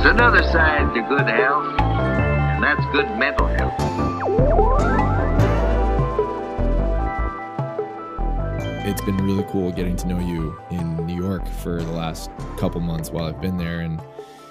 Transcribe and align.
There's 0.00 0.14
another 0.14 0.42
side 0.44 0.94
to 0.94 1.02
good 1.02 1.28
health, 1.28 1.78
and 1.78 2.64
that's 2.64 2.86
good 2.86 3.06
mental 3.18 3.46
health. 3.46 3.74
It's 8.86 9.02
been 9.02 9.18
really 9.18 9.44
cool 9.50 9.70
getting 9.70 9.96
to 9.96 10.08
know 10.08 10.18
you 10.18 10.58
in 10.70 11.06
New 11.06 11.22
York 11.22 11.46
for 11.46 11.82
the 11.82 11.92
last 11.92 12.30
couple 12.56 12.80
months 12.80 13.10
while 13.10 13.26
I've 13.26 13.42
been 13.42 13.58
there 13.58 13.80
and 13.80 14.00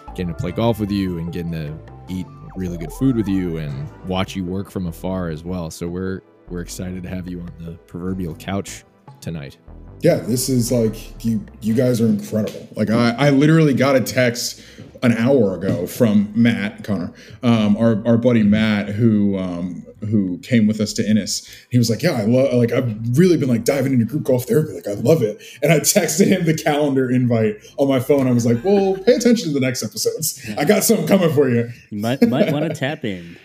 getting 0.10 0.28
to 0.28 0.36
play 0.36 0.52
golf 0.52 0.80
with 0.80 0.92
you 0.92 1.18
and 1.18 1.34
getting 1.34 1.54
to 1.54 1.76
eat 2.10 2.28
really 2.56 2.78
good 2.78 2.92
food 2.92 3.16
with 3.16 3.28
you 3.28 3.58
and 3.58 3.90
watch 4.08 4.36
you 4.36 4.44
work 4.44 4.70
from 4.70 4.86
afar 4.86 5.30
as 5.30 5.44
well. 5.44 5.72
So 5.72 5.88
we're 5.88 6.22
we're 6.50 6.62
excited 6.62 7.02
to 7.02 7.10
have 7.10 7.28
you 7.28 7.40
on 7.40 7.52
the 7.58 7.72
proverbial 7.88 8.36
couch 8.36 8.84
tonight. 9.20 9.58
Yeah, 10.02 10.16
this 10.16 10.50
is 10.50 10.72
like 10.72 11.26
you 11.26 11.46
you 11.62 11.74
guys 11.74 12.00
are 12.00 12.08
incredible. 12.08 12.68
Like 12.76 12.90
I, 12.90 13.16
I 13.18 13.30
literally 13.32 13.74
got 13.74 13.96
a 13.96 14.02
text 14.02 14.62
an 15.02 15.14
hour 15.14 15.56
ago 15.56 15.88
from 15.88 16.32
Matt 16.36 16.84
Connor, 16.84 17.14
um, 17.44 17.76
our 17.78 18.06
our 18.06 18.18
buddy 18.18 18.44
Matt, 18.44 18.90
who 18.90 19.38
um, 19.38 19.86
who 20.02 20.38
came 20.40 20.68
with 20.68 20.80
us 20.80 20.94
to 20.94 21.04
Inness. 21.04 21.50
He 21.70 21.78
was 21.78 21.90
like, 21.90 22.02
"Yeah, 22.02 22.12
I 22.12 22.24
love 22.24 22.54
like 22.54 22.72
I've 22.72 23.18
really 23.18 23.38
been 23.38 23.50
like 23.50 23.64
diving 23.64 23.94
into 23.94 24.06
group 24.06 24.24
golf 24.24 24.46
therapy. 24.46 24.74
Like 24.74 24.88
I 24.88 24.94
love 24.94 25.22
it." 25.22 25.42
And 25.62 25.72
I 25.72 25.80
texted 25.80 26.28
him 26.28 26.46
the 26.46 26.54
calendar 26.54 27.10
invite 27.10 27.58
on 27.78 27.88
my 27.88 28.00
phone. 28.00 28.28
I 28.28 28.32
was 28.32 28.46
like, 28.46 28.64
"Well, 28.64 28.96
pay 28.98 29.16
attention 29.16 29.50
to 29.50 29.54
the 29.54 29.60
next 29.60 29.84
episodes. 29.84 30.50
I 30.58 30.66
got 30.66 30.84
something 30.84 31.08
coming 31.08 31.34
for 31.34 31.50
you." 31.50 31.70
You 31.90 32.02
might 32.02 32.22
might 32.28 32.52
want 32.52 32.66
to 32.66 32.74
tap 32.74 33.04
in. 33.04 33.38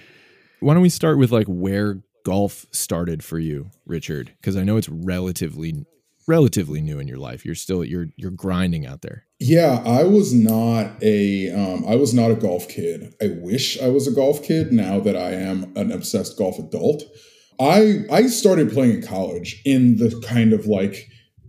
Why 0.60 0.74
don't 0.74 0.82
we 0.82 0.88
start 0.88 1.18
with 1.18 1.32
like 1.32 1.46
where 1.46 2.00
golf 2.24 2.64
started 2.70 3.24
for 3.24 3.38
you, 3.38 3.70
Richard? 3.86 4.32
Because 4.41 4.56
I 4.56 4.62
know 4.62 4.77
it's 4.77 4.88
relatively 4.88 5.84
relatively 6.27 6.80
new 6.80 6.98
in 6.98 7.09
your 7.09 7.19
life. 7.19 7.45
You're 7.45 7.55
still 7.55 7.84
you're 7.84 8.09
you're 8.16 8.30
grinding 8.30 8.86
out 8.86 9.03
there. 9.03 9.27
Yeah, 9.39 9.83
I 9.84 10.05
was 10.05 10.33
not 10.33 11.03
a 11.03 11.50
um, 11.50 11.84
I 11.86 11.97
was 11.97 12.14
not 12.14 12.31
a 12.31 12.36
golf 12.36 12.69
kid. 12.69 13.14
I 13.22 13.28
wish 13.41 13.81
I 13.81 13.89
was 13.89 14.06
a 14.06 14.12
golf 14.12 14.42
kid 14.42 14.72
now 14.72 15.00
that 15.00 15.16
I 15.16 15.33
am 15.33 15.72
an 15.77 15.92
obsessed 15.92 16.39
golf 16.39 16.58
adult. 16.58 17.03
I 17.61 18.05
I 18.11 18.27
started 18.27 18.72
playing 18.72 18.97
in 18.97 19.03
college 19.03 19.61
in 19.64 19.97
the 19.97 20.20
kind 20.27 20.53
of 20.53 20.66
like 20.66 21.08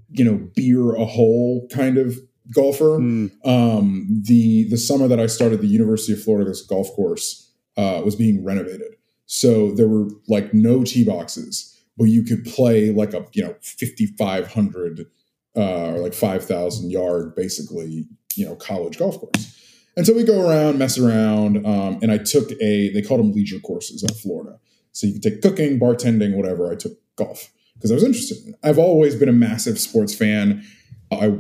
you 0.10 0.24
know 0.24 0.50
beer 0.56 0.96
a 0.96 1.06
hole 1.06 1.68
kind 1.72 1.98
of 1.98 2.18
golfer. 2.54 3.00
Mm. 3.00 3.32
Um, 3.46 4.08
the 4.24 4.70
the 4.70 4.78
summer 4.78 5.08
that 5.08 5.20
I 5.20 5.28
started 5.28 5.62
the 5.62 5.68
University 5.68 6.14
of 6.14 6.24
Florida 6.24 6.50
this 6.50 6.62
golf 6.62 6.92
course 6.96 7.52
uh, 7.78 8.02
was 8.04 8.16
being 8.16 8.44
renovated, 8.44 8.96
so 9.26 9.72
there 9.72 9.88
were 9.88 10.10
like 10.28 10.54
no 10.54 10.84
tee 10.84 11.04
boxes 11.04 11.75
but 11.98 12.06
you 12.06 12.24
could 12.24 12.44
play 12.46 12.92
like 12.92 13.14
a 13.14 13.26
you 13.34 13.44
know 13.44 13.56
5500 13.62 15.06
uh, 15.58 15.62
or 15.62 16.00
like 16.00 16.14
5000 16.14 16.92
yard 16.92 17.36
basically 17.36 18.06
you 18.36 18.46
know 18.46 18.56
college 18.56 18.98
golf 18.98 19.20
course. 19.20 19.52
And 19.98 20.06
so 20.06 20.14
we 20.14 20.26
go 20.26 20.50
around 20.50 20.78
mess 20.78 20.98
around 20.98 21.66
um, 21.66 22.00
and 22.02 22.12
i 22.12 22.18
took 22.18 22.52
a 22.62 22.92
they 22.92 23.02
called 23.02 23.20
them 23.20 23.32
leisure 23.32 23.60
courses 23.60 24.04
in 24.04 24.14
florida. 24.16 24.60
So 24.92 25.08
you 25.08 25.14
could 25.14 25.24
take 25.24 25.42
cooking 25.42 25.80
bartending 25.80 26.36
whatever 26.36 26.72
i 26.72 26.76
took 26.76 26.94
golf 27.16 27.52
because 27.76 27.92
i 27.92 27.94
was 27.94 28.04
interested 28.04 28.46
in 28.46 28.56
i've 28.64 28.80
always 28.80 29.16
been 29.16 29.30
a 29.30 29.34
massive 29.34 29.80
sports 29.80 30.14
fan. 30.14 30.64
I 31.12 31.38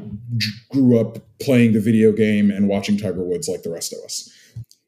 grew 0.71 0.99
up 0.99 1.17
playing 1.39 1.73
the 1.73 1.81
video 1.81 2.11
game 2.11 2.51
and 2.51 2.69
watching 2.69 2.97
tiger 2.97 3.23
woods 3.23 3.49
like 3.49 3.63
the 3.63 3.71
rest 3.71 3.93
of 3.93 3.99
us 4.05 4.29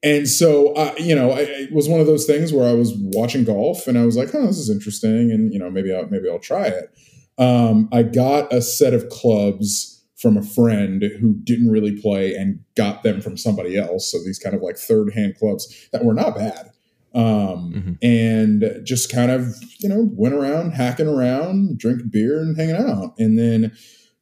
and 0.02 0.28
so, 0.28 0.72
uh, 0.74 0.94
you 0.98 1.14
know, 1.14 1.32
I, 1.32 1.40
it 1.40 1.72
was 1.72 1.88
one 1.88 2.00
of 2.00 2.06
those 2.06 2.24
things 2.26 2.52
where 2.52 2.68
I 2.68 2.72
was 2.72 2.92
watching 2.96 3.44
golf 3.44 3.86
and 3.86 3.98
I 3.98 4.04
was 4.06 4.16
like, 4.16 4.34
"Oh, 4.34 4.46
this 4.46 4.58
is 4.58 4.70
interesting," 4.70 5.30
and 5.32 5.52
you 5.52 5.58
know, 5.58 5.70
maybe 5.70 5.92
I'll 5.94 6.06
maybe 6.08 6.28
I'll 6.30 6.38
try 6.38 6.66
it. 6.66 6.90
Um, 7.38 7.88
I 7.92 8.02
got 8.02 8.52
a 8.52 8.60
set 8.60 8.94
of 8.94 9.08
clubs 9.10 10.04
from 10.16 10.36
a 10.36 10.42
friend 10.42 11.02
who 11.20 11.34
didn't 11.44 11.70
really 11.70 11.92
play 12.00 12.34
and 12.34 12.58
got 12.74 13.04
them 13.04 13.20
from 13.20 13.36
somebody 13.36 13.76
else. 13.76 14.10
So 14.10 14.18
these 14.24 14.38
kind 14.40 14.54
of 14.56 14.62
like 14.62 14.76
third 14.76 15.12
hand 15.14 15.36
clubs 15.38 15.88
that 15.92 16.04
were 16.04 16.14
not 16.14 16.34
bad. 16.34 16.70
Um, 17.14 17.72
Mhm. 17.72 17.98
and 18.02 18.84
just 18.84 19.10
kind 19.10 19.30
of, 19.30 19.54
you 19.78 19.88
know, 19.88 20.10
went 20.14 20.34
around 20.34 20.72
hacking 20.72 21.06
around, 21.06 21.78
drinking 21.78 22.08
beer 22.12 22.38
and 22.40 22.56
hanging 22.56 22.74
out. 22.76 23.14
And 23.18 23.38
then 23.38 23.72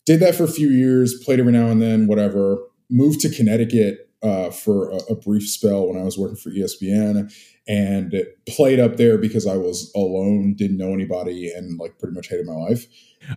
did 0.05 0.21
that 0.21 0.35
for 0.35 0.45
a 0.45 0.49
few 0.49 0.69
years, 0.69 1.15
played 1.25 1.41
every 1.41 1.53
now 1.53 1.69
and 1.69 1.81
then, 1.83 2.07
whatever. 2.07 2.59
Moved 2.91 3.21
to 3.23 3.31
Connecticut 3.31 4.06
uh, 4.23 4.51
for 4.51 4.91
a, 4.91 4.97
a 5.11 5.15
brief 5.15 5.49
spell 5.49 5.89
when 5.89 6.01
I 6.01 6.05
was 6.05 6.19
working 6.19 6.37
for 6.37 6.51
ESPN 6.51 7.33
and 7.69 8.15
played 8.49 8.79
up 8.79 8.97
there 8.97 9.19
because 9.19 9.47
I 9.47 9.57
was 9.57 9.91
alone, 9.97 10.55
didn't 10.57 10.77
know 10.79 10.93
anybody, 10.95 11.51
and 11.53 11.79
like 11.79 11.99
pretty 11.99 12.15
much 12.15 12.29
hated 12.29 12.47
my 12.47 12.53
life. 12.55 12.87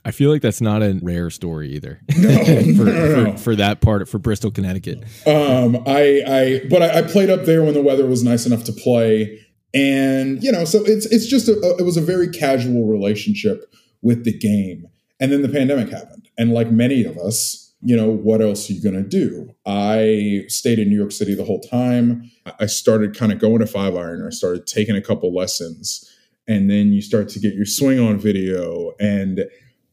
I 0.05 0.11
feel 0.11 0.29
like 0.29 0.41
that's 0.43 0.61
not 0.61 0.83
a 0.83 0.99
rare 1.01 1.29
story 1.31 1.71
either. 1.73 2.01
No, 2.17 2.43
for, 2.77 2.83
no, 2.85 3.23
no. 3.23 3.31
For, 3.33 3.37
for 3.37 3.55
that 3.55 3.81
part 3.81 4.07
for 4.07 4.19
Bristol, 4.19 4.51
Connecticut. 4.51 4.99
Um, 5.25 5.77
I, 5.87 6.21
I, 6.27 6.61
but 6.69 6.83
I, 6.83 6.99
I 6.99 7.01
played 7.01 7.29
up 7.29 7.45
there 7.45 7.63
when 7.63 7.73
the 7.73 7.81
weather 7.81 8.05
was 8.05 8.23
nice 8.23 8.45
enough 8.45 8.63
to 8.65 8.71
play, 8.73 9.39
and 9.73 10.43
you 10.43 10.51
know, 10.51 10.63
so 10.65 10.83
it's 10.85 11.05
it's 11.07 11.25
just 11.25 11.47
a, 11.47 11.53
a- 11.59 11.77
it 11.77 11.83
was 11.85 11.97
a 11.97 12.01
very 12.01 12.27
casual 12.29 12.87
relationship 12.87 13.73
with 14.01 14.25
the 14.25 14.37
game, 14.37 14.87
and 15.19 15.31
then 15.31 15.41
the 15.41 15.49
pandemic 15.49 15.89
happened, 15.89 16.29
and 16.37 16.51
like 16.53 16.69
many 16.71 17.03
of 17.03 17.17
us, 17.17 17.68
you 17.81 17.95
know, 17.95 18.09
what 18.09 18.41
else 18.41 18.69
are 18.69 18.73
you 18.73 18.81
gonna 18.81 19.03
do? 19.03 19.53
I 19.65 20.43
stayed 20.47 20.79
in 20.79 20.89
New 20.89 20.97
York 20.97 21.11
City 21.11 21.33
the 21.35 21.45
whole 21.45 21.61
time. 21.61 22.29
I- 22.59 22.65
started 22.65 23.15
kind 23.15 23.31
of 23.31 23.39
going 23.39 23.59
to 23.59 23.67
five 23.67 23.95
iron. 23.95 24.21
I 24.25 24.31
started 24.31 24.67
taking 24.67 24.95
a 24.95 25.01
couple 25.01 25.33
lessons, 25.33 26.03
and 26.47 26.69
then 26.69 26.91
you 26.91 27.01
start 27.01 27.29
to 27.29 27.39
get 27.39 27.53
your 27.53 27.65
swing 27.65 27.99
on 27.99 28.19
video, 28.19 28.93
and 28.99 29.45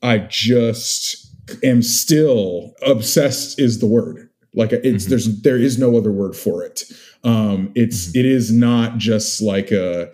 I 0.02 0.18
just 0.18 1.26
am 1.62 1.80
still 1.82 2.74
obsessed 2.82 3.58
is 3.60 3.78
the 3.78 3.86
word 3.86 4.28
like 4.52 4.72
it's 4.72 5.04
Mhm. 5.04 5.08
there's 5.10 5.42
there 5.42 5.58
is 5.58 5.78
no 5.78 5.96
other 5.96 6.10
word 6.10 6.34
for 6.34 6.64
it 6.64 6.82
um 7.22 7.70
it's 7.76 8.08
Mhm. 8.08 8.16
it 8.20 8.26
is 8.26 8.50
not 8.50 8.98
just 8.98 9.40
like 9.40 9.70
a 9.70 10.10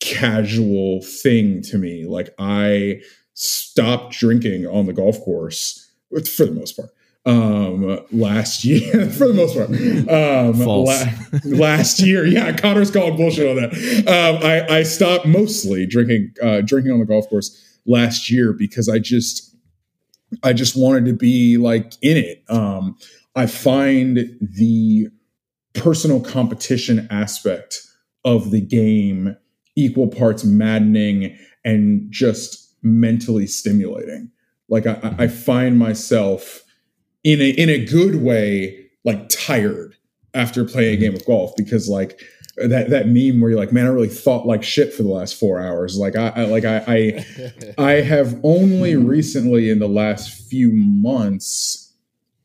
casual 0.00 1.02
thing 1.02 1.60
to 1.62 1.78
me 1.78 2.04
like 2.06 2.30
i 2.38 3.00
stopped 3.34 4.14
drinking 4.18 4.66
on 4.66 4.86
the 4.86 4.92
golf 4.94 5.20
course 5.20 5.85
for 6.10 6.46
the 6.46 6.52
most 6.52 6.76
part 6.76 6.90
um 7.26 7.98
last 8.12 8.64
year 8.64 9.10
for 9.10 9.26
the 9.26 9.34
most 9.34 9.56
part 9.56 9.68
um 10.08 10.58
la- 10.60 11.58
last 11.58 12.00
year 12.00 12.24
yeah 12.26 12.56
connor's 12.56 12.90
calling 12.90 13.16
bullshit 13.16 13.48
on 13.48 13.56
that 13.56 13.72
um 14.06 14.44
i 14.46 14.78
i 14.78 14.82
stopped 14.82 15.26
mostly 15.26 15.86
drinking 15.86 16.32
uh 16.42 16.60
drinking 16.60 16.92
on 16.92 17.00
the 17.00 17.06
golf 17.06 17.28
course 17.28 17.80
last 17.86 18.30
year 18.30 18.52
because 18.52 18.88
i 18.88 18.98
just 18.98 19.56
I 20.42 20.52
just 20.52 20.76
wanted 20.76 21.04
to 21.06 21.12
be 21.12 21.56
like 21.56 21.92
in 22.02 22.16
it. 22.16 22.42
Um, 22.48 22.96
I 23.34 23.46
find 23.46 24.36
the 24.40 25.08
personal 25.74 26.20
competition 26.20 27.06
aspect 27.10 27.82
of 28.24 28.50
the 28.50 28.60
game 28.60 29.36
equal 29.76 30.08
parts 30.08 30.44
maddening 30.44 31.36
and 31.64 32.06
just 32.10 32.74
mentally 32.82 33.46
stimulating. 33.46 34.30
Like 34.68 34.86
I, 34.86 35.14
I- 35.18 35.28
find 35.28 35.78
myself 35.78 36.62
in 37.24 37.40
a 37.40 37.50
in 37.50 37.68
a 37.68 37.84
good 37.84 38.16
way, 38.16 38.88
like 39.04 39.28
tired 39.28 39.94
after 40.34 40.64
playing 40.64 40.94
a 40.94 40.96
mm-hmm. 40.96 41.02
game 41.02 41.14
of 41.14 41.26
golf 41.26 41.52
because 41.56 41.88
like 41.88 42.20
that 42.56 42.90
that 42.90 43.08
meme 43.08 43.40
where 43.40 43.50
you're 43.50 43.58
like, 43.58 43.72
man, 43.72 43.86
I 43.86 43.90
really 43.90 44.08
thought 44.08 44.46
like 44.46 44.62
shit 44.62 44.92
for 44.92 45.02
the 45.02 45.10
last 45.10 45.38
four 45.38 45.60
hours. 45.60 45.98
Like 45.98 46.16
I, 46.16 46.28
I 46.28 46.44
like 46.44 46.64
I, 46.64 46.84
I 46.86 47.26
I 47.78 47.92
have 48.00 48.40
only 48.42 48.92
mm-hmm. 48.92 49.06
recently 49.06 49.70
in 49.70 49.78
the 49.78 49.88
last 49.88 50.48
few 50.48 50.72
months 50.72 51.94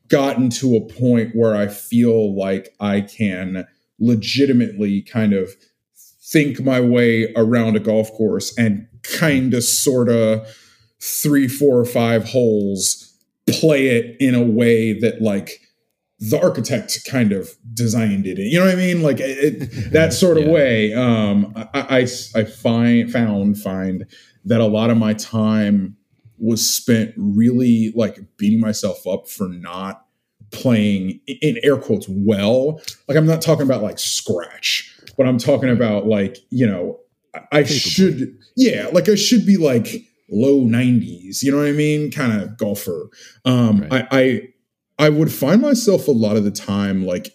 gotten 0.08 0.50
to 0.50 0.76
a 0.76 0.92
point 0.92 1.34
where 1.34 1.56
I 1.56 1.68
feel 1.68 2.36
like 2.38 2.74
I 2.78 3.00
can 3.00 3.66
legitimately 3.98 5.00
kind 5.02 5.32
of 5.32 5.50
think 6.22 6.60
my 6.60 6.80
way 6.80 7.32
around 7.34 7.76
a 7.76 7.80
golf 7.80 8.12
course 8.12 8.56
and 8.58 8.86
kind 9.02 9.54
of 9.54 9.64
sort 9.64 10.10
of 10.10 10.46
three, 11.02 11.48
four, 11.48 11.78
or 11.78 11.84
five 11.84 12.24
holes 12.24 13.08
play 13.48 13.88
it 13.88 14.16
in 14.20 14.34
a 14.36 14.42
way 14.42 14.92
that 15.00 15.20
like 15.20 15.60
the 16.20 16.40
architect 16.40 17.00
kind 17.10 17.32
of 17.32 17.50
designed 17.74 18.26
it. 18.26 18.38
You 18.38 18.60
know 18.60 18.66
what 18.66 18.74
I 18.74 18.78
mean? 18.78 19.02
Like 19.02 19.16
it, 19.18 19.68
that 19.92 20.12
sort 20.12 20.38
of 20.38 20.44
Yeah. 20.44 20.50
way. 20.52 20.94
Um, 20.94 21.52
I, 21.56 21.66
I, 21.74 22.40
I 22.40 22.44
find 22.44 23.10
found 23.10 23.58
find 23.60 24.06
that 24.44 24.60
a 24.60 24.66
lot 24.66 24.90
of 24.90 24.96
my 24.96 25.14
time 25.14 25.96
was 26.38 26.68
spent 26.68 27.12
really 27.16 27.92
like 27.96 28.18
beating 28.36 28.60
myself 28.60 29.04
up 29.06 29.28
for 29.28 29.48
not 29.48 30.06
playing 30.52 31.20
in 31.26 31.58
air 31.64 31.76
quotes 31.76 32.06
well. 32.08 32.80
Like 33.08 33.16
I'm 33.16 33.26
not 33.26 33.42
talking 33.42 33.64
about 33.64 33.82
like 33.82 33.98
scratch, 33.98 34.96
but 35.16 35.26
I'm 35.26 35.38
talking 35.38 35.70
about 35.70 36.06
like 36.06 36.38
you 36.50 36.66
know 36.66 37.00
I, 37.34 37.40
I 37.60 37.64
should 37.64 38.38
yeah 38.56 38.88
like 38.92 39.08
I 39.08 39.16
should 39.16 39.44
be 39.46 39.56
like 39.56 40.04
low 40.32 40.60
90s. 40.62 41.42
You 41.42 41.52
know 41.52 41.58
what 41.58 41.66
I 41.66 41.72
mean? 41.72 42.10
Kind 42.10 42.40
of 42.40 42.56
golfer. 42.56 43.10
Um, 43.44 43.82
Right. 43.82 44.06
I, 44.10 44.18
I 44.18 44.48
I 45.06 45.08
would 45.08 45.32
find 45.32 45.60
myself 45.60 46.06
a 46.06 46.12
lot 46.12 46.36
of 46.36 46.44
the 46.44 46.50
time 46.50 47.04
like 47.04 47.34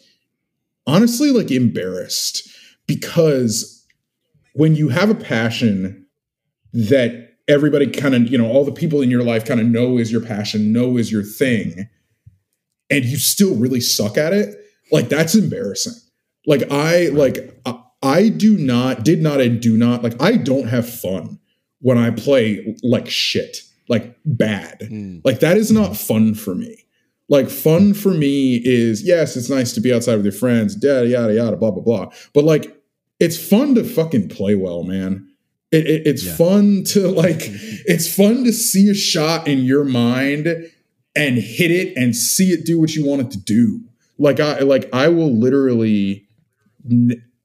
honestly 0.86 1.32
like 1.32 1.52
embarrassed 1.52 2.48
because 2.88 3.86
when 4.54 4.76
you 4.76 4.90
have 4.90 5.10
a 5.10 5.16
passion 5.16 6.06
that 6.74 7.36
everybody 7.48 7.88
kind 7.88 8.16
of 8.16 8.30
you 8.30 8.38
know 8.38 8.48
all 8.48 8.64
the 8.64 8.72
people 8.72 9.02
in 9.02 9.10
your 9.10 9.24
life 9.24 9.44
kind 9.46 9.60
of 9.60 9.66
know 9.66 9.98
is 9.98 10.12
your 10.12 10.22
passion 10.22 10.72
know 10.72 10.98
is 10.98 11.12
your 11.12 11.24
thing 11.24 11.90
and 12.90 13.04
you 13.06 13.18
still 13.18 13.56
really 13.56 13.82
suck 13.82 14.18
at 14.18 14.34
it 14.34 14.56
Like 14.92 15.10
that's 15.10 15.36
embarrassing. 15.36 15.94
Like 16.46 16.72
I 16.72 17.08
like 17.08 17.60
I, 17.66 17.84
I 18.02 18.30
do 18.30 18.58
not 18.58 19.04
did 19.04 19.22
not 19.22 19.42
and 19.42 19.60
do 19.62 19.76
not 19.76 20.04
like 20.04 20.22
I 20.22 20.38
don't 20.38 20.68
have 20.68 20.88
fun 20.88 21.40
when 21.80 21.98
I 21.98 22.10
play 22.12 22.76
like 22.84 23.10
shit, 23.10 23.58
like 23.90 24.16
bad. 24.26 24.80
Mm. 24.82 25.22
Like 25.24 25.40
that 25.42 25.58
is 25.58 25.72
not 25.72 25.96
fun 25.98 26.34
for 26.34 26.56
me. 26.56 26.86
Like 27.30 27.50
fun 27.50 27.94
for 27.94 28.14
me 28.14 28.56
is 28.64 29.04
yes, 29.04 29.36
it's 29.36 29.50
nice 29.50 29.74
to 29.74 29.82
be 29.82 29.94
outside 29.94 30.16
with 30.16 30.26
your 30.26 30.32
friends, 30.32 30.78
yada 30.82 31.08
yada 31.08 31.34
yada, 31.34 31.58
blah 31.58 31.72
blah 31.72 31.84
blah. 31.84 32.12
But 32.34 32.44
like, 32.46 32.74
it's 33.20 33.38
fun 33.38 33.76
to 33.76 33.84
fucking 33.84 34.30
play 34.30 34.56
well, 34.56 34.84
man. 34.84 35.28
It, 35.72 35.86
it- 35.88 36.08
it's 36.08 36.24
Yeah. 36.24 36.36
fun 36.36 36.84
to 36.86 37.08
like, 37.10 37.42
it's 37.86 38.14
fun 38.14 38.44
to 38.46 38.54
see 38.54 38.90
a 38.90 38.94
shot 38.94 39.48
in 39.48 39.60
your 39.60 39.84
mind 39.84 40.48
and 41.16 41.38
hit 41.38 41.72
it 41.72 41.98
and 41.98 42.16
see 42.16 42.52
it 42.52 42.66
do 42.66 42.80
what 42.80 42.96
you 42.96 43.06
want 43.06 43.22
it 43.22 43.32
to 43.32 43.40
do. 43.40 43.82
Like 44.18 44.40
I 44.40 44.60
like 44.60 44.90
I 44.94 45.10
will 45.10 45.32
literally. 45.38 46.24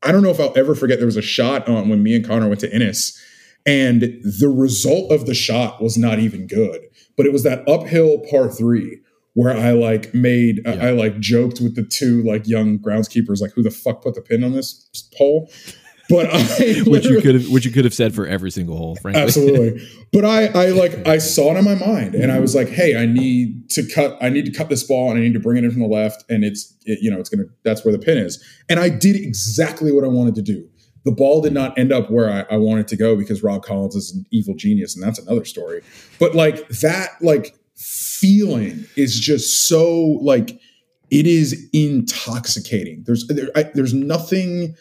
I 0.05 0.11
don't 0.12 0.23
know 0.23 0.31
if 0.31 0.40
I'll 0.40 0.56
ever 0.56 0.75
forget. 0.75 0.99
There 0.99 1.06
was 1.06 1.17
a 1.17 1.23
shot 1.23 1.69
on 1.69 1.88
when 1.88 2.02
me 2.02 2.14
and 2.14 2.25
Connor 2.26 2.49
went 2.49 2.61
to 2.61 2.69
Inness, 2.75 3.19
and 3.67 4.03
the 4.41 4.49
result 4.55 5.12
of 5.12 5.26
the 5.26 5.35
shot 5.35 5.82
was 5.82 5.97
not 5.97 6.19
even 6.19 6.47
good. 6.47 6.81
But 7.17 7.26
it 7.26 7.32
was 7.32 7.43
that 7.44 7.67
uphill 7.69 8.23
par 8.31 8.49
three 8.49 9.00
where 9.35 9.56
I 9.56 9.73
like 9.73 10.12
made 10.14 10.61
I- 10.67 10.75
Yeah. 10.75 10.87
I 10.87 10.91
like 10.91 11.19
joked 11.20 11.61
with 11.61 11.75
the 11.76 11.85
two 11.85 12.23
like 12.23 12.47
young 12.47 12.79
groundskeepers 12.79 13.41
like 13.41 13.53
who 13.53 13.62
the 13.62 13.70
fuck 13.70 14.03
put 14.03 14.14
the 14.14 14.23
pin 14.23 14.44
on 14.44 14.53
this 14.53 14.88
pole. 15.17 15.50
But 16.09 16.26
I 16.32 16.38
which 16.87 17.05
you 17.06 17.20
could 17.23 17.37
have 17.37 17.49
which 17.50 17.64
you 17.64 17.70
could 17.70 17.85
have 17.85 17.94
said 17.94 18.14
for 18.14 18.26
every 18.26 18.50
single 18.50 18.76
hole, 18.76 18.97
frankly. 18.97 19.23
Absolutely. 19.23 19.88
But 20.12 20.26
I, 20.26 20.49
I 20.49 20.67
like 20.73 21.06
I 21.09 21.17
saw 21.17 21.55
it 21.55 21.59
in 21.59 21.64
my 21.64 21.75
mind 21.75 22.14
and 22.14 22.31
I 22.31 22.38
was 22.38 22.55
like, 22.55 22.69
hey, 22.69 22.97
I 23.00 23.06
need 23.06 23.70
to 23.70 23.82
cut, 23.88 24.19
I 24.20 24.29
need 24.29 24.44
to 24.44 24.53
cut 24.53 24.69
this 24.69 24.82
ball 24.82 25.09
and 25.11 25.19
I 25.19 25.23
need 25.23 25.32
to 25.32 25.41
bring 25.41 25.56
it 25.56 25.64
in 25.64 25.70
from 25.70 25.81
the 25.81 25.88
left. 25.88 26.23
And 26.29 26.44
it's 26.44 26.75
it, 26.85 26.99
you 27.00 27.11
know, 27.11 27.19
it's 27.19 27.31
gonna 27.31 27.44
that's 27.64 27.82
where 27.82 27.93
the 27.93 27.99
pin 27.99 28.19
is. 28.19 28.43
And 28.69 28.79
I 28.79 28.91
did 28.91 29.17
exactly 29.17 29.91
what 29.91 30.05
I 30.05 30.09
wanted 30.09 30.35
to 30.35 30.43
do. 30.43 30.69
The 31.04 31.12
ball 31.12 31.40
did 31.40 31.52
not 31.52 31.76
end 31.78 31.93
up 31.93 32.10
where 32.10 32.31
I, 32.31 32.54
I 32.54 32.58
wanted 32.58 32.87
to 32.88 32.96
go 32.96 33.16
because 33.16 33.43
Rob 33.43 33.64
Collins 33.64 33.96
is 33.96 34.12
an 34.14 34.25
evil 34.31 34.54
genius, 34.54 34.94
and 34.94 35.02
that's 35.02 35.19
another 35.19 35.44
story. 35.44 35.82
But 36.19 36.34
like 36.34 36.69
that, 36.69 37.10
like 37.20 37.54
feeling 37.76 38.84
is 38.96 39.19
just 39.19 39.66
so 39.66 40.19
like 40.22 40.58
it 41.10 41.26
is 41.26 41.69
intoxicating. 41.72 43.02
There's 43.06 43.26
there, 43.26 43.49
I, 43.56 43.64
there's 43.75 43.94
nothing 43.94 44.76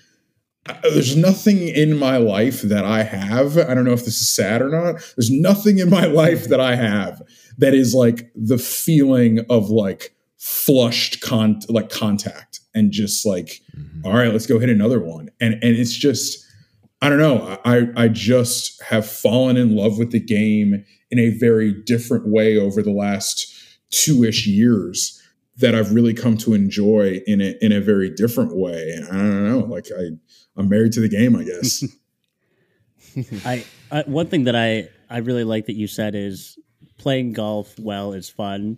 uh, 0.67 0.75
there's 0.83 1.15
nothing 1.17 1.67
in 1.67 1.97
my 1.97 2.17
life 2.17 2.61
that 2.61 2.85
I 2.85 3.03
have. 3.03 3.57
I 3.57 3.73
don't 3.73 3.83
know 3.85 3.93
if 3.93 4.05
this 4.05 4.21
is 4.21 4.29
sad 4.29 4.61
or 4.61 4.69
not. 4.69 5.01
There's 5.17 5.31
nothing 5.31 5.79
in 5.79 5.89
my 5.89 6.05
life 6.05 6.49
that 6.49 6.59
I 6.59 6.75
have 6.75 7.21
that 7.57 7.73
is 7.73 7.95
like 7.95 8.31
the 8.35 8.59
feeling 8.59 9.39
of 9.49 9.69
like 9.69 10.13
flushed 10.37 11.21
con 11.21 11.59
like 11.69 11.89
contact 11.89 12.59
and 12.75 12.91
just 12.91 13.25
like, 13.25 13.61
Mhm. 13.75 13.90
All 14.03 14.13
right, 14.13 14.31
let's 14.31 14.47
go 14.47 14.59
hit 14.59 14.69
another 14.69 14.99
one. 14.99 15.29
And 15.39 15.53
and 15.55 15.75
it's 15.75 15.93
just, 15.93 16.45
I 17.01 17.09
don't 17.09 17.19
know. 17.19 17.59
I 17.65 17.87
I 17.95 18.07
just 18.07 18.81
have 18.83 19.05
fallen 19.05 19.57
in 19.57 19.75
love 19.75 19.97
with 19.97 20.11
the 20.11 20.19
game 20.19 20.83
in 21.09 21.19
a 21.19 21.29
very 21.29 21.73
different 21.73 22.27
way 22.27 22.57
over 22.57 22.81
the 22.81 22.91
last 22.91 23.53
two-ish 23.89 24.47
years 24.47 25.21
that 25.57 25.75
I've 25.75 25.93
really 25.93 26.13
come 26.13 26.37
to 26.37 26.53
enjoy 26.53 27.21
in 27.27 27.41
a 27.41 27.55
in 27.61 27.71
a 27.71 27.81
very 27.81 28.09
different 28.09 28.55
way. 28.55 28.91
And 28.91 29.05
I 29.05 29.17
don't 29.17 29.49
know, 29.49 29.59
like 29.59 29.87
I 29.97 30.09
I'm 30.57 30.69
married 30.69 30.93
to 30.93 31.01
the 31.01 31.09
game, 31.09 31.35
I 31.35 31.43
guess. 31.43 31.83
I, 33.45 33.65
I 33.91 34.03
one 34.03 34.27
thing 34.27 34.45
that 34.45 34.55
I 34.55 34.89
I 35.09 35.17
really 35.17 35.43
like 35.43 35.65
that 35.67 35.75
you 35.75 35.87
said 35.87 36.15
is 36.15 36.57
playing 36.97 37.33
golf 37.33 37.77
well 37.79 38.13
is 38.13 38.29
fun, 38.29 38.77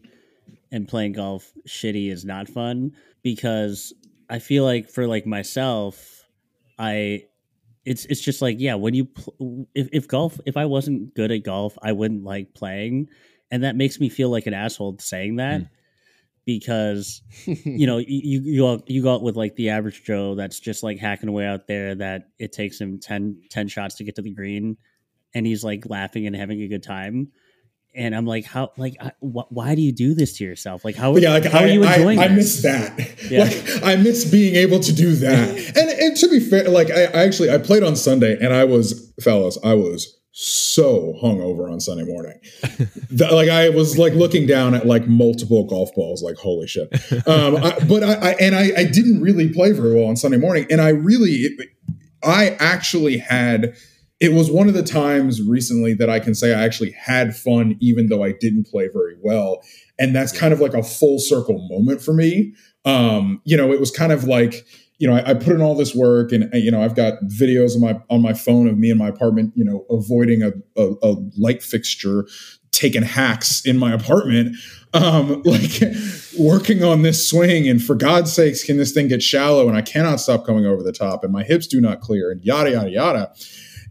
and 0.71 0.87
playing 0.87 1.13
golf 1.13 1.51
shitty 1.67 2.11
is 2.11 2.25
not 2.25 2.47
fun 2.47 2.93
because 3.21 3.93
I 4.33 4.39
feel 4.39 4.63
like 4.63 4.89
for 4.89 5.05
like 5.05 5.27
myself, 5.27 6.25
I 6.79 7.25
it's 7.85 8.05
it's 8.05 8.19
just 8.19 8.41
like 8.41 8.55
yeah 8.59 8.73
when 8.73 8.95
you 8.95 9.05
pl- 9.05 9.67
if 9.75 9.89
if 9.93 10.07
golf 10.07 10.39
if 10.47 10.57
I 10.57 10.65
wasn't 10.65 11.13
good 11.13 11.31
at 11.31 11.43
golf 11.43 11.77
I 11.83 11.91
wouldn't 11.91 12.23
like 12.23 12.55
playing, 12.55 13.09
and 13.51 13.63
that 13.63 13.75
makes 13.75 13.99
me 13.99 14.09
feel 14.09 14.31
like 14.31 14.47
an 14.47 14.55
asshole 14.55 14.97
saying 14.99 15.35
that. 15.35 15.61
Mm. 15.61 15.69
Because 16.47 17.21
you 17.45 17.85
know, 17.85 17.99
you 17.99 18.21
you 18.23 18.41
you 18.41 18.61
go, 18.61 18.83
you 18.87 19.03
go 19.03 19.13
out 19.13 19.21
with 19.21 19.37
like 19.37 19.55
the 19.55 19.69
average 19.69 20.03
Joe 20.03 20.33
that's 20.33 20.59
just 20.59 20.81
like 20.81 20.97
hacking 20.97 21.29
away 21.29 21.45
out 21.45 21.67
there. 21.67 21.93
That 21.93 22.29
it 22.39 22.53
takes 22.53 22.81
him 22.81 22.99
10, 22.99 23.43
10 23.51 23.67
shots 23.67 23.95
to 23.95 24.03
get 24.03 24.15
to 24.15 24.23
the 24.23 24.33
green, 24.33 24.77
and 25.35 25.45
he's 25.45 25.63
like 25.63 25.87
laughing 25.87 26.25
and 26.25 26.35
having 26.35 26.59
a 26.63 26.67
good 26.67 26.81
time. 26.81 27.31
And 27.95 28.15
I'm 28.15 28.25
like, 28.25 28.45
how? 28.45 28.71
Like, 28.77 28.95
I, 28.99 29.11
wh- 29.19 29.51
why 29.51 29.75
do 29.75 29.81
you 29.81 29.91
do 29.91 30.13
this 30.15 30.37
to 30.37 30.43
yourself? 30.43 30.83
Like, 30.83 30.95
how? 30.95 31.15
Yeah, 31.15 31.31
like 31.33 31.45
how 31.45 31.59
I, 31.59 31.63
are 31.63 31.67
you 31.67 31.83
I, 31.83 31.95
enjoying 31.95 32.19
I 32.19 32.27
this? 32.29 32.37
miss 32.37 32.61
that. 32.63 33.09
Yeah. 33.29 33.43
Like 33.45 33.83
I 33.83 33.95
miss 33.95 34.25
being 34.29 34.55
able 34.55 34.79
to 34.81 34.93
do 34.93 35.15
that. 35.15 35.49
and 35.77 35.89
and 35.89 36.17
to 36.17 36.27
be 36.27 36.39
fair, 36.39 36.67
like 36.69 36.89
I, 36.91 37.03
I 37.05 37.23
actually 37.25 37.49
I 37.51 37.57
played 37.57 37.83
on 37.83 37.95
Sunday 37.95 38.37
and 38.39 38.53
I 38.53 38.65
was 38.65 39.13
fellas, 39.21 39.57
I 39.63 39.75
was 39.75 40.17
so 40.31 41.13
hungover 41.23 41.71
on 41.71 41.79
Sunday 41.79 42.03
morning. 42.05 42.39
That- 43.11 43.31
like 43.31 43.49
I 43.49 43.69
was 43.69 43.97
like 43.99 44.13
looking 44.13 44.47
down 44.47 44.73
at 44.73 44.87
like 44.87 45.07
multiple 45.07 45.65
golf 45.65 45.93
balls, 45.95 46.23
like 46.23 46.35
holy 46.37 46.67
shit. 46.67 46.89
Um, 47.27 47.57
I, 47.57 47.77
but 47.87 48.03
I, 48.03 48.13
I 48.13 48.31
and 48.39 48.55
I, 48.55 48.71
I 48.75 48.83
didn't 48.85 49.21
really 49.21 49.53
play 49.53 49.71
very 49.71 49.93
well 49.93 50.05
on 50.09 50.15
Sunday 50.15 50.37
morning, 50.37 50.65
and 50.71 50.81
I 50.81 50.89
really, 50.89 51.31
it, 51.31 51.69
I 52.23 52.57
actually 52.59 53.17
had. 53.19 53.75
It 54.23 54.31
was 54.31 54.49
one 54.49 54.69
of 54.69 54.73
the 54.73 54.83
times 54.83 55.41
recently 55.41 55.93
that 55.95 56.09
I 56.09 56.21
can 56.21 56.33
say 56.33 56.53
I 56.53 56.63
actually 56.63 56.91
had 56.91 57.35
fun, 57.35 57.75
even 57.81 58.07
though 58.07 58.23
I 58.23 58.31
didn't 58.31 58.67
play 58.67 58.87
very 58.87 59.17
well, 59.21 59.61
and 59.99 60.15
that's 60.15 60.31
kind 60.31 60.53
of 60.53 60.61
like 60.61 60.73
a 60.73 60.81
full 60.81 61.19
circle 61.19 61.67
moment 61.69 62.01
for 62.01 62.13
me. 62.13 62.53
Um, 62.85 63.41
you 63.43 63.57
know, 63.57 63.73
it 63.73 63.81
was 63.81 63.91
kind 63.91 64.13
of 64.13 64.23
like 64.23 64.65
you 64.97 65.09
know, 65.09 65.15
I, 65.15 65.31
I 65.31 65.33
put 65.33 65.49
in 65.49 65.61
all 65.61 65.75
this 65.75 65.93
work, 65.93 66.31
and 66.31 66.49
you 66.53 66.71
know, 66.71 66.81
I've 66.81 66.95
got 66.95 67.15
videos 67.23 67.75
on 67.75 67.81
my 67.81 67.99
on 68.09 68.21
my 68.21 68.33
phone 68.33 68.69
of 68.69 68.77
me 68.77 68.89
in 68.89 68.97
my 68.97 69.09
apartment, 69.09 69.51
you 69.57 69.65
know, 69.65 69.85
avoiding 69.89 70.41
a, 70.41 70.51
a, 70.77 70.93
a 71.03 71.15
light 71.37 71.61
fixture, 71.61 72.25
taking 72.71 73.01
hacks 73.01 73.65
in 73.65 73.77
my 73.77 73.91
apartment, 73.91 74.55
um, 74.93 75.41
like 75.45 75.81
working 76.39 76.81
on 76.81 77.01
this 77.01 77.27
swing, 77.29 77.67
and 77.67 77.83
for 77.83 77.95
God's 77.95 78.31
sakes, 78.31 78.63
can 78.63 78.77
this 78.77 78.93
thing 78.93 79.09
get 79.09 79.21
shallow? 79.21 79.67
And 79.67 79.75
I 79.75 79.81
cannot 79.81 80.21
stop 80.21 80.45
coming 80.45 80.65
over 80.65 80.81
the 80.81 80.93
top, 80.93 81.25
and 81.25 81.33
my 81.33 81.43
hips 81.43 81.67
do 81.67 81.81
not 81.81 81.99
clear, 81.99 82.31
and 82.31 82.41
yada 82.41 82.71
yada 82.71 82.89
yada. 82.89 83.33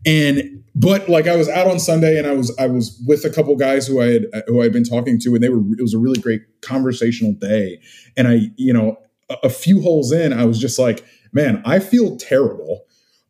And 0.04 0.62
but 0.74 1.08
like 1.08 1.26
I 1.26 1.36
was 1.36 1.48
out 1.48 1.66
on 1.66 1.78
Sunday, 1.78 2.18
and 2.18 2.26
I 2.26 2.32
was 2.32 2.54
I 2.58 2.66
was 2.66 3.02
with 3.06 3.24
a 3.24 3.30
couple 3.30 3.54
guys 3.56 3.86
who 3.86 4.00
I 4.00 4.06
had 4.06 4.26
who 4.46 4.60
I 4.60 4.64
had 4.64 4.72
been 4.72 4.84
talking 4.84 5.18
to, 5.20 5.34
and 5.34 5.42
they 5.42 5.48
were 5.48 5.60
it 5.78 5.82
was 5.82 5.94
a 5.94 5.98
really 5.98 6.20
great 6.20 6.42
conversational 6.62 7.32
day, 7.32 7.80
and 8.16 8.26
I 8.26 8.50
you 8.56 8.72
know 8.72 8.96
a, 9.28 9.36
a 9.44 9.50
few 9.50 9.82
holes 9.82 10.12
in, 10.12 10.32
I 10.32 10.44
was 10.44 10.58
just 10.58 10.78
like, 10.78 11.04
man, 11.32 11.62
I 11.64 11.78
feel 11.78 12.16
terrible. 12.16 12.84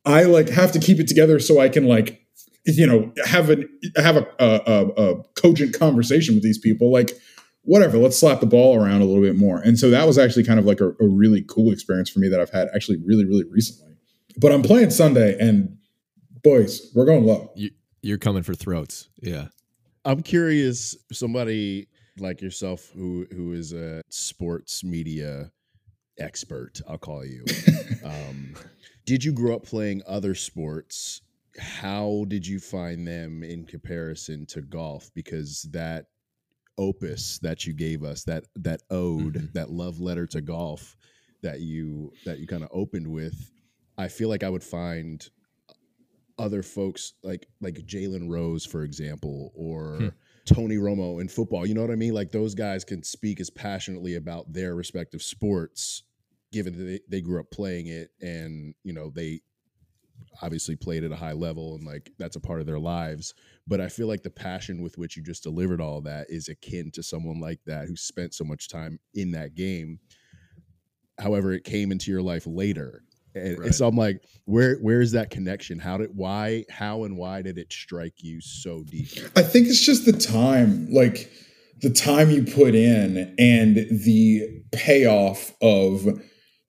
I 0.05 0.25
like 0.25 0.49
have 0.49 0.73
to 0.73 0.79
keep 0.79 0.99
it 0.99 1.09
together 1.09 1.39
so 1.39 1.61
I 1.61 1.69
can 1.69 1.87
like 1.87 2.25
you 2.65 2.87
know 2.87 3.13
have 3.25 3.51
an 3.51 3.69
have 3.97 4.17
a 4.17 4.27
a, 4.39 4.87
a, 4.97 5.23
cogent 5.35 5.79
conversation 5.79 6.35
with 6.35 6.45
these 6.45 6.59
people. 6.59 6.93
Like 6.93 7.11
whatever 7.65 7.97
let's 7.97 8.19
slap 8.19 8.41
the 8.41 8.47
ball 8.47 8.77
around 8.77 9.03
a 9.03 9.05
little 9.05 9.23
bit 9.23 9.37
more. 9.37 9.59
And 9.59 9.79
so 9.79 9.91
that 9.91 10.07
was 10.07 10.19
actually 10.19 10.45
kind 10.45 10.59
of 10.59 10.65
like 10.65 10.81
a, 10.81 10.89
a 10.89 11.07
really 11.09 11.43
cool 11.43 11.73
experience 11.73 12.11
for 12.11 12.19
me 12.19 12.29
that 12.29 12.41
i've 12.41 12.51
had 12.51 12.69
actually 12.75 12.99
really 13.05 13.25
really 13.25 13.45
recently. 13.45 13.95
But 14.37 14.51
i'm 14.51 14.63
playing 14.63 14.91
sunday 14.91 15.37
and 15.39 15.77
boys 16.43 16.91
we're 16.95 17.05
going 17.05 17.25
low 17.25 17.53
You're 18.03 18.19
coming 18.19 18.43
for 18.43 18.55
throats. 18.55 19.09
Yeah. 19.21 19.49
I'm 20.05 20.23
curious, 20.23 20.97
somebody 21.13 21.87
like 22.19 22.43
yourself 22.43 22.91
who 22.95 23.27
who 23.33 23.53
is 23.53 23.73
a 23.73 24.03
sports 24.09 24.83
media 24.83 25.53
expert, 26.19 26.81
I'll 26.89 26.99
call 26.99 27.25
you. 27.25 27.45
um, 28.05 28.55
did 29.07 29.23
you 29.25 29.33
grow 29.33 29.55
up 29.57 29.65
playing 29.65 30.03
other 30.07 30.35
sports? 30.35 31.23
How 31.59 32.25
did 32.29 32.45
you 32.47 32.59
find 32.59 33.07
them 33.07 33.43
in 33.45 33.65
comparison 33.65 34.45
to 34.47 34.63
golf? 34.63 35.11
Because 35.15 35.63
that 35.71 36.07
opus 36.79 37.39
that 37.41 37.67
you 37.67 37.73
gave 37.73 38.03
us, 38.03 38.25
that 38.25 38.45
that 38.57 38.83
ode, 38.91 39.35
Mhm. 39.35 39.53
that 39.53 39.71
love 39.71 40.01
letter 40.01 40.27
to 40.29 40.41
golf 40.41 40.97
that 41.43 41.61
you 41.61 42.13
that 42.25 42.39
you 42.41 42.47
kind 42.49 42.65
of 42.65 42.71
opened 42.73 43.07
with, 43.07 43.53
I 43.97 44.09
feel 44.09 44.29
like 44.29 44.43
I 44.43 44.49
would 44.51 44.65
find 44.65 45.29
other 46.39 46.63
folks 46.63 47.15
like 47.23 47.47
like 47.61 47.75
Jalen 47.87 48.29
Rose, 48.29 48.65
for 48.67 48.83
example, 48.83 49.53
or 49.55 49.97
Hmm. 49.99 50.09
Tony 50.45 50.77
Romo 50.77 51.21
in 51.21 51.29
football. 51.29 51.65
You 51.67 51.75
know 51.75 51.83
what 51.83 51.91
I 51.91 51.97
mean? 51.97 52.15
Like 52.15 52.33
those 52.33 52.55
guys 52.55 52.85
can 52.85 53.03
speak 53.03 53.41
as 53.41 53.49
passionately 53.51 54.17
about 54.17 54.53
their 54.53 54.75
respective 54.75 55.23
sports, 55.23 56.03
given 56.51 56.77
that 56.77 56.85
they, 56.85 57.01
they 57.09 57.21
grew 57.21 57.39
up 57.41 57.51
playing 57.51 57.87
it 57.87 58.11
and 58.21 58.75
you 58.83 58.93
know 58.93 59.11
they 59.15 59.41
obviously 60.41 60.77
played 60.77 61.05
at 61.05 61.13
a 61.13 61.17
high 61.17 61.33
level 61.33 61.75
and 61.75 61.85
like 61.85 62.11
that's 62.19 62.37
a 62.37 62.41
part 62.41 62.61
of 62.61 62.67
their 62.67 62.79
lives. 62.79 63.35
But 63.67 63.81
I 63.81 63.89
feel 63.89 64.07
like 64.09 64.23
the 64.23 64.31
passion 64.31 64.83
with 64.83 64.99
which 64.99 65.17
you 65.17 65.23
just 65.23 65.43
delivered 65.43 65.81
all 65.81 66.01
that 66.03 66.27
is 66.31 66.49
akin 66.49 66.91
to 66.93 67.03
someone 67.03 67.41
like 67.41 67.61
that 67.67 67.87
who 67.87 67.97
spent 67.97 68.35
so 68.35 68.45
much 68.45 68.69
time 68.69 68.99
in 69.15 69.33
that 69.33 69.55
game. 69.55 70.01
However, 71.19 71.53
it 71.53 71.65
came 71.65 71.93
into 71.93 72.11
your 72.11 72.23
life 72.23 72.47
later. 72.47 73.05
And, 73.35 73.59
Right. 73.59 73.75
so 73.75 73.87
I'm 73.89 73.97
like, 73.97 74.23
where 74.45 74.77
where 74.77 75.01
is 75.01 75.13
that 75.13 75.31
connection? 75.31 75.79
How 75.79 75.97
did 75.99 76.11
why 76.15 76.65
how 76.71 77.05
and 77.05 77.17
why 77.17 77.43
did 77.43 77.59
it 77.59 77.73
strike 77.73 78.23
you 78.23 78.41
so 78.41 78.83
deep? 78.85 79.09
I 79.37 79.43
think 79.43 79.69
it's 79.69 79.81
just 79.81 80.05
the 80.05 80.13
time, 80.13 80.89
like 80.91 81.31
the 81.81 81.91
time 81.91 82.31
you 82.31 82.45
put 82.45 82.75
in 82.75 83.35
and 83.39 83.77
the 83.77 84.49
payoff 84.73 85.55
of 85.61 86.07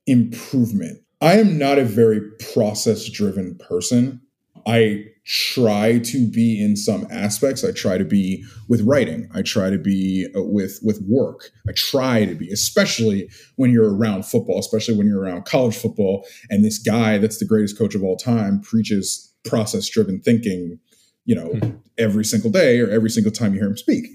improvement. 0.07 0.99
I 1.21 1.37
am 1.39 1.57
not 1.57 1.79
a 1.79 1.85
very 1.85 2.21
process 2.53 3.09
driven 3.09 3.57
person. 3.57 4.21
I 4.67 5.05
try 5.25 5.99
to 5.99 6.27
be 6.29 6.61
in 6.61 6.75
some 6.75 7.07
aspects. 7.09 7.63
I 7.63 7.71
try 7.71 7.97
to 7.97 8.03
be 8.03 8.43
with 8.67 8.81
writing. 8.81 9.29
I 9.33 9.41
try 9.41 9.69
to 9.69 9.77
be 9.77 10.27
uh, 10.35 10.43
with 10.43 10.79
with 10.83 11.01
work. 11.07 11.51
I 11.67 11.71
try 11.71 12.25
to 12.25 12.35
be, 12.35 12.49
especially 12.49 13.29
when 13.55 13.71
you're 13.71 13.95
around 13.95 14.25
football, 14.25 14.59
especially 14.59 14.97
when 14.97 15.07
you're 15.07 15.21
around 15.21 15.45
college 15.45 15.75
football. 15.75 16.25
And 16.49 16.63
this 16.63 16.77
guy 16.77 17.17
that's 17.17 17.37
the 17.37 17.45
greatest 17.45 17.77
coach 17.77 17.95
of 17.95 18.03
all 18.03 18.17
time 18.17 18.59
preaches 18.61 19.33
process 19.45 19.87
driven 19.87 20.19
thinking, 20.19 20.79
you 21.25 21.35
know, 21.35 21.47
hmm. 21.47 21.71
every 21.97 22.25
single 22.25 22.51
day 22.51 22.79
or 22.79 22.89
every 22.89 23.09
single 23.09 23.31
time 23.31 23.53
you 23.53 23.59
hear 23.59 23.69
him 23.69 23.77
speak. 23.77 24.05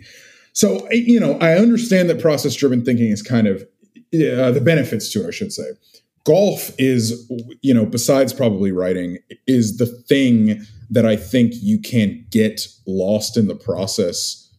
So, 0.53 0.91
you 0.91 1.21
know, 1.21 1.39
I 1.41 1.55
understand 1.55 2.11
that 2.11 2.21
process 2.21 2.55
driven 2.55 2.85
thinking 2.85 3.11
is 3.11 3.23
kind 3.23 3.47
of 3.47 3.63
uh, 3.63 4.51
the 4.51 4.63
benefits 4.63 5.13
to 5.13 5.25
it, 5.25 5.29
I 5.29 5.31
should 5.31 5.53
say. 5.53 5.65
Golf 6.25 6.73
is, 6.79 7.31
you 7.63 7.73
know, 7.73 7.87
besides 7.87 8.33
probably 8.33 8.73
writing, 8.73 9.19
is 9.47 9.79
the 9.79 9.87
thing 9.87 10.67
that 10.91 11.07
I 11.07 11.17
think 11.17 11.55
you 11.57 11.81
can 11.81 12.27
get 12.31 12.67
lost 12.87 13.37
in 13.37 13.49
the 13.49 13.55
process 13.55 14.51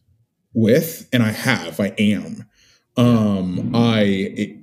with. 0.54 1.08
And 1.12 1.22
I 1.22 1.32
have, 1.32 1.80
I 1.80 1.94
am. 1.98 2.46
Um, 2.96 3.74
I, 3.74 4.02
it, 4.02 4.56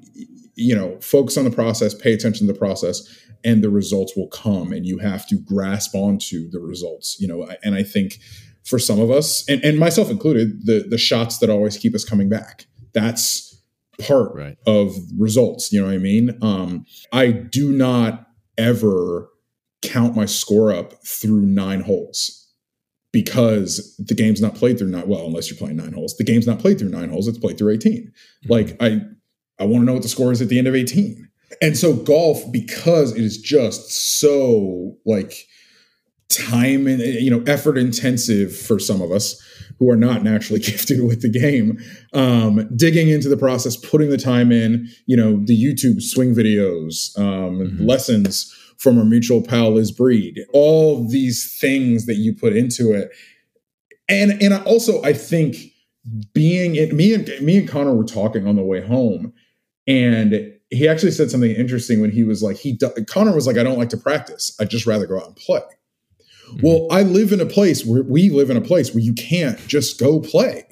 you 0.56 0.76
know, 0.76 1.00
focus 1.02 1.38
on 1.38 1.46
the 1.46 1.52
process, 1.52 1.94
pay 1.94 2.14
attention 2.14 2.48
to 2.48 2.54
the 2.54 2.60
process, 2.60 3.08
and 3.44 3.64
the 3.64 3.70
results 3.70 4.16
will 4.16 4.28
come. 4.28 4.72
And 4.72 4.86
you 4.86 4.98
have 5.00 5.28
to 5.28 5.36
grasp 5.36 5.96
onto 5.96 6.50
the 6.50 6.60
results, 6.60 7.18
you 7.20 7.28
know, 7.28 7.48
and 7.64 7.76
I 7.76 7.84
think 7.84 8.20
for 8.64 8.80
some 8.80 9.00
of 9.00 9.10
us, 9.10 9.48
and, 9.48 9.64
and 9.64 9.80
myself 9.80 10.10
included, 10.10 10.66
the 10.66 10.86
the 10.88 10.98
shots 10.98 11.38
that 11.38 11.50
always 11.50 11.78
keep 11.78 11.96
us 11.96 12.04
coming 12.04 12.28
back. 12.28 12.66
That's 12.94 13.58
part 14.00 14.36
right. 14.36 14.58
of 14.68 14.94
results. 15.18 15.72
You 15.72 15.82
know 15.82 15.88
what 15.88 15.94
I 15.94 16.00
mean? 16.00 16.38
Um, 16.42 16.86
I 17.14 17.32
do 17.32 17.72
not 17.72 18.28
ever 18.58 19.30
count 19.82 20.16
my 20.16 20.26
score 20.26 20.72
up 20.72 20.94
through 21.06 21.42
nine 21.42 21.82
holes 21.82 22.48
because 23.12 23.96
the 23.98 24.14
game's 24.14 24.42
not 24.42 24.56
played 24.56 24.78
through 24.78 24.90
nine. 24.90 25.08
Well, 25.08 25.26
unless 25.26 25.50
you're 25.50 25.58
playing 25.58 25.78
nine 25.78 25.94
holes, 25.94 26.16
the 26.18 26.24
game's 26.24 26.48
not 26.48 26.60
played 26.60 26.80
through 26.80 26.90
nine 26.90 27.10
holes. 27.10 27.28
It's 27.28 27.38
played 27.38 27.58
through 27.58 27.74
18. 27.74 27.94
Mm-hmm. 27.94 28.52
Like 28.52 28.78
I, 28.82 29.02
I 29.60 29.66
want 29.66 29.82
to 29.82 29.86
know 29.86 29.94
what 29.94 30.04
the 30.04 30.10
score 30.10 30.32
is 30.32 30.42
at 30.42 30.50
the 30.50 30.58
end 30.58 30.68
of 30.68 30.76
18. 30.76 31.28
And 31.62 31.78
so 31.78 31.94
golf, 31.94 32.44
because 32.52 33.14
it 33.14 33.24
is 33.24 33.38
just 33.38 34.20
so 34.20 34.98
like 35.06 35.48
time 36.30 36.88
and 36.88 37.00
you 37.02 37.32
know 37.32 37.42
effort 37.48 37.78
intensive 37.78 38.56
for 38.56 38.80
some 38.80 39.02
of 39.02 39.12
us 39.12 39.42
who 39.80 39.90
are 39.90 39.96
not 39.96 40.24
naturally 40.24 40.60
gifted 40.64 41.04
with 41.06 41.22
the 41.22 41.30
game 41.30 41.78
um, 42.14 42.70
digging 42.76 43.10
into 43.10 43.30
the 43.30 43.38
process 43.38 43.76
putting 43.78 44.10
the 44.10 44.18
time 44.18 44.52
in 44.52 44.90
you 45.06 45.16
know 45.16 45.42
the 45.46 45.56
youtube 45.56 46.02
swing 46.02 46.36
videos 46.36 47.18
um, 47.18 47.60
mm-hmm. 47.60 47.86
lessons 47.86 48.54
from 48.78 48.98
our 48.98 49.06
mutual 49.06 49.42
pal 49.42 49.74
liz 49.74 49.92
breed. 49.92 50.40
All 50.54 51.08
these 51.08 51.58
things 51.60 52.06
that 52.06 52.16
you 52.16 52.34
put 52.34 52.56
into 52.56 52.92
it. 52.92 53.12
And 54.10 54.42
and 54.42 54.54
I 54.54 54.64
also 54.64 55.04
i 55.04 55.14
think 55.14 55.58
being 56.34 56.76
it 56.76 56.94
me 56.94 57.14
and 57.14 57.28
me 57.42 57.58
and 57.58 57.68
connor 57.68 57.94
were 57.94 58.06
talking 58.06 58.48
on 58.48 58.56
the 58.56 58.64
way 58.64 58.86
home. 58.86 59.34
And 59.88 60.54
he 60.70 60.88
actually 60.88 61.12
said 61.12 61.32
something 61.32 61.52
interesting 61.52 62.02
when 62.02 62.12
he 62.12 62.24
was 62.24 62.44
like 62.44 62.58
he 62.58 62.78
connor 63.08 63.34
was 63.34 63.48
like 63.48 63.58
i 63.58 63.64
don't 63.64 63.78
like 63.78 63.90
to 63.90 63.98
practice. 63.98 64.56
I'd 64.60 64.70
just 64.70 64.86
rather 64.86 65.08
go 65.08 65.18
out 65.18 65.28
and 65.28 65.36
play. 65.36 65.62
Mm-hmm. 66.48 66.66
Well, 66.66 66.88
I 66.92 67.04
live 67.04 67.34
in 67.34 67.42
a 67.42 67.46
place 67.46 67.86
where 67.86 68.04
we 68.04 68.30
live 68.30 68.50
in 68.50 68.58
a 68.58 68.62
place 68.62 68.94
where 68.94 69.04
you 69.04 69.14
can't 69.14 69.60
just 69.68 70.00
go 70.00 70.20
play. 70.20 70.66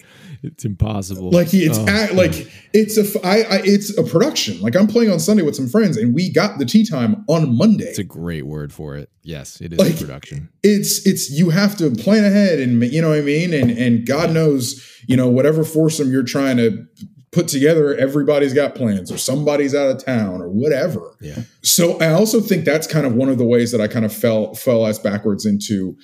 It's 0.46 0.66
impossible. 0.66 1.32
Like 1.32 1.54
it's 1.54 1.78
oh, 1.78 1.88
at, 1.88 2.16
like 2.16 2.50
it's 2.74 2.98
a 2.98 3.26
I, 3.26 3.38
I, 3.38 3.62
it's 3.64 3.98
a 3.98 4.04
production. 4.04 4.62
Like 4.62 4.76
I'm 4.76 4.88
playing 4.88 5.12
on 5.12 5.20
Sunday 5.20 5.44
with 5.44 5.56
some 5.56 5.68
friends, 5.68 5.98
and 5.98 6.14
we 6.14 6.32
got 6.32 6.60
the 6.60 6.66
tee 6.66 6.86
time 6.86 7.26
on 7.28 7.58
Monday. 7.58 7.86
It's 7.86 8.00
a 8.00 8.04
great 8.04 8.46
word 8.46 8.72
for 8.72 8.96
it. 8.96 9.10
Yes, 9.24 9.60
it 9.62 9.74
is 9.74 9.80
like, 9.80 9.98
production. 9.98 10.50
It's 10.64 11.06
it's 11.06 11.30
you 11.32 11.50
have 11.50 11.76
to 11.78 11.92
plan 11.92 12.24
ahead, 12.24 12.60
and 12.60 12.84
you 12.84 13.02
know 13.02 13.10
what 13.10 13.20
I 13.20 13.22
mean, 13.22 13.54
and 13.54 13.72
and 13.72 14.06
God 14.06 14.32
knows 14.32 14.82
you 15.08 15.18
know 15.18 15.30
whatever 15.30 15.64
foursome 15.64 16.12
you're 16.12 16.24
trying 16.24 16.58
to 16.58 16.86
put 17.32 17.50
together 17.50 17.94
everybody's 17.98 18.54
got 18.54 18.76
plans 18.76 19.12
or 19.12 19.18
somebody's 19.18 19.76
out 19.76 19.90
of 19.90 20.04
town 20.04 20.42
or 20.42 20.48
whatever 20.48 21.18
yeah 21.20 21.42
so 21.62 22.00
i 22.00 22.10
also 22.12 22.40
think 22.40 22.64
that's 22.64 22.88
kind 22.88 23.06
of 23.06 23.14
one 23.14 23.28
of 23.28 23.38
the 23.38 23.44
ways 23.44 23.74
that 23.74 23.82
i 23.82 23.90
kind 23.90 24.06
of 24.06 24.14
fell 24.14 24.54
fell 24.54 24.86
as 24.86 24.98
backwards 24.98 25.46
into 25.46 25.98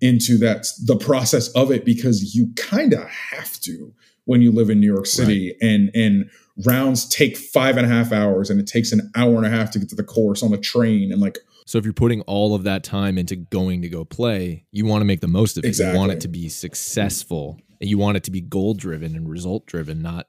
into 0.00 0.38
that 0.38 0.66
the 0.84 0.96
process 0.96 1.48
of 1.50 1.70
it 1.70 1.84
because 1.84 2.34
you 2.34 2.52
kind 2.56 2.92
of 2.92 3.04
have 3.08 3.58
to 3.60 3.92
when 4.24 4.42
you 4.42 4.52
live 4.52 4.70
in 4.70 4.80
new 4.80 4.92
york 4.92 5.06
city 5.06 5.48
right. 5.48 5.68
and 5.68 5.90
and 5.94 6.30
rounds 6.66 7.08
take 7.08 7.36
five 7.36 7.76
and 7.76 7.86
a 7.86 7.88
half 7.88 8.12
hours 8.12 8.50
and 8.50 8.60
it 8.60 8.66
takes 8.66 8.92
an 8.92 9.10
hour 9.16 9.36
and 9.36 9.46
a 9.46 9.50
half 9.50 9.70
to 9.70 9.78
get 9.78 9.88
to 9.88 9.96
the 9.96 10.04
course 10.04 10.42
on 10.42 10.50
the 10.50 10.58
train 10.58 11.12
and 11.12 11.20
like 11.20 11.38
so 11.66 11.76
if 11.76 11.84
you're 11.84 11.92
putting 11.92 12.22
all 12.22 12.54
of 12.54 12.64
that 12.64 12.82
time 12.82 13.18
into 13.18 13.36
going 13.36 13.82
to 13.82 13.88
go 13.88 14.04
play 14.04 14.64
you 14.72 14.84
want 14.86 15.00
to 15.00 15.04
make 15.06 15.20
the 15.20 15.28
most 15.28 15.56
of 15.56 15.64
it 15.64 15.68
exactly. 15.68 15.92
you 15.92 15.98
want 15.98 16.12
it 16.12 16.20
to 16.20 16.28
be 16.28 16.48
successful 16.48 17.58
and 17.80 17.88
you 17.88 17.98
want 17.98 18.16
it 18.16 18.24
to 18.24 18.30
be 18.30 18.40
goal 18.40 18.74
driven 18.74 19.14
and 19.14 19.28
result 19.28 19.66
driven 19.66 20.02
not 20.02 20.26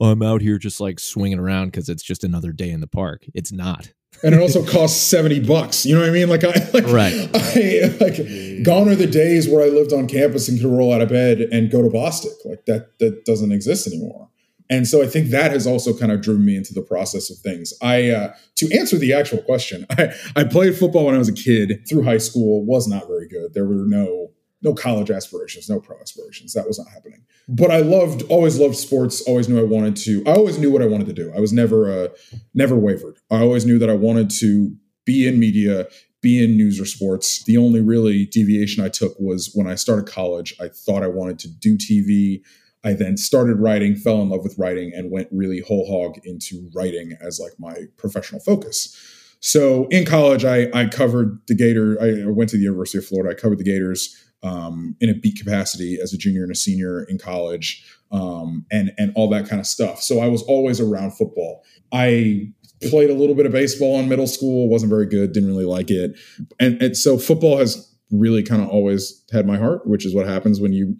oh, 0.00 0.10
I'm 0.10 0.22
out 0.22 0.40
here 0.40 0.58
just 0.58 0.80
like 0.80 1.00
swinging 1.00 1.38
around 1.38 1.68
because 1.68 1.88
it's 1.88 2.02
just 2.02 2.24
another 2.24 2.52
day 2.52 2.70
in 2.70 2.80
the 2.80 2.86
park. 2.86 3.24
It's 3.34 3.52
not. 3.52 3.92
And 4.22 4.34
it 4.34 4.40
also 4.40 4.64
costs 4.64 5.00
70 5.02 5.40
bucks. 5.40 5.86
You 5.86 5.94
know 5.94 6.00
what 6.00 6.10
I 6.10 6.12
mean? 6.12 6.28
Like 6.28 6.44
I 6.44 6.48
like, 6.72 6.86
right. 6.86 7.30
I 7.34 7.96
like 8.00 8.64
gone 8.64 8.88
are 8.88 8.96
the 8.96 9.08
days 9.10 9.48
where 9.48 9.64
I 9.64 9.68
lived 9.68 9.92
on 9.92 10.08
campus 10.08 10.48
and 10.48 10.60
could 10.60 10.70
roll 10.70 10.92
out 10.92 11.00
of 11.00 11.08
bed 11.08 11.40
and 11.40 11.70
go 11.70 11.82
to 11.82 11.88
Bostick. 11.88 12.34
Like 12.44 12.64
that 12.66 12.98
that 12.98 13.24
doesn't 13.24 13.52
exist 13.52 13.86
anymore. 13.86 14.28
And 14.70 14.86
so 14.86 15.02
I 15.02 15.06
think 15.06 15.28
that 15.30 15.50
has 15.50 15.66
also 15.66 15.96
kind 15.96 16.12
of 16.12 16.20
driven 16.20 16.44
me 16.44 16.56
into 16.56 16.74
the 16.74 16.82
process 16.82 17.30
of 17.30 17.38
things. 17.38 17.72
I 17.80 18.10
uh, 18.10 18.34
to 18.56 18.76
answer 18.76 18.98
the 18.98 19.12
actual 19.12 19.42
question, 19.42 19.86
I, 19.90 20.12
I 20.36 20.44
played 20.44 20.76
football 20.76 21.06
when 21.06 21.14
I 21.14 21.18
was 21.18 21.28
a 21.28 21.32
kid 21.32 21.86
through 21.88 22.02
high 22.04 22.18
school, 22.18 22.64
was 22.64 22.86
not 22.86 23.06
very 23.06 23.28
good. 23.28 23.54
There 23.54 23.66
were 23.66 23.86
no 23.86 24.30
no 24.62 24.74
college 24.74 25.10
aspirations, 25.10 25.68
no 25.68 25.80
pro 25.80 25.98
aspirations. 26.00 26.52
That 26.52 26.66
was 26.66 26.78
not 26.78 26.88
happening. 26.88 27.24
But 27.48 27.70
I 27.70 27.78
loved, 27.78 28.22
always 28.28 28.58
loved 28.58 28.76
sports. 28.76 29.20
Always 29.22 29.48
knew 29.48 29.58
I 29.58 29.64
wanted 29.64 29.96
to. 29.98 30.22
I 30.26 30.32
always 30.32 30.58
knew 30.58 30.70
what 30.70 30.82
I 30.82 30.86
wanted 30.86 31.06
to 31.06 31.12
do. 31.12 31.32
I 31.34 31.40
was 31.40 31.52
never, 31.52 31.90
uh, 31.90 32.08
never 32.54 32.76
wavered. 32.76 33.18
I 33.30 33.40
always 33.40 33.64
knew 33.64 33.78
that 33.78 33.88
I 33.90 33.94
wanted 33.94 34.30
to 34.40 34.74
be 35.04 35.26
in 35.28 35.38
media, 35.38 35.86
be 36.20 36.42
in 36.42 36.56
news 36.56 36.80
or 36.80 36.84
sports. 36.84 37.44
The 37.44 37.56
only 37.56 37.80
really 37.80 38.26
deviation 38.26 38.84
I 38.84 38.88
took 38.88 39.14
was 39.18 39.52
when 39.54 39.66
I 39.66 39.76
started 39.76 40.06
college. 40.06 40.54
I 40.60 40.68
thought 40.68 41.02
I 41.02 41.08
wanted 41.08 41.38
to 41.40 41.48
do 41.48 41.78
TV. 41.78 42.42
I 42.84 42.92
then 42.92 43.16
started 43.16 43.56
writing, 43.56 43.96
fell 43.96 44.20
in 44.22 44.28
love 44.28 44.42
with 44.42 44.58
writing, 44.58 44.92
and 44.94 45.10
went 45.10 45.28
really 45.30 45.60
whole 45.60 45.86
hog 45.88 46.20
into 46.24 46.68
writing 46.74 47.16
as 47.20 47.38
like 47.38 47.52
my 47.58 47.84
professional 47.96 48.40
focus. 48.40 48.96
So 49.40 49.86
in 49.90 50.04
college, 50.04 50.44
I, 50.44 50.68
I 50.74 50.86
covered 50.86 51.40
the 51.46 51.54
Gator. 51.54 51.96
I 52.00 52.28
went 52.30 52.50
to 52.50 52.56
the 52.56 52.62
University 52.62 52.98
of 52.98 53.06
Florida. 53.06 53.30
I 53.30 53.40
covered 53.40 53.58
the 53.58 53.64
Gators 53.64 54.16
um, 54.42 54.96
in 55.00 55.10
a 55.10 55.14
beat 55.14 55.38
capacity 55.38 55.98
as 56.00 56.12
a 56.12 56.18
junior 56.18 56.42
and 56.42 56.52
a 56.52 56.56
senior 56.56 57.04
in 57.04 57.18
college, 57.18 57.84
um, 58.10 58.64
and 58.70 58.92
and 58.98 59.12
all 59.14 59.28
that 59.30 59.48
kind 59.48 59.60
of 59.60 59.66
stuff. 59.66 60.02
So 60.02 60.20
I 60.20 60.28
was 60.28 60.42
always 60.42 60.80
around 60.80 61.12
football. 61.12 61.64
I 61.92 62.52
played 62.90 63.10
a 63.10 63.14
little 63.14 63.34
bit 63.34 63.46
of 63.46 63.52
baseball 63.52 63.98
in 63.98 64.08
middle 64.08 64.26
school, 64.26 64.68
wasn't 64.68 64.90
very 64.90 65.06
good, 65.06 65.32
didn't 65.32 65.48
really 65.48 65.64
like 65.64 65.90
it, 65.90 66.18
and, 66.60 66.80
and 66.82 66.96
so 66.96 67.18
football 67.18 67.58
has 67.58 67.94
really 68.10 68.42
kind 68.42 68.62
of 68.62 68.68
always 68.68 69.22
had 69.32 69.46
my 69.46 69.58
heart, 69.58 69.86
which 69.86 70.06
is 70.06 70.14
what 70.14 70.26
happens 70.26 70.60
when 70.60 70.72
you 70.72 70.96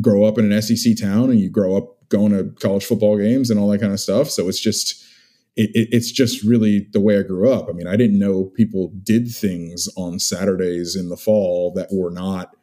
grow 0.00 0.24
up 0.24 0.38
in 0.38 0.50
an 0.50 0.62
SEC 0.62 0.94
town 1.00 1.30
and 1.30 1.40
you 1.40 1.50
grow 1.50 1.76
up 1.76 2.08
going 2.08 2.32
to 2.32 2.50
college 2.60 2.84
football 2.84 3.16
games 3.18 3.50
and 3.50 3.60
all 3.60 3.68
that 3.68 3.80
kind 3.80 3.92
of 3.92 4.00
stuff. 4.00 4.30
So 4.30 4.48
it's 4.48 4.60
just 4.60 5.04
it, 5.56 5.70
it, 5.74 5.88
it's 5.90 6.10
just 6.10 6.42
really 6.44 6.86
the 6.92 7.00
way 7.00 7.18
I 7.18 7.22
grew 7.22 7.50
up. 7.50 7.68
I 7.68 7.72
mean, 7.72 7.86
I 7.86 7.96
didn't 7.96 8.18
know 8.18 8.44
people 8.44 8.92
did 9.02 9.28
things 9.28 9.88
on 9.96 10.18
Saturdays 10.18 10.96
in 10.96 11.08
the 11.08 11.16
fall 11.16 11.72
that 11.74 11.88
were 11.92 12.10
not 12.10 12.54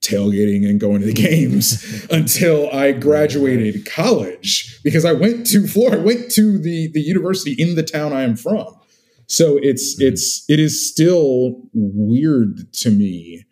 tailgating 0.00 0.68
and 0.68 0.80
going 0.80 1.00
to 1.00 1.06
the 1.06 1.12
games 1.12 2.06
until 2.10 2.70
I 2.70 2.92
graduated 2.92 3.86
college 3.86 4.80
because 4.82 5.04
I 5.04 5.12
went 5.12 5.46
to 5.48 5.66
Florida, 5.66 6.02
went 6.02 6.30
to 6.32 6.58
the 6.58 6.90
the 6.92 7.00
university 7.00 7.52
in 7.52 7.74
the 7.74 7.82
town 7.82 8.12
I 8.12 8.22
am 8.22 8.36
from. 8.36 8.74
So 9.26 9.58
it's 9.58 9.96
mm-hmm. 9.96 10.12
it's 10.12 10.44
it 10.48 10.58
is 10.60 10.88
still 10.88 11.62
weird 11.72 12.72
to 12.74 12.90
me 12.90 13.44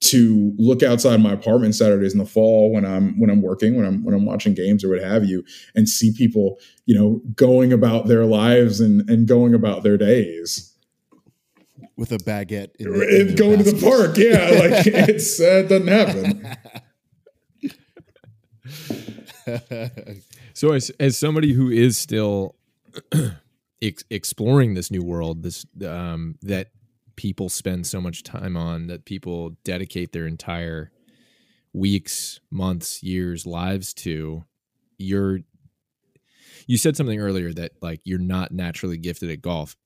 to 0.00 0.52
look 0.58 0.82
outside 0.82 1.16
my 1.20 1.32
apartment 1.32 1.74
Saturdays 1.74 2.12
in 2.12 2.18
the 2.18 2.26
fall 2.26 2.70
when 2.72 2.84
I'm 2.84 3.18
when 3.18 3.30
I'm 3.30 3.42
working, 3.42 3.76
when 3.76 3.86
I'm 3.86 4.04
when 4.04 4.14
I'm 4.14 4.26
watching 4.26 4.54
games 4.54 4.84
or 4.84 4.90
what 4.90 5.02
have 5.02 5.24
you, 5.24 5.44
and 5.74 5.88
see 5.88 6.12
people, 6.12 6.58
you 6.86 6.94
know, 6.94 7.22
going 7.34 7.72
about 7.72 8.06
their 8.06 8.26
lives 8.26 8.80
and 8.80 9.08
and 9.08 9.26
going 9.26 9.54
about 9.54 9.82
their 9.82 9.96
days 9.96 10.73
with 11.96 12.12
a 12.12 12.18
baguette 12.18 12.74
in 12.78 12.92
the, 12.92 13.20
in 13.20 13.34
going 13.36 13.58
to 13.58 13.64
the 13.64 13.80
park. 13.80 14.16
Yeah, 14.16 14.50
like 14.60 14.86
it's 15.08 15.40
uh, 15.40 15.64
it 15.64 15.68
doesn't 15.68 15.88
happen. 15.88 16.56
so, 20.54 20.72
as 20.72 20.90
as 21.00 21.18
somebody 21.18 21.52
who 21.52 21.70
is 21.70 21.98
still 21.98 22.56
ex- 23.82 24.04
exploring 24.10 24.74
this 24.74 24.90
new 24.90 25.04
world, 25.04 25.42
this 25.42 25.66
um, 25.86 26.36
that 26.42 26.68
people 27.16 27.48
spend 27.48 27.86
so 27.86 28.00
much 28.00 28.22
time 28.22 28.56
on, 28.56 28.86
that 28.88 29.04
people 29.04 29.56
dedicate 29.64 30.12
their 30.12 30.26
entire 30.26 30.90
weeks, 31.72 32.40
months, 32.50 33.02
years, 33.02 33.46
lives 33.46 33.92
to, 33.92 34.44
you're 34.98 35.40
you 36.66 36.78
said 36.78 36.96
something 36.96 37.20
earlier 37.20 37.52
that 37.52 37.72
like 37.82 38.00
you're 38.04 38.18
not 38.18 38.52
naturally 38.52 38.96
gifted 38.96 39.30
at 39.30 39.42
golf. 39.42 39.76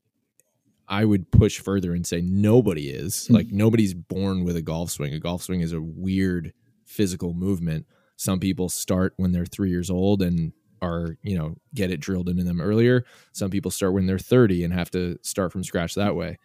I 0.89 1.05
would 1.05 1.31
push 1.31 1.59
further 1.61 1.95
and 1.95 2.07
say 2.07 2.21
nobody 2.21 2.89
is. 2.89 3.27
Hmm. 3.27 3.35
Like 3.35 3.49
nobody's 3.51 3.95
born 3.95 4.45
with 4.45 4.57
a 4.57 4.63
golf 4.63 4.91
swing. 4.91 5.13
A 5.13 5.21
golf 5.21 5.43
swing 5.43 5.61
is 5.61 5.73
a 5.73 5.81
weird 5.81 6.53
physical 6.87 7.35
movement. 7.35 7.87
Some 8.17 8.41
people 8.41 8.69
start 8.69 9.15
when 9.17 9.33
they're 9.33 9.47
3 9.47 9.71
years 9.71 9.91
old 9.91 10.23
and 10.23 10.53
are, 10.81 11.17
you 11.23 11.37
know, 11.37 11.57
get 11.75 11.91
it 11.91 12.01
drilled 12.01 12.29
into 12.29 12.45
them 12.45 12.61
earlier. 12.61 13.05
Some 13.33 13.51
people 13.51 13.71
start 13.71 13.93
when 13.93 14.07
they're 14.07 14.19
30 14.19 14.65
and 14.65 14.73
have 14.73 14.91
to 14.93 15.19
start 15.23 15.53
from 15.53 15.63
scratch 15.65 15.95
that 15.95 16.17
way. 16.17 16.39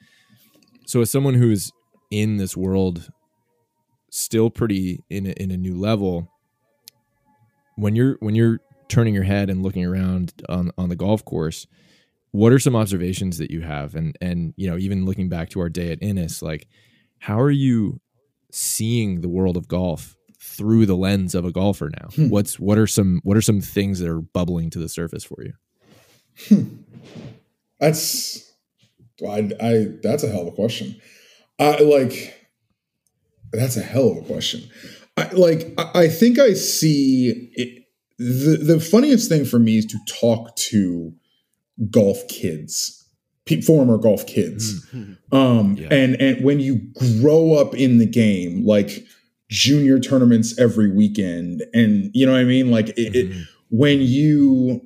So 0.85 1.01
as 1.01 1.11
someone 1.11 1.35
who's 1.35 1.71
in 2.11 2.37
this 2.37 2.57
world 2.57 3.09
still 4.09 4.49
pretty 4.49 4.99
in 5.09 5.25
a, 5.27 5.31
in 5.31 5.51
a 5.51 5.57
new 5.57 5.75
level, 5.75 6.29
when 7.75 7.95
you're 7.95 8.17
when 8.19 8.35
you're 8.35 8.59
turning 8.87 9.13
your 9.13 9.23
head 9.23 9.49
and 9.49 9.63
looking 9.63 9.85
around 9.85 10.33
on 10.49 10.71
on 10.77 10.89
the 10.89 10.95
golf 10.95 11.23
course, 11.25 11.65
what 12.33 12.51
are 12.51 12.59
some 12.59 12.75
observations 12.75 13.37
that 13.37 13.51
you 13.51 13.61
have? 13.61 13.95
And 13.95 14.17
and 14.19 14.53
you 14.57 14.69
know, 14.69 14.77
even 14.77 15.05
looking 15.05 15.29
back 15.29 15.49
to 15.49 15.61
our 15.61 15.69
day 15.69 15.91
at 15.91 16.01
Inness, 16.01 16.41
like 16.41 16.67
how 17.19 17.39
are 17.39 17.51
you 17.51 18.01
seeing 18.51 19.21
the 19.21 19.29
world 19.29 19.55
of 19.55 19.67
golf 19.67 20.15
through 20.41 20.85
the 20.85 20.95
lens 20.95 21.35
of 21.35 21.45
a 21.45 21.51
golfer 21.51 21.89
now? 21.89 22.09
Hmm. 22.15 22.29
What's 22.29 22.59
what 22.59 22.77
are 22.77 22.87
some 22.87 23.21
what 23.23 23.37
are 23.37 23.41
some 23.41 23.61
things 23.61 23.99
that 23.99 24.09
are 24.09 24.21
bubbling 24.21 24.71
to 24.71 24.79
the 24.79 24.89
surface 24.89 25.23
for 25.23 25.43
you? 25.43 26.67
That's 27.79 28.51
I, 29.27 29.51
I 29.61 29.87
that's 30.01 30.23
a 30.23 30.29
hell 30.29 30.41
of 30.41 30.47
a 30.47 30.51
question. 30.51 30.95
I 31.59 31.77
like 31.79 32.49
that's 33.51 33.77
a 33.77 33.83
hell 33.83 34.09
of 34.09 34.17
a 34.17 34.21
question. 34.21 34.63
I 35.17 35.29
like 35.33 35.73
I, 35.77 35.91
I 35.93 36.07
think 36.07 36.39
I 36.39 36.53
see 36.53 37.51
it, 37.53 37.83
the 38.17 38.57
the 38.57 38.79
funniest 38.79 39.29
thing 39.29 39.45
for 39.45 39.59
me 39.59 39.77
is 39.77 39.85
to 39.87 39.99
talk 40.07 40.55
to 40.55 41.13
golf 41.89 42.27
kids, 42.27 43.07
former 43.65 43.97
golf 43.97 44.25
kids. 44.25 44.85
Um 45.31 45.77
Yeah. 45.77 45.87
and 45.91 46.15
and 46.21 46.43
when 46.43 46.59
you 46.59 46.81
grow 47.21 47.53
up 47.53 47.75
in 47.75 47.97
the 47.97 48.05
game 48.05 48.65
like 48.65 49.05
junior 49.49 49.99
tournaments 49.99 50.57
every 50.59 50.89
weekend 50.91 51.63
and 51.73 52.09
you 52.13 52.25
know 52.25 52.31
what 52.31 52.41
I 52.41 52.45
mean 52.45 52.71
like 52.71 52.89
it, 52.89 53.15
it 53.15 53.29
Mhm. 53.31 53.43
when 53.69 54.01
you 54.01 54.81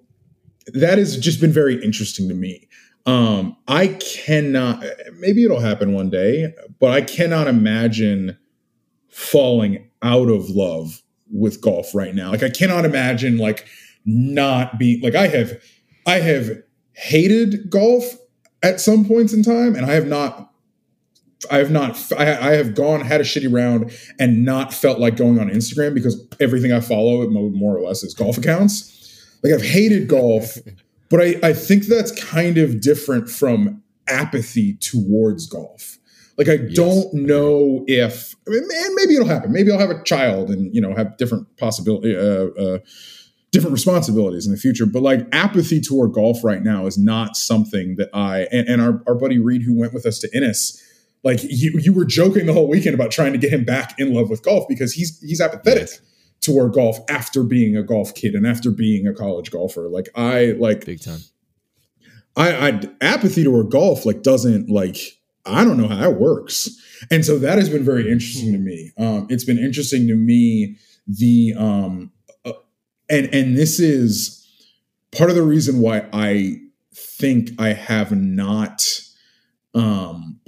that 0.73 0.97
has 0.97 1.17
just 1.17 1.39
been 1.39 1.53
very 1.53 1.81
interesting 1.83 2.27
to 2.27 2.33
me 2.35 2.67
um 3.05 3.55
i 3.69 3.87
cannot 3.87 4.83
maybe 5.19 5.45
it'll 5.45 5.61
happen 5.61 5.93
one 5.93 6.09
day 6.09 6.53
but 6.81 6.91
i 6.91 6.99
cannot 6.99 7.47
imagine 7.47 8.37
falling 9.09 9.87
out 10.01 10.27
of 10.29 10.49
love 10.49 11.01
with 11.31 11.61
golf 11.61 11.95
right 11.95 12.13
now 12.15 12.31
like 12.31 12.43
i 12.43 12.49
cannot 12.49 12.83
imagine 12.83 13.37
like 13.37 13.65
not 14.05 14.77
being 14.77 14.99
like 15.01 15.15
i 15.15 15.27
have 15.27 15.53
i 16.05 16.15
have 16.19 16.49
hated 16.97 17.69
golf 17.69 18.15
at 18.63 18.81
some 18.81 19.05
points 19.05 19.33
in 19.33 19.43
time 19.43 19.75
and 19.75 19.85
i 19.85 19.93
have 19.93 20.07
not 20.07 20.47
I 21.51 21.57
have 21.57 21.71
not. 21.71 22.11
I, 22.13 22.49
I 22.49 22.51
have 22.53 22.73
gone 22.73 23.01
had 23.01 23.21
a 23.21 23.23
shitty 23.23 23.51
round 23.51 23.91
and 24.19 24.43
not 24.43 24.73
felt 24.73 24.99
like 24.99 25.15
going 25.15 25.39
on 25.39 25.49
Instagram 25.49 25.93
because 25.93 26.25
everything 26.39 26.71
I 26.71 26.79
follow, 26.79 27.27
mo- 27.29 27.49
more 27.49 27.77
or 27.77 27.81
less, 27.81 28.03
is 28.03 28.13
golf 28.13 28.37
accounts. 28.37 28.93
Like 29.43 29.53
I've 29.53 29.63
hated 29.63 30.07
golf, 30.07 30.57
but 31.09 31.21
I, 31.21 31.35
I 31.43 31.53
think 31.53 31.85
that's 31.85 32.11
kind 32.11 32.57
of 32.57 32.81
different 32.81 33.29
from 33.29 33.83
apathy 34.07 34.73
towards 34.75 35.45
golf. 35.47 35.99
Like 36.37 36.49
I 36.49 36.57
don't 36.73 37.13
know 37.13 37.83
if, 37.87 38.35
I 38.47 38.51
mean, 38.51 38.63
and 38.63 38.95
maybe 38.95 39.15
it'll 39.15 39.27
happen. 39.27 39.51
Maybe 39.51 39.71
I'll 39.71 39.79
have 39.79 39.89
a 39.89 40.03
child 40.03 40.49
and 40.49 40.73
you 40.73 40.81
know 40.81 40.95
have 40.95 41.17
different 41.17 41.55
possibility, 41.57 42.15
uh, 42.15 42.47
uh, 42.59 42.79
different 43.51 43.73
responsibilities 43.73 44.45
in 44.45 44.51
the 44.51 44.57
future. 44.57 44.85
But 44.85 45.03
like 45.03 45.27
apathy 45.31 45.81
toward 45.81 46.13
golf 46.13 46.43
right 46.43 46.61
now 46.61 46.85
is 46.85 46.97
not 46.97 47.37
something 47.37 47.95
that 47.95 48.09
I 48.13 48.47
and, 48.51 48.67
and 48.67 48.81
our 48.81 49.01
our 49.07 49.15
buddy 49.15 49.39
Reed 49.39 49.63
who 49.63 49.77
went 49.77 49.93
with 49.93 50.05
us 50.05 50.19
to 50.19 50.29
Inness. 50.35 50.81
Like 51.23 51.39
you, 51.43 51.79
you 51.81 51.93
were 51.93 52.05
joking 52.05 52.45
the 52.45 52.53
whole 52.53 52.69
weekend 52.69 52.93
about 52.93 53.11
trying 53.11 53.33
to 53.33 53.39
get 53.39 53.51
him 53.51 53.65
back 53.65 53.99
in 53.99 54.13
love 54.13 54.29
with 54.29 54.43
golf 54.43 54.67
because 54.67 54.93
he's 54.93 55.19
he's 55.21 55.41
apathetic 55.41 55.89
toward 56.41 56.73
golf 56.73 56.99
after 57.09 57.43
being 57.43 57.75
a 57.75 57.83
golf 57.83 58.13
kid 58.13 58.35
and 58.35 58.45
after 58.45 58.71
being 58.71 59.07
a 59.07 59.13
college 59.13 59.51
golfer. 59.51 59.89
Like 59.89 60.09
I 60.15 60.55
like 60.57 60.85
Big 60.85 61.01
time. 61.01 61.19
I, 62.35 62.69
I 62.69 62.81
apathy 63.01 63.43
toward 63.43 63.71
golf 63.71 64.05
like 64.05 64.21
doesn't 64.21 64.69
like 64.69 64.97
I 65.45 65.63
don't 65.63 65.77
know 65.77 65.87
how 65.87 65.97
that 65.97 66.19
works, 66.19 66.69
and 67.09 67.25
so 67.25 67.39
that 67.39 67.57
has 67.57 67.69
been 67.69 67.83
very 67.83 68.11
interesting 68.11 68.51
to 68.51 68.59
me. 68.59 68.91
Um, 68.97 69.27
it's 69.29 69.45
been 69.45 69.57
interesting 69.57 70.07
to 70.07 70.15
me 70.15 70.77
the 71.07 71.55
um, 71.57 72.11
and 73.09 73.33
and 73.33 73.57
this 73.57 73.79
is 73.79 74.47
part 75.11 75.29
of 75.29 75.35
the 75.35 75.43
reason 75.43 75.79
why 75.79 76.07
I 76.13 76.61
think 76.93 77.51
I 77.59 77.69
have 77.69 78.11
not 78.11 79.01
um 79.73 80.39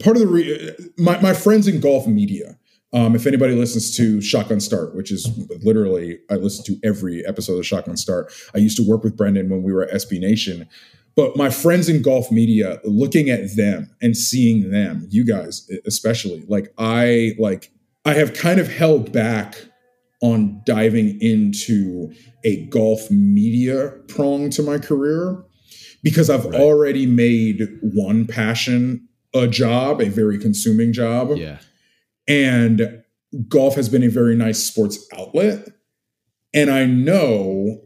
part 0.00 0.16
of 0.16 0.22
the 0.22 0.28
re- 0.28 0.76
my 0.98 1.20
my 1.20 1.34
friends 1.34 1.68
in 1.68 1.80
golf 1.80 2.06
media. 2.06 2.58
Um, 2.94 3.16
if 3.16 3.26
anybody 3.26 3.54
listens 3.54 3.96
to 3.96 4.20
Shotgun 4.20 4.60
Start, 4.60 4.94
which 4.94 5.10
is 5.10 5.26
literally 5.64 6.18
I 6.30 6.34
listen 6.34 6.62
to 6.66 6.78
every 6.86 7.24
episode 7.26 7.58
of 7.58 7.66
Shotgun 7.66 7.96
Start. 7.96 8.30
I 8.54 8.58
used 8.58 8.76
to 8.76 8.86
work 8.86 9.02
with 9.02 9.16
Brendan 9.16 9.48
when 9.48 9.62
we 9.62 9.72
were 9.72 9.84
at 9.84 9.94
SB 9.94 10.20
Nation, 10.20 10.68
but 11.14 11.34
my 11.34 11.48
friends 11.48 11.88
in 11.88 12.02
golf 12.02 12.30
media, 12.30 12.80
looking 12.84 13.30
at 13.30 13.56
them 13.56 13.94
and 14.02 14.14
seeing 14.14 14.70
them, 14.70 15.06
you 15.10 15.24
guys 15.24 15.70
especially, 15.86 16.44
like 16.48 16.72
I 16.76 17.32
like 17.38 17.70
I 18.04 18.14
have 18.14 18.34
kind 18.34 18.60
of 18.60 18.68
held 18.68 19.10
back 19.10 19.56
on 20.22 20.62
diving 20.64 21.20
into 21.20 22.10
a 22.44 22.64
golf 22.66 23.10
media 23.10 23.90
prong 24.08 24.48
to 24.50 24.62
my 24.62 24.78
career 24.78 25.42
because 26.02 26.30
I've 26.30 26.44
Right. 26.46 26.60
already 26.60 27.06
made 27.06 27.68
one 27.82 28.26
passion 28.26 29.08
a 29.34 29.46
job, 29.48 30.00
a 30.00 30.08
very 30.08 30.38
consuming 30.38 30.92
job 30.92 31.36
Yeah. 31.36 31.58
and 32.28 33.02
golf 33.48 33.74
has 33.76 33.88
been 33.88 34.02
a 34.02 34.08
very 34.08 34.36
nice 34.36 34.58
sports 34.62 34.98
outlet 35.16 35.66
and 36.52 36.70
i 36.70 36.84
know 36.84 37.80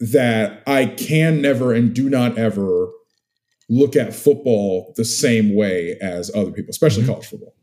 that 0.00 0.62
i 0.64 0.86
can 0.86 1.42
never 1.42 1.72
and 1.74 1.92
do 1.92 2.08
not 2.08 2.38
ever 2.38 2.88
look 3.68 3.96
at 3.96 4.14
football 4.14 4.94
the 4.96 5.04
same 5.04 5.56
way 5.56 5.96
as 6.00 6.30
other 6.36 6.52
people 6.52 6.70
especially 6.70 7.02
Mhm. 7.02 7.06
college 7.08 7.26
football 7.26 7.56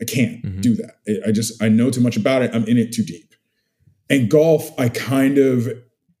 i 0.00 0.04
can't 0.04 0.42
Mhm. 0.42 0.62
do 0.62 0.74
that 0.76 0.94
i 1.26 1.30
just 1.30 1.62
i 1.62 1.68
know 1.68 1.90
too 1.90 2.00
much 2.00 2.16
about 2.16 2.40
it 2.42 2.50
i'm 2.54 2.64
in 2.64 2.78
it 2.78 2.90
too 2.90 3.02
deep 3.02 3.27
and 4.10 4.30
golf 4.30 4.70
i 4.78 4.88
kind 4.88 5.38
of 5.38 5.66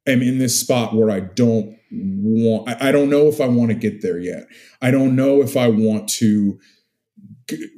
am 0.06 0.22
in 0.22 0.38
this 0.38 0.58
spot 0.58 0.94
where 0.94 1.10
i 1.10 1.20
don't 1.20 1.76
want 1.90 2.68
i, 2.68 2.88
I 2.88 2.92
don't 2.92 3.10
know 3.10 3.26
if 3.28 3.40
i 3.40 3.46
want 3.46 3.70
to 3.70 3.74
get 3.74 4.02
there 4.02 4.18
yet 4.18 4.46
i 4.82 4.90
don't 4.90 5.16
know 5.16 5.42
if 5.42 5.56
i 5.56 5.68
want 5.68 6.08
to 6.08 6.58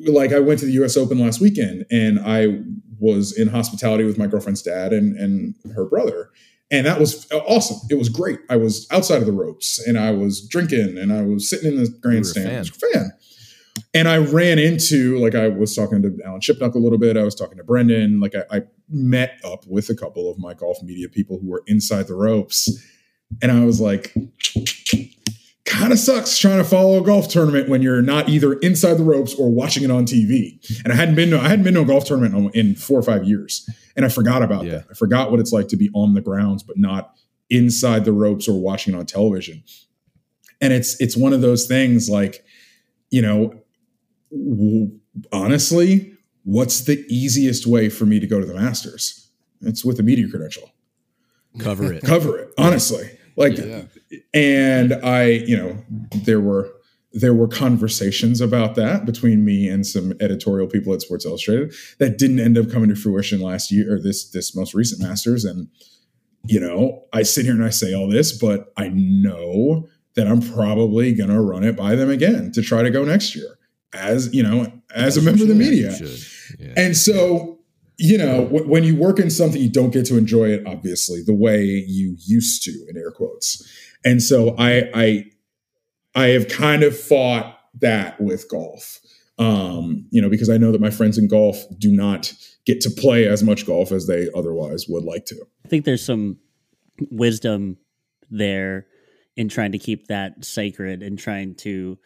like 0.07 0.33
I 0.33 0.41
went 0.41 0.61
to 0.61 0.67
the 0.67 0.73
U.S. 0.73 0.97
Open 0.97 1.19
last 1.19 1.41
weekend, 1.41 1.87
and 1.91 2.19
I 2.21 2.61
was 2.99 3.37
in 3.37 3.49
hospitality 3.49 4.05
with 4.05 4.19
my 4.19 4.27
girlfriend's 4.27 4.63
dad 4.63 4.93
and 4.93 5.17
and 5.17 5.55
her 5.75 5.85
brother, 5.85 6.31
and 6.71 6.87
that 6.87 6.99
was 6.99 7.31
awesome. 7.33 7.79
It 7.91 7.97
was 7.97 8.09
great. 8.09 8.41
I 8.49 8.57
was 8.57 8.87
outside 8.91 9.19
of 9.19 9.27
the 9.27 9.33
ropes, 9.33 9.79
and 9.87 9.99
I 9.99 10.11
was 10.13 10.47
drinking, 10.47 10.99
and 10.99 11.13
I 11.13 11.23
was 11.23 11.49
sitting 11.49 11.73
in 11.73 11.83
the 11.83 11.91
grandstand. 12.01 12.47
fan. 12.47 12.57
I 12.57 12.61
was 12.61 12.71
a 12.71 12.73
fan. 12.73 13.13
And 13.95 14.09
I 14.09 14.19
ran 14.19 14.59
into 14.59 15.19
like 15.19 15.35
I 15.35 15.49
was 15.49 15.75
talking 15.75 16.03
to 16.03 16.17
Alan 16.25 16.41
Shipnuck 16.41 16.75
a 16.75 16.79
little 16.79 16.99
bit. 16.99 17.17
I 17.17 17.25
was 17.25 17.35
talking 17.35 17.57
to 17.59 17.65
Brendan. 17.65 18.21
Like 18.21 18.35
I, 18.35 18.59
I 18.59 18.63
met 18.91 19.39
up 19.45 19.65
with 19.67 19.89
a 19.89 19.95
couple 19.95 20.31
of 20.31 20.39
my 20.39 20.53
golf 20.55 20.83
media 20.83 21.09
people 21.09 21.39
who 21.39 21.49
were 21.49 21.63
inside 21.67 22.07
the 22.09 22.15
ropes, 22.15 22.69
and 23.41 23.51
I 23.53 23.65
was 23.65 23.81
like, 23.81 24.13
kind 25.65 25.93
of 25.93 25.99
sucks 25.99 26.37
trying 26.39 26.59
to 26.59 26.65
follow 26.65 27.01
a 27.01 27.05
golf 27.05 27.29
tournament 27.29 27.69
when 27.69 27.81
you're 27.83 28.03
not 28.03 28.29
either 28.29 28.55
inside 28.55 28.95
the 28.95 29.05
ropes 29.05 29.35
or 29.35 29.51
watching 29.51 29.85
it 29.85 29.91
on 29.91 30.05
TV. 30.05 30.59
And 30.85 30.93
I 30.93 30.97
hadn't 30.97 31.15
been 31.15 31.31
to 31.31 31.39
I 31.41 31.49
hadn't 31.49 31.65
been 31.65 31.75
to 31.75 31.83
a 31.83 31.85
golf 31.85 32.05
tournament 32.07 32.55
in 32.55 32.75
four 32.75 32.99
or 32.99 33.03
five 33.03 33.25
years, 33.25 33.69
and 33.97 34.05
I 34.05 34.09
forgot 34.09 34.43
about 34.43 34.65
Yeah. 34.65 34.79
that. 34.79 34.87
I 34.91 34.95
forgot 34.95 35.31
what 35.31 35.39
it's 35.41 35.53
like 35.53 35.69
to 35.69 35.77
be 35.77 35.91
on 35.95 36.15
the 36.15 36.21
grounds 36.21 36.63
but 36.63 36.77
not 36.79 37.15
inside 37.51 38.05
the 38.05 38.13
ropes 38.13 38.49
or 38.49 38.61
watching 38.61 38.95
it 38.95 38.97
on 38.97 39.07
television. 39.07 39.63
And 40.61 40.73
it's 40.73 41.01
it's 41.01 41.17
one 41.17 41.33
of 41.33 41.41
those 41.41 41.67
things 41.67 42.09
like, 42.11 42.45
you 43.11 43.23
know, 43.23 43.55
w- 44.33 44.99
honestly, 45.33 46.13
what's 46.51 46.81
the 46.83 47.05
easiest 47.09 47.67
way 47.67 47.89
for 47.89 48.07
me 48.07 48.19
to 48.19 48.27
go 48.27 48.41
to 48.41 48.47
the 48.47 48.55
Masters? 48.55 49.31
It's 49.63 49.85
with 49.85 50.01
a 50.01 50.03
media 50.03 50.29
credential 50.29 50.71
Cover 51.59 51.93
it. 51.93 52.03
cover 52.15 52.39
it 52.39 52.55
honestly 52.57 53.11
like 53.37 53.57
Yeah. 53.59 53.83
and 54.33 54.93
i 55.05 55.25
you 55.25 55.57
know 55.57 55.85
there 56.25 56.41
were 56.41 56.71
there 57.13 57.35
were 57.35 57.49
conversations 57.49 58.41
about 58.41 58.75
that 58.77 59.05
between 59.05 59.45
me 59.45 59.69
and 59.69 59.85
some 59.85 60.13
editorial 60.21 60.69
people 60.69 60.95
at 60.95 61.03
sports 61.03 61.27
illustrated 61.27 61.75
that 61.99 62.19
didn't 62.19 62.39
end 62.39 62.57
up 62.57 62.71
coming 62.71 62.89
to 62.89 62.95
fruition 62.95 63.41
last 63.41 63.71
year 63.73 63.95
or 63.97 64.01
this 64.01 64.31
this 64.31 64.55
most 64.55 64.75
recent 64.75 65.03
masters 65.03 65.45
and 65.45 65.69
you 66.47 66.61
know 66.61 67.05
i 67.13 67.23
sit 67.23 67.45
here 67.45 67.55
and 67.55 67.65
i 67.65 67.71
say 67.71 67.93
all 67.93 68.09
this 68.09 68.33
but 68.37 68.73
i 68.77 68.89
know 68.95 69.89
that 70.15 70.27
i'm 70.29 70.41
probably 70.41 71.13
going 71.13 71.31
to 71.31 71.41
run 71.41 71.65
it 71.65 71.77
by 71.77 71.95
them 71.97 72.09
again 72.11 72.53
to 72.53 72.63
try 72.63 72.83
to 72.83 72.91
go 72.91 73.05
next 73.05 73.35
year 73.35 73.59
as 73.93 74.33
you 74.33 74.43
know 74.43 74.73
as 74.95 75.17
a 75.17 75.23
member 75.23 75.43
of 75.43 75.49
the 75.49 75.55
media 75.55 75.95
should. 75.97 76.19
Yeah. 76.59 76.73
and 76.77 76.97
so, 76.97 77.59
you 77.99 78.19
know, 78.19 78.45
w- 78.45 78.67
when 78.69 78.85
you 78.85 78.97
work 78.97 79.19
in 79.19 79.31
something, 79.31 79.61
you 79.61 79.71
don't 79.71 79.91
get 79.91 80.07
to 80.07 80.17
enjoy 80.17 80.51
it, 80.51 80.67
obviously, 80.67 81.23
the 81.23 81.35
way 81.35 81.63
you 81.65 82.17
used 82.19 82.63
to, 82.65 82.71
in 82.89 82.97
air 82.97 83.11
quotes. 83.11 83.67
And 84.05 84.23
so 84.23 84.55
I, 84.59 84.91
I, 84.95 85.25
I 86.15 86.27
have 86.29 86.49
kind 86.49 86.83
of 86.83 86.99
fought 86.99 87.59
that 87.81 88.21
with 88.21 88.49
golf. 88.49 89.01
Um, 89.39 90.07
you 90.11 90.21
know, 90.21 90.29
because 90.29 90.51
I 90.51 90.59
know 90.59 90.71
that 90.71 90.83
my 90.83 90.91
friends 90.91 91.17
in 91.17 91.27
golf 91.27 91.65
do 91.79 91.91
not 91.91 92.35
get 92.67 92.83
to 92.83 92.91
play 92.91 93.27
as 93.27 93.43
much 93.43 93.67
golf 93.67 93.91
as 93.91 94.07
they 94.07 94.29
otherwise 94.35 94.85
would 94.89 95.05
like 95.05 95.25
to. 95.27 95.37
I 95.65 95.69
think 95.69 95.87
there's 95.87 96.05
some 96.05 96.39
wisdom 97.11 97.79
there 98.31 98.87
in 99.37 99.49
trying 99.49 99.73
to 99.73 99.79
keep 99.79 100.09
that 100.09 100.45
sacred 100.45 101.03
and 101.03 101.19
trying 101.19 101.55
to 101.55 101.99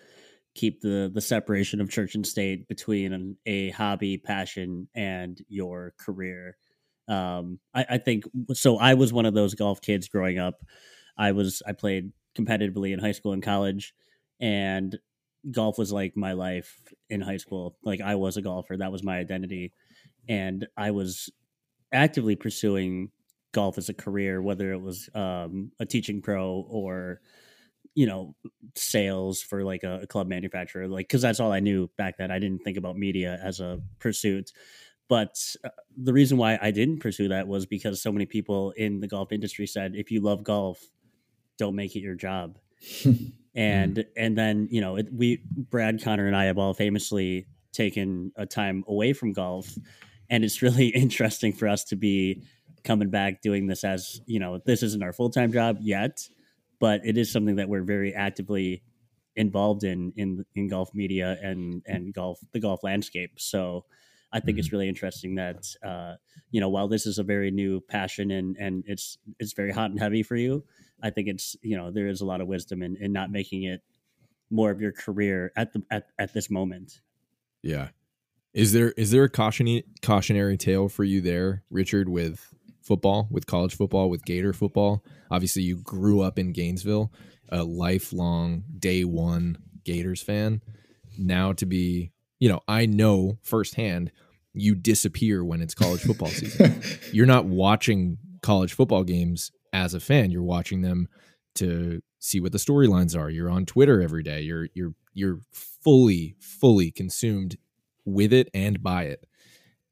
keep 0.55 0.81
the 0.81 1.11
the 1.13 1.21
separation 1.21 1.81
of 1.81 1.91
church 1.91 2.15
and 2.15 2.27
state 2.27 2.69
between 2.69 3.13
an, 3.13 3.37
a 3.47 3.71
hobby 3.71 4.19
passion 4.19 4.89
and 4.95 5.41
your 5.49 5.95
career. 5.99 6.57
Um 7.09 7.59
I, 7.75 7.87
I 7.91 7.99
think 7.99 8.25
so 8.53 8.79
i 8.79 8.95
was 8.95 9.13
one 9.13 9.27
of 9.27 9.35
those 9.35 9.55
golf 9.55 9.81
kids 9.81 10.09
growing 10.09 10.39
up. 10.39 10.65
I 11.19 11.33
was 11.33 11.63
i 11.67 11.73
played 11.73 12.13
competitively 12.37 12.93
in 12.93 12.99
high 12.99 13.13
school 13.13 13.33
and 13.33 13.43
college 13.43 13.95
and 14.41 14.99
golf 15.51 15.79
was 15.79 15.93
like 15.93 16.17
my 16.17 16.33
life 16.33 16.81
in 17.11 17.21
high 17.21 17.37
school. 17.37 17.77
Like 17.85 18.01
i 18.01 18.15
was 18.15 18.37
a 18.37 18.43
golfer. 18.43 18.77
That 18.77 18.93
was 18.93 19.03
my 19.03 19.19
identity. 19.19 19.73
And 20.29 20.67
i 20.77 20.91
was 20.91 21.31
actively 21.93 22.37
pursuing 22.37 23.11
golf 23.53 23.79
as 23.79 23.89
a 23.89 23.95
career 23.95 24.43
whether 24.43 24.73
it 24.73 24.81
was 24.81 25.09
um, 25.15 25.71
a 25.79 25.87
teaching 25.87 26.21
pro 26.21 26.67
or 26.69 27.21
you 27.95 28.07
know 28.07 28.35
sales 28.75 29.41
for 29.41 29.65
like 29.65 29.83
a, 29.83 30.01
a 30.03 30.07
club 30.07 30.27
manufacturer 30.27 30.89
like 30.89 31.07
because 31.07 31.23
that's 31.23 31.41
all 31.41 31.53
i 31.53 31.61
knew 31.61 31.89
back 31.97 32.17
then. 32.19 32.31
I 32.31 32.39
didn't 32.39 32.65
think 32.65 32.77
about 32.77 32.97
media 32.97 33.39
as 33.43 33.61
a 33.61 33.81
pursuit. 33.99 34.53
But 35.07 35.37
uh, 35.63 35.69
the 35.97 36.13
reason 36.13 36.39
why 36.39 36.59
i 36.61 36.71
didn't 36.71 37.01
pursue 37.01 37.29
that 37.29 37.47
was 37.47 37.67
because 37.67 38.03
so 38.03 38.11
many 38.13 38.27
people 38.27 38.73
in 38.73 39.01
the 39.01 39.09
golf 39.09 39.33
industry 39.33 39.67
said 39.67 39.95
if 39.95 40.11
you 40.11 40.21
love 40.21 40.43
golf 40.45 40.83
don't 41.59 41.77
make 41.77 41.95
it 41.97 42.01
your 42.01 42.17
job. 42.17 42.59
And 43.57 44.05
and 44.17 44.37
then 44.37 44.67
you 44.71 44.81
know 44.81 44.97
it, 44.97 45.13
we 45.13 45.41
brad 45.71 46.03
connor 46.03 46.27
and 46.27 46.37
i 46.37 46.47
have 46.47 46.59
all 46.59 46.75
famously 46.75 47.47
taken 47.73 48.33
a 48.35 48.47
time 48.47 48.83
away 48.89 49.13
from 49.13 49.33
golf 49.33 49.79
and 50.29 50.45
it's 50.45 50.61
really 50.61 50.89
interesting 51.05 51.53
for 51.53 51.69
us 51.69 51.85
to 51.85 51.97
be 51.97 52.43
coming 52.83 53.11
back 53.11 53.43
doing 53.43 53.69
this 53.69 53.85
as 53.85 54.21
you 54.27 54.41
know 54.41 54.61
this 54.67 54.83
isn't 54.83 55.05
our 55.05 55.13
full-time 55.13 55.53
job 55.53 55.79
yet 55.81 56.29
but 56.81 57.01
it 57.05 57.17
is 57.17 57.31
something 57.33 57.57
that 57.57 57.69
we're 57.69 57.83
very 57.83 58.15
actively 58.15 58.83
involved 59.37 59.85
in 59.85 60.13
in 60.17 60.45
in 60.55 60.69
golf 60.69 60.91
media 60.95 61.37
and 61.43 61.83
and 61.87 62.15
golf 62.15 62.39
the 62.53 62.61
golf 62.61 62.83
landscape. 62.83 63.33
So 63.37 63.85
i 64.33 64.41
think 64.41 64.59
it's 64.59 64.73
really 64.73 64.89
interesting 64.89 65.37
that 65.37 65.65
uh 65.87 66.15
you 66.51 66.61
know 66.61 66.69
while 66.69 66.89
this 66.89 67.07
is 67.07 67.19
a 67.19 67.23
very 67.23 67.53
new 67.53 67.81
passion 67.89 68.33
and 68.33 68.57
and 68.59 68.83
it's 68.87 69.17
it's 69.39 69.53
very 69.53 69.71
hot 69.71 69.91
and 69.91 70.01
heavy 70.01 70.25
for 70.25 70.35
you 70.35 70.65
i 71.01 71.11
think 71.11 71.29
it's 71.29 71.55
you 71.63 71.77
know 71.77 71.93
there 71.93 72.09
is 72.09 72.21
a 72.21 72.25
lot 72.25 72.41
of 72.41 72.49
wisdom 72.49 72.83
in, 72.83 72.97
in 72.97 73.13
not 73.13 73.31
making 73.31 73.63
it 73.63 73.81
more 74.51 74.71
of 74.71 74.81
your 74.81 74.93
career 74.93 75.53
at 75.57 75.73
the 75.73 75.83
at, 75.91 76.07
at 76.19 76.33
this 76.33 76.51
moment. 76.51 77.01
Yeah. 77.63 77.89
Is 78.53 78.73
there 78.73 78.93
is 78.93 79.11
there 79.11 79.25
a 79.25 79.29
cautionary 79.29 79.85
cautionary 80.01 80.57
tale 80.57 80.89
for 80.89 81.03
you 81.03 81.21
there, 81.21 81.65
Richard, 81.71 82.09
with 82.09 82.55
football, 82.85 83.29
with 83.31 83.47
college 83.47 83.77
football, 83.77 84.09
with 84.09 84.25
Gator 84.25 84.53
football? 84.53 85.05
Obviously, 85.31 85.63
you 85.63 85.77
grew 85.77 86.21
up 86.21 86.39
in 86.39 86.53
Gainesville, 86.53 87.13
a 87.49 87.65
lifelong 87.65 88.65
day 88.79 89.05
one 89.05 89.59
Gators 89.85 90.23
fan. 90.23 90.63
Now 91.19 91.53
to 91.55 91.67
be, 91.67 92.13
you 92.39 92.49
know, 92.49 92.61
I 92.69 92.87
know 92.87 93.39
firsthand 93.43 94.13
you 94.53 94.75
disappear 94.75 95.45
when 95.45 95.61
it's 95.61 95.75
college 95.75 96.03
football 96.03 96.29
season. 96.31 96.81
You're 97.13 97.27
not 97.27 97.47
watching 97.47 98.19
college 98.43 98.73
football 98.73 99.05
games 99.05 99.51
as 99.73 99.95
a 99.95 100.01
fan. 100.01 100.31
You're 100.31 100.43
watching 100.43 100.83
them 100.83 101.09
to 101.57 102.03
see 102.21 102.41
what 102.41 102.53
the 102.53 102.59
storylines 102.59 103.19
are. 103.19 103.29
You're 103.29 103.51
on 103.51 103.67
Twitter 103.67 104.01
every 104.01 104.23
day. 104.23 104.41
You're 104.43 104.69
you're 104.75 104.95
you're 105.13 105.41
fully 105.53 106.37
fully 106.41 106.91
consumed 106.91 107.57
with 108.05 108.33
it 108.33 108.49
and 108.55 108.83
by 108.83 109.05
it. 109.05 109.27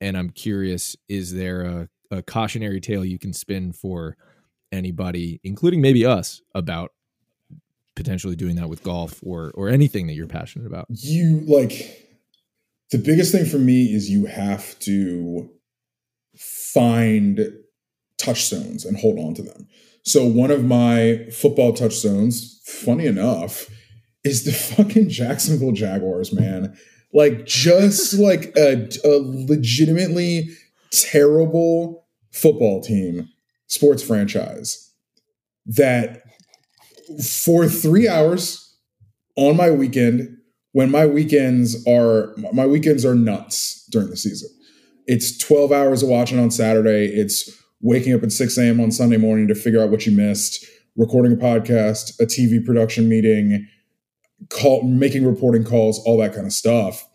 And 0.00 0.16
I'm 0.16 0.30
curious, 0.30 0.96
is 1.08 1.32
there 1.32 1.62
a, 1.62 1.88
a 2.12 2.22
cautionary 2.22 2.80
tale 2.80 3.04
you 3.04 3.18
can 3.18 3.32
spin 3.32 3.72
for 3.72 4.16
anybody, 4.70 5.40
including 5.42 5.80
maybe 5.80 6.06
us, 6.06 6.42
about 6.54 6.92
potentially 7.96 8.36
doing 8.36 8.56
that 8.56 8.68
with 8.68 8.82
golf 8.82 9.20
or 9.24 9.50
or 9.54 9.68
anything 9.68 10.06
that 10.06 10.14
you're 10.14 10.26
passionate 10.26 10.66
about? 10.66 10.86
you 10.90 11.40
like 11.46 12.08
the 12.90 12.98
biggest 12.98 13.32
thing 13.32 13.46
for 13.46 13.58
me 13.58 13.86
is 13.86 14.10
you 14.10 14.26
have 14.26 14.78
to 14.80 15.50
find 16.36 17.40
touchstones 18.18 18.84
and 18.84 18.96
hold 18.98 19.18
on 19.18 19.34
to 19.34 19.42
them. 19.42 19.66
So 20.04 20.26
one 20.26 20.50
of 20.50 20.64
my 20.64 21.26
football 21.32 21.72
touchstones, 21.72 22.60
funny 22.64 23.06
enough, 23.06 23.68
is 24.24 24.44
the 24.44 24.52
fucking 24.76 25.08
Jacksonville 25.08 25.72
Jaguars, 25.72 26.32
man. 26.32 26.76
Like 27.12 27.46
just 27.46 28.14
like 28.14 28.52
a, 28.56 28.88
a 29.04 29.20
legitimately 29.20 30.48
terrible 30.90 32.01
football 32.32 32.80
team, 32.80 33.28
sports 33.66 34.02
franchise 34.02 34.90
that 35.66 36.22
for 37.24 37.66
3 37.66 38.08
hours 38.08 38.76
on 39.36 39.56
my 39.56 39.70
weekend 39.70 40.38
when 40.72 40.90
my 40.90 41.06
weekends 41.06 41.86
are 41.86 42.34
my 42.52 42.66
weekends 42.66 43.04
are 43.04 43.14
nuts 43.14 43.86
during 43.90 44.10
the 44.10 44.16
season. 44.16 44.48
It's 45.06 45.36
12 45.38 45.72
hours 45.72 46.02
of 46.02 46.08
watching 46.08 46.38
on 46.38 46.50
Saturday. 46.50 47.06
It's 47.06 47.50
waking 47.80 48.14
up 48.14 48.22
at 48.22 48.32
6 48.32 48.58
a.m. 48.58 48.80
on 48.80 48.90
Sunday 48.90 49.16
morning 49.16 49.48
to 49.48 49.54
figure 49.54 49.82
out 49.82 49.90
what 49.90 50.06
you 50.06 50.12
missed, 50.12 50.64
recording 50.96 51.32
a 51.32 51.36
podcast, 51.36 52.18
a 52.20 52.26
TV 52.26 52.64
production 52.64 53.08
meeting, 53.08 53.68
call 54.48 54.82
making 54.82 55.26
reporting 55.26 55.64
calls, 55.64 55.98
all 56.04 56.16
that 56.18 56.34
kind 56.34 56.46
of 56.46 56.52
stuff. 56.52 57.06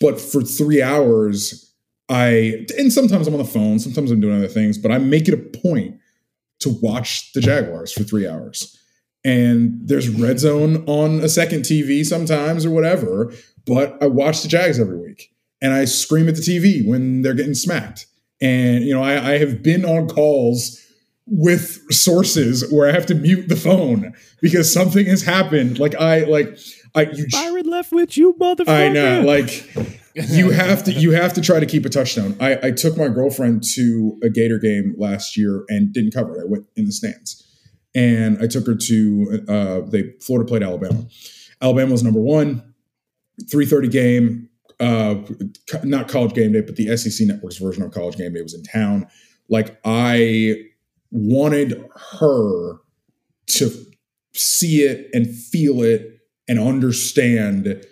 But 0.00 0.20
for 0.20 0.42
three 0.42 0.82
hours, 0.82 1.71
I 2.12 2.66
and 2.76 2.92
sometimes 2.92 3.26
I'm 3.26 3.34
on 3.34 3.38
the 3.38 3.44
phone, 3.44 3.78
sometimes 3.78 4.10
I'm 4.10 4.20
doing 4.20 4.36
other 4.36 4.48
things, 4.48 4.76
but 4.76 4.92
I 4.92 4.98
make 4.98 5.28
it 5.28 5.34
a 5.34 5.58
point 5.58 5.98
to 6.60 6.68
watch 6.82 7.32
the 7.32 7.40
Jaguars 7.40 7.92
for 7.92 8.04
three 8.04 8.28
hours 8.28 8.78
and 9.24 9.80
there's 9.84 10.08
red 10.08 10.38
zone 10.40 10.84
on 10.86 11.20
a 11.20 11.28
second 11.28 11.62
TV 11.62 12.04
sometimes 12.04 12.66
or 12.66 12.70
whatever. 12.70 13.32
But 13.66 14.02
I 14.02 14.06
watch 14.06 14.42
the 14.42 14.48
Jags 14.48 14.80
every 14.80 14.98
week 14.98 15.32
and 15.60 15.72
I 15.72 15.84
scream 15.84 16.28
at 16.28 16.34
the 16.34 16.40
TV 16.40 16.86
when 16.86 17.22
they're 17.22 17.34
getting 17.34 17.54
smacked. 17.54 18.06
And, 18.40 18.84
you 18.84 18.92
know, 18.92 19.02
I, 19.02 19.34
I 19.34 19.38
have 19.38 19.62
been 19.62 19.84
on 19.84 20.08
calls 20.08 20.80
with 21.26 21.80
sources 21.92 22.68
where 22.72 22.88
I 22.88 22.92
have 22.92 23.06
to 23.06 23.14
mute 23.14 23.48
the 23.48 23.56
phone 23.56 24.12
because 24.40 24.72
something 24.72 25.06
has 25.06 25.22
happened. 25.22 25.78
Like 25.78 25.94
I 25.94 26.24
like 26.24 26.58
I 26.96 27.02
you 27.02 27.26
Byron 27.30 27.66
left 27.66 27.92
with 27.92 28.16
you, 28.16 28.34
motherfucker. 28.34 28.68
I 28.68 28.88
know, 28.88 29.22
like 29.22 29.70
you 30.14 30.50
have 30.50 30.84
to 30.84 30.92
you 30.92 31.12
have 31.12 31.32
to 31.34 31.40
try 31.40 31.60
to 31.60 31.66
keep 31.66 31.84
a 31.84 31.88
touchdown. 31.88 32.36
I, 32.40 32.68
I 32.68 32.70
took 32.70 32.96
my 32.96 33.08
girlfriend 33.08 33.62
to 33.74 34.18
a 34.22 34.28
Gator 34.28 34.58
game 34.58 34.94
last 34.98 35.36
year 35.36 35.64
and 35.68 35.92
didn't 35.92 36.12
cover 36.12 36.36
it. 36.36 36.42
I 36.42 36.44
went 36.46 36.66
in 36.76 36.86
the 36.86 36.92
stands 36.92 37.46
and 37.94 38.38
I 38.42 38.46
took 38.46 38.66
her 38.66 38.74
to 38.74 39.44
uh, 39.48 39.80
they 39.82 40.12
Florida 40.20 40.48
played 40.48 40.62
Alabama. 40.62 41.04
Alabama 41.60 41.92
was 41.92 42.02
number 42.02 42.20
one, 42.20 42.74
three 43.50 43.66
thirty 43.66 43.88
game. 43.88 44.48
Uh, 44.80 45.22
not 45.84 46.08
College 46.08 46.34
Game 46.34 46.52
Day, 46.52 46.60
but 46.60 46.74
the 46.74 46.96
SEC 46.96 47.26
Network's 47.26 47.58
version 47.58 47.84
of 47.84 47.92
College 47.92 48.16
Game 48.16 48.32
Day 48.34 48.42
was 48.42 48.54
in 48.54 48.62
town. 48.64 49.06
Like 49.48 49.78
I 49.84 50.56
wanted 51.10 51.84
her 52.20 52.78
to 53.46 53.70
see 54.32 54.82
it 54.82 55.08
and 55.12 55.28
feel 55.28 55.82
it 55.82 56.20
and 56.48 56.58
understand 56.58 57.84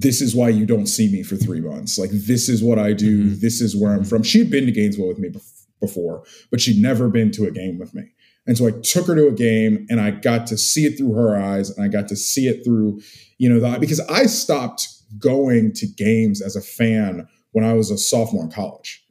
this 0.00 0.20
is 0.20 0.34
why 0.34 0.48
you 0.48 0.66
don't 0.66 0.86
see 0.86 1.10
me 1.10 1.22
for 1.22 1.36
three 1.36 1.60
months. 1.60 1.98
Like 1.98 2.10
this 2.12 2.48
is 2.48 2.62
what 2.62 2.78
I 2.78 2.92
do. 2.92 3.24
Mhm. 3.30 3.40
This 3.40 3.60
is 3.60 3.74
where 3.76 3.92
I'm 3.94 4.04
from. 4.04 4.22
She 4.22 4.38
had 4.40 4.50
been 4.50 4.66
to 4.66 4.72
Gainesville 4.72 5.08
with 5.08 5.18
me 5.18 5.28
bef- 5.28 5.64
before, 5.80 6.24
but 6.50 6.60
she'd 6.60 6.80
never 6.80 7.08
been 7.08 7.30
to 7.32 7.46
a 7.46 7.50
game 7.50 7.78
with 7.78 7.94
me. 7.94 8.02
And 8.46 8.56
so 8.58 8.66
I 8.66 8.72
took 8.82 9.06
her 9.06 9.14
to 9.14 9.26
a 9.28 9.32
game 9.32 9.86
and 9.90 10.00
I 10.00 10.10
got 10.10 10.46
to 10.48 10.56
see 10.58 10.86
it 10.86 10.96
through 10.98 11.14
her 11.14 11.36
eyes 11.36 11.70
and 11.70 11.84
I 11.84 11.88
got 11.88 12.08
to 12.08 12.16
see 12.16 12.46
it 12.46 12.64
through, 12.64 13.00
you 13.38 13.48
know, 13.48 13.58
the, 13.58 13.78
because 13.78 14.00
I 14.00 14.26
stopped 14.26 14.88
going 15.18 15.72
to 15.74 15.86
games 15.86 16.40
as 16.42 16.56
a 16.56 16.60
fan 16.60 17.26
when 17.52 17.64
I 17.64 17.72
was 17.74 17.90
a 17.90 17.98
sophomore 17.98 18.44
in 18.44 18.50
college. 18.50 19.04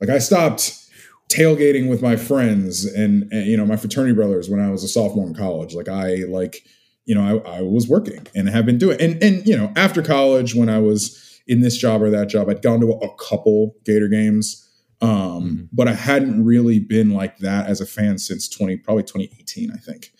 Like 0.00 0.10
I 0.10 0.18
stopped 0.18 0.74
tailgating 1.30 1.88
with 1.88 2.02
my 2.02 2.16
friends 2.16 2.84
and, 2.84 3.30
and 3.32 3.46
you 3.46 3.56
know, 3.56 3.64
my 3.66 3.76
fraternity 3.76 4.14
brothers 4.14 4.50
when 4.50 4.60
I 4.60 4.70
was 4.70 4.84
a 4.84 4.88
sophomore 4.88 5.26
in 5.26 5.34
college. 5.34 5.74
Like 5.74 5.88
I 5.88 6.24
like, 6.28 6.62
you 7.06 7.14
know, 7.14 7.42
I, 7.44 7.58
I 7.58 7.62
was 7.62 7.88
working 7.88 8.26
and 8.34 8.48
have 8.48 8.66
been 8.66 8.78
doing 8.78 9.00
and 9.00 9.22
and 9.22 9.46
you 9.46 9.56
know, 9.56 9.72
after 9.76 10.02
college 10.02 10.54
when 10.54 10.68
I 10.68 10.78
was 10.78 11.40
in 11.46 11.60
this 11.60 11.76
job 11.76 12.02
or 12.02 12.10
that 12.10 12.28
job, 12.28 12.48
I'd 12.48 12.62
gone 12.62 12.80
to 12.80 12.92
a 12.92 13.14
couple 13.16 13.74
Gator 13.84 14.08
games. 14.08 14.60
Um, 15.00 15.10
Mhm. 15.10 15.68
but 15.72 15.88
I 15.88 15.92
hadn't 15.92 16.44
really 16.44 16.78
been 16.78 17.10
like 17.10 17.38
that 17.38 17.66
as 17.66 17.80
a 17.80 17.86
fan 17.86 18.16
since 18.16 18.48
20, 18.48 18.76
probably 18.78 19.02
2018, 19.02 19.70
I 19.70 19.76
think. 19.76 20.12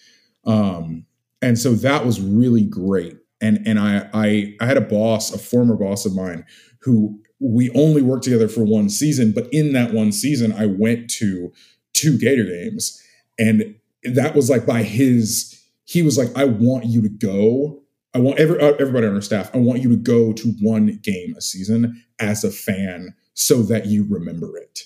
Um, 0.44 1.06
and 1.40 1.58
so 1.58 1.74
that 1.74 2.04
was 2.04 2.20
really 2.20 2.64
great. 2.64 3.16
And 3.40 3.66
and 3.66 3.78
I 3.78 4.08
I 4.12 4.54
I 4.60 4.66
had 4.66 4.76
a 4.76 4.80
boss, 4.82 5.32
a 5.34 5.38
former 5.38 5.76
boss 5.76 6.04
of 6.06 6.14
mine, 6.14 6.44
who 6.80 7.20
we 7.40 7.70
only 7.70 8.02
worked 8.02 8.24
together 8.24 8.48
for 8.48 8.64
one 8.64 8.88
season, 8.88 9.32
but 9.32 9.48
in 9.52 9.72
that 9.72 9.92
one 9.92 10.12
season, 10.12 10.52
I 10.52 10.66
went 10.66 11.10
to 11.12 11.52
two 11.92 12.16
Gator 12.18 12.44
games, 12.44 13.00
and 13.38 13.74
that 14.04 14.34
was 14.34 14.50
like 14.50 14.66
by 14.66 14.82
his. 14.82 15.53
He 15.84 16.02
was 16.02 16.16
like, 16.18 16.28
"I 16.36 16.44
want 16.44 16.86
you 16.86 17.02
to 17.02 17.08
go. 17.08 17.82
I 18.14 18.18
want 18.18 18.38
every 18.38 18.60
uh, 18.60 18.72
everybody 18.78 19.06
on 19.06 19.14
our 19.14 19.20
staff. 19.20 19.50
I 19.54 19.58
want 19.58 19.80
you 19.82 19.88
to 19.90 19.96
go 19.96 20.32
to 20.32 20.48
one 20.60 20.98
game 21.02 21.34
a 21.36 21.40
season 21.40 22.02
as 22.20 22.44
a 22.44 22.50
fan, 22.50 23.14
so 23.34 23.62
that 23.64 23.86
you 23.86 24.06
remember 24.08 24.56
it, 24.56 24.80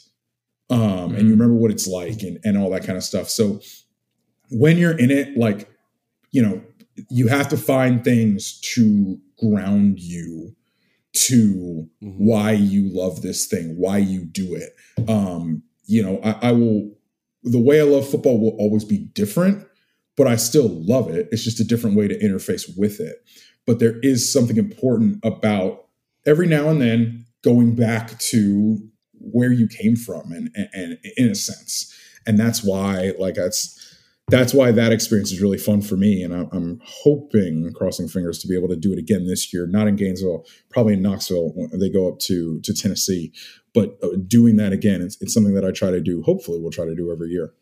um, 0.71 1.15
and 1.15 1.27
you 1.27 1.31
remember 1.33 1.55
what 1.55 1.71
it's 1.71 1.87
like, 1.87 2.23
and 2.23 2.39
and 2.45 2.57
all 2.59 2.71
that 2.71 2.85
kind 2.85 2.97
of 2.97 3.05
stuff. 3.05 3.29
So 3.29 3.61
when 4.51 4.79
you're 4.79 4.97
in 4.99 5.11
it, 5.11 5.37
like 5.37 5.69
you 6.31 6.43
know, 6.43 6.63
you 7.11 7.29
have 7.29 7.49
to 7.49 7.57
find 7.57 8.03
things 8.05 8.61
to 8.75 9.19
ground 9.39 9.99
you 10.01 10.55
to 11.13 11.89
Mhm. 12.03 12.15
why 12.19 12.53
you 12.53 12.89
love 12.93 13.23
this 13.23 13.47
thing, 13.47 13.77
why 13.79 13.99
you 13.99 14.25
do 14.25 14.55
it. 14.55 14.75
Um, 15.09 15.63
you 15.87 16.03
know, 16.03 16.21
I, 16.23 16.49
I 16.49 16.53
will 16.53 16.91
the 17.45 17.59
way 17.61 17.81
I 17.81 17.85
love 17.85 18.09
football 18.09 18.39
will 18.41 18.57
always 18.59 18.85
be 18.85 18.99
different, 18.99 19.65
but 20.19 20.27
I 20.27 20.37
still 20.37 20.69
love 20.69 21.09
it. 21.09 21.29
It's 21.31 21.45
just 21.45 21.61
a 21.61 21.65
different 21.65 21.97
way 21.97 22.09
to 22.09 22.19
interface 22.19 22.69
with 22.77 23.01
it. 23.01 23.25
But 23.67 23.79
there 23.79 24.01
is 24.03 24.31
something 24.31 24.57
important 24.57 25.21
about 25.25 25.87
every 26.27 26.49
now 26.49 26.69
and 26.69 26.83
then 26.83 27.25
going 27.43 27.77
back 27.77 28.19
to 28.19 28.79
where 29.15 29.53
you 29.53 29.69
came 29.69 29.95
from 29.95 30.33
and, 30.33 30.51
and, 30.55 30.69
and 30.75 30.99
in 31.17 31.29
a 31.29 31.35
sense. 31.35 31.95
And 32.27 32.39
that's 32.39 32.65
why 32.65 33.13
like 33.19 33.35
that's 33.35 33.77
that's 34.31 34.53
why 34.53 34.73
that 34.73 34.93
experience 34.93 35.33
is 35.33 35.41
really 35.41 35.57
fun 35.57 35.81
for 35.81 35.97
me. 35.97 36.23
And 36.23 36.35
I'm, 36.35 36.49
I'm 36.53 36.81
hoping, 36.85 37.73
crossing 37.75 38.09
fingers, 38.09 38.39
to 38.41 38.49
be 38.49 38.55
able 38.55 38.69
to 38.69 38.77
do 38.77 38.93
it 38.93 38.99
again 38.99 39.27
this 39.27 39.55
year. 39.55 39.67
Not 39.67 39.89
in 39.89 39.97
Gainesville, 39.97 40.45
probably 40.69 40.95
in 40.95 41.03
Knoxville 41.03 41.55
they 41.73 41.89
go 41.89 42.09
up 42.09 42.19
to 42.21 42.61
to 42.61 42.75
Tennessee. 42.75 43.33
But 43.73 43.97
uh, 44.03 44.09
doing 44.27 44.57
that 44.57 44.73
again, 44.73 45.01
it's, 45.01 45.17
it's 45.21 45.33
something 45.33 45.55
that 45.55 45.65
I 45.65 45.71
try 45.71 45.91
to 45.91 46.01
do. 46.01 46.23
Hopefully, 46.23 46.59
we'll 46.61 46.73
try 46.73 46.87
to 46.87 46.97
do 46.97 47.13
every 47.13 47.29
year. 47.29 47.55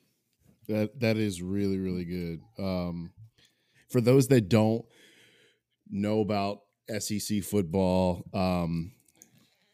That 0.69 1.01
that 1.01 1.17
is 1.17 1.43
really 1.43 1.79
really 1.79 2.05
good. 2.05 2.41
Um, 2.59 3.13
for 3.89 4.01
those 4.01 4.29
that 4.29 4.49
don't 4.49 4.85
know 5.91 6.21
about 6.21 6.61
SEC 6.99 7.43
football, 7.43 8.25
um, 8.33 8.93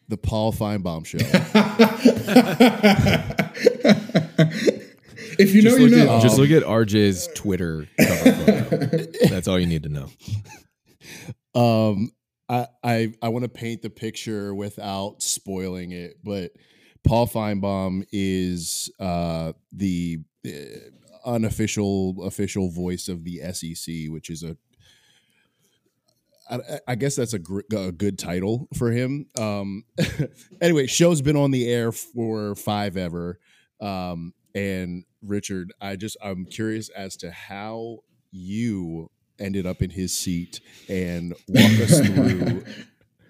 the 0.07 0.17
Paul 0.17 0.53
Finebaum 0.53 1.05
show. 1.05 1.17
if 5.39 5.53
you 5.53 5.61
know, 5.63 5.69
just, 5.69 5.79
you 5.79 5.87
look 5.89 6.07
know. 6.07 6.15
at, 6.17 6.21
just 6.21 6.37
look 6.37 6.51
at 6.51 6.63
RJ's 6.63 7.27
Twitter. 7.35 7.87
That's 9.29 9.47
all 9.47 9.59
you 9.59 9.67
need 9.67 9.83
to 9.83 9.89
know. 9.89 10.09
um, 11.59 12.11
I 12.49 12.67
I 12.83 13.13
I 13.21 13.29
want 13.29 13.43
to 13.43 13.49
paint 13.49 13.81
the 13.81 13.89
picture 13.89 14.53
without 14.53 15.21
spoiling 15.21 15.91
it, 15.91 16.17
but 16.23 16.51
Paul 17.03 17.27
Finebaum 17.27 18.05
is 18.11 18.91
uh, 18.99 19.53
the 19.71 20.19
unofficial 21.25 22.15
official 22.25 22.69
voice 22.69 23.07
of 23.07 23.23
the 23.23 23.39
SEC, 23.53 23.93
which 24.09 24.29
is 24.29 24.43
a 24.43 24.57
I, 26.49 26.79
I 26.89 26.95
guess 26.95 27.15
that's 27.15 27.33
a, 27.33 27.39
gr- 27.39 27.61
a 27.75 27.91
good 27.93 28.19
title 28.19 28.67
for 28.75 28.91
him. 28.91 29.27
Um, 29.39 29.85
anyway, 30.61 30.87
show's 30.87 31.21
been 31.21 31.37
on 31.37 31.51
the 31.51 31.69
air 31.71 31.91
for 31.93 32.53
five 32.55 32.97
ever. 32.97 33.39
Um, 33.79 34.33
and 34.53 35.05
Richard, 35.21 35.71
I 35.79 35.95
just 35.95 36.17
I'm 36.21 36.45
curious 36.45 36.89
as 36.89 37.15
to 37.17 37.31
how 37.31 37.99
you 38.31 39.09
ended 39.39 39.65
up 39.65 39.81
in 39.81 39.89
his 39.89 40.13
seat 40.13 40.59
and 40.89 41.33
walk 41.47 41.71
us 41.79 41.99
through 42.05 42.65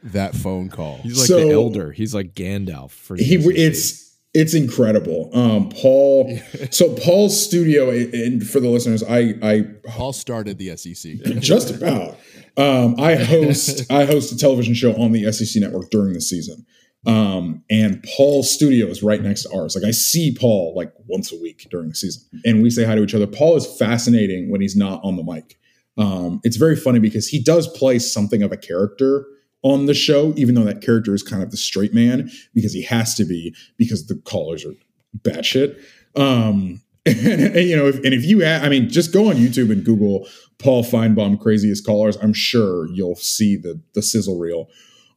that 0.06 0.34
phone 0.36 0.70
call. 0.70 0.98
He's 0.98 1.20
like 1.20 1.28
So- 1.28 1.46
the 1.48 1.52
elder. 1.54 1.92
He's 1.92 2.16
like 2.16 2.34
Gandalf 2.34 2.92
for 2.92 3.16
the 3.16 3.24
he 3.24 3.40
SEC. 3.40 3.54
it's 3.56 4.13
it's 4.34 4.54
incredible. 4.54 5.30
Um, 5.34 5.70
Paul. 5.70 6.38
so 6.72 6.96
Paul's 6.96 7.40
studio, 7.40 7.90
and 7.90 8.48
for 8.48 8.60
the 8.60 8.70
listeners, 8.70 9.04
I 9.04 9.36
I 9.42 9.66
Paul 9.86 10.14
started 10.14 10.58
the 10.58 10.76
SEC. 10.76 11.14
just 11.40 11.72
about. 11.72 12.18
Um, 12.56 13.00
I 13.00 13.16
host 13.16 13.92
I 13.92 14.06
host 14.06 14.32
a 14.32 14.38
television 14.38 14.74
show 14.74 14.94
on 14.94 15.12
the 15.12 15.32
SEC 15.32 15.62
network 15.62 15.90
during 15.90 16.14
the 16.14 16.22
season. 16.22 16.66
Um, 17.06 17.64
and 17.70 18.02
Paul's 18.16 18.50
studio 18.50 18.88
is 18.88 19.04
right 19.04 19.22
next 19.22 19.44
to 19.44 19.54
ours. 19.54 19.76
Like 19.76 19.84
I 19.84 19.92
see 19.92 20.34
Paul 20.40 20.74
like 20.76 20.94
once 21.08 21.34
a 21.34 21.40
week 21.42 21.68
during 21.70 21.90
the 21.90 21.96
season, 21.96 22.24
and 22.46 22.64
we 22.64 22.70
say 22.70 22.86
hi 22.86 22.96
to 22.96 23.04
each 23.04 23.14
other. 23.14 23.28
Paul 23.28 23.58
is 23.58 23.68
fascinating 23.78 24.50
when 24.50 24.62
he's 24.62 24.76
not 24.76 25.02
on 25.04 25.18
the 25.18 25.24
mic. 25.24 25.60
Um, 25.98 26.40
it's 26.44 26.58
very 26.58 26.76
funny 26.76 27.00
because 27.00 27.28
he 27.28 27.42
does 27.42 27.68
play 27.78 28.00
something 28.00 28.42
of 28.42 28.52
a 28.52 28.58
character 28.58 29.26
on 29.64 29.86
the 29.86 29.94
show, 29.94 30.34
even 30.36 30.56
though 30.56 30.64
that 30.64 30.82
character 30.82 31.14
is 31.14 31.24
kind 31.24 31.42
of 31.42 31.52
the 31.52 31.58
straight 31.58 31.94
man 31.94 32.30
because 32.54 32.74
he 32.74 32.84
has 32.84 33.16
to 33.16 33.26
be 33.26 33.56
because 33.78 34.08
the 34.08 34.16
callers 34.26 34.66
are 34.66 34.74
batshit. 35.20 35.82
Um, 36.16 36.82
and, 37.06 37.18
and, 37.56 37.68
you 37.68 37.76
know, 37.76 37.88
if, 37.88 37.96
and 37.96 38.14
if 38.14 38.26
you, 38.26 38.46
I 38.46 38.70
mean, 38.70 38.90
just 38.90 39.14
go 39.14 39.30
on 39.30 39.36
YouTube 39.36 39.72
and 39.72 39.84
Google 39.84 40.28
Paul 40.60 40.84
Finebaum 40.84 41.40
craziest 41.40 41.86
callers. 41.86 42.18
I'm 42.18 42.34
sure 42.34 42.88
you'll 42.90 43.16
see 43.16 43.58
the 43.58 43.80
the 43.94 44.02
sizzle 44.02 44.40
reel 44.40 44.70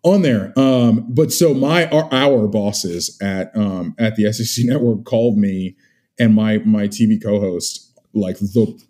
on 0.03 0.23
there. 0.23 0.53
Um, 0.59 1.07
but 1.09 1.33
so 1.33 1.55
my 1.55 1.89
our, 1.91 2.09
our 2.13 2.49
bosses 2.49 3.17
at 3.21 3.57
um, 3.57 3.95
at 3.99 4.17
the 4.17 4.33
SEC 4.33 4.65
network 4.67 5.05
called 5.05 5.39
me 5.39 5.77
and 6.19 6.35
my 6.35 6.59
my 6.59 6.89
TV 6.89 7.23
co-host 7.23 7.93
like 8.15 8.39
the 8.39 8.81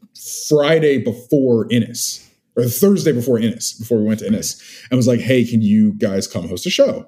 Friday 0.49 0.99
before 0.99 1.66
Inness 1.69 2.26
or 2.57 2.64
the 2.64 2.71
Thursday 2.71 3.12
before 3.12 3.38
Inness 3.38 3.79
before 3.79 3.99
we 3.99 4.05
went 4.05 4.21
to 4.21 4.27
Inness 4.27 4.57
mm-hmm. 4.57 4.87
and 4.90 4.97
was 4.97 5.07
like, 5.07 5.21
"Hey, 5.21 5.45
can 5.45 5.62
you 5.62 5.92
guys 5.95 6.27
come 6.27 6.49
host 6.49 6.66
a 6.66 6.71
show?" 6.71 7.07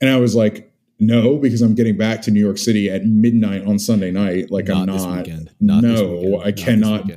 And 0.00 0.10
I 0.10 0.18
was 0.18 0.34
like, 0.34 0.72
"No, 0.98 1.38
because 1.38 1.62
I'm 1.62 1.74
getting 1.74 1.96
back 1.96 2.22
to 2.22 2.30
New 2.30 2.40
York 2.40 2.58
City 2.58 2.90
at 2.90 3.04
midnight 3.04 3.64
on 3.66 3.78
Sunday 3.78 4.10
night. 4.10 4.50
Like 4.50 4.68
I'm 4.68 4.86
not. 4.86 5.18
weekend. 5.18 5.50
Not 5.60 5.82
this 5.82 6.00
no. 6.00 6.40
I 6.40 6.46
Not 6.46 6.56
cannot. 6.56 7.10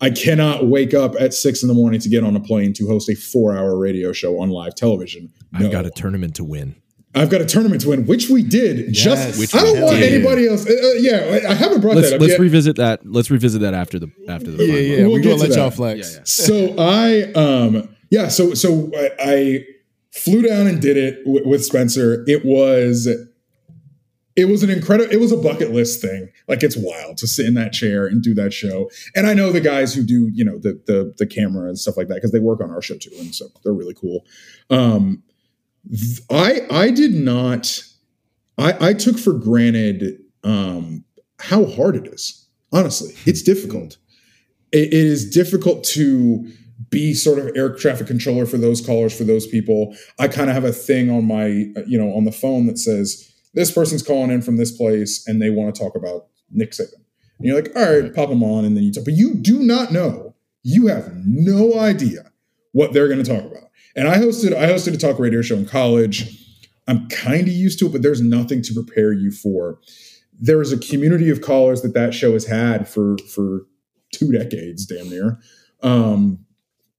I 0.00 0.10
cannot 0.10 0.66
wake 0.66 0.92
up 0.92 1.14
at 1.18 1.32
six 1.32 1.62
in 1.62 1.68
the 1.68 1.74
morning 1.74 2.00
to 2.00 2.08
get 2.10 2.22
on 2.22 2.36
a 2.36 2.40
plane 2.40 2.74
to 2.74 2.86
host 2.86 3.08
a 3.08 3.14
four-hour 3.14 3.78
radio 3.78 4.12
show 4.12 4.38
on 4.40 4.50
live 4.50 4.74
television. 4.74 5.32
I've 5.54 5.72
got 5.72 5.86
a 5.86 5.90
tournament 5.90 6.34
to 6.36 6.44
win. 6.44 6.76
I've 7.16 7.30
got 7.30 7.40
a 7.40 7.46
tournament 7.46 7.80
to 7.82 7.88
win, 7.88 8.06
which 8.06 8.28
we 8.28 8.42
did. 8.42 8.92
just 8.92 9.38
Which 9.38 9.54
I 9.54 9.62
don't 9.62 9.80
want 9.80 9.96
did. 9.96 10.12
anybody 10.12 10.46
else. 10.48 10.66
Uh, 10.66 10.72
uh, 10.72 10.92
yeah, 10.98 11.40
I 11.46 11.50
I 11.52 11.54
haven't 11.54 11.80
brought 11.80 11.96
Let's 11.96 12.10
that 12.10 12.16
up 12.16 12.20
let's 12.20 12.32
yet. 12.34 12.40
revisit 12.40 12.76
that. 12.76 13.00
Let's 13.06 13.30
revisit 13.30 13.60
that 13.62 13.74
after 13.74 13.98
the 13.98 14.10
after 14.28 14.50
the 14.50 14.64
yeah, 14.64 14.72
final. 14.72 14.82
yeah. 14.86 15.02
We'll 15.04 15.12
We're 15.12 15.18
get 15.20 15.28
gonna 15.30 15.42
to 15.44 15.48
let 15.48 15.56
y'all 15.58 15.70
flex. 15.70 16.12
Yeah, 16.12 16.18
yeah. 16.18 16.24
so 16.24 16.74
I 16.78 17.32
um 17.32 17.88
yeah 18.10 18.28
so 18.28 18.54
so 18.54 18.90
I, 18.94 19.10
I 19.18 19.64
flew 20.12 20.42
down 20.42 20.66
and 20.66 20.80
did 20.80 20.96
it 20.96 21.24
w- 21.24 21.46
with 21.48 21.64
Spencer. 21.64 22.24
It 22.26 22.44
was 22.44 23.08
it 24.36 24.44
was 24.48 24.62
an 24.62 24.68
incredible 24.68 25.10
it 25.10 25.16
was 25.18 25.32
a 25.32 25.36
bucket 25.36 25.72
list 25.72 26.02
thing. 26.02 26.30
Like 26.48 26.62
it's 26.62 26.76
wild 26.76 27.16
to 27.18 27.26
sit 27.26 27.46
in 27.46 27.54
that 27.54 27.72
chair 27.72 28.06
and 28.06 28.22
do 28.22 28.34
that 28.34 28.52
show. 28.52 28.90
And 29.14 29.26
I 29.26 29.32
know 29.32 29.50
the 29.50 29.60
guys 29.62 29.94
who 29.94 30.02
do 30.04 30.28
you 30.32 30.44
know 30.44 30.58
the 30.58 30.78
the 30.86 31.14
the 31.16 31.26
camera 31.26 31.68
and 31.68 31.78
stuff 31.78 31.96
like 31.96 32.08
that 32.08 32.16
because 32.16 32.32
they 32.32 32.40
work 32.40 32.60
on 32.60 32.70
our 32.70 32.82
show 32.82 32.96
too, 32.98 33.10
and 33.18 33.34
so 33.34 33.46
they're 33.64 33.72
really 33.72 33.94
cool. 33.94 34.24
Um, 34.68 35.04
th- 35.04 35.25
I 36.30 36.62
I 36.70 36.90
did 36.90 37.14
not. 37.14 37.82
I 38.58 38.88
I 38.88 38.92
took 38.94 39.18
for 39.18 39.32
granted 39.32 40.20
um 40.44 41.04
how 41.40 41.66
hard 41.66 41.96
it 41.96 42.06
is. 42.06 42.46
Honestly, 42.72 43.14
it's 43.24 43.42
difficult. 43.42 43.96
It, 44.72 44.88
it 44.88 44.94
is 44.94 45.30
difficult 45.30 45.84
to 45.84 46.50
be 46.90 47.14
sort 47.14 47.38
of 47.38 47.50
air 47.56 47.74
traffic 47.74 48.06
controller 48.06 48.46
for 48.46 48.58
those 48.58 48.84
callers 48.84 49.16
for 49.16 49.24
those 49.24 49.46
people. 49.46 49.96
I 50.18 50.28
kind 50.28 50.50
of 50.50 50.54
have 50.54 50.64
a 50.64 50.72
thing 50.72 51.10
on 51.10 51.24
my 51.24 51.46
you 51.86 51.98
know 51.98 52.14
on 52.14 52.24
the 52.24 52.32
phone 52.32 52.66
that 52.66 52.78
says 52.78 53.32
this 53.54 53.70
person's 53.70 54.02
calling 54.02 54.30
in 54.30 54.42
from 54.42 54.56
this 54.56 54.70
place 54.70 55.26
and 55.26 55.40
they 55.40 55.50
want 55.50 55.74
to 55.74 55.80
talk 55.80 55.96
about 55.96 56.26
nick 56.50 56.72
saban. 56.72 56.92
And 57.38 57.46
you're 57.46 57.60
like 57.62 57.74
all 57.76 58.00
right 58.00 58.14
pop 58.14 58.28
them 58.28 58.42
on 58.42 58.64
and 58.64 58.76
then 58.76 58.84
you 58.84 58.92
talk 58.92 59.04
but 59.04 59.14
you 59.14 59.34
do 59.34 59.60
not 59.60 59.92
know 59.92 60.34
you 60.62 60.88
have 60.88 61.12
no 61.24 61.78
idea 61.78 62.30
what 62.72 62.92
they're 62.92 63.08
going 63.08 63.22
to 63.22 63.30
talk 63.30 63.50
about 63.50 63.65
and 63.96 64.06
i 64.06 64.18
hosted 64.18 64.54
i 64.54 64.66
hosted 64.66 64.94
a 64.94 64.98
talk 64.98 65.18
radio 65.18 65.42
show 65.42 65.56
in 65.56 65.66
college 65.66 66.44
i'm 66.86 67.08
kind 67.08 67.48
of 67.48 67.54
used 67.54 67.78
to 67.78 67.86
it 67.86 67.92
but 67.92 68.02
there's 68.02 68.20
nothing 68.20 68.62
to 68.62 68.72
prepare 68.72 69.12
you 69.12 69.30
for 69.30 69.80
there 70.38 70.60
is 70.60 70.72
a 70.72 70.78
community 70.78 71.30
of 71.30 71.40
callers 71.40 71.82
that 71.82 71.94
that 71.94 72.14
show 72.14 72.32
has 72.32 72.46
had 72.46 72.88
for 72.88 73.16
for 73.34 73.62
two 74.12 74.32
decades, 74.32 74.86
damn 74.86 75.08
near, 75.08 75.38
um, 75.82 76.44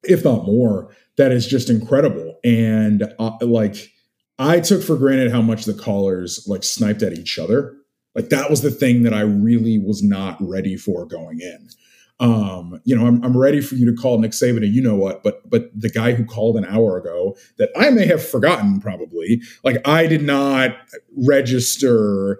if 0.04 0.24
not 0.24 0.46
more. 0.46 0.94
That 1.18 1.32
is 1.32 1.48
just 1.48 1.70
incredible. 1.70 2.40
And 2.44 3.12
uh, 3.20 3.38
like, 3.42 3.92
I 4.38 4.60
took 4.60 4.84
for 4.84 4.96
granted 4.96 5.32
how 5.32 5.42
much 5.42 5.66
the 5.66 5.74
callers 5.74 6.46
like 6.48 6.64
sniped 6.64 7.02
at 7.02 7.14
each 7.14 7.40
other. 7.40 7.76
Like 8.14 8.30
that 8.30 8.50
was 8.50 8.62
the 8.62 8.72
thing 8.72 9.04
that 9.04 9.14
I 9.14 9.22
really 9.22 9.80
was 9.80 10.04
not 10.04 10.38
ready 10.40 10.76
for 10.76 11.06
going 11.06 11.40
in. 11.42 11.70
Um, 12.20 12.82
you 12.84 12.96
know, 12.96 13.06
I'm, 13.06 13.24
I'm 13.24 13.38
ready 13.38 13.62
for 13.62 13.76
you 13.76 13.86
to 13.86 13.96
call 14.02 14.18
Nick 14.20 14.32
Saban, 14.32 14.58
and 14.58 14.74
you 14.74 14.82
know 14.82 14.96
what? 14.96 15.24
But 15.24 15.48
but 15.50 15.70
the 15.80 15.90
guy 15.90 16.14
who 16.14 16.26
called 16.26 16.58
an 16.58 16.66
hour 16.66 16.98
ago 16.98 17.38
that 17.58 17.70
I 17.78 17.92
may 17.92 18.08
have 18.08 18.28
forgotten 18.28 18.80
probably, 18.82 19.42
like 19.64 19.78
I 19.88 20.08
did 20.08 20.24
not 20.24 20.76
register 21.16 22.40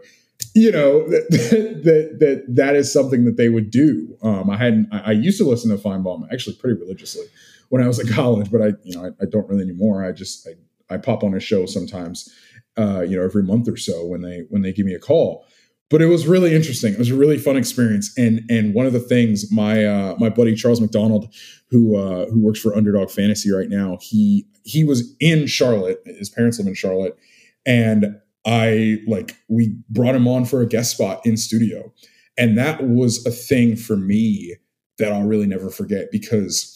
you 0.56 0.72
know 0.72 1.08
that 1.10 1.28
that 1.84 2.20
that 2.20 2.46
that 2.56 2.76
is 2.76 2.92
something 2.92 3.26
that 3.26 3.38
they 3.38 3.50
would 3.50 3.70
do. 3.72 4.18
Um, 4.24 4.50
I 4.50 4.58
hadn't. 4.58 4.88
I, 4.92 5.00
I 5.00 5.12
used 5.12 5.38
to 5.40 5.48
listen 5.48 5.70
to 5.72 5.78
Finebaum 5.82 6.28
actually 6.32 6.56
pretty 6.56 6.80
religiously 6.80 7.26
when 7.70 7.84
I 7.84 7.88
was 7.88 8.00
in 8.00 8.08
college, 8.14 8.52
but 8.52 8.62
I 8.62 8.68
you 8.84 8.96
know 8.96 9.06
I, 9.06 9.24
I 9.24 9.26
don't 9.30 9.48
really 9.50 9.64
anymore. 9.64 10.04
I 10.06 10.12
just 10.12 10.48
I, 10.48 10.96
I 10.96 10.98
pop 10.98 11.24
on 11.24 11.34
a 11.36 11.40
show 11.40 11.66
sometimes. 11.66 12.34
uh, 12.78 13.02
you 13.02 13.18
know, 13.18 13.24
every 13.24 13.44
month 13.44 13.68
or 13.68 13.78
so 13.78 14.06
when 14.06 14.22
they 14.22 14.46
when 14.50 14.62
they 14.62 14.72
give 14.74 14.86
me 14.86 14.94
a 14.94 15.00
call. 15.00 15.46
But 15.90 16.02
it 16.02 16.08
was 16.08 16.28
really 16.28 16.54
interesting. 16.54 16.94
It 16.94 17.00
was 17.00 17.12
a 17.12 17.16
really 17.16 17.38
fun 17.38 17.56
experience. 17.56 18.16
And 18.18 18.42
and 18.50 18.74
one 18.74 18.86
of 18.86 18.94
the 18.94 19.00
things 19.00 19.52
my 19.52 19.86
uh, 19.86 20.16
my 20.20 20.30
buddy 20.30 20.54
Charles 20.56 20.82
McDonald, 20.82 21.34
who 21.70 21.96
uh, 21.96 22.26
who 22.28 22.44
works 22.44 22.60
for 22.60 22.76
Underdog 22.76 23.10
Fantasy 23.10 23.52
right 23.52 23.70
now, 23.70 23.98
he 24.02 24.46
he 24.64 24.84
was 24.84 25.16
in 25.20 25.48
Charlotte. 25.48 26.02
His 26.06 26.30
parents 26.30 26.60
live 26.60 26.68
in 26.68 26.74
Charlotte, 26.74 27.18
and 27.66 28.18
I 28.46 28.98
like 29.08 29.38
we 29.48 29.78
brought 29.90 30.16
him 30.16 30.28
on 30.28 30.46
for 30.46 30.62
a 30.62 30.68
guest 30.68 30.92
spot 30.92 31.22
in 31.26 31.38
studio, 31.38 31.94
and 32.38 32.58
that 32.58 32.86
was 32.86 33.26
a 33.26 33.32
thing 33.32 33.76
for 33.76 33.96
me 33.96 34.56
that 35.00 35.14
I'll 35.14 35.24
really 35.24 35.48
never 35.48 35.70
forget 35.70 36.12
because 36.12 36.74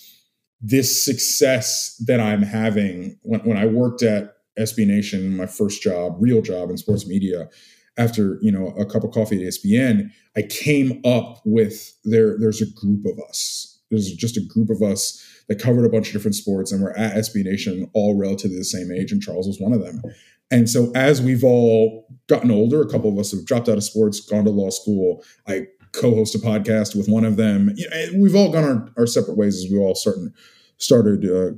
this 0.62 1.04
success 1.04 1.96
that 2.06 2.20
I'm 2.20 2.44
having 2.44 3.18
when, 3.24 3.40
when 3.42 3.58
I 3.58 3.66
worked 3.66 4.04
at 4.04 4.36
SB 4.60 4.86
Nation, 4.86 5.36
my 5.36 5.48
first 5.48 5.82
job, 5.82 6.16
real 6.20 6.42
job 6.42 6.70
in 6.70 6.78
sports 6.78 7.08
media, 7.08 7.50
after 7.98 8.38
you 8.42 8.52
know 8.52 8.68
a 8.78 8.86
cup 8.86 9.04
of 9.04 9.12
coffee 9.12 9.46
at 9.46 9.54
ESPN, 9.54 10.12
I 10.36 10.44
came 10.44 11.02
up 11.06 11.42
with 11.46 11.94
there. 12.04 12.38
There's 12.40 12.62
a 12.62 12.72
group 12.72 13.06
of 13.06 13.20
us. 13.28 13.80
There's 13.90 14.12
just 14.14 14.38
a 14.38 14.42
group 14.42 14.70
of 14.70 14.82
us 14.82 15.22
that 15.50 15.60
covered 15.60 15.86
a 15.86 15.90
bunch 15.90 16.08
of 16.08 16.14
different 16.14 16.36
sports, 16.36 16.72
and 16.72 16.82
we're 16.82 16.96
at 16.96 17.16
SB 17.16 17.44
Nation, 17.44 17.90
all 17.94 18.18
relatively 18.18 18.58
the 18.58 18.64
same 18.64 18.92
age, 18.92 19.12
and 19.12 19.22
Charles 19.22 19.48
was 19.48 19.60
one 19.60 19.74
of 19.74 19.84
them. 19.84 20.02
And 20.50 20.70
so, 20.70 20.92
as 20.96 21.22
we've 21.22 21.44
all 21.44 22.08
gotten 22.28 22.52
older, 22.52 22.82
a 22.82 22.90
couple 22.90 23.12
of 23.12 23.18
us 23.18 23.32
have 23.32 23.46
dropped 23.46 23.70
out 23.70 23.78
of 23.78 23.84
sports, 23.84 24.20
gone 24.20 24.46
to 24.46 24.52
law 24.52 24.70
school. 24.70 25.24
I 25.48 25.68
co-host 25.94 26.36
a 26.36 26.40
podcast 26.40 26.96
with 26.96 27.10
one 27.10 27.26
of 27.26 27.38
them. 27.38 27.76
We've 28.16 28.36
all 28.36 28.52
gone 28.52 28.64
our, 28.64 28.90
our 28.98 29.08
separate 29.08 29.38
ways 29.38 29.64
as 29.64 29.72
we 29.72 29.78
all 29.78 29.96
started 29.96 30.34
started, 30.78 31.26
uh, 31.26 31.56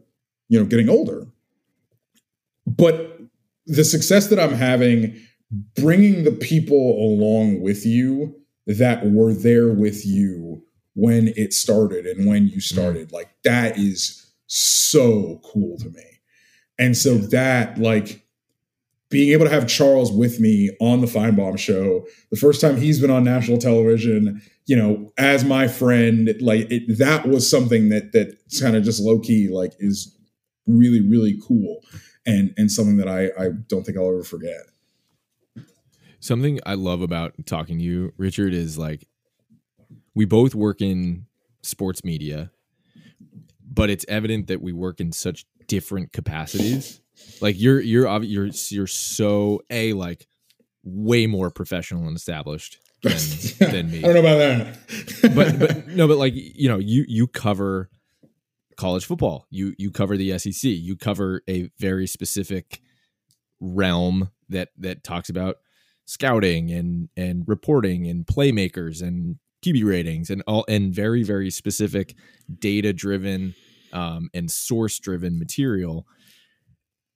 you 0.50 0.60
know, 0.60 0.66
getting 0.66 0.90
older. 0.90 1.26
But 2.68 3.20
the 3.66 3.84
success 3.84 4.28
that 4.28 4.40
I'm 4.40 4.54
having, 4.54 5.20
bringing 5.76 6.24
the 6.24 6.32
people 6.32 6.78
along 6.78 7.62
with 7.62 7.86
you 7.86 8.36
that 8.68 9.06
were 9.06 9.34
there 9.34 9.70
with 9.74 10.06
you 10.06 10.64
when 10.96 11.34
it 11.36 11.54
started 11.54 12.06
and 12.06 12.28
when 12.28 12.44
you 12.46 12.58
mm-hmm. 12.58 12.60
started, 12.60 13.12
like 13.12 13.30
that 13.44 13.78
is 13.78 14.32
so 14.48 15.42
cool 15.44 15.78
to 15.78 15.90
me. 15.90 16.04
And 16.80 16.96
so 16.98 17.16
that 17.18 17.78
like 17.78 18.24
being 19.10 19.32
able 19.32 19.46
to 19.46 19.52
have 19.52 19.68
Charles 19.68 20.12
with 20.12 20.40
me 20.40 20.72
on 20.80 21.02
the 21.02 21.08
Finebaum 21.08 21.58
show, 21.58 22.06
the 22.32 22.38
first 22.38 22.60
time 22.62 22.78
he's 22.78 23.00
been 23.00 23.12
on 23.12 23.24
national 23.24 23.60
television, 23.60 24.42
you 24.66 24.76
know, 24.76 25.12
as 25.18 25.44
my 25.44 25.68
friend, 25.68 26.34
like 26.42 26.72
it, 26.72 26.98
that 26.98 27.28
was 27.28 27.50
something 27.50 27.90
that 27.90 28.12
that 28.14 28.36
kind 28.60 28.76
of 28.76 28.84
just 28.84 29.02
low 29.02 29.20
key 29.20 29.50
like 29.50 29.74
is 29.80 30.18
really 30.66 31.02
really 31.02 31.40
cool 31.46 31.82
and 32.26 32.54
and 32.58 32.72
something 32.72 32.98
that 32.98 33.08
I 33.08 33.26
I 33.40 33.50
don't 33.68 33.84
think 33.84 33.98
I'll 33.98 34.10
ever 34.10 34.24
forget. 34.24 34.62
Something 36.24 36.62
I 36.66 36.76
love 36.76 37.02
about 37.02 37.34
talking 37.46 37.80
to 37.80 37.84
you, 37.84 38.14
Richard, 38.16 38.54
is 38.54 38.78
like 38.78 39.10
we 40.16 40.24
both 40.24 40.56
work 40.56 40.80
in 40.80 41.26
sports 41.64 42.06
media, 42.06 42.50
but 43.62 43.90
it's 43.90 44.06
evident 44.08 44.48
that 44.48 44.62
we 44.62 44.72
work 44.72 45.02
in 45.02 45.12
such 45.12 45.46
different 45.68 46.14
capacities. 46.14 47.02
Like 47.42 47.60
you're 47.60 47.82
you're 47.82 48.24
you're 48.24 48.48
you're 48.70 48.88
so 48.88 49.64
a 49.70 49.92
like 49.92 50.26
way 50.86 51.28
more 51.28 51.52
professional 51.52 52.08
and 52.08 52.16
established 52.16 52.80
than, 53.04 53.72
than 53.72 53.92
me. 53.92 53.98
I 53.98 54.14
don't 54.14 54.14
know 54.14 54.20
about 54.22 54.38
that. 54.38 55.36
but 55.36 55.60
but 55.60 55.88
no, 55.90 56.08
but 56.08 56.18
like 56.18 56.36
you 56.36 56.70
know, 56.70 56.80
you 56.80 57.04
you 57.06 57.28
cover 57.28 57.90
college 58.78 59.04
football. 59.04 59.46
You 59.50 59.76
you 59.78 59.92
cover 59.92 60.16
the 60.16 60.40
SEC. 60.40 60.64
You 60.64 60.96
cover 60.96 61.42
a 61.50 61.70
very 61.80 62.08
specific 62.08 62.80
realm 63.60 64.30
that 64.48 64.70
that 64.78 65.04
talks 65.04 65.28
about 65.28 65.58
scouting 66.06 66.72
and 66.72 67.10
and 67.16 67.44
reporting 67.48 68.08
and 68.08 68.26
playmakers 68.26 69.02
and 69.02 69.38
QB 69.64 69.86
ratings 69.86 70.30
and 70.30 70.44
all 70.48 70.66
and 70.68 70.94
very 70.94 71.24
very 71.24 71.50
specific 71.50 72.16
data 72.60 72.94
driven 72.94 73.56
um, 73.94 74.30
and 74.34 74.52
source 74.52 75.00
driven 75.00 75.40
material. 75.40 76.06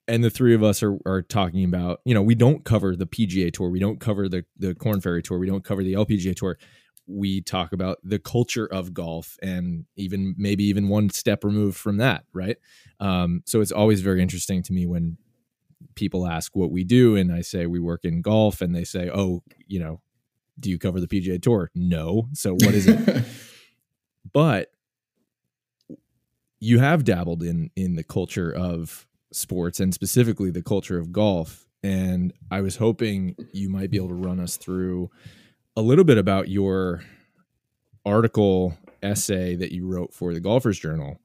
And 0.10 0.24
the 0.24 0.30
three 0.30 0.56
of 0.56 0.64
us 0.64 0.82
are, 0.84 0.98
are 1.06 1.22
talking 1.22 1.66
about 1.66 2.00
you 2.06 2.14
know 2.14 2.22
we 2.22 2.36
don't 2.36 2.64
cover 2.64 2.96
the 2.96 3.08
pga 3.08 3.52
tour. 3.52 3.70
We 3.70 3.80
don't 3.80 4.00
cover 4.00 4.30
the 4.30 4.46
the 4.58 4.74
Korn 4.74 5.02
Ferry 5.02 5.22
tour. 5.22 5.38
We 5.38 5.48
don't 5.48 5.66
cover 5.66 5.84
the 5.84 5.94
lpga 5.94 6.36
tour. 6.36 6.58
We 7.10 7.42
talk 7.42 7.72
about 7.72 8.00
the 8.04 8.20
culture 8.20 8.66
of 8.66 8.94
golf 8.94 9.38
and 9.42 9.86
even 9.96 10.36
maybe 10.38 10.66
even 10.66 10.90
one 10.90 11.10
step 11.10 11.44
removed 11.44 11.78
from 11.78 11.98
that 11.98 12.24
right? 12.34 12.58
Um, 13.00 13.44
so 13.46 13.62
it's 13.62 13.72
always 13.72 14.02
very 14.02 14.22
interesting 14.22 14.62
to 14.64 14.74
me 14.74 14.86
when 14.86 15.18
people 15.98 16.26
ask 16.26 16.56
what 16.56 16.72
we 16.72 16.86
do 16.86 17.16
and 17.18 17.34
i 17.34 17.42
say 17.42 17.66
we 17.66 17.80
work 17.80 18.06
in 18.06 18.22
golf 18.22 18.62
and 18.62 18.74
they 18.74 18.86
say 18.86 19.10
oh 19.14 19.44
you 19.68 19.80
know 19.80 20.00
do 20.60 20.70
you 20.70 20.80
cover 20.80 21.00
the 21.00 21.08
pga 21.08 21.42
tour? 21.42 21.72
No. 21.76 22.30
So 22.34 22.54
what 22.54 22.74
is 22.74 22.88
it? 22.88 23.26
But 24.34 24.72
you 26.60 26.80
have 26.80 27.06
dabbled 27.06 27.42
in 27.42 27.72
in 27.78 27.96
the 27.96 28.04
culture 28.04 28.52
of 28.52 29.08
sports 29.32 29.80
and 29.80 29.94
specifically 29.94 30.52
the 30.52 30.62
culture 30.62 31.00
of 31.00 31.14
golf. 31.14 31.66
And 31.82 32.34
I 32.52 32.60
was 32.60 32.76
hoping 32.76 33.38
you 33.54 33.70
might 33.70 33.90
be 33.90 33.96
able 33.96 34.10
to 34.10 34.16
run 34.16 34.42
us 34.42 34.58
through 34.58 35.10
a 35.78 35.82
little 35.82 36.04
bit 36.04 36.18
about 36.18 36.50
your 36.50 37.04
article 38.06 38.78
essay 39.02 39.56
that 39.56 39.72
you 39.72 39.88
wrote 39.88 40.14
for 40.14 40.34
the 40.34 40.42
Golfers 40.42 40.78
Journal, 40.78 41.22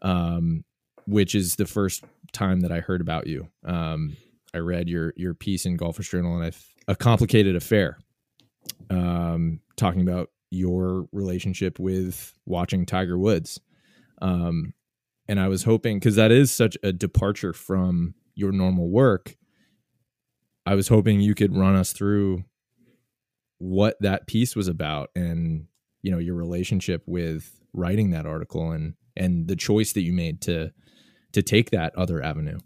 um, 0.00 0.64
which 1.06 1.34
is 1.34 1.56
the 1.56 1.66
first 1.66 2.04
time 2.32 2.60
that 2.60 2.72
I 2.72 2.80
heard 2.80 3.00
about 3.00 3.26
you. 3.26 3.48
Um, 3.64 4.16
I 4.54 4.58
read 4.58 4.88
your 4.88 5.12
your 5.16 5.34
piece 5.34 5.66
in 5.66 5.76
Golfers 5.76 6.08
Journal, 6.08 6.34
and 6.34 6.44
I 6.44 6.52
a 6.88 6.96
complicated 6.96 7.56
affair, 7.56 7.98
um, 8.90 9.60
talking 9.76 10.02
about 10.02 10.30
your 10.50 11.06
relationship 11.12 11.78
with 11.78 12.32
watching 12.46 12.86
Tiger 12.86 13.18
Woods. 13.18 13.60
Um, 14.22 14.72
and 15.28 15.40
I 15.40 15.48
was 15.48 15.64
hoping 15.64 15.98
because 15.98 16.16
that 16.16 16.30
is 16.30 16.52
such 16.52 16.78
a 16.82 16.92
departure 16.92 17.52
from 17.52 18.14
your 18.34 18.52
normal 18.52 18.88
work. 18.88 19.36
I 20.64 20.74
was 20.74 20.88
hoping 20.88 21.20
you 21.20 21.34
could 21.34 21.56
run 21.56 21.74
us 21.74 21.92
through 21.92 22.44
what 23.58 23.96
that 24.00 24.26
piece 24.26 24.54
was 24.54 24.68
about 24.68 25.10
and 25.16 25.66
you 26.02 26.10
know 26.10 26.18
your 26.18 26.34
relationship 26.34 27.02
with 27.06 27.58
writing 27.72 28.10
that 28.10 28.26
article 28.26 28.70
and 28.70 28.94
and 29.16 29.48
the 29.48 29.56
choice 29.56 29.92
that 29.94 30.02
you 30.02 30.12
made 30.12 30.40
to 30.42 30.70
to 31.36 31.42
take 31.42 31.70
that 31.70 31.96
other 31.96 32.22
avenue. 32.22 32.58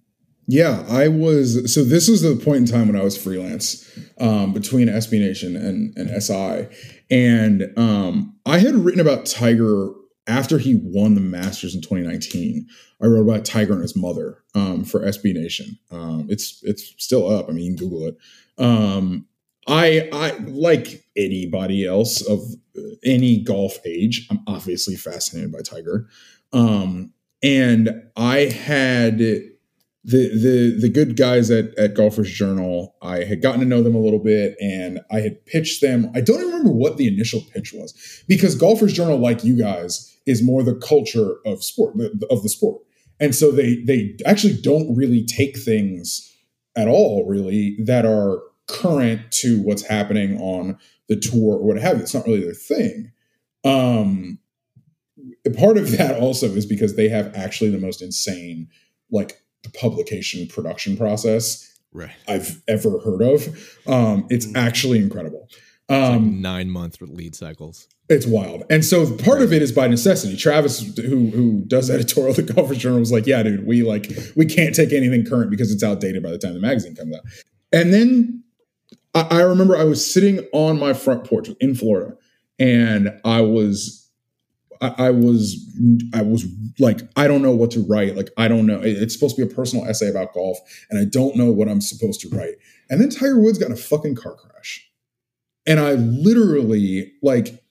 Yeah, 0.47 0.85
I 0.89 1.09
was. 1.09 1.73
So 1.73 1.85
this 1.85 2.09
was 2.09 2.23
the 2.23 2.35
point 2.35 2.57
in 2.57 2.67
time 2.67 2.89
when 2.89 2.97
I 2.97 3.05
was 3.05 3.17
freelance 3.17 3.89
um, 4.19 4.53
between 4.53 4.89
SB 4.89 5.21
Nation 5.21 5.55
and, 5.55 5.97
and 5.97 6.23
SI, 6.23 6.67
and 7.11 7.73
um, 7.77 8.37
I 8.47 8.59
had 8.59 8.75
written 8.75 9.01
about 9.01 9.27
Tiger 9.27 9.93
after 10.27 10.59
he 10.59 10.81
won 10.83 11.15
the 11.15 11.21
Masters 11.21 11.75
in 11.75 11.81
2019, 11.81 12.67
I 13.03 13.07
wrote 13.07 13.23
about 13.23 13.45
Tiger 13.45 13.73
and 13.73 13.83
his 13.83 13.97
mother 13.97 14.39
um, 14.55 14.85
for 14.85 15.01
SB 15.01 15.35
Nation. 15.35 15.79
Um, 15.91 16.27
it's 16.29 16.61
it's 16.63 16.95
still 16.99 17.29
up. 17.29 17.49
I 17.49 17.53
mean, 17.53 17.65
you 17.65 17.77
can 17.77 17.89
Google 17.89 18.09
it. 18.09 18.19
Um, 18.59 19.27
I 19.67 20.09
I 20.13 20.33
like 20.47 21.05
anybody 21.17 21.87
else 21.87 22.27
of 22.27 22.41
any 23.05 23.41
golf 23.41 23.79
age. 23.85 24.27
I'm 24.31 24.41
obviously 24.47 24.97
fascinated 24.97 25.53
by 25.53 25.61
Tiger, 25.61 26.09
um, 26.53 27.13
and 27.43 27.91
I 28.17 28.39
had 28.41 29.19
the 29.19 29.51
the 30.05 30.77
the 30.81 30.89
good 30.89 31.17
guys 31.17 31.51
at 31.51 31.77
at 31.79 31.95
Golfers 31.95 32.31
Journal. 32.31 32.95
I 33.03 33.25
had 33.25 33.43
gotten 33.43 33.61
to 33.61 33.67
know 33.67 33.83
them 33.83 33.95
a 33.95 34.01
little 34.01 34.19
bit, 34.19 34.57
and 34.61 35.01
I 35.11 35.21
had 35.21 35.45
pitched 35.47 35.81
them. 35.81 36.11
I 36.15 36.21
don't 36.21 36.41
even 36.41 36.49
remember 36.49 36.73
what 36.73 36.97
the 36.97 37.07
initial 37.07 37.43
pitch 37.53 37.73
was 37.73 38.25
because 38.29 38.55
Golfers 38.55 38.93
Journal, 38.93 39.19
like 39.19 39.45
you 39.45 39.59
guys 39.59 40.19
is 40.27 40.43
more 40.43 40.63
the 40.63 40.77
culture 40.77 41.37
of 41.45 41.65
sport 41.65 41.95
of 42.31 42.43
the 42.43 42.49
sport 42.49 42.83
and 43.21 43.35
so 43.35 43.53
they 43.53 43.83
they 43.85 44.17
actually 44.27 44.57
don't 44.61 44.97
really 44.97 45.25
take 45.25 45.57
things 45.59 46.35
at 46.77 46.89
all 46.89 47.27
really 47.29 47.77
that 47.85 48.07
are 48.07 48.41
current 48.67 49.31
to 49.31 49.61
what's 49.63 49.87
happening 49.87 50.41
on 50.41 50.79
the 51.09 51.17
tour 51.17 51.57
or 51.57 51.67
what 51.67 51.77
have 51.77 51.97
you 51.97 52.03
it's 52.03 52.15
not 52.15 52.27
really 52.27 52.41
their 52.41 52.55
thing 52.55 53.13
um 53.65 54.39
part 55.57 55.77
of 55.77 55.97
that 55.97 56.19
also 56.21 56.47
is 56.47 56.67
because 56.67 56.97
they 56.97 57.09
have 57.09 57.35
actually 57.35 57.71
the 57.71 57.79
most 57.79 58.03
insane 58.03 58.69
like 59.11 59.43
the 59.63 59.71
publication 59.71 60.47
production 60.47 60.97
process 60.97 61.79
right 61.93 62.13
i've 62.29 62.63
ever 62.69 62.99
heard 63.01 63.23
of 63.23 63.79
um 63.87 64.27
it's 64.31 64.47
mm. 64.47 64.57
actually 64.57 64.99
incredible 64.99 65.49
um 65.89 66.13
like 66.13 66.23
nine 66.23 66.71
month 66.71 67.01
lead 67.01 67.35
cycles 67.35 67.89
it's 68.11 68.27
wild. 68.27 68.65
And 68.69 68.85
so 68.85 69.17
part 69.19 69.41
of 69.41 69.53
it 69.53 69.63
is 69.63 69.71
by 69.71 69.87
necessity. 69.87 70.37
Travis, 70.37 70.81
who 70.97 71.31
who 71.31 71.63
does 71.69 71.89
editorial 71.89 72.31
at 72.37 72.45
the 72.45 72.53
Golfers 72.53 72.79
Journal, 72.79 72.99
was 72.99 73.13
like, 73.13 73.25
yeah, 73.25 73.43
dude, 73.45 73.65
we 73.65 73.85
like 73.85 74.11
we 74.35 74.47
can't 74.47 74.75
take 74.75 74.93
anything 74.93 75.25
current 75.25 75.49
because 75.51 75.73
it's 75.73 75.85
outdated 75.85 76.23
by 76.23 76.31
the 76.31 76.39
time 76.39 76.55
the 76.55 76.61
magazine 76.61 76.97
comes 76.97 77.15
out. 77.15 77.23
And 77.73 77.95
then 77.95 78.43
I, 79.15 79.21
I 79.21 79.41
remember 79.43 79.77
I 79.77 79.85
was 79.85 80.05
sitting 80.05 80.41
on 80.53 80.79
my 80.79 80.93
front 80.93 81.23
porch 81.25 81.51
in 81.61 81.77
Florida 81.77 82.17
and 82.59 83.17
I 83.25 83.43
was 83.43 84.10
I, 84.81 84.95
I 84.99 85.11
was 85.11 85.57
I 86.15 86.23
was 86.23 86.47
like 86.79 87.01
I 87.17 87.27
don't 87.27 87.43
know 87.43 87.55
what 87.55 87.71
to 87.73 87.81
write. 87.87 88.17
Like 88.17 88.31
I 88.37 88.49
don't 88.49 88.67
know. 88.67 88.81
It's 88.83 89.15
supposed 89.15 89.37
to 89.37 89.45
be 89.47 89.53
a 89.53 89.55
personal 89.55 89.85
essay 89.87 90.09
about 90.09 90.33
golf, 90.33 90.59
and 90.91 90.99
I 90.99 91.05
don't 91.05 91.37
know 91.37 91.51
what 91.51 91.69
I'm 91.69 91.81
supposed 91.81 92.21
to 92.23 92.29
write. 92.29 92.55
And 92.89 93.01
then 93.01 93.11
Tiger 93.11 93.39
Woods 93.39 93.59
got 93.59 93.67
in 93.67 93.73
a 93.73 93.77
fucking 93.77 94.17
car 94.17 94.35
crash, 94.35 94.89
and 95.67 95.81
I 95.81 95.93
literally 95.93 97.13
like 97.23 97.63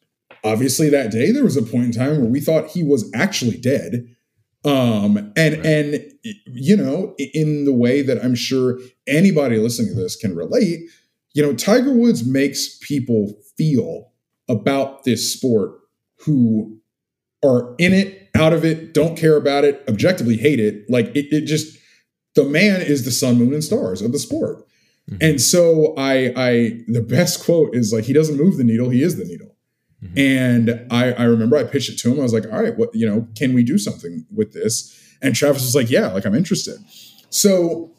obviously 0.43 0.89
that 0.89 1.11
day 1.11 1.31
there 1.31 1.43
was 1.43 1.57
a 1.57 1.61
point 1.61 1.85
in 1.85 1.91
time 1.91 2.21
where 2.21 2.29
we 2.29 2.39
thought 2.39 2.67
he 2.69 2.83
was 2.83 3.09
actually 3.13 3.57
dead 3.57 4.15
um 4.65 5.17
and 5.37 5.55
Right. 5.57 5.65
and 5.65 6.03
you 6.23 6.75
know 6.75 7.15
in 7.17 7.63
the 7.65 7.73
way 7.73 8.01
that 8.01 8.23
i'm 8.23 8.35
sure 8.35 8.79
anybody 9.07 9.57
listening 9.57 9.93
to 9.95 10.01
this 10.01 10.15
can 10.17 10.35
relate 10.35 10.81
you 11.33 11.41
know 11.41 11.53
tiger 11.53 11.93
woods 11.93 12.25
makes 12.25 12.77
people 12.79 13.37
feel 13.57 14.11
about 14.49 15.03
this 15.05 15.31
sport 15.33 15.79
who 16.25 16.78
are 17.43 17.75
in 17.77 17.93
it 17.93 18.29
out 18.35 18.53
of 18.53 18.63
it 18.65 18.93
don't 18.93 19.17
care 19.17 19.35
about 19.37 19.63
it 19.63 19.83
objectively 19.87 20.37
hate 20.37 20.59
it 20.59 20.89
like 20.89 21.07
it, 21.15 21.25
it 21.31 21.45
just 21.45 21.77
the 22.35 22.43
man 22.43 22.81
is 22.81 23.05
the 23.05 23.11
sun 23.11 23.37
moon 23.37 23.53
and 23.53 23.63
stars 23.63 24.01
of 24.01 24.11
the 24.11 24.19
sport 24.19 24.65
Mhm. 25.09 25.17
and 25.21 25.41
so 25.41 25.93
i 25.97 26.31
i 26.35 26.81
the 26.87 27.01
best 27.01 27.43
quote 27.43 27.73
is 27.75 27.91
like 27.91 28.03
he 28.05 28.13
doesn't 28.13 28.37
move 28.37 28.57
the 28.57 28.63
needle 28.63 28.89
he 28.89 29.01
is 29.01 29.15
the 29.17 29.25
needle 29.25 29.55
Mhm. 30.03 30.17
and 30.17 30.85
I, 30.91 31.11
I 31.13 31.23
remember 31.23 31.57
I 31.57 31.63
pitched 31.65 31.89
it 31.89 31.97
to 31.99 32.11
him. 32.11 32.19
I 32.21 32.23
was 32.23 32.31
like, 32.31 32.45
all 32.49 32.61
right, 32.63 32.77
what, 32.77 32.95
you 32.95 33.05
know, 33.05 33.27
can 33.35 33.53
we 33.53 33.63
do 33.63 33.77
something 33.77 34.25
with 34.33 34.53
this? 34.53 34.97
And 35.21 35.35
Travis 35.35 35.61
was 35.63 35.75
like, 35.75 35.89
yeah, 35.89 36.07
like 36.13 36.25
I'm 36.25 36.35
interested. 36.35 36.77
So, 37.29 37.91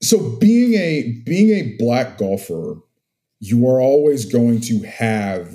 so 0.00 0.36
being 0.40 0.74
a, 0.74 1.22
being 1.24 1.50
a 1.50 1.76
black 1.78 2.18
golfer, 2.18 2.80
you 3.38 3.64
are 3.68 3.80
always 3.80 4.24
going 4.24 4.60
to 4.62 4.80
have 4.80 5.54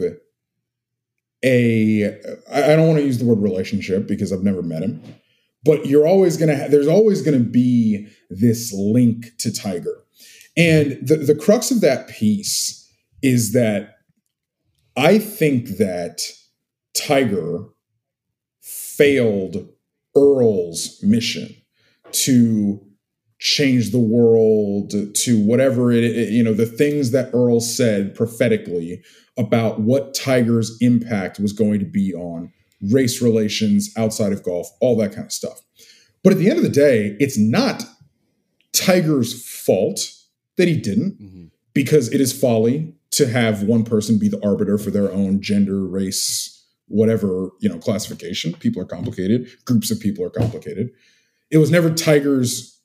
a, 1.43 2.05
I 2.51 2.75
don't 2.75 2.87
want 2.87 2.99
to 2.99 3.05
use 3.05 3.19
the 3.19 3.25
word 3.25 3.41
relationship 3.41 4.07
because 4.07 4.33
I've 4.33 4.43
never 4.43 4.61
met 4.61 4.83
him, 4.83 5.01
but 5.63 5.85
you're 5.85 6.07
always 6.07 6.37
going 6.37 6.49
to 6.49 6.55
have, 6.55 6.71
there's 6.71 6.87
always 6.87 7.21
going 7.21 7.37
to 7.37 7.49
be 7.49 8.07
this 8.29 8.73
link 8.73 9.37
to 9.39 9.53
Tiger. 9.53 10.03
And 10.55 10.97
the, 11.07 11.17
the 11.17 11.35
crux 11.35 11.69
of 11.69 11.81
that 11.81 12.07
piece 12.09 12.91
is 13.21 13.53
that 13.53 13.95
I 14.95 15.19
think 15.19 15.77
that 15.77 16.21
Tiger 16.95 17.65
failed 18.61 19.69
Earl's 20.15 21.01
mission 21.03 21.55
to 22.11 22.86
change 23.39 23.91
the 23.91 23.99
world 23.99 24.93
to 25.15 25.39
whatever 25.45 25.91
it, 25.91 26.03
it- 26.03 26.29
you 26.29 26.43
know 26.43 26.53
the 26.53 26.65
things 26.65 27.11
that 27.11 27.29
Earl 27.33 27.59
said 27.59 28.15
prophetically 28.15 29.01
about 29.37 29.79
what 29.81 30.15
Tiger's 30.15 30.75
impact 30.81 31.39
was 31.39 31.53
going 31.53 31.79
to 31.79 31.85
be 31.85 32.13
on 32.15 32.51
race 32.91 33.21
relations 33.21 33.91
outside 33.97 34.31
of 34.31 34.43
golf 34.43 34.67
all 34.81 34.95
that 34.97 35.13
kind 35.13 35.25
of 35.25 35.31
stuff 35.31 35.61
but 36.23 36.33
at 36.33 36.39
the 36.39 36.49
end 36.49 36.57
of 36.57 36.63
the 36.63 36.69
day 36.69 37.15
it's 37.19 37.37
not 37.37 37.83
Tiger's 38.73 39.33
fault 39.47 40.11
that 40.57 40.67
he 40.67 40.75
didn't 40.77 41.21
Mhm. 41.21 41.49
because 41.73 42.11
it 42.11 42.21
is 42.21 42.31
folly 42.33 42.93
to 43.11 43.27
have 43.27 43.63
one 43.63 43.83
person 43.83 44.17
be 44.17 44.27
the 44.27 44.43
arbiter 44.43 44.77
for 44.77 44.91
their 44.91 45.11
own 45.11 45.41
gender, 45.41 45.85
race, 45.85 46.63
whatever, 46.87 47.49
you 47.61 47.69
know, 47.69 47.77
classification. 47.77 48.53
People 48.59 48.81
are 48.81 48.85
complicated. 48.85 49.47
Groups 49.65 49.89
of 49.91 49.99
people 49.99 50.23
are 50.25 50.29
complicated. 50.29 50.89
It 51.49 51.57
was 51.57 51.71
never 51.71 51.89
Tiger's 51.89 52.76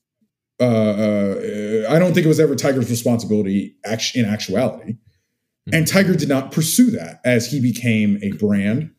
uh, 0.62 1.84
uh, 1.88 1.92
I 1.94 1.98
don't 1.98 2.12
think 2.14 2.24
it 2.24 2.28
was 2.28 2.40
ever 2.40 2.54
Tiger's 2.54 2.90
responsibility 2.90 3.76
act- 3.84 4.12
in 4.14 4.24
actuality. 4.24 4.96
And 5.72 5.86
Tiger 5.86 6.14
did 6.14 6.28
not 6.28 6.50
pursue 6.52 6.90
that 6.92 7.20
as 7.24 7.50
he 7.50 7.60
became 7.60 8.18
a 8.22 8.32
brand, 8.32 8.90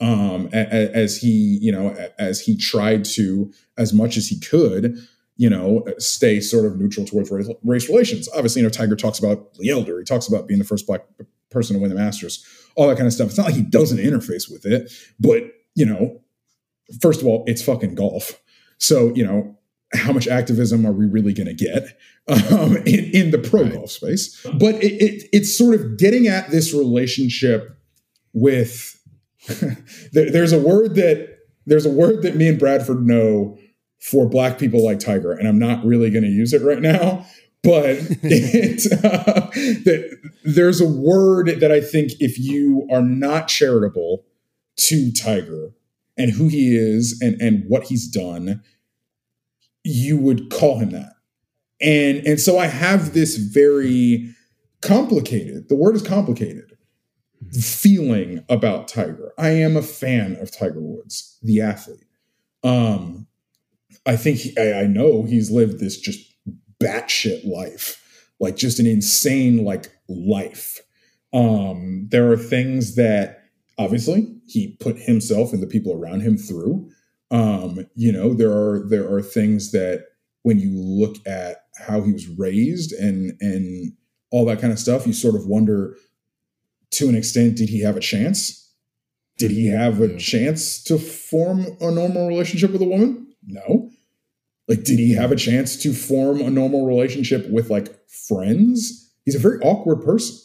um, 0.00 0.48
a- 0.52 0.58
a- 0.70 0.92
as 0.94 1.16
he, 1.18 1.58
you 1.62 1.72
know, 1.72 1.94
a- 1.96 2.20
as 2.20 2.40
he 2.40 2.56
tried 2.56 3.04
to, 3.06 3.50
as 3.78 3.92
much 3.92 4.16
as 4.16 4.28
he 4.28 4.38
could, 4.38 4.98
you 5.36 5.48
know, 5.48 5.84
stay 5.98 6.38
sort 6.40 6.66
of 6.66 6.78
neutral 6.78 7.06
towards 7.06 7.30
race, 7.30 7.48
race 7.64 7.88
relations. 7.88 8.28
Obviously, 8.34 8.60
you 8.60 8.66
know, 8.66 8.70
Tiger 8.70 8.96
talks 8.96 9.18
about 9.18 9.54
the 9.54 9.70
Elder. 9.70 9.98
He 9.98 10.04
talks 10.04 10.28
about 10.28 10.46
being 10.46 10.58
the 10.58 10.66
first 10.66 10.86
black 10.86 11.02
person 11.50 11.74
to 11.74 11.80
win 11.80 11.88
the 11.88 11.96
Masters, 11.96 12.44
all 12.76 12.86
that 12.88 12.96
kind 12.96 13.06
of 13.06 13.12
stuff. 13.14 13.28
It's 13.28 13.38
not 13.38 13.46
like 13.46 13.54
he 13.56 13.62
doesn't 13.62 13.98
interface 13.98 14.50
with 14.50 14.66
it, 14.66 14.92
but 15.18 15.42
you 15.74 15.86
know, 15.86 16.20
first 17.00 17.20
of 17.22 17.26
all, 17.26 17.44
it's 17.46 17.62
fucking 17.62 17.94
golf. 17.94 18.40
So 18.78 19.14
you 19.14 19.24
know, 19.24 19.56
how 19.94 20.12
much 20.12 20.28
activism 20.28 20.86
are 20.86 20.92
we 20.92 21.06
really 21.06 21.32
going 21.32 21.46
to 21.46 21.54
get 21.54 21.98
um, 22.28 22.76
in, 22.86 23.10
in 23.12 23.30
the 23.30 23.38
pro 23.38 23.62
Right. 23.62 23.72
golf 23.72 23.90
space? 23.90 24.40
But 24.58 24.76
it, 24.76 24.92
it, 25.02 25.28
it's 25.32 25.56
sort 25.56 25.74
of 25.74 25.98
getting 25.98 26.26
at 26.28 26.50
this 26.50 26.72
relationship 26.74 27.76
with. 28.32 28.96
there, 30.12 30.30
there's 30.30 30.52
a 30.52 30.60
word 30.60 30.94
that 30.96 31.38
there's 31.66 31.86
a 31.86 31.90
word 31.90 32.22
that 32.22 32.36
me 32.36 32.48
and 32.48 32.58
Bradford 32.58 33.06
know 33.06 33.56
for 34.00 34.28
black 34.28 34.58
people 34.58 34.84
like 34.84 34.98
Tiger, 34.98 35.32
and 35.32 35.48
I'm 35.48 35.58
not 35.58 35.84
really 35.84 36.10
going 36.10 36.24
to 36.24 36.30
use 36.30 36.52
it 36.52 36.62
right 36.62 36.80
now. 36.80 37.26
But 37.62 37.96
it, 38.22 38.90
uh, 39.04 39.50
that 39.84 40.18
there's 40.44 40.80
a 40.80 40.88
word 40.88 41.60
that 41.60 41.70
I 41.70 41.80
think 41.80 42.12
if 42.18 42.38
you 42.38 42.86
are 42.90 43.02
not 43.02 43.48
charitable 43.48 44.24
to 44.76 45.12
Tiger 45.12 45.70
and 46.16 46.30
who 46.30 46.48
he 46.48 46.74
is 46.76 47.20
and 47.20 47.40
and 47.40 47.64
what 47.68 47.84
he's 47.84 48.08
done, 48.08 48.62
you 49.84 50.16
would 50.18 50.50
call 50.50 50.78
him 50.78 50.90
that. 50.90 51.12
And 51.80 52.18
and 52.26 52.40
so 52.40 52.58
I 52.58 52.66
have 52.66 53.14
this 53.14 53.36
very 53.36 54.34
complicated. 54.82 55.68
The 55.68 55.76
word 55.76 55.96
is 55.96 56.02
complicated. 56.02 56.76
Feeling 57.58 58.44
about 58.48 58.86
Tiger. 58.86 59.32
I 59.38 59.50
am 59.50 59.76
a 59.76 59.82
fan 59.82 60.36
of 60.36 60.50
Tiger 60.50 60.80
Woods, 60.80 61.38
the 61.42 61.62
athlete. 61.62 62.04
Um, 62.62 63.26
I 64.04 64.16
think 64.16 64.38
he, 64.38 64.58
I, 64.58 64.82
I 64.82 64.86
know 64.86 65.22
he's 65.22 65.50
lived 65.50 65.78
this 65.78 65.98
just 65.98 66.20
batshit 66.82 67.46
life, 67.46 68.28
like 68.40 68.56
just 68.56 68.78
an 68.78 68.86
insane 68.86 69.64
like 69.64 69.90
life. 70.08 70.80
Um, 71.32 72.08
there 72.10 72.30
are 72.30 72.36
things 72.36 72.96
that 72.96 73.44
obviously 73.78 74.36
he 74.46 74.76
put 74.80 74.98
himself 74.98 75.52
and 75.52 75.62
the 75.62 75.66
people 75.66 75.94
around 75.94 76.20
him 76.20 76.36
through. 76.36 76.90
Um, 77.30 77.86
you 77.94 78.12
know, 78.12 78.34
there 78.34 78.50
are 78.50 78.86
there 78.88 79.10
are 79.12 79.22
things 79.22 79.72
that 79.72 80.06
when 80.42 80.58
you 80.58 80.72
look 80.72 81.16
at 81.26 81.64
how 81.86 82.02
he 82.02 82.12
was 82.12 82.26
raised 82.28 82.92
and 82.92 83.36
and 83.40 83.92
all 84.30 84.44
that 84.46 84.60
kind 84.60 84.72
of 84.72 84.78
stuff, 84.78 85.06
you 85.06 85.12
sort 85.12 85.34
of 85.34 85.46
wonder 85.46 85.96
to 86.92 87.08
an 87.08 87.14
extent, 87.14 87.56
did 87.56 87.68
he 87.68 87.82
have 87.82 87.96
a 87.96 88.00
chance? 88.00 88.72
Did 89.38 89.50
he 89.50 89.68
mm-hmm. 89.68 89.76
have 89.76 90.00
a 90.00 90.08
mm-hmm. 90.08 90.18
chance 90.18 90.82
to 90.84 90.98
form 90.98 91.66
a 91.80 91.90
normal 91.90 92.28
relationship 92.28 92.72
with 92.72 92.82
a 92.82 92.86
woman? 92.86 93.34
No. 93.46 93.90
Like, 94.68 94.84
did 94.84 94.98
he 94.98 95.12
mm-hmm. 95.12 95.20
have 95.20 95.32
a 95.32 95.36
chance 95.36 95.76
to 95.82 95.92
form 95.92 96.40
a 96.40 96.50
normal 96.50 96.86
relationship 96.86 97.48
with 97.50 97.70
like 97.70 97.88
friends? 98.08 99.12
He's 99.24 99.34
a 99.34 99.38
very 99.38 99.58
awkward 99.60 100.02
person. 100.04 100.36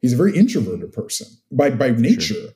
He's 0.00 0.14
a 0.14 0.16
very 0.16 0.36
introverted 0.36 0.92
person 0.92 1.28
by 1.52 1.70
by 1.70 1.90
nature. 1.90 2.54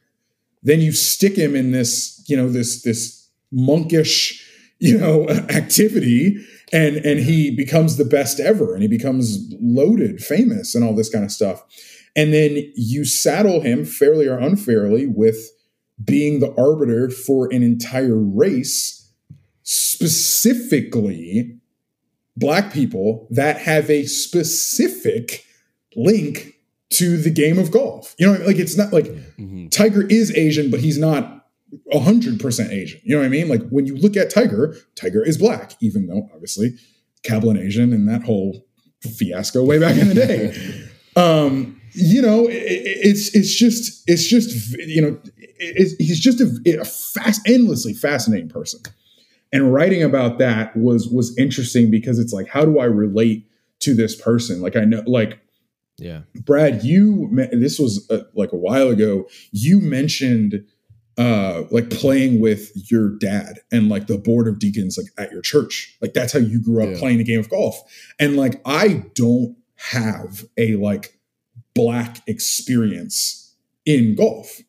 Then 0.62 0.80
you 0.80 0.92
stick 0.92 1.36
him 1.36 1.54
in 1.54 1.72
this, 1.72 2.24
you 2.26 2.36
know, 2.36 2.48
this 2.48 2.82
this 2.82 3.23
monkish, 3.54 4.44
you 4.80 4.98
know, 4.98 5.28
activity, 5.48 6.36
and 6.72 6.96
and 6.96 7.20
he 7.20 7.50
becomes 7.54 7.96
the 7.96 8.04
best 8.04 8.40
ever, 8.40 8.74
and 8.74 8.82
he 8.82 8.88
becomes 8.88 9.54
loaded, 9.60 10.20
famous, 10.20 10.74
and 10.74 10.84
all 10.84 10.94
this 10.94 11.08
kind 11.10 11.24
of 11.24 11.30
stuff. 11.30 11.62
And 12.16 12.32
then 12.32 12.72
you 12.76 13.04
saddle 13.04 13.60
him 13.60 13.84
fairly 13.84 14.28
or 14.28 14.38
unfairly 14.38 15.06
with 15.06 15.50
being 16.04 16.40
the 16.40 16.54
arbiter 16.56 17.10
for 17.10 17.52
an 17.52 17.62
entire 17.62 18.16
race, 18.16 19.10
specifically 19.62 21.58
black 22.36 22.72
people 22.72 23.26
that 23.30 23.58
have 23.58 23.88
a 23.90 24.04
specific 24.06 25.44
link 25.96 26.54
to 26.90 27.16
the 27.16 27.30
game 27.30 27.58
of 27.58 27.70
golf. 27.70 28.14
You 28.18 28.26
know, 28.26 28.44
like 28.44 28.58
it's 28.58 28.76
not 28.76 28.92
like 28.92 29.06
Mhm. 29.38 29.70
Tiger 29.70 30.06
is 30.06 30.30
Asian, 30.36 30.70
but 30.70 30.80
he's 30.80 30.98
not 30.98 31.33
100% 31.92 32.70
Asian. 32.70 33.00
You 33.04 33.14
know 33.16 33.20
what 33.20 33.26
I 33.26 33.30
mean? 33.30 33.48
Like 33.48 33.68
when 33.70 33.86
you 33.86 33.96
look 33.96 34.16
at 34.16 34.30
Tiger, 34.30 34.76
Tiger 34.94 35.22
is 35.24 35.38
black, 35.38 35.74
even 35.80 36.06
though 36.06 36.28
obviously 36.34 36.76
Cablinasian 37.24 37.92
and 37.94 38.08
that 38.08 38.22
whole 38.22 38.64
fiasco 39.00 39.64
way 39.64 39.78
back 39.78 39.96
in 39.96 40.08
the 40.08 40.14
day. 40.14 40.84
um, 41.20 41.80
you 41.92 42.20
know, 42.20 42.46
it, 42.46 42.54
it- 42.54 42.98
it's 43.06 43.34
it's 43.34 43.54
just 43.54 44.02
it's 44.08 44.26
just 44.26 44.76
you 44.78 45.00
know 45.02 45.18
it, 45.58 45.94
he's 45.98 46.18
just 46.20 46.40
a, 46.40 46.80
a 46.80 46.84
fast, 46.84 47.40
endlessly 47.46 47.92
fascinating 47.94 48.48
person. 48.48 48.80
And 49.52 49.72
writing 49.72 50.02
about 50.02 50.38
that 50.38 50.76
was 50.76 51.06
was 51.08 51.36
interesting 51.38 51.90
because 51.90 52.18
it's 52.18 52.32
like, 52.32 52.48
how 52.48 52.64
do 52.64 52.78
I 52.80 52.86
relate 52.86 53.46
to 53.80 53.94
this 53.94 54.20
person? 54.20 54.60
Like 54.60 54.74
I 54.74 54.84
know, 54.84 55.02
like 55.06 55.38
Yeah. 55.98 56.22
Brad, 56.34 56.82
you 56.82 57.30
this 57.52 57.78
was 57.78 58.04
uh, 58.10 58.24
like 58.34 58.52
a 58.52 58.56
while 58.56 58.88
ago. 58.88 59.28
You 59.52 59.78
mentioned 59.80 60.64
uh 61.16 61.62
like 61.70 61.90
playing 61.90 62.40
with 62.40 62.72
your 62.90 63.10
dad 63.18 63.60
and 63.70 63.88
like 63.88 64.06
the 64.08 64.18
board 64.18 64.48
of 64.48 64.58
deacons 64.58 64.98
like 64.98 65.06
at 65.18 65.32
your 65.32 65.42
church. 65.42 65.96
Like 66.02 66.12
that's 66.12 66.32
how 66.32 66.40
you 66.40 66.60
grew 66.62 66.82
up 66.82 66.90
Yeah. 66.90 66.98
playing 66.98 67.20
a 67.20 67.24
game 67.24 67.38
of 67.40 67.48
golf. 67.48 67.76
And 68.18 68.36
like 68.36 68.60
I 68.64 69.04
don't 69.14 69.56
have 69.76 70.44
a 70.56 70.74
like 70.76 71.18
black 71.74 72.18
experience 72.26 73.54
in 73.86 74.14
golf. 74.14 74.60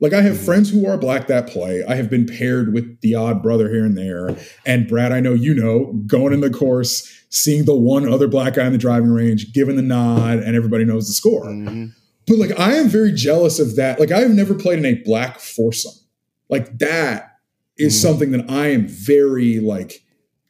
Like 0.00 0.12
I 0.12 0.22
have 0.22 0.38
friends 0.40 0.70
who 0.70 0.86
are 0.86 0.96
black 0.98 1.28
that 1.28 1.46
play. 1.46 1.82
I 1.84 1.94
have 1.94 2.10
been 2.10 2.26
paired 2.26 2.74
with 2.74 3.00
the 3.00 3.14
odd 3.14 3.42
brother 3.42 3.70
here 3.70 3.84
and 3.84 3.96
there. 3.96 4.36
And 4.66 4.86
Brad, 4.88 5.12
I 5.12 5.20
know 5.20 5.32
you 5.32 5.54
know, 5.54 5.92
going 6.06 6.32
in 6.32 6.40
the 6.40 6.50
course, 6.50 7.08
seeing 7.30 7.64
the 7.64 7.74
one 7.76 8.06
other 8.12 8.28
black 8.28 8.54
guy 8.54 8.66
in 8.66 8.72
the 8.72 8.78
driving 8.78 9.10
range, 9.10 9.52
giving 9.52 9.76
the 9.76 9.82
nod, 9.82 10.38
and 10.40 10.56
everybody 10.56 10.84
knows 10.84 11.06
the 11.06 11.14
score. 11.14 11.44
Mhm. 11.46 11.92
But 12.26 12.38
like 12.38 12.58
I 12.58 12.74
am 12.74 12.88
very 12.88 13.12
jealous 13.12 13.58
of 13.58 13.76
that. 13.76 14.00
Like 14.00 14.10
I 14.12 14.20
have 14.20 14.30
never 14.30 14.54
played 14.54 14.78
in 14.78 14.84
a 14.86 14.94
black 14.94 15.40
foursome. 15.40 15.92
Like 16.48 16.78
that 16.78 17.32
is 17.76 17.94
Mm. 17.94 18.02
something 18.02 18.30
that 18.32 18.50
I 18.50 18.68
am 18.68 18.86
very 18.86 19.60
like. 19.60 20.02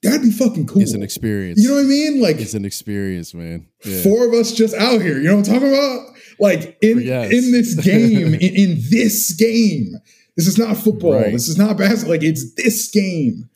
That'd 0.02 0.20
be 0.22 0.30
fucking 0.30 0.66
cool. 0.66 0.82
It's 0.82 0.92
an 0.92 1.02
experience. 1.02 1.58
You 1.62 1.70
know 1.70 1.76
what 1.76 1.86
I 1.86 1.88
mean? 1.88 2.20
Like 2.20 2.36
it's 2.38 2.52
an 2.54 2.64
experience, 2.66 3.32
man. 3.32 3.66
Yeah. 3.84 4.02
four 4.02 4.26
of 4.26 4.34
us 4.34 4.52
just 4.52 4.74
out 4.74 5.00
here. 5.00 5.16
You 5.18 5.28
know 5.28 5.36
what 5.36 5.48
I'm 5.48 5.54
talking 5.54 5.68
about? 5.72 6.06
Like 6.38 6.76
in 6.82 7.00
Yes. 7.00 7.32
in 7.32 7.52
this 7.52 7.74
game, 7.84 8.34
in, 8.34 8.40
in 8.40 8.78
this 8.90 9.32
game. 9.32 9.94
This 10.36 10.46
is 10.46 10.58
not 10.58 10.76
football. 10.76 11.14
Right. 11.14 11.32
This 11.32 11.48
is 11.48 11.56
not 11.56 11.78
basketball. 11.78 12.10
Like 12.16 12.22
it's 12.24 12.54
this 12.54 12.88
game. 12.90 13.48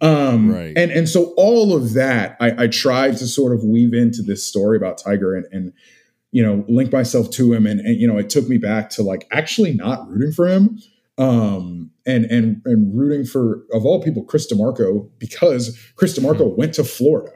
Um, 0.00 0.50
Right. 0.54 0.72
And 0.76 0.90
and 0.92 1.08
so 1.08 1.34
all 1.36 1.74
of 1.74 1.94
that, 1.94 2.36
I, 2.40 2.64
I 2.64 2.66
tried 2.68 3.16
to 3.18 3.26
sort 3.26 3.52
of 3.54 3.64
weave 3.64 3.92
into 3.92 4.22
this 4.22 4.44
story 4.46 4.76
about 4.76 4.98
Tiger 4.98 5.34
and 5.34 5.46
and 5.50 5.72
you 6.36 6.42
know 6.42 6.66
link 6.68 6.92
myself 6.92 7.30
to 7.30 7.54
him, 7.54 7.66
and, 7.66 7.80
and 7.80 7.98
you 7.98 8.06
know 8.06 8.18
it 8.18 8.28
took 8.28 8.46
me 8.46 8.58
back 8.58 8.90
to 8.90 9.02
like 9.02 9.26
actually 9.30 9.72
not 9.72 10.06
rooting 10.06 10.32
for 10.32 10.46
him, 10.46 10.78
um, 11.16 11.90
and 12.04 12.26
and 12.26 12.60
and 12.66 12.94
rooting 12.94 13.24
for 13.24 13.64
of 13.72 13.86
all 13.86 14.02
people 14.02 14.22
Chris 14.22 14.52
DiMarco 14.52 15.08
because 15.18 15.78
Chris 15.96 16.18
DiMarco 16.18 16.54
went 16.54 16.74
to 16.74 16.84
Florida 16.84 17.32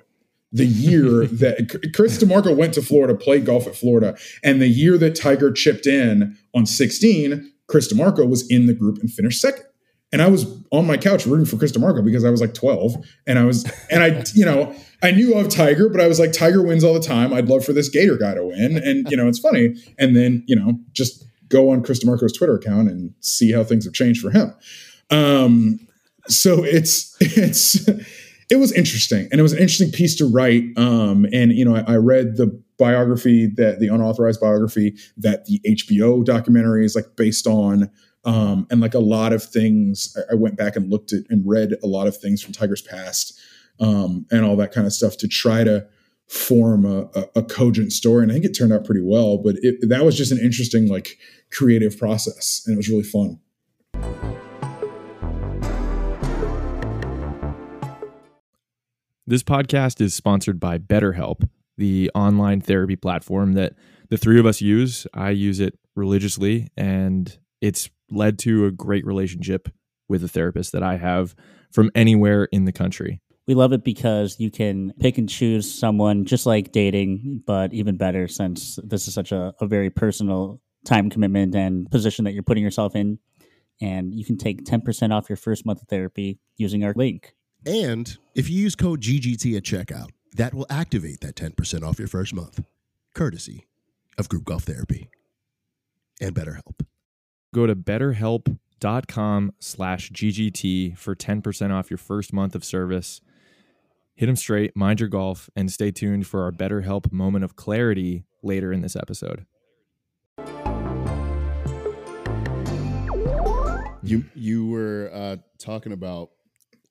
the 0.52 0.66
year 0.66 1.24
that 1.26 1.92
Chris 1.94 2.22
DiMarco 2.22 2.54
went 2.54 2.74
to 2.74 2.82
Florida, 2.82 3.14
played 3.14 3.46
golf 3.46 3.66
at 3.66 3.74
Florida, 3.74 4.18
and 4.44 4.60
the 4.60 4.68
year 4.68 4.98
that 4.98 5.14
Tiger 5.14 5.50
chipped 5.50 5.86
in 5.86 6.36
on 6.54 6.66
16, 6.66 7.50
Chris 7.68 7.90
DiMarco 7.90 8.28
was 8.28 8.46
in 8.50 8.66
the 8.66 8.74
group 8.74 8.98
and 8.98 9.10
finished 9.10 9.40
second. 9.40 9.64
And 10.12 10.20
I 10.20 10.28
was 10.28 10.44
on 10.72 10.86
my 10.86 10.98
couch 10.98 11.24
rooting 11.24 11.46
for 11.46 11.56
Chris 11.56 11.72
DeMarco 11.72 12.04
because 12.04 12.24
I 12.24 12.30
was 12.30 12.42
like 12.42 12.52
12, 12.52 12.96
and 13.26 13.38
I 13.38 13.44
was, 13.44 13.64
and 13.90 14.02
I, 14.02 14.24
you 14.34 14.44
know, 14.44 14.74
I 15.02 15.12
knew 15.12 15.34
of 15.34 15.48
Tiger, 15.48 15.88
but 15.88 16.00
I 16.00 16.06
was 16.06 16.20
like, 16.20 16.32
Tiger 16.32 16.62
wins 16.62 16.84
all 16.84 16.94
the 16.94 17.00
time. 17.00 17.32
I'd 17.32 17.48
love 17.48 17.64
for 17.64 17.72
this 17.72 17.88
Gator 17.88 18.16
guy 18.16 18.34
to 18.34 18.44
win, 18.44 18.76
and 18.76 19.10
you 19.10 19.16
know, 19.16 19.28
it's 19.28 19.38
funny. 19.38 19.74
And 19.98 20.14
then 20.14 20.44
you 20.46 20.56
know, 20.56 20.78
just 20.92 21.24
go 21.48 21.70
on 21.70 21.82
Chris 21.82 22.04
DiMarco's 22.04 22.32
Twitter 22.32 22.54
account 22.54 22.88
and 22.88 23.14
see 23.20 23.52
how 23.52 23.64
things 23.64 23.84
have 23.84 23.94
changed 23.94 24.20
for 24.20 24.30
him. 24.30 24.54
Um, 25.10 25.80
so 26.28 26.64
it's 26.64 27.16
it's 27.20 27.88
it 28.50 28.56
was 28.56 28.72
interesting 28.72 29.28
and 29.30 29.38
it 29.38 29.42
was 29.42 29.52
an 29.52 29.58
interesting 29.58 29.90
piece 29.90 30.16
to 30.16 30.24
write 30.24 30.64
um 30.76 31.26
and 31.32 31.52
you 31.52 31.64
know 31.64 31.76
I, 31.76 31.94
I 31.94 31.96
read 31.96 32.36
the 32.36 32.60
biography 32.78 33.46
that 33.56 33.78
the 33.78 33.88
unauthorized 33.88 34.40
biography 34.40 34.96
that 35.18 35.44
the 35.44 35.60
hbo 35.68 36.24
documentary 36.24 36.84
is 36.84 36.96
like 36.96 37.16
based 37.16 37.46
on 37.46 37.90
um 38.24 38.66
and 38.70 38.80
like 38.80 38.94
a 38.94 39.00
lot 39.00 39.32
of 39.32 39.42
things 39.42 40.16
I, 40.16 40.32
I 40.32 40.34
went 40.34 40.56
back 40.56 40.76
and 40.76 40.90
looked 40.90 41.12
at 41.12 41.24
and 41.30 41.46
read 41.46 41.74
a 41.82 41.86
lot 41.86 42.06
of 42.06 42.16
things 42.16 42.42
from 42.42 42.52
tiger's 42.52 42.82
past 42.82 43.38
um 43.80 44.26
and 44.30 44.44
all 44.44 44.56
that 44.56 44.72
kind 44.72 44.86
of 44.86 44.92
stuff 44.92 45.16
to 45.16 45.28
try 45.28 45.64
to 45.64 45.86
form 46.28 46.84
a, 46.84 47.08
a, 47.14 47.24
a 47.36 47.42
cogent 47.42 47.92
story 47.92 48.22
and 48.22 48.30
i 48.30 48.34
think 48.34 48.44
it 48.44 48.52
turned 48.52 48.72
out 48.72 48.84
pretty 48.84 49.02
well 49.02 49.38
but 49.38 49.56
it, 49.62 49.88
that 49.88 50.04
was 50.04 50.16
just 50.16 50.32
an 50.32 50.38
interesting 50.38 50.88
like 50.88 51.18
creative 51.50 51.98
process 51.98 52.62
and 52.66 52.74
it 52.74 52.76
was 52.76 52.88
really 52.88 53.02
fun 53.02 53.40
This 59.30 59.44
podcast 59.44 60.00
is 60.00 60.12
sponsored 60.12 60.58
by 60.58 60.78
BetterHelp, 60.78 61.48
the 61.78 62.10
online 62.16 62.60
therapy 62.60 62.96
platform 62.96 63.52
that 63.52 63.74
the 64.08 64.16
three 64.16 64.40
of 64.40 64.44
us 64.44 64.60
use. 64.60 65.06
I 65.14 65.30
use 65.30 65.60
it 65.60 65.78
religiously, 65.94 66.66
and 66.76 67.38
it's 67.60 67.88
led 68.10 68.40
to 68.40 68.66
a 68.66 68.72
great 68.72 69.06
relationship 69.06 69.68
with 70.08 70.24
a 70.24 70.28
therapist 70.28 70.72
that 70.72 70.82
I 70.82 70.96
have 70.96 71.36
from 71.70 71.92
anywhere 71.94 72.48
in 72.50 72.64
the 72.64 72.72
country. 72.72 73.20
We 73.50 73.56
love 73.56 73.72
it 73.72 73.82
because 73.82 74.38
you 74.38 74.48
can 74.48 74.92
pick 75.00 75.18
and 75.18 75.28
choose 75.28 75.68
someone 75.68 76.24
just 76.24 76.46
like 76.46 76.70
dating, 76.70 77.42
but 77.48 77.74
even 77.74 77.96
better 77.96 78.28
since 78.28 78.78
this 78.84 79.08
is 79.08 79.14
such 79.14 79.32
a, 79.32 79.52
a 79.60 79.66
very 79.66 79.90
personal 79.90 80.60
time 80.84 81.10
commitment 81.10 81.56
and 81.56 81.90
position 81.90 82.26
that 82.26 82.32
you're 82.32 82.44
putting 82.44 82.62
yourself 82.62 82.94
in. 82.94 83.18
And 83.80 84.14
you 84.14 84.24
can 84.24 84.38
take 84.38 84.64
10% 84.64 85.12
off 85.12 85.28
your 85.28 85.36
first 85.36 85.66
month 85.66 85.82
of 85.82 85.88
therapy 85.88 86.38
using 86.58 86.84
our 86.84 86.92
link. 86.94 87.34
And 87.66 88.16
if 88.36 88.48
you 88.48 88.56
use 88.56 88.76
code 88.76 89.00
GGT 89.00 89.56
at 89.56 89.64
checkout, 89.64 90.10
that 90.36 90.54
will 90.54 90.66
activate 90.70 91.20
that 91.22 91.34
10% 91.34 91.82
off 91.82 91.98
your 91.98 92.06
first 92.06 92.32
month, 92.32 92.62
courtesy 93.16 93.66
of 94.16 94.28
Group 94.28 94.44
Golf 94.44 94.62
Therapy 94.62 95.10
and 96.20 96.36
BetterHelp. 96.36 96.86
Go 97.52 97.66
to 97.66 97.74
betterhelp.com 97.74 99.54
slash 99.58 100.12
GGT 100.12 100.96
for 100.96 101.16
10% 101.16 101.72
off 101.72 101.90
your 101.90 101.98
first 101.98 102.32
month 102.32 102.54
of 102.54 102.62
service. 102.62 103.20
Hit 104.20 104.26
them 104.26 104.36
straight, 104.36 104.76
mind 104.76 105.00
your 105.00 105.08
golf, 105.08 105.48
and 105.56 105.72
stay 105.72 105.90
tuned 105.90 106.26
for 106.26 106.42
our 106.42 106.52
BetterHelp 106.52 107.10
moment 107.10 107.42
of 107.42 107.56
clarity 107.56 108.26
later 108.42 108.70
in 108.70 108.82
this 108.82 108.94
episode. 108.94 109.46
You 114.02 114.26
you 114.34 114.66
were 114.66 115.10
uh, 115.10 115.36
talking 115.58 115.92
about 115.92 116.32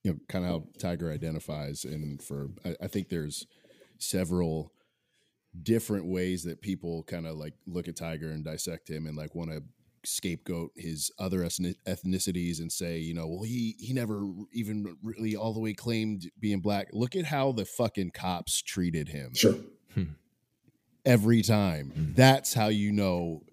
you 0.02 0.14
know 0.14 0.18
kind 0.28 0.44
of 0.44 0.50
how 0.50 0.64
Tiger 0.80 1.12
identifies, 1.12 1.86
and 1.86 2.20
for 2.20 2.48
I, 2.66 2.76
I 2.82 2.88
think 2.88 3.10
there's 3.10 3.46
several 4.00 4.74
different 5.62 6.08
ways 6.08 6.42
that 6.46 6.64
people 6.64 7.04
kind 7.04 7.28
of 7.28 7.36
like 7.36 7.54
look 7.68 7.88
at 7.88 7.96
Tiger 7.96 8.32
and 8.32 8.44
dissect 8.44 8.90
him 8.90 9.06
and 9.06 9.16
like 9.16 9.36
want 9.36 9.52
to 9.52 9.62
scapegoat 10.04 10.72
his 10.76 11.12
other 11.20 11.40
ethnicities 11.40 12.60
and 12.60 12.72
say, 12.72 13.00
you 13.00 13.14
know, 13.14 13.28
well 13.28 13.44
he 13.44 13.76
he 13.80 13.94
never 13.94 14.24
even 14.52 14.98
really 15.04 15.36
all 15.36 15.54
the 15.54 15.60
way 15.60 15.74
claimed 15.74 16.30
being 16.40 16.60
black. 16.60 16.90
Look 16.94 17.16
at 17.16 17.26
how 17.26 17.52
the 17.52 17.66
fucking 17.66 18.12
cops 18.12 18.62
treated 18.62 19.10
him 19.10 19.34
sure 19.34 19.56
hmm. 19.94 20.04
every 21.06 21.42
time. 21.42 21.92
Hmm. 21.92 22.14
That's 22.14 22.54
how 22.54 22.68
you 22.68 22.92
know 22.92 23.44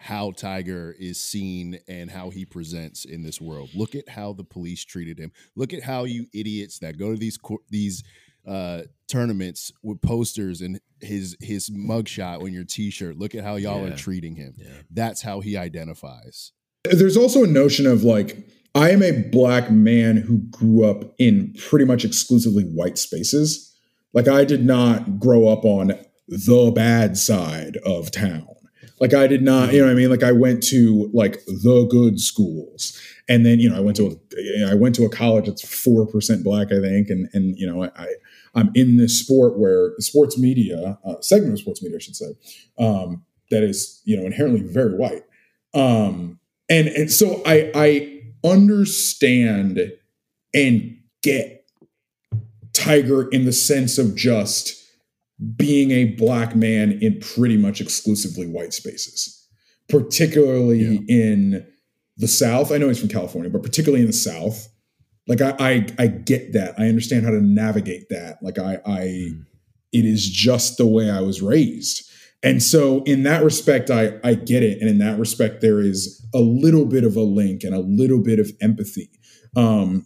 how 0.00 0.30
Tiger 0.30 0.96
is 0.98 1.20
seen 1.20 1.78
and 1.86 2.10
how 2.10 2.30
he 2.30 2.46
presents 2.46 3.04
in 3.04 3.22
this 3.22 3.38
world. 3.38 3.68
Look 3.74 3.94
at 3.94 4.08
how 4.08 4.32
the 4.32 4.44
police 4.44 4.82
treated 4.82 5.18
him. 5.18 5.30
Look 5.56 5.74
at 5.74 5.82
how 5.82 6.04
you 6.04 6.26
idiots 6.32 6.78
that 6.78 6.98
go 6.98 7.12
to 7.12 7.18
these 7.18 7.36
cour- 7.36 7.58
these 7.68 8.02
uh 8.46 8.82
tournaments 9.08 9.72
with 9.82 10.00
posters 10.00 10.60
and 10.60 10.80
his 11.00 11.36
his 11.40 11.68
mugshot 11.70 12.42
on 12.42 12.52
your 12.52 12.64
t-shirt. 12.64 13.18
Look 13.18 13.34
at 13.34 13.42
how 13.44 13.56
y'all 13.56 13.86
Yeah. 13.86 13.92
are 13.92 13.96
treating 13.96 14.36
him. 14.36 14.54
Yeah. 14.56 14.66
That's 14.90 15.22
how 15.22 15.40
he 15.40 15.56
identifies. 15.56 16.52
there's 16.84 17.16
also 17.16 17.44
a 17.44 17.46
notion 17.46 17.86
of 17.86 18.04
like 18.04 18.38
I 18.74 18.90
am 18.90 19.02
a 19.02 19.10
black 19.10 19.70
man 19.70 20.16
who 20.16 20.38
grew 20.50 20.84
up 20.84 21.14
in 21.18 21.54
pretty 21.58 21.84
much 21.84 22.04
exclusively 22.04 22.62
white 22.64 22.98
spaces. 22.98 23.74
Like 24.12 24.28
I 24.28 24.44
did 24.44 24.64
not 24.64 25.18
grow 25.18 25.48
up 25.48 25.64
on 25.64 25.92
the 26.28 26.72
bad 26.74 27.16
side 27.18 27.76
of 27.84 28.10
town. 28.12 28.46
Like 29.00 29.14
I 29.14 29.26
did 29.26 29.42
not, 29.42 29.72
you 29.72 29.80
know 29.80 29.86
what 29.86 29.92
I 29.92 29.94
mean? 29.94 30.10
Like 30.10 30.22
I 30.22 30.32
went 30.32 30.62
to 30.64 31.10
like 31.12 31.44
the 31.46 31.86
good 31.90 32.20
schools. 32.20 32.96
And 33.28 33.46
then, 33.46 33.58
you 33.60 33.70
know, 33.70 33.76
I 33.76 33.80
went 33.80 33.96
to 33.96 34.06
a, 34.06 34.10
you 34.40 34.58
know, 34.66 34.70
I 34.70 34.74
went 34.74 34.94
to 34.96 35.04
a 35.04 35.08
college 35.08 35.46
that's 35.46 35.64
4% 35.64 36.44
black, 36.44 36.68
I 36.72 36.80
think. 36.80 37.08
And, 37.08 37.28
and, 37.32 37.56
you 37.58 37.66
know, 37.66 37.84
I, 37.84 37.90
I 37.96 38.06
I'm 38.54 38.70
in 38.74 38.96
this 38.96 39.18
sport 39.18 39.58
where 39.58 39.92
sports 39.98 40.38
media, 40.38 40.98
uh, 41.04 41.20
segment 41.20 41.54
of 41.54 41.60
sports 41.60 41.82
media, 41.82 41.98
I 41.98 42.00
should 42.00 42.16
say, 42.16 42.32
um, 42.78 43.24
that 43.50 43.62
is, 43.62 44.02
you 44.04 44.16
know, 44.16 44.24
inherently 44.24 44.62
very 44.62 44.94
white. 44.94 45.24
Um, 45.74 46.38
and 46.68 46.88
and 46.88 47.10
so 47.10 47.42
I 47.44 47.70
I 47.74 48.22
understand 48.44 49.92
and 50.54 50.96
get 51.22 51.64
Tiger 52.72 53.28
in 53.28 53.44
the 53.44 53.52
sense 53.52 53.98
of 53.98 54.16
just 54.16 54.76
being 55.56 55.90
a 55.90 56.04
black 56.04 56.54
man 56.54 56.98
in 57.00 57.18
pretty 57.20 57.56
much 57.56 57.80
exclusively 57.80 58.46
white 58.46 58.72
spaces, 58.72 59.46
particularly 59.88 60.96
in 61.08 61.66
the 62.16 62.28
South. 62.28 62.70
I 62.70 62.78
know 62.78 62.88
he's 62.88 63.00
from 63.00 63.08
California, 63.08 63.50
but 63.50 63.62
particularly 63.62 64.02
in 64.02 64.06
the 64.06 64.12
South. 64.12 64.68
Like 65.30 65.40
I, 65.40 65.54
I, 65.60 65.86
I 65.96 66.06
get 66.08 66.54
that. 66.54 66.74
I 66.76 66.88
understand 66.88 67.24
how 67.24 67.30
to 67.30 67.40
navigate 67.40 68.08
that. 68.08 68.42
Like 68.42 68.58
I, 68.58 68.80
I, 68.84 69.30
it 69.92 70.04
is 70.04 70.28
just 70.28 70.76
the 70.76 70.88
way 70.88 71.08
I 71.08 71.20
was 71.20 71.40
raised. 71.40 72.10
And 72.42 72.60
so 72.60 73.04
in 73.04 73.22
that 73.22 73.44
respect, 73.44 73.90
I, 73.90 74.14
I 74.24 74.34
get 74.34 74.64
it. 74.64 74.80
And 74.80 74.90
in 74.90 74.98
that 74.98 75.20
respect, 75.20 75.60
there 75.60 75.78
is 75.78 76.26
a 76.34 76.40
little 76.40 76.84
bit 76.84 77.04
of 77.04 77.14
a 77.14 77.22
link 77.22 77.62
and 77.62 77.72
a 77.76 77.78
little 77.78 78.18
bit 78.18 78.40
of 78.40 78.50
empathy. 78.60 79.08
Um, 79.54 80.04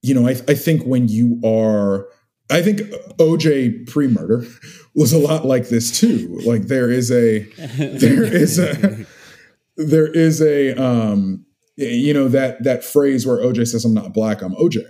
you 0.00 0.14
know, 0.14 0.26
I, 0.26 0.30
I 0.48 0.54
think 0.54 0.84
when 0.84 1.08
you 1.08 1.38
are, 1.44 2.08
I 2.50 2.62
think 2.62 2.78
OJ 3.18 3.90
pre-murder 3.90 4.46
was 4.94 5.12
a 5.12 5.18
lot 5.18 5.44
like 5.44 5.68
this 5.68 6.00
too. 6.00 6.40
Like 6.46 6.62
there 6.62 6.90
is 6.90 7.10
a, 7.10 7.40
there 7.76 8.24
is 8.24 8.58
a, 8.58 9.04
there 9.76 10.06
is 10.10 10.40
a, 10.40 10.72
um, 10.82 11.45
you 11.76 12.14
know, 12.14 12.28
that, 12.28 12.62
that 12.64 12.84
phrase 12.84 13.26
where 13.26 13.38
OJ 13.38 13.68
says, 13.68 13.84
I'm 13.84 13.94
not 13.94 14.12
black, 14.12 14.42
I'm 14.42 14.54
OJ. 14.54 14.82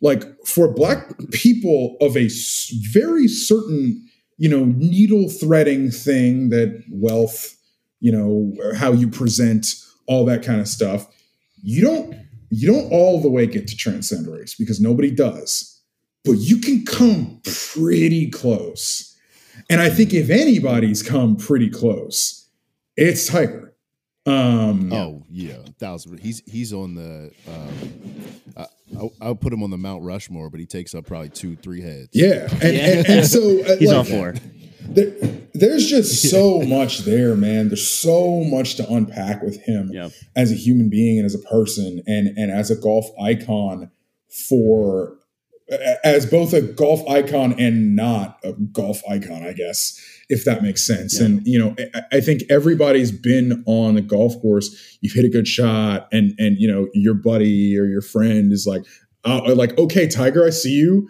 Like 0.00 0.24
for 0.46 0.72
black 0.72 1.08
people 1.32 1.96
of 2.00 2.16
a 2.16 2.28
very 2.92 3.26
certain, 3.26 4.06
you 4.36 4.48
know, 4.48 4.64
needle 4.64 5.28
threading 5.28 5.90
thing 5.90 6.50
that 6.50 6.84
wealth, 6.90 7.56
you 8.00 8.12
know, 8.12 8.54
how 8.76 8.92
you 8.92 9.08
present, 9.08 9.74
all 10.06 10.24
that 10.24 10.42
kind 10.42 10.60
of 10.60 10.68
stuff. 10.68 11.06
You 11.62 11.82
don't 11.82 12.14
you 12.50 12.66
don't 12.66 12.90
all 12.90 13.20
the 13.20 13.28
way 13.28 13.46
get 13.46 13.68
to 13.68 13.76
transcend 13.76 14.26
race 14.26 14.54
because 14.54 14.80
nobody 14.80 15.10
does, 15.10 15.82
but 16.24 16.32
you 16.32 16.58
can 16.58 16.84
come 16.84 17.40
pretty 17.74 18.30
close. 18.30 19.16
And 19.68 19.80
I 19.80 19.90
think 19.90 20.14
if 20.14 20.30
anybody's 20.30 21.02
come 21.02 21.36
pretty 21.36 21.68
close, 21.68 22.48
it's 22.96 23.26
Tiger. 23.26 23.67
Um, 24.28 24.92
Oh 24.92 25.24
yeah, 25.30 25.56
thousand. 25.78 26.18
He's 26.20 26.42
he's 26.46 26.72
on 26.72 26.94
the. 26.94 27.30
Um, 27.48 28.24
I, 28.56 28.66
I'll, 28.96 29.12
I'll 29.20 29.34
put 29.36 29.52
him 29.52 29.62
on 29.62 29.70
the 29.70 29.76
Mount 29.78 30.02
Rushmore, 30.02 30.50
but 30.50 30.60
he 30.60 30.66
takes 30.66 30.94
up 30.94 31.06
probably 31.06 31.28
two, 31.30 31.56
three 31.56 31.80
heads. 31.82 32.08
yeah, 32.12 32.48
and, 32.52 32.64
and, 32.76 33.06
and 33.08 33.26
so 33.34 33.40
uh, 33.64 33.76
He's 33.76 33.88
like, 33.88 33.96
all 33.98 34.04
for. 34.04 34.34
there, 34.82 35.10
there's 35.54 35.86
just 35.86 36.30
so 36.30 36.60
much 36.62 37.00
there, 37.00 37.34
man. 37.36 37.68
There's 37.68 37.86
so 37.86 38.42
much 38.44 38.76
to 38.76 38.88
unpack 38.90 39.42
with 39.42 39.60
him 39.62 39.90
Yep. 39.92 40.12
as 40.36 40.50
a 40.52 40.54
human 40.54 40.88
being 40.88 41.18
and 41.18 41.26
as 41.26 41.34
a 41.34 41.38
person, 41.40 42.02
and 42.06 42.28
and 42.38 42.50
as 42.50 42.70
a 42.70 42.76
golf 42.76 43.06
icon 43.22 43.90
for 44.48 45.14
as 46.02 46.24
both 46.24 46.54
a 46.54 46.62
golf 46.62 47.06
icon 47.08 47.54
and 47.58 47.94
not 47.94 48.38
a 48.42 48.52
golf 48.54 49.02
icon, 49.08 49.42
I 49.42 49.52
guess, 49.52 50.00
if 50.28 50.44
that 50.44 50.62
makes 50.62 50.86
sense. 50.86 51.18
Yeah. 51.18 51.26
And 51.26 51.46
you 51.46 51.58
know, 51.58 51.74
I, 51.94 52.02
I 52.16 52.20
think 52.20 52.42
everybody's 52.50 53.12
been 53.12 53.62
on 53.66 53.96
a 53.96 54.00
golf 54.00 54.40
course. 54.40 54.98
You've 55.00 55.14
hit 55.14 55.24
a 55.24 55.28
good 55.28 55.48
shot, 55.48 56.08
and 56.12 56.34
and 56.38 56.58
you 56.58 56.70
know, 56.70 56.88
your 56.94 57.14
buddy 57.14 57.78
or 57.78 57.84
your 57.84 58.02
friend 58.02 58.52
is 58.52 58.66
like, 58.66 58.82
uh, 59.24 59.54
like, 59.54 59.76
okay, 59.78 60.06
Tiger, 60.06 60.46
I 60.46 60.50
see 60.50 60.72
you, 60.72 61.08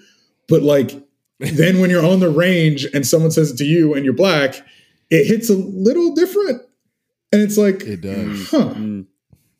but 0.48 0.62
like, 0.62 0.92
then 1.40 1.80
when 1.80 1.90
you're 1.90 2.06
on 2.06 2.20
the 2.20 2.30
range 2.30 2.84
and 2.94 3.06
someone 3.06 3.30
says 3.30 3.50
it 3.52 3.56
to 3.58 3.64
you 3.64 3.94
and 3.94 4.04
you're 4.04 4.14
black, 4.14 4.54
it 5.10 5.26
hits 5.26 5.50
a 5.50 5.54
little 5.54 6.14
different, 6.14 6.62
and 7.32 7.42
it's 7.42 7.58
like, 7.58 7.82
It 7.82 8.00
does. 8.00 8.50
huh. 8.50 8.74
Mm. 8.74 9.06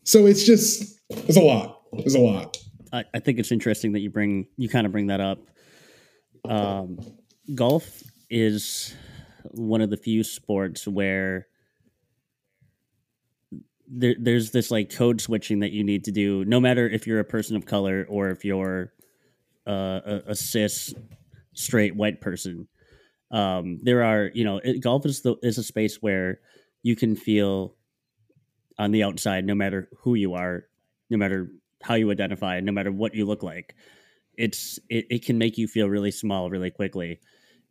So 0.05 0.27
it's 0.27 0.45
just, 0.45 0.99
it's 1.11 1.37
a 1.37 1.43
lot. 1.43 1.83
It's 1.93 2.15
a 2.15 2.19
lot. 2.19 2.57
I, 2.93 3.05
I 3.13 3.19
think 3.19 3.39
it's 3.39 3.53
interesting 3.53 3.93
that 3.93 4.01
you 4.01 4.09
bring 4.11 4.47
you 4.57 4.69
kind 4.69 4.87
of 4.87 4.93
bring 4.93 5.09
that 5.09 5.21
up. 5.21 5.39
Um, 6.47 6.99
golf 7.55 8.03
is 8.31 8.95
one 9.45 9.81
of 9.81 9.91
the 9.91 9.97
few 9.97 10.25
sports 10.25 10.87
where 10.87 11.47
there, 13.91 14.15
there's 14.19 14.51
this 14.51 14.71
like 14.71 14.95
code 14.95 15.21
switching 15.21 15.61
that 15.61 15.73
you 15.73 15.85
need 15.85 16.05
to 16.05 16.13
do, 16.13 16.45
no 16.45 16.61
matter 16.61 16.89
if 16.89 17.07
you're 17.07 17.21
a 17.21 17.25
person 17.25 17.57
of 17.57 17.67
color 17.67 18.07
or 18.09 18.31
if 18.31 18.45
you're 18.45 18.93
uh, 19.67 20.01
a, 20.05 20.23
a 20.29 20.35
cis 20.35 20.95
straight 21.53 21.97
white 21.97 22.21
person. 22.21 22.69
Um, 23.31 23.79
there 23.83 24.05
are, 24.05 24.31
you 24.33 24.45
know, 24.45 24.59
it, 24.59 24.81
golf 24.81 25.05
is 25.05 25.23
the 25.23 25.37
is 25.43 25.59
a 25.59 25.63
space 25.63 26.01
where 26.01 26.41
you 26.83 26.97
can 26.97 27.17
feel 27.17 27.75
on 28.79 28.91
the 28.91 29.03
outside, 29.03 29.45
no 29.45 29.55
matter 29.55 29.89
who 29.99 30.15
you 30.15 30.35
are, 30.35 30.65
no 31.11 31.19
matter 31.19 31.51
how 31.83 31.95
you 31.95 32.11
identify, 32.11 32.61
no 32.61 32.73
matter 32.73 32.93
what 32.93 33.15
you 33.15 33.27
look 33.27 33.43
like. 33.43 33.75
It's 34.37 34.79
it, 34.89 35.07
it 35.11 35.25
can 35.25 35.37
make 35.37 35.59
you 35.59 35.67
feel 35.67 35.89
really 35.89 36.11
small 36.11 36.49
really 36.49 36.71
quickly, 36.71 37.21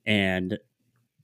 and 0.05 0.57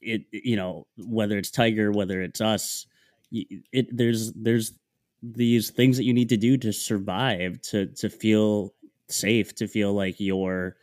it 0.03 0.23
you 0.31 0.55
know 0.55 0.87
whether 0.97 1.37
it's 1.37 1.51
Tiger, 1.51 1.91
whether 1.91 2.21
it's 2.21 2.41
us, 2.41 2.87
it 3.31 3.87
there's 3.95 4.33
there's 4.33 4.73
these 5.21 5.69
things 5.71 5.97
that 5.97 6.03
you 6.03 6.13
need 6.13 6.29
to 6.29 6.37
do 6.37 6.57
to 6.57 6.73
survive 6.73 7.61
to 7.61 7.87
to 7.87 8.09
feel 8.09 8.73
safe 9.07 9.55
to 9.55 9.67
feel 9.67 9.93
like 9.93 10.19
you're 10.19 10.75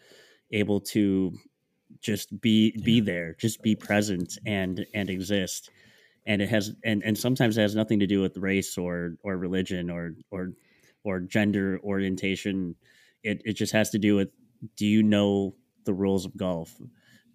able 0.52 0.80
to 0.80 1.32
just 2.00 2.40
be 2.40 2.72
be 2.82 3.00
there 3.00 3.34
just 3.38 3.62
be 3.62 3.74
present 3.76 4.38
and 4.46 4.86
and 4.94 5.10
exist. 5.10 5.70
And 6.26 6.42
it 6.42 6.48
has 6.48 6.72
and 6.84 7.02
and 7.04 7.16
sometimes 7.16 7.58
it 7.58 7.62
has 7.62 7.74
nothing 7.74 8.00
to 8.00 8.06
do 8.06 8.20
with 8.20 8.36
race 8.36 8.78
or 8.78 9.16
or 9.22 9.36
religion 9.36 9.90
or 9.90 10.14
or 10.30 10.52
or 11.04 11.20
gender 11.20 11.80
orientation. 11.82 12.76
It 13.22 13.42
it 13.44 13.52
just 13.54 13.72
has 13.72 13.90
to 13.90 13.98
do 13.98 14.16
with 14.16 14.30
do 14.76 14.86
you 14.86 15.02
know 15.02 15.54
the 15.84 15.94
rules 15.94 16.24
of 16.24 16.36
golf 16.36 16.80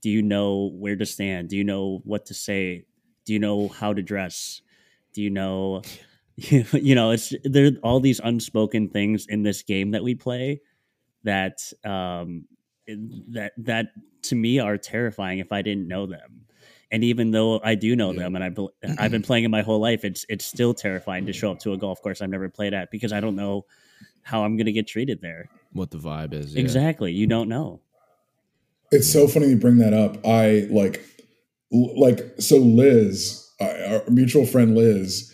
do 0.06 0.12
you 0.12 0.22
know 0.22 0.70
where 0.84 0.96
to 0.96 1.06
stand 1.06 1.50
do 1.50 1.58
you 1.58 1.64
know 1.64 2.00
what 2.04 2.28
to 2.28 2.34
say 2.36 2.86
do 3.26 3.34
you 3.34 3.40
know 3.40 3.68
how 3.80 3.92
to 3.92 4.04
dress 4.04 4.62
do 5.14 5.22
you 5.26 5.32
know 5.32 5.82
you 6.38 6.94
know 6.94 7.10
it's 7.10 7.34
there 7.44 7.72
all 7.82 8.00
these 8.00 8.22
unspoken 8.24 8.88
things 8.88 9.26
in 9.28 9.42
this 9.42 9.64
game 9.64 9.90
that 9.92 10.04
we 10.04 10.14
play 10.14 10.62
that 11.24 11.58
um 11.84 12.46
that 13.38 13.54
that 13.58 13.88
to 14.22 14.36
me 14.36 14.60
are 14.60 14.78
terrifying 14.78 15.40
if 15.40 15.52
I 15.52 15.62
didn't 15.64 15.88
know 15.88 16.06
them. 16.06 16.46
And 16.92 17.04
even 17.04 17.32
though 17.32 17.60
I 17.64 17.74
do 17.74 17.96
know 17.96 18.12
Yeah. 18.12 18.20
them 18.24 18.36
and 18.36 18.44
I've 18.44 18.60
I've 19.00 19.12
been 19.12 19.24
playing 19.24 19.44
it 19.46 19.50
my 19.50 19.64
whole 19.64 19.80
life, 19.80 20.06
it's 20.06 20.26
it's 20.30 20.46
still 20.46 20.74
terrifying 20.74 21.26
to 21.26 21.34
show 21.34 21.52
up 21.52 21.60
to 21.62 21.74
a 21.74 21.78
golf 21.78 22.02
course 22.04 22.22
I've 22.22 22.30
never 22.30 22.50
played 22.50 22.74
at 22.76 22.92
because 22.92 23.12
I 23.12 23.20
don't 23.22 23.36
know 23.36 23.66
how 24.22 24.44
I'm 24.44 24.56
going 24.58 24.66
to 24.68 24.72
get 24.72 24.88
treated 24.88 25.22
there. 25.22 25.50
What 25.74 25.90
the 25.90 25.98
vibe 25.98 26.34
is. 26.34 26.54
yeah. 26.54 26.62
Exactly, 26.62 27.12
you 27.12 27.28
don't 27.28 27.50
know. 27.50 27.82
It's 28.92 29.12
so 29.12 29.28
funny 29.28 29.48
you 29.50 29.58
bring 29.58 29.78
that 29.78 29.94
up. 29.94 30.26
I 30.26 30.68
like, 30.70 31.04
like, 31.72 32.20
so 32.40 32.58
Liz, 32.58 33.50
uh, 33.60 34.02
our 34.06 34.10
mutual 34.10 34.46
friend 34.46 34.76
Liz, 34.76 35.34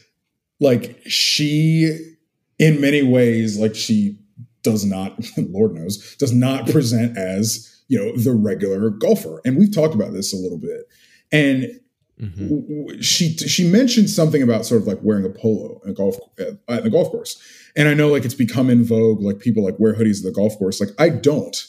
like, 0.59 0.99
she, 1.05 2.15
in 2.59 2.79
many 2.81 3.03
ways, 3.03 3.57
like, 3.59 3.75
she 3.75 4.17
does 4.63 4.85
not, 4.85 5.19
Lord 5.37 5.73
knows, 5.73 6.15
does 6.17 6.31
not 6.33 6.67
present 6.69 7.17
as, 7.17 7.83
you 7.87 7.97
know, 7.99 8.15
the 8.15 8.33
regular 8.33 8.89
golfer. 8.89 9.41
And 9.45 9.57
we've 9.57 9.73
talked 9.73 9.95
about 9.95 10.13
this 10.13 10.33
a 10.33 10.37
little 10.37 10.59
bit. 10.59 10.87
And 11.31 11.79
Mhm. 12.21 12.49
w- 12.49 13.01
she 13.01 13.35
she 13.35 13.67
mentioned 13.67 14.07
something 14.07 14.43
about 14.43 14.63
sort 14.63 14.79
of 14.81 14.87
like 14.87 14.99
wearing 15.01 15.25
a 15.25 15.29
polo 15.29 15.81
in 15.83 15.89
a 15.89 15.93
golf 15.93 16.19
at 16.37 16.59
at 16.67 16.83
the 16.83 16.89
golf 16.91 17.09
course, 17.09 17.35
and 17.75 17.87
I 17.87 17.95
know 17.95 18.09
like 18.09 18.25
it's 18.25 18.35
become 18.35 18.69
in 18.69 18.83
vogue. 18.83 19.21
Like 19.21 19.39
people 19.39 19.63
like 19.63 19.79
wear 19.79 19.95
hoodies 19.95 20.19
at 20.19 20.25
the 20.25 20.31
golf 20.31 20.55
course. 20.59 20.79
Like 20.79 20.91
I 20.99 21.09
don't 21.09 21.65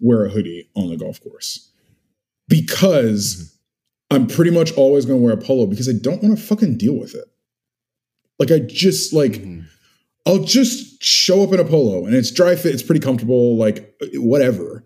wear 0.00 0.24
a 0.26 0.28
hoodie 0.30 0.68
on 0.74 0.88
the 0.90 0.96
golf 0.96 1.20
course 1.22 1.70
because 2.48 3.56
I'm 4.10 4.26
pretty 4.26 4.50
much 4.50 4.72
always 4.76 5.04
going 5.04 5.18
to 5.18 5.24
wear 5.24 5.34
a 5.34 5.38
polo 5.38 5.66
because 5.66 5.88
I 5.88 5.92
don't 6.00 6.22
want 6.22 6.36
to 6.38 6.42
fucking 6.44 6.78
deal 6.78 6.98
with 6.98 7.14
it. 7.14 7.24
Like 8.38 8.50
I 8.50 8.58
just 8.60 9.12
like 9.12 9.32
Mhm. 9.42 9.64
I'll 10.26 10.42
just 10.44 11.02
show 11.02 11.42
up 11.42 11.52
in 11.52 11.60
a 11.60 11.64
polo 11.64 12.04
and 12.04 12.14
it's 12.14 12.30
dry 12.30 12.56
fit. 12.56 12.74
It's 12.74 12.82
pretty 12.82 13.00
comfortable. 13.00 13.56
Like 13.56 13.94
whatever. 14.14 14.84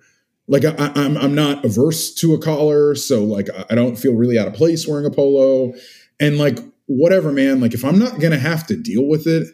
Like 0.49 0.65
I, 0.65 0.75
I- 0.79 0.93
I'm 1.05 1.17
I'm 1.17 1.35
not 1.35 1.65
averse 1.65 2.15
to 2.17 2.35
a 2.35 2.39
collar, 2.39 2.95
so 2.95 3.25
like 3.25 3.49
I- 3.51 3.67
I 3.71 3.75
don't 3.75 3.97
feel 3.97 4.15
really 4.15 4.39
out 4.39 4.49
of 4.49 4.55
place 4.55 4.87
wearing 4.87 5.07
a 5.07 5.11
polo. 5.11 5.73
And 6.21 6.39
like 6.39 6.59
whatever, 6.87 7.33
man. 7.33 7.61
Like 7.61 7.75
if 7.75 7.85
I'm 7.85 7.99
not 7.99 8.21
gonna 8.21 8.39
have 8.39 8.67
to 8.69 8.77
deal 8.77 9.05
with 9.07 9.27
it 9.27 9.49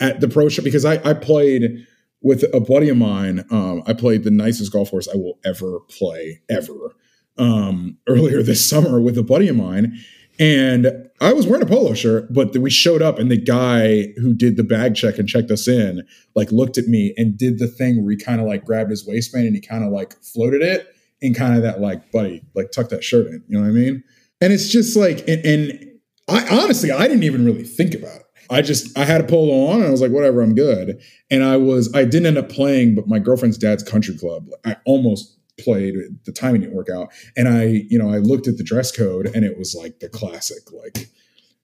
at 0.00 0.20
the 0.20 0.28
pro 0.28 0.48
shop, 0.48 0.64
because 0.64 0.84
I 0.84 0.94
I 1.08 1.14
played 1.14 1.86
with 2.20 2.44
a 2.54 2.60
buddy 2.60 2.88
of 2.88 2.96
mine. 2.96 3.44
Um, 3.50 3.82
I 3.86 3.92
played 3.92 4.24
the 4.24 4.30
nicest 4.30 4.72
golf 4.72 4.90
course 4.90 5.08
I 5.08 5.16
will 5.16 5.38
ever 5.44 5.80
play 5.88 6.40
ever. 6.48 6.94
Um, 7.36 7.98
earlier 8.08 8.42
this 8.42 8.66
summer 8.68 9.00
with 9.00 9.16
a 9.16 9.22
buddy 9.22 9.48
of 9.48 9.56
mine, 9.56 9.98
and 10.38 11.08
I 11.20 11.32
was 11.32 11.46
wearing 11.46 11.64
a 11.64 11.66
polo 11.66 11.94
shirt, 11.94 12.32
but 12.32 12.56
we 12.56 12.70
showed 12.70 13.02
up, 13.02 13.18
and 13.18 13.30
the 13.30 13.36
guy 13.36 14.12
who 14.18 14.32
did 14.32 14.56
the 14.56 14.62
bag 14.62 14.94
check 14.94 15.18
and 15.18 15.28
checked 15.28 15.50
us 15.50 15.66
in, 15.66 16.06
like 16.36 16.52
looked 16.52 16.78
at 16.78 16.86
me 16.86 17.12
and 17.16 17.36
did 17.36 17.58
the 17.58 17.66
thing 17.66 18.02
where 18.02 18.12
he 18.12 18.16
kind 18.16 18.40
of 18.40 18.46
like 18.46 18.64
grabbed 18.64 18.90
his 18.90 19.04
waistband 19.06 19.46
and 19.46 19.56
he 19.56 19.60
kind 19.60 19.84
of 19.84 19.90
like 19.90 20.14
floated 20.22 20.62
it 20.62 20.94
and 21.20 21.34
kind 21.34 21.56
of 21.56 21.62
that 21.62 21.80
like, 21.80 22.12
buddy, 22.12 22.44
like 22.54 22.70
tuck 22.70 22.88
that 22.90 23.02
shirt 23.02 23.26
in. 23.26 23.42
You 23.48 23.58
know 23.58 23.64
what 23.64 23.70
I 23.70 23.72
mean? 23.72 24.04
And 24.40 24.52
it's 24.52 24.68
just 24.68 24.96
like, 24.96 25.26
and, 25.26 25.44
and 25.44 25.90
I 26.28 26.46
honestly, 26.62 26.92
I 26.92 27.08
didn't 27.08 27.24
even 27.24 27.44
really 27.44 27.64
think 27.64 27.94
about 27.94 28.20
it. 28.20 28.26
I 28.50 28.62
just, 28.62 28.96
I 28.98 29.04
had 29.04 29.20
a 29.20 29.24
polo 29.24 29.66
on 29.70 29.76
and 29.80 29.84
I 29.86 29.90
was 29.90 30.00
like, 30.00 30.10
whatever, 30.10 30.40
I'm 30.42 30.54
good. 30.54 31.00
And 31.30 31.44
I 31.44 31.56
was, 31.56 31.92
I 31.94 32.04
didn't 32.04 32.26
end 32.26 32.38
up 32.38 32.48
playing, 32.48 32.94
but 32.94 33.06
my 33.06 33.18
girlfriend's 33.18 33.58
dad's 33.58 33.82
country 33.82 34.16
club, 34.16 34.46
I 34.64 34.76
almost 34.86 35.36
played. 35.60 35.94
The 36.24 36.32
timing 36.32 36.60
didn't 36.62 36.74
work 36.76 36.88
out. 36.88 37.12
And 37.36 37.48
I, 37.48 37.64
you 37.88 37.98
know, 37.98 38.10
I 38.10 38.18
looked 38.18 38.46
at 38.48 38.56
the 38.56 38.64
dress 38.64 38.90
code 38.90 39.26
and 39.34 39.44
it 39.44 39.58
was 39.58 39.74
like 39.74 40.00
the 40.00 40.08
classic, 40.08 40.70
like, 40.72 41.08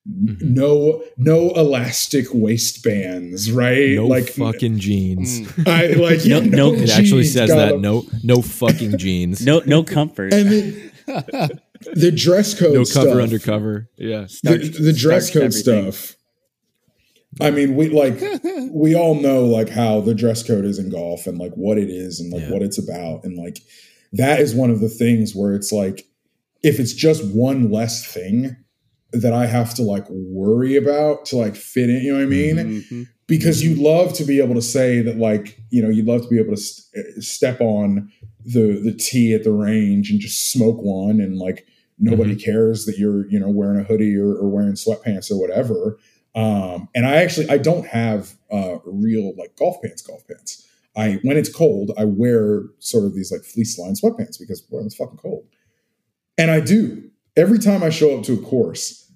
Mhm. 0.07 0.39
no 0.43 1.03
no 1.17 1.49
elastic 1.53 2.27
waistbands 2.35 3.51
right 3.51 3.95
No 3.95 4.07
like 4.07 4.29
fucking 4.29 4.79
jeans. 4.79 5.41
Mm. 5.41 5.67
i 5.69 5.87
like 5.95 6.27
No- 6.27 6.41
yeah, 6.41 6.45
no- 6.57 6.75
It 6.75 6.91
actually 6.91 7.25
says 7.25 7.49
got 7.49 7.57
that. 7.57 7.69
them. 7.73 7.81
No, 7.81 8.05
no 8.23 8.43
fucking 8.43 8.99
jeans. 8.99 9.45
No 9.47 9.61
no 9.65 9.83
comfort. 9.83 10.35
and 10.35 10.51
the, 10.51 11.59
the 11.95 12.13
dress 12.13 12.53
code 12.59 12.75
no 12.75 12.81
cover 12.81 12.85
stuff, 12.85 13.05
cover 13.07 13.21
undercover. 13.23 13.89
Yeah. 13.97 14.27
the, 14.43 14.59
the 14.79 14.93
dress 14.93 15.31
code 15.33 15.45
everything. 15.45 15.93
stuff 15.93 16.17
i 17.41 17.51
mean 17.51 17.75
we 17.75 17.89
like 17.89 18.21
we 18.71 18.95
all 18.95 19.15
know 19.15 19.45
like 19.45 19.69
how 19.69 20.01
the 20.01 20.15
dress 20.15 20.43
code 20.43 20.65
is 20.65 20.79
in 20.79 20.91
golf 20.91 21.27
and 21.27 21.39
like 21.39 21.53
what 21.55 21.79
it 21.79 21.89
is 21.89 22.21
and 22.21 22.33
like 22.33 22.43
Yeah. 22.43 22.51
what 22.51 22.63
it's 22.63 22.79
about. 22.79 23.25
And 23.25 23.37
like 23.37 23.61
that 24.13 24.41
is 24.41 24.55
one 24.55 24.71
of 24.71 24.81
the 24.81 24.89
things 24.89 25.35
where 25.35 25.55
it's 25.55 25.73
like 25.73 26.07
if 26.63 26.79
it's 26.81 26.93
just 26.93 27.25
one 27.35 27.71
less 27.71 28.05
thing 28.05 28.57
that 29.13 29.33
i 29.33 29.47
have 29.47 29.75
to 29.75 29.83
like 29.83 30.05
worry 30.11 30.77
about 30.77 31.25
to 31.27 31.37
like 31.37 31.55
fit 31.55 31.89
in 31.89 32.03
you 32.03 32.13
know 32.13 32.19
what 32.19 32.25
i 32.25 32.27
mean? 32.27 32.57
Mhm. 32.57 33.07
because 33.29 33.63
you 33.63 33.75
mm-hmm. 33.75 33.85
love 33.85 34.13
to 34.15 34.25
be 34.25 34.41
able 34.41 34.55
to 34.55 34.63
say 34.63 35.01
that 35.03 35.19
like 35.19 35.61
you 35.71 35.83
know 35.83 35.89
you'd 35.89 36.07
love 36.07 36.23
to 36.23 36.29
be 36.29 36.41
able 36.41 36.55
to 36.55 36.61
st- 36.61 37.07
eh, 37.07 37.21
step 37.21 37.61
on 37.61 38.11
the 38.45 38.81
the 38.83 38.93
tee 38.93 39.33
at 39.35 39.45
the 39.45 39.53
range 39.53 40.11
and 40.11 40.21
just 40.21 40.51
smoke 40.51 40.79
one 40.83 41.21
and 41.21 41.39
like 41.39 41.67
nobody 41.99 42.33
mm-hmm. 42.33 42.51
cares 42.51 42.87
that 42.87 42.99
you're 42.99 43.29
you 43.29 43.39
know 43.39 43.49
wearing 43.49 43.81
a 43.81 43.85
hoodie 43.85 44.17
or, 44.17 44.35
or 44.35 44.49
wearing 44.49 44.73
sweatpants 44.73 45.31
or 45.31 45.41
whatever 45.41 45.97
Um, 46.35 46.89
and 46.95 47.07
I 47.07 47.17
actually 47.17 47.49
I 47.49 47.59
don't 47.59 47.87
have 47.87 48.35
uh, 48.51 48.79
real 48.85 49.35
like 49.37 49.57
golf 49.57 49.77
pants, 49.83 50.03
golf 50.03 50.27
pants. 50.27 50.67
I 50.97 51.19
when 51.23 51.37
it's 51.37 51.53
cold, 51.53 51.93
I 51.97 52.05
wear 52.05 52.65
sort 52.79 53.05
of 53.05 53.15
these 53.15 53.31
like 53.33 53.43
fleece 53.43 53.79
lined 53.79 53.97
sweatpants 54.01 54.39
because 54.39 54.65
well, 54.71 54.85
it's 54.85 54.97
fucking 54.97 55.19
cold. 55.19 55.47
And 56.39 56.51
I 56.51 56.61
do 56.61 57.11
every 57.37 57.59
time 57.59 57.83
I 57.83 57.91
show 57.91 58.17
up 58.19 58.25
to 58.25 58.35
a 58.35 58.43
course 58.43 59.11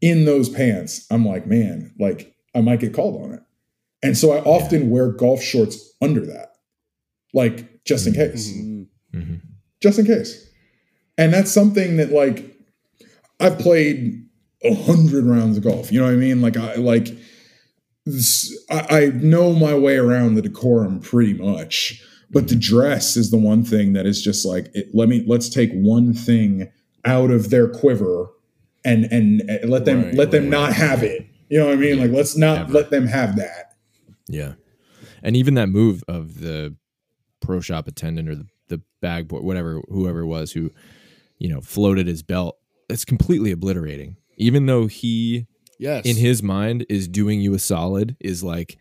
in 0.00 0.24
those 0.24 0.48
pants. 0.48 1.06
I'm 1.10 1.26
like, 1.26 1.46
man, 1.46 1.94
like 1.98 2.34
I 2.54 2.60
might 2.60 2.80
get 2.80 2.94
called 2.94 3.22
on 3.22 3.32
it. 3.34 3.40
And 4.02 4.16
so 4.16 4.32
I 4.32 4.40
often 4.40 4.90
wear 4.90 5.10
golf 5.10 5.42
shorts 5.42 5.94
under 6.00 6.24
that, 6.26 6.52
like 7.34 7.84
just 7.84 8.06
in 8.06 8.14
case, 8.14 8.52
Mhm. 8.52 8.86
Mhm. 9.14 9.40
just 9.80 9.98
in 9.98 10.06
case. 10.06 10.46
And 11.18 11.32
that's 11.32 11.50
something 11.50 11.96
that 11.96 12.12
like 12.12 12.44
I've 13.40 13.58
played 13.58 14.25
a 14.70 14.74
hundred 14.74 15.24
rounds 15.26 15.56
of 15.56 15.64
golf. 15.64 15.92
You 15.92 16.00
know 16.00 16.06
what 16.06 16.12
I 16.12 16.16
mean? 16.16 16.40
Like 16.40 16.56
I 16.56 16.74
like 16.76 17.08
this, 18.04 18.56
I, 18.70 18.86
I 18.90 19.06
know 19.14 19.52
my 19.52 19.74
way 19.74 19.96
around 19.96 20.34
the 20.34 20.42
decorum 20.42 21.00
pretty 21.00 21.34
much. 21.34 22.02
But 22.30 22.48
the 22.48 22.56
dress 22.56 23.16
is 23.16 23.30
the 23.30 23.38
one 23.38 23.62
thing 23.64 23.92
that 23.92 24.04
is 24.04 24.20
just 24.20 24.44
like 24.44 24.68
it, 24.74 24.88
let 24.92 25.08
me 25.08 25.24
let's 25.28 25.48
take 25.48 25.70
one 25.72 26.12
thing 26.12 26.70
out 27.04 27.30
of 27.30 27.50
their 27.50 27.68
quiver 27.68 28.26
and 28.84 29.04
and, 29.12 29.42
and 29.42 29.70
let 29.70 29.84
them 29.84 30.02
Right, 30.02 30.14
let 30.14 30.30
them 30.32 30.44
right. 30.44 30.50
not 30.50 30.72
have 30.72 31.02
it. 31.04 31.24
You 31.48 31.58
know 31.60 31.66
what 31.66 31.74
I 31.74 31.76
mean? 31.76 31.98
Like 32.00 32.10
let's 32.10 32.36
not 32.36 32.58
Never. 32.58 32.72
let 32.72 32.90
them 32.90 33.06
have 33.06 33.36
that. 33.36 33.74
Yeah. 34.28 34.54
And 35.22 35.36
even 35.36 35.54
that 35.54 35.68
move 35.68 36.02
of 36.08 36.40
the 36.40 36.74
pro 37.40 37.60
shop 37.60 37.86
attendant 37.86 38.28
or 38.28 38.34
the, 38.34 38.46
the 38.68 38.82
bag 39.00 39.28
boy, 39.28 39.38
whatever, 39.40 39.80
whoever 39.88 40.20
it 40.20 40.26
was 40.26 40.52
who, 40.52 40.70
you 41.38 41.48
know, 41.48 41.60
floated 41.60 42.06
his 42.08 42.22
belt, 42.24 42.58
it's 42.90 43.04
completely 43.04 43.52
obliterating. 43.52 44.16
Even 44.36 44.66
though 44.66 44.86
he, 44.86 45.46
Yes. 45.78 46.04
in 46.06 46.16
his 46.16 46.42
mind, 46.42 46.86
is 46.88 47.08
doing 47.08 47.40
you 47.40 47.54
a 47.54 47.58
solid, 47.58 48.16
is 48.20 48.42
like 48.42 48.78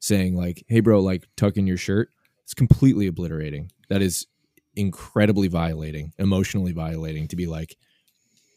saying, 0.00 0.34
like, 0.36 0.64
hey, 0.68 0.80
bro, 0.80 1.00
like, 1.00 1.26
tuck 1.36 1.56
in 1.56 1.66
your 1.66 1.76
shirt. 1.76 2.08
It's 2.42 2.54
completely 2.54 3.06
obliterating. 3.06 3.70
That 3.88 4.02
is 4.02 4.26
incredibly 4.74 5.48
violating, 5.48 6.12
emotionally 6.18 6.72
violating 6.72 7.28
to 7.28 7.36
be 7.36 7.46
like, 7.46 7.76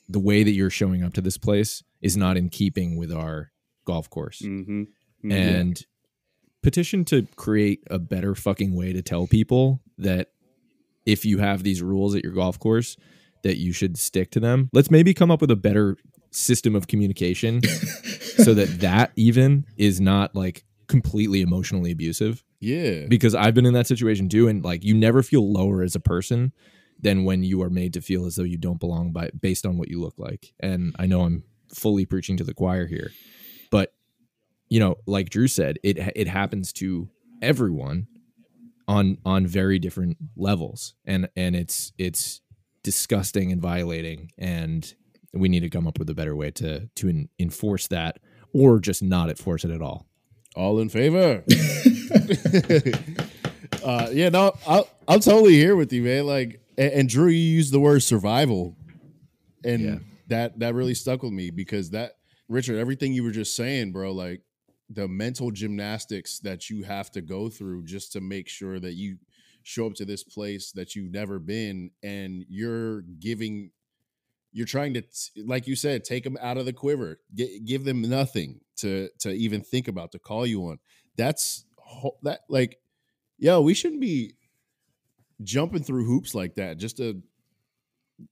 the 0.09 0.19
way 0.19 0.43
that 0.43 0.51
you're 0.51 0.69
showing 0.69 1.03
up 1.03 1.13
to 1.13 1.21
this 1.21 1.37
place 1.37 1.83
is 2.01 2.15
not 2.17 2.37
in 2.37 2.49
keeping 2.49 2.95
with 2.97 3.11
our 3.11 3.51
golf 3.85 4.09
course 4.09 4.41
Mhm. 4.41 4.87
and 5.29 5.85
petition 6.63 7.05
to 7.05 7.27
create 7.35 7.81
a 7.91 7.99
better 7.99 8.33
fucking 8.35 8.73
way 8.75 8.93
to 8.93 9.01
tell 9.01 9.27
people 9.27 9.81
that 9.97 10.31
if 11.05 11.25
you 11.25 11.37
have 11.39 11.61
these 11.63 11.81
rules 11.83 12.15
at 12.15 12.23
your 12.23 12.33
golf 12.33 12.57
course 12.59 12.97
that 13.43 13.57
you 13.57 13.71
should 13.71 13.97
stick 13.97 14.31
to 14.31 14.39
them 14.39 14.69
let's 14.73 14.89
maybe 14.89 15.13
come 15.13 15.29
up 15.29 15.41
with 15.41 15.51
a 15.51 15.55
better 15.55 15.97
system 16.36 16.75
of 16.75 16.88
communication 16.88 17.61
so 18.38 18.53
that 18.53 18.79
that 18.81 19.11
even 19.15 19.65
is 19.77 20.01
not 20.01 20.36
like 20.36 20.65
completely 20.88 21.41
emotionally 21.41 21.91
abusive 21.91 22.43
yeah. 22.59 23.05
because 23.07 23.36
I've 23.36 23.53
been 23.53 23.65
in 23.65 23.73
that 23.73 23.88
situation 23.88 24.29
too, 24.29 24.47
and 24.47 24.63
like 24.63 24.83
you 24.83 24.95
never 24.95 25.23
feel 25.23 25.51
lower 25.51 25.81
as 25.81 25.95
a 25.95 25.99
person 25.99 26.51
than 26.99 27.23
when 27.23 27.43
you 27.43 27.61
are 27.61 27.69
made 27.69 27.93
to 27.93 28.01
feel 28.01 28.25
as 28.25 28.36
though 28.36 28.43
you 28.43 28.57
don't 28.57 28.79
belong 28.79 29.11
by 29.11 29.29
based 29.39 29.65
on 29.65 29.77
what 29.77 29.89
you 29.89 30.01
look 30.01 30.15
like. 30.17 30.53
And 30.59 30.95
I 30.97 31.05
know 31.05 31.21
I'm 31.21 31.43
fully 31.73 32.05
preaching 32.05 32.38
to 32.38 32.43
the 32.43 32.53
choir 32.53 32.88
here, 32.88 33.11
but 33.69 33.93
you 34.69 34.79
know, 34.79 34.95
like 35.05 35.29
Drew 35.29 35.47
said, 35.47 35.77
it 35.83 35.97
it 36.15 36.27
happens 36.27 36.73
to 36.73 37.09
everyone 37.41 38.07
on 38.88 39.17
on 39.25 39.45
very 39.45 39.79
different 39.79 40.17
levels, 40.36 40.95
and 41.05 41.29
and 41.36 41.55
it's 41.55 41.93
it's 41.97 42.41
disgusting 42.83 43.51
and 43.51 43.61
violating, 43.61 44.31
and 44.38 44.93
we 45.36 45.49
need 45.49 45.61
to 45.61 45.69
come 45.69 45.88
up 45.88 45.99
with 45.99 46.09
a 46.09 46.15
better 46.15 46.36
way 46.36 46.51
to 46.51 46.88
to 46.95 47.09
en- 47.09 47.29
enforce 47.39 47.88
that, 47.88 48.19
or 48.53 48.79
just 48.79 49.03
not 49.03 49.29
enforce 49.29 49.63
it 49.65 49.71
at 49.71 49.81
all. 49.81 50.07
All 50.55 50.79
in 50.79 50.88
favor. 50.89 51.43
uh, 53.83 54.09
yeah, 54.11 54.29
no, 54.29 54.53
I'll, 54.67 54.88
I'm 55.07 55.19
totally 55.19 55.53
here 55.55 55.75
with 55.75 55.91
you, 55.93 56.03
man. 56.03 56.25
Like, 56.25 56.61
and, 56.77 56.93
and 56.93 57.09
Drew, 57.09 57.27
you 57.27 57.38
used 57.38 57.73
the 57.73 57.79
word 57.79 58.03
survival, 58.03 58.75
and 59.63 59.81
Yeah. 59.81 59.95
that 60.27 60.59
that 60.59 60.73
really 60.75 60.93
stuck 60.95 61.23
with 61.23 61.33
me 61.33 61.49
because 61.51 61.89
that 61.91 62.13
Richard, 62.47 62.77
everything 62.77 63.13
you 63.13 63.23
were 63.23 63.31
just 63.31 63.55
saying, 63.55 63.91
bro, 63.91 64.11
like 64.11 64.41
the 64.89 65.07
mental 65.07 65.51
gymnastics 65.51 66.39
that 66.39 66.69
you 66.69 66.83
have 66.83 67.11
to 67.11 67.21
go 67.21 67.49
through 67.49 67.83
just 67.83 68.11
to 68.13 68.21
make 68.21 68.47
sure 68.47 68.79
that 68.79 68.93
you 68.93 69.17
show 69.63 69.88
up 69.88 69.95
to 69.95 70.05
this 70.05 70.23
place 70.23 70.71
that 70.73 70.93
you've 70.95 71.11
never 71.11 71.39
been, 71.39 71.89
and 72.03 72.45
you're 72.49 73.01
giving. 73.19 73.71
You're 74.55 74.65
trying 74.65 74.93
to, 74.93 75.03
like 75.45 75.67
you 75.67 75.75
said, 75.75 76.05
take 76.05 76.23
them 76.23 76.37
out 76.41 76.57
of 76.57 76.65
the 76.65 76.71
quiver. 76.71 77.19
G- 77.33 77.59
give 77.59 77.83
them 77.83 78.01
nothing 78.01 78.61
to 78.77 79.09
to 79.19 79.29
even 79.29 79.59
think 79.59 79.89
about 79.89 80.13
to 80.13 80.19
call 80.19 80.45
you 80.45 80.61
on. 80.67 80.79
That's 81.17 81.65
that 82.23 82.39
like, 82.47 82.79
yo, 83.37 83.59
we 83.59 83.73
shouldn't 83.73 83.99
be 83.99 84.35
jumping 85.43 85.83
through 85.83 86.05
hoops 86.05 86.33
like 86.33 86.55
that 86.55 86.77
just 86.77 86.95
to 86.97 87.21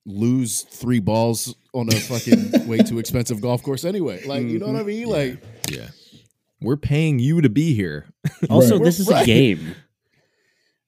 lose 0.05 0.61
three 0.61 1.01
balls 1.01 1.53
on 1.73 1.89
a 1.89 1.95
fucking 1.95 2.67
way 2.69 2.77
too 2.77 2.99
expensive 2.99 3.41
golf 3.41 3.61
course 3.61 3.83
anyway. 3.83 4.25
Like, 4.25 4.43
you 4.43 4.59
know 4.59 4.67
what 4.67 4.77
I 4.77 4.79
mm-hmm. 4.79 4.87
mean? 4.87 5.07
Like, 5.07 5.43
Yeah. 5.69 5.89
We're 6.61 6.77
paying 6.77 7.19
you 7.19 7.41
to 7.41 7.49
be 7.49 7.73
here. 7.73 8.05
Also, 8.49 8.77
Right. 8.77 8.85
this 8.85 9.01
is 9.01 9.09
Right. 9.09 9.23
a 9.23 9.25
game. 9.25 9.75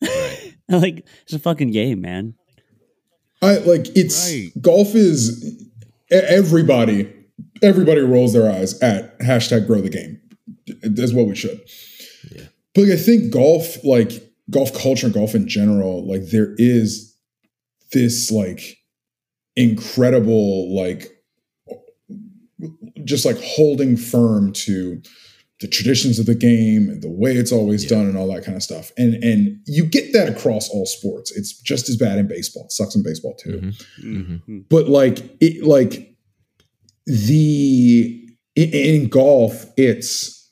like 0.70 1.06
it's 1.24 1.34
a 1.34 1.40
fucking 1.40 1.72
game, 1.72 2.00
man. 2.00 2.36
I 3.42 3.58
like 3.58 3.88
it's 3.96 4.32
Right. 4.32 4.52
golf 4.62 4.96
is 4.96 5.64
everybody 6.10 7.12
everybody 7.62 8.02
rolls 8.02 8.34
their 8.34 8.50
eyes 8.50 8.80
at 8.82 9.18
hashtag 9.20 9.68
grow 9.68 9.82
the 9.82 9.90
game. 9.90 10.20
That's 10.82 11.14
what 11.14 11.28
we 11.28 11.36
should. 11.36 11.60
Yeah. 12.32 12.44
But 12.74 12.86
like, 12.86 12.94
I 12.94 12.98
think 12.98 13.32
golf, 13.32 13.84
like 13.84 14.12
golf 14.50 14.74
culture, 14.74 15.08
and 15.08 15.14
golf 15.14 15.36
in 15.36 15.48
general, 15.48 16.08
like 16.08 16.28
there 16.28 16.54
is 16.58 17.16
this 17.92 18.32
like 18.32 18.78
incredible 19.56 20.76
like 20.76 21.12
just 23.04 23.26
like 23.26 23.38
holding 23.42 23.96
firm 23.96 24.52
to 24.54 25.02
the 25.62 25.68
traditions 25.68 26.20
of 26.20 26.26
the 26.26 26.36
game 26.36 26.90
and 26.90 27.02
the 27.02 27.10
way 27.10 27.34
it's 27.36 27.52
always 27.52 27.84
Yeah. 27.84 27.90
done 27.92 28.06
and 28.08 28.18
all 28.18 28.28
that 28.34 28.44
kind 28.44 28.58
of 28.58 28.64
stuff. 28.64 28.92
And 28.98 29.16
and 29.24 29.58
you 29.68 29.86
get 29.86 30.12
that 30.14 30.28
across 30.30 30.70
all 30.70 30.86
sports. 30.86 31.32
It's 31.36 31.58
just 31.62 31.88
as 31.90 31.96
bad 31.98 32.18
in 32.20 32.28
baseball. 32.28 32.66
It 32.66 32.72
sucks 32.74 32.96
in 32.96 33.04
baseball 33.04 33.36
too 33.36 33.62
Mhm. 33.62 33.74
Mhm. 34.04 34.42
Mhm. 34.48 34.66
but 34.70 34.90
like 34.90 35.18
it 35.40 35.64
like 35.64 36.14
the 37.06 38.22
in, 38.56 38.70
in 38.72 39.08
golf 39.10 39.66
it's 39.78 40.50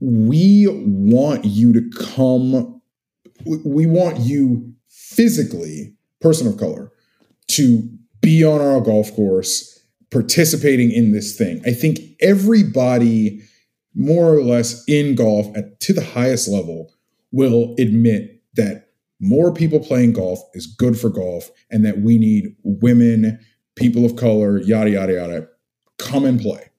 we 0.00 0.66
want 0.68 1.44
you 1.44 1.72
to 1.72 1.82
come 1.96 2.80
we 3.64 3.86
want 3.86 4.18
you 4.20 4.72
physically 4.88 5.94
person 6.20 6.46
of 6.46 6.56
color 6.56 6.90
to 7.48 7.88
be 8.22 8.42
on 8.44 8.60
our 8.60 8.80
golf 8.80 9.12
course 9.14 9.80
participating 10.10 10.90
in 10.90 11.12
this 11.12 11.36
thing 11.36 11.60
i 11.66 11.72
think 11.72 12.00
everybody 12.20 13.40
more 13.96 14.34
or 14.34 14.42
less 14.42 14.84
in 14.86 15.14
golf 15.14 15.46
at 15.56 15.80
to 15.80 15.92
the 15.92 16.04
highest 16.04 16.48
level 16.48 16.92
will 17.32 17.74
admit 17.78 18.42
that 18.54 18.90
more 19.18 19.52
people 19.52 19.80
playing 19.80 20.12
golf 20.12 20.40
is 20.54 20.66
good 20.66 20.98
for 20.98 21.08
golf 21.08 21.50
and 21.70 21.84
that 21.84 22.00
we 22.00 22.18
need 22.18 22.54
women 22.62 23.38
people 23.74 24.04
of 24.04 24.16
color 24.16 24.60
yada 24.62 24.90
yada 24.90 25.14
yada 25.14 25.48
come 25.98 26.24
and 26.24 26.40
play. 26.40 26.70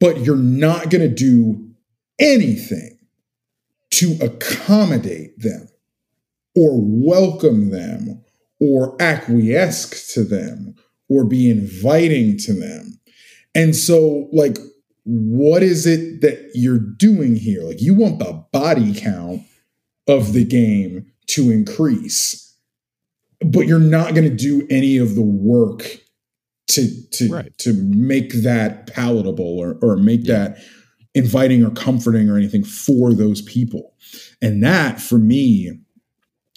But 0.00 0.20
you're 0.20 0.36
not 0.36 0.90
going 0.90 1.08
to 1.08 1.14
do 1.14 1.70
anything 2.18 2.98
to 3.92 4.16
accommodate 4.20 5.38
them 5.38 5.68
or 6.56 6.80
welcome 6.80 7.70
them 7.70 8.24
or 8.60 9.00
acquiesce 9.00 10.12
to 10.14 10.24
them 10.24 10.74
or 11.08 11.24
be 11.24 11.50
inviting 11.50 12.36
to 12.38 12.52
them. 12.52 12.98
And 13.54 13.74
so 13.74 14.28
like 14.32 14.58
what 15.12 15.62
is 15.62 15.86
it 15.86 16.20
that 16.20 16.50
you're 16.54 16.78
doing 16.78 17.34
here? 17.36 17.62
Like 17.62 17.80
you 17.80 17.94
want 17.94 18.18
the 18.18 18.44
body 18.52 18.94
count 18.94 19.42
of 20.06 20.32
the 20.32 20.44
game 20.44 21.06
to 21.28 21.50
increase 21.50 22.46
but 23.44 23.66
you're 23.66 23.78
not 23.78 24.14
going 24.14 24.28
to 24.28 24.36
do 24.36 24.66
any 24.70 24.98
of 24.98 25.14
the 25.14 25.22
work 25.22 25.98
to 26.68 26.88
to 27.12 27.28
Right. 27.32 27.58
to 27.58 27.72
make 27.72 28.42
that 28.42 28.86
palatable 28.86 29.58
or 29.58 29.78
or 29.82 29.96
make 29.96 30.24
that 30.24 30.58
inviting 31.14 31.64
or 31.64 31.70
comforting 31.70 32.28
or 32.28 32.36
anything 32.36 32.62
for 32.62 33.12
those 33.12 33.42
people. 33.42 33.94
And 34.40 34.62
that 34.62 35.00
for 35.00 35.18
me 35.18 35.80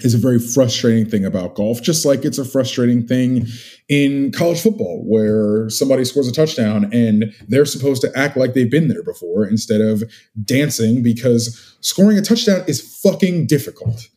is 0.04 0.14
a 0.14 0.18
very 0.18 0.39
frustrating 0.39 1.06
thing 1.10 1.26
about 1.26 1.56
golf 1.56 1.82
just 1.82 2.06
like 2.06 2.26
it's 2.26 2.38
a 2.38 2.45
frustrating 2.45 3.06
thing 3.08 3.45
in 3.89 4.32
college 4.32 4.60
football 4.62 5.04
where 5.06 5.70
somebody 5.70 6.04
scores 6.06 6.28
a 6.28 6.32
touchdown 6.32 6.89
and 6.93 7.34
they're 7.47 7.66
supposed 7.66 8.01
to 8.01 8.12
act 8.18 8.36
like 8.38 8.54
they've 8.54 8.72
been 8.72 8.88
there 8.88 9.04
before 9.04 9.45
instead 9.45 9.82
of 9.82 10.04
dancing 10.43 11.01
because 11.04 11.76
scoring 11.82 12.18
a 12.18 12.22
touchdown 12.22 12.64
is 12.68 12.99
fucking 13.01 13.45
difficult 13.47 14.08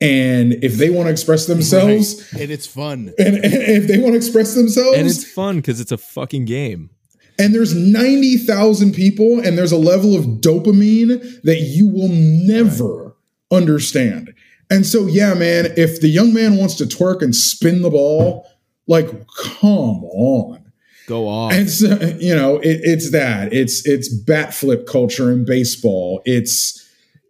and 0.00 0.54
if 0.64 0.74
they 0.78 0.90
want 0.90 1.06
to 1.06 1.10
express 1.12 1.46
themselves 1.46 2.28
Right. 2.32 2.42
and 2.42 2.50
it's 2.50 2.66
fun. 2.66 3.12
and, 3.18 3.36
and 3.36 3.44
if 3.78 3.86
they 3.86 3.98
want 3.98 4.12
to 4.12 4.16
express 4.16 4.54
themselves 4.54 4.98
And 4.98 5.06
it's 5.06 5.24
fun 5.30 5.56
because 5.56 5.80
it's 5.80 5.92
a 5.92 5.98
fucking 5.98 6.44
game. 6.44 6.90
and 7.38 7.54
there's 7.54 7.74
90,000 7.74 8.92
people 8.92 9.40
and 9.40 9.56
there's 9.56 9.72
a 9.72 9.76
level 9.78 10.16
of 10.16 10.24
dopamine 10.40 11.40
that 11.42 11.60
you 11.60 11.86
will 11.88 12.10
never 12.10 13.14
understand. 13.50 14.31
And 14.72 14.86
so 14.86 15.06
yeah, 15.06 15.34
man, 15.34 15.72
if 15.76 16.00
the 16.00 16.08
young 16.08 16.32
man 16.32 16.56
wants 16.56 16.76
to 16.76 16.84
twerk 16.84 17.20
and 17.20 17.36
spin 17.36 17.82
the 17.82 17.90
ball, 17.90 18.48
like 18.86 19.08
come 19.28 20.04
on. 20.04 20.72
Go 21.06 21.28
on. 21.28 21.52
And 21.52 21.70
so, 21.70 21.98
you 22.18 22.34
know, 22.34 22.56
it, 22.58 22.80
it's 22.82 23.10
that. 23.10 23.52
It's 23.52 23.86
it's 23.86 24.08
bat 24.08 24.54
flip 24.54 24.86
culture 24.86 25.30
in 25.30 25.44
baseball. 25.44 26.22
It's 26.24 26.78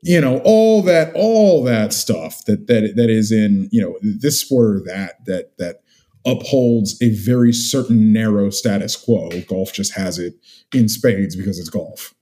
you 0.02 0.20
know 0.20 0.40
all 0.44 0.82
that 0.82 1.12
all 1.14 1.64
that 1.64 1.92
stuff 1.92 2.44
that 2.44 2.66
that 2.66 2.94
that 2.96 3.10
is 3.10 3.32
in 3.32 3.68
you 3.72 3.80
know 3.80 3.98
this 4.02 4.40
sport 4.40 4.76
or 4.76 4.80
that 4.86 5.24
that 5.26 5.56
that 5.58 5.82
upholds 6.24 7.00
a 7.02 7.10
very 7.10 7.52
certain 7.52 8.12
narrow 8.12 8.50
status 8.50 8.94
quo. 8.96 9.30
Golf 9.48 9.72
just 9.72 9.94
has 9.94 10.18
it 10.18 10.34
in 10.72 10.88
spades 10.88 11.34
because 11.34 11.58
it's 11.58 11.70
golf. 11.70 12.14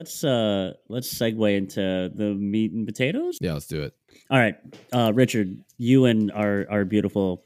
Let's 0.00 0.24
uh 0.24 0.74
let's 0.88 1.12
segue 1.12 1.56
into 1.56 2.10
the 2.14 2.34
meat 2.34 2.72
and 2.72 2.86
potatoes. 2.86 3.38
yeah, 3.40 3.52
let's 3.54 3.66
do 3.66 3.82
it. 3.82 3.94
All 4.30 4.38
right, 4.38 4.56
uh, 4.92 5.12
Richard, 5.14 5.56
you 5.78 6.06
and 6.06 6.32
our 6.32 6.66
our 6.68 6.84
beautiful 6.84 7.44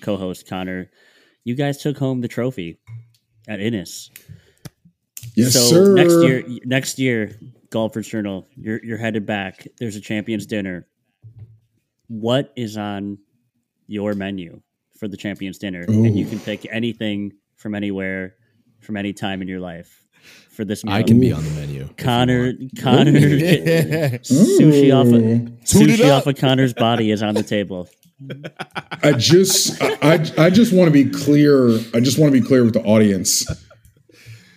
co-host 0.00 0.48
Connor, 0.48 0.90
you 1.44 1.54
guys 1.54 1.82
took 1.82 1.98
home 1.98 2.20
the 2.20 2.28
trophy 2.28 2.78
at 3.48 3.60
Inness. 3.60 4.10
Yes, 5.36 5.52
so 5.52 5.60
sir. 5.60 5.94
next 5.94 6.14
year, 6.22 6.44
next 6.64 6.98
year, 6.98 7.38
Golfers 7.70 8.08
Journal, 8.08 8.46
you're 8.56 8.82
you're 8.82 8.98
headed 8.98 9.26
back. 9.26 9.66
There's 9.78 9.96
a 9.96 10.00
champions 10.00 10.46
dinner. 10.46 10.86
What 12.08 12.52
is 12.56 12.76
on 12.76 13.18
your 13.86 14.14
menu 14.14 14.60
for 14.96 15.08
the 15.08 15.16
champions 15.16 15.58
dinner? 15.58 15.84
And 15.86 16.16
you 16.18 16.26
can 16.26 16.38
pick 16.40 16.66
anything 16.70 17.32
from 17.56 17.74
anywhere, 17.74 18.36
from 18.80 18.96
any 18.96 19.12
time 19.12 19.42
in 19.42 19.48
your 19.48 19.60
life. 19.60 20.01
For 20.52 20.64
this 20.66 20.84
meal. 20.84 20.94
I 20.94 21.02
can 21.02 21.18
be 21.18 21.32
on 21.32 21.42
the 21.42 21.50
menu. 21.50 21.80
if 21.80 21.88
you 21.88 21.94
Connor. 21.96 22.52
Connor, 22.78 23.12
sushi 23.12 24.94
off 24.94 25.06
Ooh. 25.06 25.16
of 25.16 25.64
Toot 25.64 25.88
sushi 25.88 26.12
off 26.14 26.26
of 26.26 26.36
Connor's 26.36 26.74
body 26.74 27.10
is 27.10 27.22
on 27.22 27.34
the 27.34 27.42
table. 27.42 27.88
I 29.02 29.12
just 29.12 29.80
I, 29.82 29.96
I 30.02 30.46
I 30.46 30.50
just 30.50 30.72
want 30.72 30.88
to 30.88 30.92
be 30.92 31.08
clear. 31.08 31.70
I 31.94 32.00
just 32.00 32.18
want 32.18 32.34
to 32.34 32.40
be 32.40 32.46
clear 32.46 32.64
with 32.64 32.74
the 32.74 32.82
audience. 32.82 33.46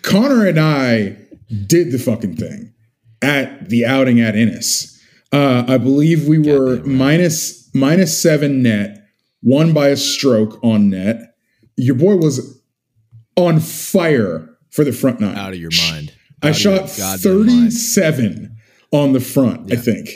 Connor 0.01 0.45
and 0.45 0.59
I 0.59 1.17
did 1.65 1.91
the 1.91 1.97
fucking 1.97 2.35
thing 2.35 2.73
at 3.21 3.69
the 3.69 3.85
outing 3.85 4.19
at 4.19 4.35
Inness. 4.35 5.01
Uh, 5.31 5.65
I 5.67 5.77
believe 5.77 6.27
we 6.27 6.39
were 6.39 6.75
right. 6.75 6.85
minus 6.85 7.73
minus 7.73 8.19
seven 8.21 8.61
net, 8.61 9.07
won 9.41 9.73
by 9.73 9.87
a 9.87 9.97
stroke 9.97 10.59
on 10.63 10.89
net. 10.89 11.35
Your 11.77 11.95
boy 11.95 12.17
was 12.17 12.61
on 13.35 13.59
fire 13.59 14.44
for 14.75 14.83
the 14.83 14.91
front 14.91 15.19
nine. 15.19 15.35
out 15.37 15.53
of 15.53 15.59
your 15.59 15.71
mind. 15.91 16.13
I 16.43 16.49
Out 16.49 16.55
of 16.55 16.57
shot 16.61 16.79
goddamn 16.97 17.45
mind. 17.47 17.71
37 17.71 18.55
on 18.91 19.13
the 19.13 19.19
front, 19.19 19.71
I 19.71 19.75
Yeah. 19.75 19.81
think. 19.81 20.09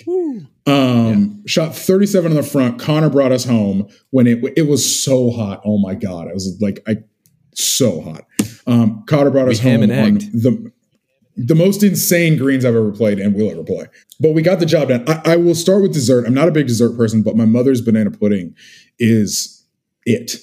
Um, 0.68 1.41
shot 1.47 1.76
37 1.76 2.32
on 2.32 2.36
the 2.36 2.43
front. 2.43 2.78
Connor 2.80 3.10
brought 3.10 3.32
us 3.32 3.45
home 3.45 3.88
when 4.12 4.28
it 4.28 4.39
it 4.55 4.68
was 4.68 4.84
so 5.03 5.32
hot. 5.32 5.62
Oh 5.66 5.78
my 5.80 5.95
god, 5.95 6.28
I 6.28 6.34
was 6.34 6.57
like, 6.62 6.82
I 6.88 6.97
so 7.55 8.01
hot. 8.01 8.26
Um, 8.68 9.03
Connor 9.07 9.32
brought 9.32 9.47
We 9.47 9.53
us 9.53 9.60
ham 9.60 9.82
home 9.82 9.89
and 9.89 10.22
on 10.24 10.32
the 10.34 10.72
the 11.41 11.55
most 11.55 11.82
insane 11.84 12.38
greens 12.38 12.66
I've 12.66 12.76
ever 12.76 12.91
played 12.91 13.18
and 13.18 13.34
will 13.34 13.49
ever 13.49 13.64
play. 13.64 13.86
But 14.20 14.34
we 14.34 14.41
got 14.41 14.60
the 14.60 14.66
job 14.66 14.89
done. 14.89 15.05
I, 15.07 15.22
I 15.34 15.36
will 15.38 15.55
start 15.55 15.82
with 15.82 15.93
dessert. 15.93 16.28
I'm 16.28 16.34
not 16.34 16.49
a 16.49 16.51
big 16.51 16.68
dessert 16.68 16.97
person, 16.97 17.24
but 17.24 17.38
my 17.38 17.45
mother's 17.45 17.82
banana 17.82 18.12
pudding 18.12 18.53
is 18.99 19.66
it. 20.05 20.36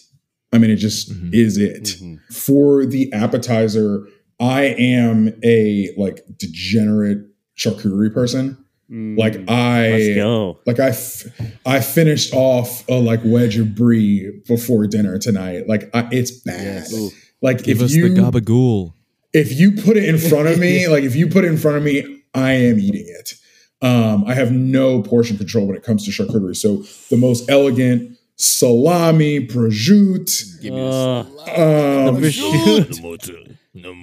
I 0.56 0.58
mean, 0.58 0.70
it 0.70 0.76
just 0.76 1.12
Mhm. 1.12 1.34
is 1.34 1.58
it 1.58 1.84
Mhm. 2.00 2.18
for 2.32 2.86
the 2.86 3.12
appetizer 3.12 4.06
i 4.40 4.64
am 4.78 5.32
a 5.44 5.90
like 5.96 6.20
degenerate 6.38 7.18
charcuterie 7.58 8.12
person 8.12 8.56
Mm, 8.92 9.18
like 9.18 9.34
let's 9.34 9.50
i 9.50 10.12
go. 10.14 10.58
like 10.66 10.78
i 10.78 10.90
f- 10.90 11.26
i 11.66 11.80
finished 11.80 12.32
off 12.32 12.84
a 12.88 12.94
like 13.00 13.20
wedge 13.24 13.56
of 13.58 13.74
brie 13.74 14.30
before 14.46 14.86
dinner 14.86 15.18
tonight 15.18 15.66
like 15.68 15.90
I, 15.92 16.06
it's 16.12 16.30
bad 16.30 16.86
Yes. 16.90 17.10
like 17.42 17.64
Give 17.64 17.78
if 17.78 17.84
us 17.84 17.92
you 17.94 18.08
the 18.14 18.20
gabagool. 18.20 18.92
if 19.32 19.58
you 19.58 19.72
put 19.72 19.96
it 19.96 20.04
in 20.04 20.18
front 20.18 20.46
of 20.48 20.58
me 20.60 20.86
like 20.94 21.02
if 21.02 21.16
you 21.16 21.26
put 21.28 21.44
it 21.44 21.48
in 21.48 21.56
front 21.56 21.78
of 21.78 21.82
me 21.82 22.04
i 22.34 22.52
am 22.52 22.78
eating 22.78 23.06
it 23.08 23.34
um 23.82 24.22
i 24.26 24.34
have 24.34 24.52
no 24.52 25.02
portion 25.02 25.36
control 25.36 25.66
when 25.66 25.76
it 25.76 25.82
comes 25.82 26.04
to 26.04 26.10
charcuterie 26.12 26.54
so 26.56 26.84
the 27.10 27.16
most 27.16 27.50
elegant 27.50 28.15
salami 28.36 29.46
prosciutto 29.46 30.60
Give 30.62 30.74
me 30.74 30.80
the 30.80 30.86
Uh, 30.86 32.08
um, 32.08 32.20
the 32.20 32.28
prosciutto. 32.28 33.46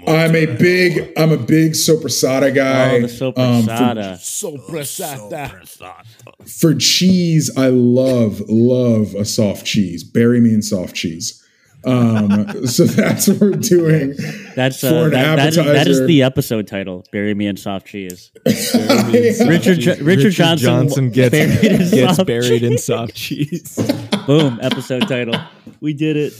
I'm 0.08 0.36
a 0.36 0.46
big 0.46 1.12
I'm 1.18 1.32
a 1.32 1.38
big 1.38 1.72
sopressata 1.72 2.54
guy. 2.54 2.98
Oh, 2.98 3.08
the 3.08 3.42
Um, 3.42 3.66
sopressata. 3.66 4.18
Sopressata. 4.20 6.06
for, 6.46 6.70
for 6.70 6.76
cheese, 6.76 7.50
I 7.58 7.68
love 7.68 8.42
love 8.50 9.16
a 9.16 9.26
soft 9.26 9.66
cheese. 9.66 10.04
Bury 10.04 10.40
me 10.40 10.54
in 10.54 10.62
soft 10.62 10.96
cheese. 10.96 11.40
Um, 11.86 12.66
so 12.68 12.86
that's 12.86 13.28
what 13.28 13.40
we're 13.42 13.52
doing. 13.52 14.16
That's 14.56 14.80
for 14.80 14.88
uh, 14.88 15.04
an 15.06 15.12
that, 15.12 15.36
that, 15.36 15.48
is, 15.50 15.56
that 15.56 15.88
is 15.88 16.06
the 16.08 16.24
episode 16.24 16.68
title. 16.68 17.06
Bury 17.12 17.34
me 17.34 17.48
in 17.48 17.58
soft 17.58 17.88
cheese. 17.88 18.32
Yeah. 19.14 19.48
Richard 19.48 20.00
Richard, 20.02 20.32
Johnson, 20.32 21.10
gets, 21.10 21.32
buried 21.32 21.64
in 21.64 21.90
gets 21.90 22.18
soft 22.18 22.28
buried 22.28 22.64
in 22.64 22.78
soft 22.78 23.16
cheese. 23.16 23.78
Boom. 24.26 24.60
Episode 24.62 25.08
title. 25.08 25.36
We 25.82 25.94
did 25.94 26.16
it. 26.18 26.34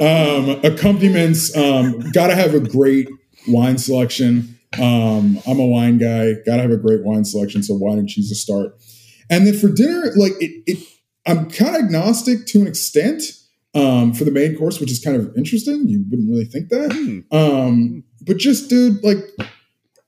um, 0.00 0.50
um, 0.50 0.60
accompaniments. 0.64 1.56
Um, 1.56 2.00
gotta 2.12 2.34
have 2.34 2.54
a 2.54 2.60
great 2.60 3.08
wine 3.46 3.78
selection. 3.78 4.58
Um, 4.80 5.38
I'm 5.46 5.60
a 5.60 5.66
wine 5.66 5.98
guy. 5.98 6.34
Gotta 6.44 6.62
have 6.62 6.72
a 6.72 6.76
great 6.76 7.04
wine 7.04 7.24
selection. 7.24 7.62
So 7.62 7.74
wine 7.74 7.98
and 7.98 8.08
cheese 8.08 8.28
to 8.30 8.34
start. 8.34 8.76
And 9.30 9.46
then 9.46 9.56
for 9.56 9.68
dinner, 9.68 10.12
like 10.16 10.32
it, 10.40 10.62
it 10.66 10.78
I'm 11.26 11.50
kind 11.50 11.76
of 11.76 11.82
agnostic 11.82 12.46
to 12.46 12.60
an 12.60 12.66
extent 12.66 13.22
um, 13.74 14.12
for 14.12 14.24
the 14.24 14.30
main 14.30 14.56
course, 14.56 14.80
which 14.80 14.90
is 14.90 15.02
kind 15.02 15.16
of 15.16 15.36
interesting. 15.36 15.88
You 15.88 16.04
wouldn't 16.10 16.30
really 16.30 16.44
think 16.46 16.68
that. 16.70 16.90
Um, 17.30 18.04
but 18.22 18.38
just, 18.38 18.70
dude, 18.70 19.02
like 19.04 19.18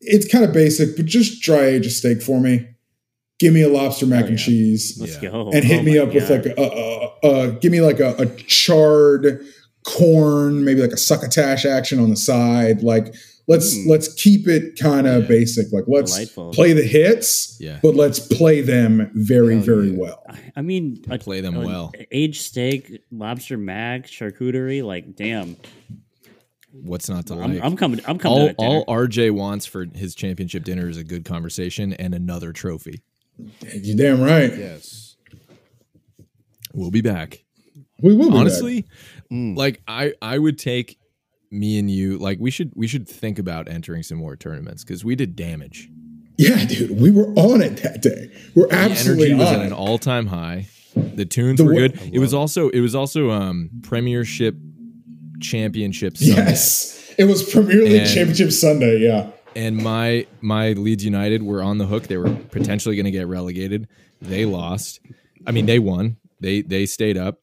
it's 0.01 0.31
kind 0.31 0.45
of 0.45 0.53
basic, 0.53 0.97
but 0.97 1.07
just 1.07 1.43
dry 1.43 1.67
age 1.67 1.87
a 1.87 1.91
steak 1.91 2.23
for 2.23 2.41
me. 2.41 2.67
Give 3.39 3.55
me 3.55 3.63
a 3.63 3.69
lobster 3.69 4.05
mac 4.07 4.25
Oh, 4.25 4.29
and 4.29 4.39
cheese 4.39 4.97
Let's 5.01 5.23
Yeah. 5.23 5.31
go. 5.31 5.51
and 5.53 5.65
hit 5.65 5.81
Oh 5.81 5.83
me 5.83 5.97
my 5.97 6.03
up 6.05 6.13
with 6.15 6.29
like 6.29 6.47
a, 6.47 6.61
a, 6.61 7.29
a, 7.29 7.47
a 7.49 7.53
give 7.53 7.71
me 7.73 7.81
like 7.81 8.01
a, 8.01 8.15
a 8.17 8.27
charred 8.27 9.45
corn, 9.85 10.65
maybe 10.65 10.81
like 10.81 10.91
a 10.93 10.97
succotash 10.97 11.65
action 11.65 11.99
on 12.01 12.11
the 12.11 12.17
side. 12.17 12.83
Like 12.83 13.15
let's 13.47 13.75
Mm. 13.77 13.87
let's 13.89 14.13
keep 14.15 14.49
it 14.49 14.77
kind 14.79 15.07
of 15.07 15.23
Yeah. 15.23 15.29
basic. 15.29 15.73
Like 15.73 15.85
let's 15.87 16.13
Delightful. 16.13 16.53
play 16.53 16.73
the 16.73 16.83
hits, 16.83 17.57
Yeah. 17.61 17.79
but 17.83 17.95
let's 17.95 18.19
play 18.19 18.61
them 18.61 19.11
very 19.15 19.55
Hell 19.55 19.63
very 19.65 19.91
yeah. 19.91 19.99
well. 19.99 20.23
I- 20.29 20.39
I 20.57 20.61
mean, 20.63 21.05
like, 21.07 21.21
Play 21.23 21.41
them 21.41 21.57
uh, 21.57 21.65
well. 21.65 21.93
Aged 22.11 22.43
steak, 22.43 23.01
lobster 23.13 23.57
mac, 23.57 24.07
charcuterie. 24.09 24.83
Like, 24.83 25.15
damn. 25.15 25.57
What's 26.73 27.09
not 27.09 27.27
to 27.29 27.35
I'm, 27.35 27.55
like? 27.55 27.65
I'm 27.65 27.77
coming. 27.77 28.01
I'm 28.07 28.19
coming. 28.19 28.39
all, 28.39 28.49
to 28.49 28.55
all 28.57 28.85
RJ 28.87 29.31
wants 29.31 29.67
for 29.67 29.87
his 29.95 30.17
championship 30.17 30.65
dinner 30.65 30.89
is 30.89 30.97
a 30.97 31.05
good 31.05 31.25
conversation 31.25 31.93
and 31.93 32.13
another 32.13 32.53
trophy. 32.53 33.03
You 33.75 33.97
damn 33.97 34.21
right. 34.21 34.53
Yes. 34.57 35.17
We'll 36.75 36.91
be 36.91 37.01
back. 37.01 37.45
We 38.01 38.15
will 38.15 38.27
be 38.27 38.31
back. 38.33 38.41
Honestly, 38.41 38.85
Mm. 39.33 39.57
like 39.57 39.83
I 39.87 40.15
I 40.23 40.39
would 40.39 40.59
take 40.59 40.99
me 41.51 41.79
and 41.79 41.91
you 41.91 42.17
like 42.19 42.39
we 42.41 42.51
should 42.51 42.73
we 42.75 42.87
should 42.87 43.09
think 43.09 43.39
about 43.39 43.69
entering 43.69 44.03
some 44.03 44.19
more 44.19 44.37
tournaments 44.37 44.85
because 44.85 45.05
we 45.05 45.15
did 45.17 45.37
damage. 45.37 45.89
Yeah, 46.39 46.65
dude, 46.67 47.01
we 47.01 47.11
were 47.11 47.27
on 47.35 47.61
it 47.61 47.79
that 47.83 48.01
day. 48.01 48.31
We're 48.55 48.69
absolutely 48.71 49.29
The 49.29 49.35
energy 49.35 49.45
was 49.45 49.53
at 49.61 49.67
an 49.67 49.73
all 49.73 49.99
time 49.99 50.27
high. 50.29 50.69
The 50.95 51.25
tunes 51.27 51.59
The 51.59 51.65
were 51.65 51.75
good. 51.75 52.01
It 52.13 52.19
was 52.21 52.33
also 52.33 52.69
it 52.71 52.81
was 52.81 52.95
also 52.95 53.31
um 53.31 53.71
Premiership 53.83 54.57
Championship 55.41 56.17
Sunday. 56.17 56.35
Yes, 56.37 57.15
it 57.19 57.25
was 57.25 57.43
Premier 57.43 57.83
League 57.85 58.03
And- 58.03 58.09
Championship 58.09 58.53
Sunday. 58.53 59.01
Yeah, 59.01 59.31
and 59.59 59.77
my 59.77 60.27
my 60.41 60.73
Leeds 60.73 61.05
United 61.05 61.43
were 61.43 61.63
on 61.63 61.79
the 61.79 61.87
hook. 61.87 62.05
They 62.05 62.17
were 62.17 62.33
potentially 62.51 62.95
going 62.95 63.07
to 63.07 63.11
get 63.11 63.27
relegated. 63.27 63.89
They 64.23 64.45
lost. 64.45 65.01
I 65.47 65.51
mean, 65.51 65.67
they 65.67 65.79
won. 65.81 66.17
They 66.41 66.63
they 66.63 66.87
stayed 66.87 67.17
up, 67.19 67.41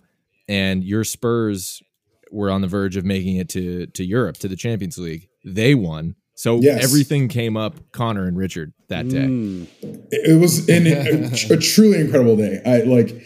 and 0.47 0.83
your 0.83 1.03
Spurs 1.03 1.83
were 2.31 2.49
on 2.49 2.61
the 2.61 2.67
verge 2.67 2.95
of 2.95 3.03
making 3.05 3.35
it 3.35 3.49
to 3.49 3.87
to 3.87 4.05
Europe 4.05 4.37
to 4.37 4.47
the 4.47 4.55
Champions 4.55 4.97
League. 4.97 5.27
They 5.43 5.75
won. 5.75 6.15
So 6.35 6.59
Yes. 6.61 6.83
everything 6.83 7.27
came 7.27 7.55
up 7.57 7.75
Connor 7.91 8.27
and 8.27 8.37
Richard 8.37 8.73
that 8.89 9.07
day. 9.07 9.25
Mm. 9.25 9.67
it 10.11 10.39
was 10.39 10.67
an, 10.69 10.85
a, 10.87 11.53
a 11.53 11.57
truly 11.57 11.99
incredible 11.99 12.37
day. 12.37 12.61
I 12.65 12.81
like. 12.81 13.21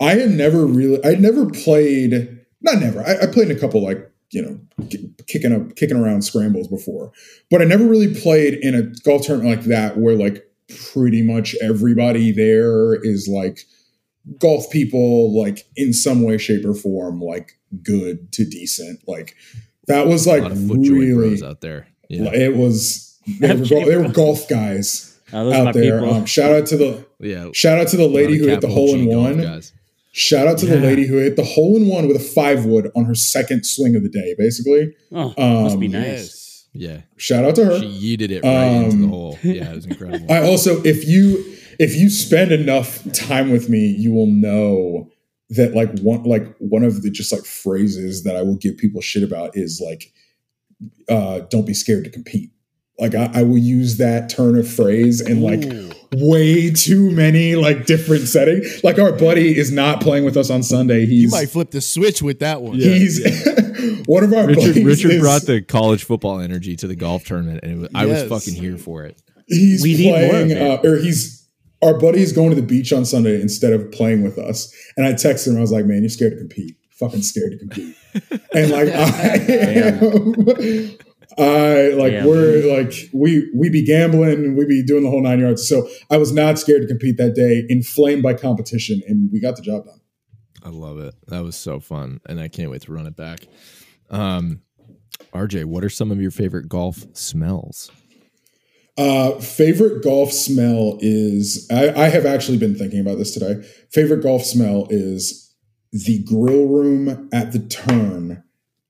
I 0.00 0.14
had 0.14 0.30
never 0.30 0.66
really. 0.66 1.02
I'd 1.04 1.20
never 1.20 1.46
played. 1.46 2.38
Not 2.60 2.80
never. 2.80 3.02
I, 3.02 3.22
I 3.22 3.26
played 3.26 3.50
in 3.50 3.56
a 3.56 3.60
couple 3.60 3.82
like 3.82 4.11
you 4.32 4.42
know 4.42 4.58
kicking 5.28 5.52
up 5.52 5.76
kicking 5.76 5.96
around 5.96 6.22
scrambles 6.22 6.66
before, 6.68 7.12
but 7.50 7.62
I 7.62 7.64
never 7.64 7.84
really 7.84 8.12
played 8.14 8.54
in 8.54 8.74
a 8.74 8.82
golf 9.04 9.26
tournament 9.26 9.56
like 9.58 9.64
that 9.66 9.96
where 9.98 10.16
like 10.16 10.44
pretty 10.92 11.22
much 11.22 11.54
everybody 11.62 12.32
there 12.32 12.94
is 12.94 13.28
like 13.28 13.60
golf 14.38 14.70
people 14.70 15.38
like 15.38 15.66
in 15.76 15.92
some 15.92 16.22
way 16.22 16.38
shape 16.38 16.64
or 16.64 16.74
form 16.74 17.20
like 17.20 17.58
good 17.82 18.32
to 18.32 18.44
decent 18.44 19.00
like 19.06 19.34
That 19.88 20.06
was 20.06 20.26
A 20.26 20.30
like 20.30 20.42
lot 20.42 20.52
of 20.52 20.70
really. 20.70 21.44
out 21.44 21.60
there. 21.60 21.88
Yeah. 22.08 22.32
It 22.32 22.56
was. 22.56 23.18
They 23.40 23.54
were, 23.54 23.66
gol- 23.66 23.84
they 23.86 23.96
were 23.96 24.08
golf 24.12 24.48
guys 24.48 25.18
those 25.30 25.54
are 25.54 25.62
my 25.64 25.68
out 25.70 25.74
there. 25.74 26.04
Um, 26.06 26.24
shout 26.26 26.52
out 26.52 26.66
to 26.66 26.76
the 26.76 27.06
Yeah. 27.20 27.48
shout 27.54 27.78
out 27.78 27.88
to 27.88 27.96
the 27.96 28.06
lady 28.08 28.36
who 28.38 28.46
hit 28.46 28.60
the 28.60 28.68
hole 28.68 28.94
in 28.94 29.06
one. 29.06 29.40
guys. 29.40 29.72
Shout 30.14 30.46
out 30.46 30.58
to 30.58 30.66
the 30.66 30.76
lady 30.76 31.06
who 31.06 31.16
hit 31.16 31.36
the 31.36 31.44
hole 31.44 31.74
in 31.76 31.86
one 31.88 32.06
with 32.06 32.16
a 32.18 32.20
five 32.20 32.66
wood 32.66 32.90
on 32.94 33.06
her 33.06 33.14
second 33.14 33.64
swing 33.64 33.96
of 33.96 34.02
the 34.02 34.10
day. 34.10 34.34
Basically, 34.38 34.94
oh, 35.10 35.32
must 35.62 35.80
be 35.80 35.86
um, 35.86 35.92
nice. 35.92 36.66
Yeah. 36.74 37.02
shout 37.16 37.44
out 37.44 37.54
to 37.56 37.64
her. 37.64 37.78
She 37.80 38.16
yeeted 38.16 38.30
it 38.30 38.44
right 38.44 38.66
into 38.84 38.96
the 38.96 39.04
Um, 39.04 39.08
hole. 39.10 39.38
Yeah, 39.42 39.70
it 39.72 39.74
was 39.74 39.86
incredible. 39.86 40.26
I 40.30 40.42
also, 40.42 40.82
if 40.84 41.06
you 41.08 41.42
if 41.78 41.96
you 41.96 42.10
spend 42.10 42.52
enough 42.52 43.02
time 43.12 43.50
with 43.50 43.70
me, 43.70 43.86
you 43.86 44.12
will 44.12 44.26
know 44.26 45.10
that 45.50 45.74
like 45.74 45.98
one 46.00 46.22
like 46.24 46.46
one 46.58 46.82
of 46.84 47.02
the 47.02 47.10
just 47.10 47.32
like 47.32 47.44
phrases 47.44 48.22
that 48.24 48.36
I 48.36 48.42
will 48.42 48.56
give 48.56 48.76
people 48.76 49.00
shit 49.00 49.22
about 49.22 49.56
is 49.56 49.80
like, 49.82 50.12
uh, 51.08 51.40
"Don't 51.50 51.66
be 51.66 51.74
scared 51.74 52.04
to 52.04 52.10
compete." 52.10 52.50
Like 52.98 53.14
I, 53.14 53.30
I 53.34 53.42
will 53.44 53.58
use 53.58 53.96
that 53.96 54.28
turn 54.28 54.58
of 54.58 54.70
phrase 54.70 55.20
and 55.22 55.42
like 55.42 55.64
Ooh. 55.64 55.91
Way 56.12 56.70
too 56.70 57.10
many 57.10 57.54
like 57.54 57.86
different 57.86 58.28
settings. 58.28 58.82
Like 58.84 58.98
our 58.98 59.12
buddy 59.12 59.56
is 59.56 59.72
not 59.72 60.00
playing 60.00 60.24
with 60.24 60.36
us 60.36 60.50
on 60.50 60.62
Sunday. 60.62 61.06
He's 61.06 61.22
you 61.22 61.28
might 61.30 61.50
flip 61.50 61.70
the 61.70 61.80
switch 61.80 62.22
with 62.22 62.40
that 62.40 62.62
one. 62.62 62.74
he's 62.74 63.20
one 64.06 64.24
of 64.24 64.32
our 64.32 64.46
Richard 64.46 64.74
buddies 64.74 64.84
Richard 64.84 65.10
is- 65.12 65.20
brought 65.20 65.42
the 65.42 65.62
college 65.62 66.04
football 66.04 66.40
energy 66.40 66.76
to 66.76 66.86
the 66.86 66.96
golf 66.96 67.24
tournament, 67.24 67.60
and 67.62 67.72
it 67.72 67.78
was, 67.78 67.88
I 67.94 68.06
was 68.06 68.24
fucking 68.24 68.54
here 68.60 68.76
for 68.78 69.04
it. 69.04 69.20
he's 69.46 69.82
We 69.82 69.96
need 69.96 70.10
more 70.10 70.28
playing 70.28 70.52
uh, 70.52 70.80
or 70.84 70.96
he's 70.96 71.42
our 71.82 71.98
buddy 71.98 72.22
is 72.22 72.32
going 72.32 72.50
to 72.50 72.56
the 72.56 72.62
beach 72.62 72.92
on 72.92 73.04
Sunday 73.04 73.40
instead 73.40 73.72
of 73.72 73.90
playing 73.90 74.22
with 74.22 74.38
us. 74.38 74.72
And 74.96 75.04
I 75.04 75.14
texted 75.14 75.48
him, 75.48 75.58
I 75.58 75.60
was 75.60 75.72
like, 75.72 75.84
man, 75.84 76.02
you're 76.02 76.10
scared 76.10 76.32
to 76.32 76.38
compete. 76.38 76.76
Fucking 76.90 77.22
scared 77.22 77.52
to 77.52 77.58
compete. 77.58 77.96
and 78.54 78.70
like 78.70 78.88
I 78.88 79.36
am 79.48 80.96
I 81.38 81.88
like 81.90 82.12
Damn. 82.12 82.26
we're 82.26 82.76
like 82.76 82.92
we 83.12 83.50
we 83.54 83.70
be 83.70 83.84
gambling 83.84 84.56
we 84.56 84.66
be 84.66 84.82
doing 84.82 85.04
the 85.04 85.10
whole 85.10 85.22
nine 85.22 85.40
yards. 85.40 85.66
So 85.66 85.88
I 86.10 86.16
was 86.16 86.32
not 86.32 86.58
scared 86.58 86.82
to 86.82 86.88
compete 86.88 87.16
that 87.18 87.34
day, 87.34 87.64
inflamed 87.68 88.22
by 88.22 88.34
competition, 88.34 89.00
and 89.06 89.30
we 89.32 89.40
got 89.40 89.56
the 89.56 89.62
job 89.62 89.84
done. 89.84 90.00
I 90.64 90.68
love 90.68 90.98
it. 90.98 91.14
That 91.28 91.42
was 91.42 91.56
so 91.56 91.80
fun, 91.80 92.20
and 92.26 92.40
I 92.40 92.48
can't 92.48 92.70
wait 92.70 92.82
to 92.82 92.92
run 92.92 93.06
it 93.06 93.16
back. 93.16 93.40
Um, 94.10 94.62
RJ, 95.32 95.64
what 95.64 95.82
are 95.84 95.88
some 95.88 96.10
of 96.10 96.20
your 96.20 96.30
favorite 96.30 96.68
golf 96.68 97.06
smells? 97.14 97.90
Uh, 98.98 99.32
favorite 99.40 100.02
golf 100.02 100.32
smell 100.32 100.98
is 101.00 101.66
I, 101.70 101.88
I 101.92 102.08
have 102.08 102.26
actually 102.26 102.58
been 102.58 102.74
thinking 102.74 103.00
about 103.00 103.16
this 103.16 103.32
today. 103.32 103.66
Favorite 103.90 104.22
golf 104.22 104.44
smell 104.44 104.86
is 104.90 105.54
the 105.92 106.22
grill 106.24 106.66
room 106.66 107.28
at 107.32 107.52
the 107.52 107.58
turn 107.58 108.42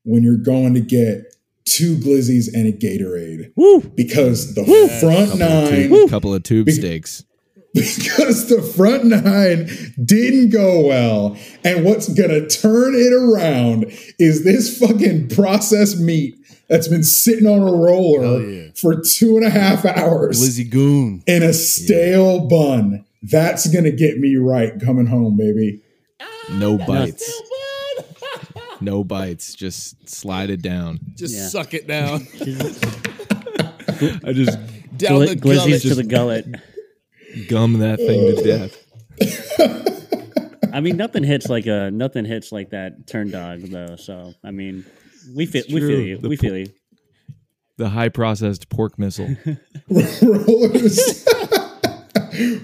when 0.04 0.22
you're 0.22 0.36
going 0.36 0.74
to 0.74 0.80
get 0.80 1.32
two 1.64 1.96
glizzies 1.96 2.52
and 2.52 2.66
a 2.66 2.72
Gatorade 2.72 3.52
Woo! 3.56 3.80
because 3.80 4.54
the 4.54 4.62
Woo. 4.62 4.88
front 4.88 5.30
Couple 5.30 5.32
of, 5.32 5.70
nine 5.70 5.88
tube, 5.88 6.10
couple 6.10 6.34
of 6.34 6.42
tube 6.42 6.66
Be- 6.66 6.72
steaks. 6.72 7.24
because 7.74 8.48
the 8.48 8.60
front 8.60 9.06
nine 9.06 9.66
didn't 10.04 10.50
go 10.50 10.86
well. 10.86 11.38
And 11.64 11.86
what's 11.86 12.06
gonna 12.06 12.46
turn 12.46 12.94
it 12.94 13.14
around 13.14 13.86
is 14.18 14.44
this 14.44 14.78
fucking 14.78 15.28
processed 15.28 15.98
meat 15.98 16.36
that's 16.68 16.88
been 16.88 17.02
sitting 17.02 17.46
on 17.46 17.60
a 17.60 17.72
roller 17.72 18.42
yeah. 18.42 18.70
for 18.74 19.00
two 19.00 19.38
and 19.38 19.46
a 19.46 19.50
half 19.50 19.86
hours 19.86 20.40
Lizzie 20.40 20.64
Goon. 20.64 21.22
in 21.26 21.42
a 21.42 21.54
stale 21.54 22.46
bun. 22.46 23.06
That's 23.22 23.66
gonna 23.68 23.90
get 23.90 24.18
me 24.18 24.36
right 24.36 24.78
coming 24.78 25.06
home, 25.06 25.38
baby. 25.38 25.80
No 26.50 26.76
bites. 26.76 27.42
No 28.82 29.04
bites. 29.04 29.54
Just 29.54 30.08
slide 30.08 30.50
it 30.50 30.62
down. 30.62 30.98
Just 31.16 31.34
Yeah. 31.34 31.48
suck 31.48 31.74
it 31.74 31.86
down. 31.86 32.26
I 34.24 34.32
just 34.32 34.58
down 34.96 35.20
Gl- 35.22 35.28
the 35.28 35.36
glizzies 35.36 35.66
gullet. 35.66 35.82
to 35.82 35.94
the 35.94 36.04
gullet. 36.04 36.46
gum 37.48 37.78
that 37.80 37.98
thing 37.98 38.36
to 38.36 38.42
death. 40.60 40.70
I 40.74 40.80
mean, 40.80 40.96
nothing 40.96 41.22
hits 41.24 41.48
like 41.48 41.66
a 41.66 41.90
nothing 41.90 42.24
hits 42.24 42.52
like 42.52 42.70
that 42.70 43.06
turn 43.06 43.30
dog 43.30 43.60
though. 43.60 43.96
So 43.96 44.34
I 44.42 44.50
mean, 44.50 44.84
we 45.34 45.46
feel 45.46 45.62
we 45.68 45.80
feel 45.80 45.88
true. 45.88 45.98
you. 46.00 46.18
The 46.18 46.28
we 46.28 46.36
feel 46.36 46.56
you. 46.56 46.66
The 47.78 47.88
high 47.90 48.08
processed 48.10 48.68
pork 48.68 48.98
missile. 48.98 49.34
rollers. 49.90 51.26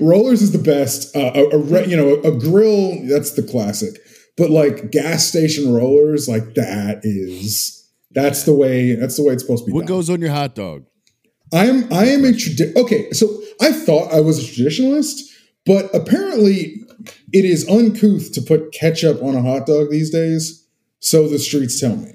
rollers 0.00 0.42
is 0.42 0.52
the 0.52 0.62
best. 0.62 1.14
Uh, 1.16 1.32
a, 1.34 1.44
a 1.50 1.58
re- 1.58 1.86
you 1.86 1.96
know 1.96 2.20
a, 2.22 2.32
grill 2.38 3.06
that's 3.08 3.32
the 3.32 3.42
classic, 3.42 3.98
but 4.38 4.50
like 4.50 4.90
gas 4.90 5.26
station 5.26 5.72
rollers, 5.74 6.28
like 6.28 6.54
that 6.54 7.00
is 7.02 7.74
that's 8.12 8.44
the 8.44 8.54
way 8.54 8.94
that's 8.94 9.16
the 9.16 9.24
way 9.24 9.34
it's 9.34 9.42
supposed 9.42 9.64
to 9.64 9.66
be. 9.66 9.72
What 9.72 9.80
done. 9.86 9.88
goes 9.88 10.08
on 10.10 10.20
your 10.20 10.30
hot 10.30 10.54
dog? 10.54 10.84
I 11.52 11.66
am 11.66 11.92
I 11.92 12.06
am 12.06 12.24
a 12.24 12.28
tradi- 12.28 12.74
okay. 12.76 13.10
So 13.12 13.26
I 13.60 13.72
thought 13.72 14.12
I 14.12 14.20
was 14.20 14.38
a 14.38 14.42
traditionalist, 14.42 15.20
but 15.66 15.92
apparently 15.94 16.76
it 17.32 17.44
is 17.44 17.68
uncouth 17.68 18.32
to 18.32 18.42
put 18.42 18.72
ketchup 18.72 19.22
on 19.22 19.34
a 19.34 19.42
hot 19.42 19.66
dog 19.66 19.90
these 19.90 20.10
days. 20.10 20.66
So 21.00 21.28
the 21.28 21.38
streets 21.38 21.78
tell 21.80 21.96
me. 21.96 22.12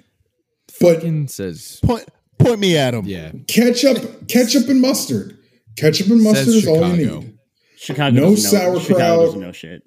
But 0.82 0.95
Fucking 0.97 1.28
says 1.30 1.80
Point 1.84 2.07
point 2.39 2.59
me 2.59 2.78
at 2.78 2.93
him. 2.93 3.05
yeah. 3.05 3.32
ketchup, 3.47 4.28
ketchup 4.28 4.67
and 4.67 4.82
mustard, 4.82 5.38
ketchup 5.78 6.07
and 6.07 6.21
mustard 6.21 6.45
Says 6.47 6.55
is 6.55 6.67
all 6.67 6.88
you 6.95 6.95
Chicago. 7.05 7.19
need. 7.21 7.38
Chicago 7.78 8.15
No 8.19 8.36
sauerkraut. 8.36 8.84
Chicago 8.84 9.26
doesn't 9.26 9.39
know 9.39 9.51
shit. 9.51 9.84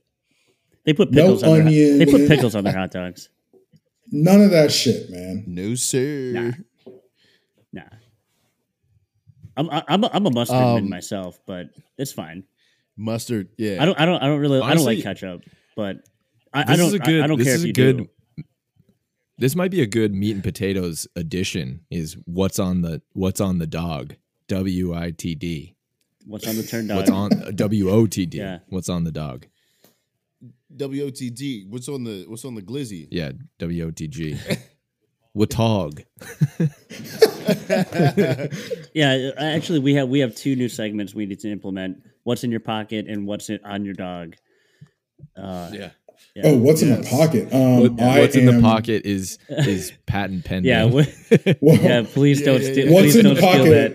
They 0.86 0.94
put 0.94 1.10
No 1.10 1.22
pickles 1.24 1.42
on 1.42 1.52
their, 1.58 1.66
onion. 1.66 1.98
They 1.98 2.06
put 2.06 2.28
pickles 2.28 2.54
on 2.54 2.64
their 2.64 2.72
hot 2.72 2.92
dogs. 2.92 3.28
None 4.10 4.40
of 4.40 4.50
that 4.52 4.72
shit, 4.72 5.10
man. 5.10 5.44
No 5.46 5.74
sir. 5.74 6.30
Nah. 6.32 6.52
Nah. 7.72 7.82
I'm 9.56 9.68
I- 9.70 9.84
I'm 9.88 10.04
a, 10.04 10.10
I'm 10.12 10.26
a 10.26 10.30
mustard 10.30 10.56
Um, 10.56 10.74
man 10.82 10.88
myself, 10.90 11.38
but 11.46 11.66
it's 11.98 12.12
fine. 12.12 12.44
Mustard. 12.96 13.48
Yeah. 13.58 13.82
I 13.82 13.84
don't 13.84 13.98
I 14.00 14.06
don't 14.06 14.22
I 14.22 14.26
don't 14.26 14.38
really 14.40 14.60
I 14.60 14.74
don't 14.74 14.84
like 14.84 15.02
ketchup, 15.02 15.42
but 15.74 15.96
I, 16.54 16.60
I 16.60 16.64
This 16.64 16.76
don't 16.78 16.86
is 16.88 16.94
a 16.94 16.98
good. 17.00 17.20
I, 17.20 17.24
I 17.24 17.26
don't 17.26 17.38
this 17.38 17.46
care 17.46 17.54
is 17.56 17.60
if 17.62 17.64
a 17.64 17.68
you 17.68 17.72
good. 17.74 17.96
do. 17.98 18.08
This 19.38 19.54
might 19.54 19.70
be 19.70 19.82
a 19.82 19.86
good 19.86 20.14
meat 20.14 20.32
and 20.32 20.42
potatoes 20.42 21.06
addition. 21.16 21.80
Is 21.90 22.16
what's 22.24 22.58
on 22.58 22.80
the 22.82 23.02
what's 23.12 23.40
on 23.40 23.58
the 23.58 23.66
dog? 23.66 24.14
W 24.48 24.94
I 24.94 25.10
T 25.10 25.34
D. 25.34 25.74
What's 26.26 26.46
on 26.48 26.56
the 26.56 26.62
turn 26.62 26.86
dog? 26.86 26.96
What's 26.98 27.10
on 27.10 27.30
W 27.56 27.90
O 27.90 28.06
T 28.06 28.24
D? 28.24 28.38
Yeah. 28.46 28.58
What's 28.68 28.88
on 28.88 29.04
the 29.04 29.12
dog? 29.12 29.46
WOTD. 30.74 31.68
What's 31.68 31.88
on 31.88 32.04
the 32.04 32.24
what's 32.28 32.44
on 32.44 32.54
the 32.54 32.62
glizzy? 32.62 33.08
Yeah, 33.10 33.32
W 33.58 33.86
O 33.86 33.90
T 33.90 34.08
G. 34.08 34.38
Watog. 35.36 36.02
Yeah, 38.94 39.30
actually, 39.36 39.80
we 39.80 39.94
have 39.94 40.08
we 40.08 40.20
have 40.20 40.34
two 40.34 40.56
new 40.56 40.68
segments 40.68 41.14
we 41.14 41.26
need 41.26 41.40
to 41.40 41.50
implement. 41.52 41.98
What's 42.24 42.44
in 42.44 42.50
your 42.50 42.60
pocket 42.60 43.06
and 43.08 43.26
what's 43.26 43.50
in, 43.50 43.60
on 43.64 43.84
your 43.84 43.94
dog. 43.94 44.36
Uh, 45.36 45.70
Yeah. 45.72 45.90
yeah. 46.34 46.42
Oh, 46.46 46.56
what's 46.56 46.82
in 46.82 46.88
Yes. 46.88 47.12
my 47.12 47.18
pocket? 47.18 47.52
Um, 47.52 47.80
What, 47.80 48.00
I 48.00 48.20
what's 48.20 48.36
in 48.36 48.46
the 48.46 48.60
pocket 48.60 49.04
is 49.04 49.38
is 49.48 49.92
patent 50.06 50.44
pending. 50.44 50.70
yeah, 50.70 50.86
we- 50.86 51.06
yeah. 51.62 52.02
Please 52.02 52.42
don't 52.42 52.62
yeah, 52.62 52.72
steal. 52.72 52.86
yeah. 52.86 52.92
What's 52.92 53.02
Please 53.04 53.16
in 53.16 53.24
don't 53.26 53.34
the 53.34 53.40
steal 53.42 53.64
that 53.66 53.92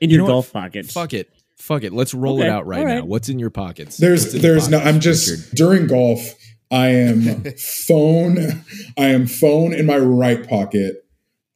in 0.00 0.10
You 0.10 0.16
your 0.16 0.18
know 0.18 0.24
what? 0.24 0.30
golf 0.30 0.52
pockets. 0.52 0.92
Fuck 0.92 1.14
it. 1.14 1.30
Fuck 1.62 1.84
it. 1.84 1.92
Let's 1.92 2.12
roll 2.12 2.42
it 2.42 2.48
out 2.48 2.66
right 2.66 2.80
all 2.80 2.86
right. 2.86 2.94
now. 2.96 3.04
What's 3.04 3.28
in 3.28 3.38
your 3.38 3.48
pockets? 3.48 3.96
There's 3.96 4.34
in 4.34 4.42
there's 4.42 4.64
the 4.68 4.78
no. 4.78 4.84
I'm 4.84 4.98
just 4.98 5.30
Richard? 5.30 5.54
during 5.54 5.86
golf. 5.86 6.34
I 6.72 6.88
am 6.88 7.44
phone. 7.56 8.64
I 8.98 9.06
am 9.06 9.28
phone 9.28 9.72
in 9.72 9.86
my 9.86 9.96
right 9.98 10.48
pocket. 10.48 11.06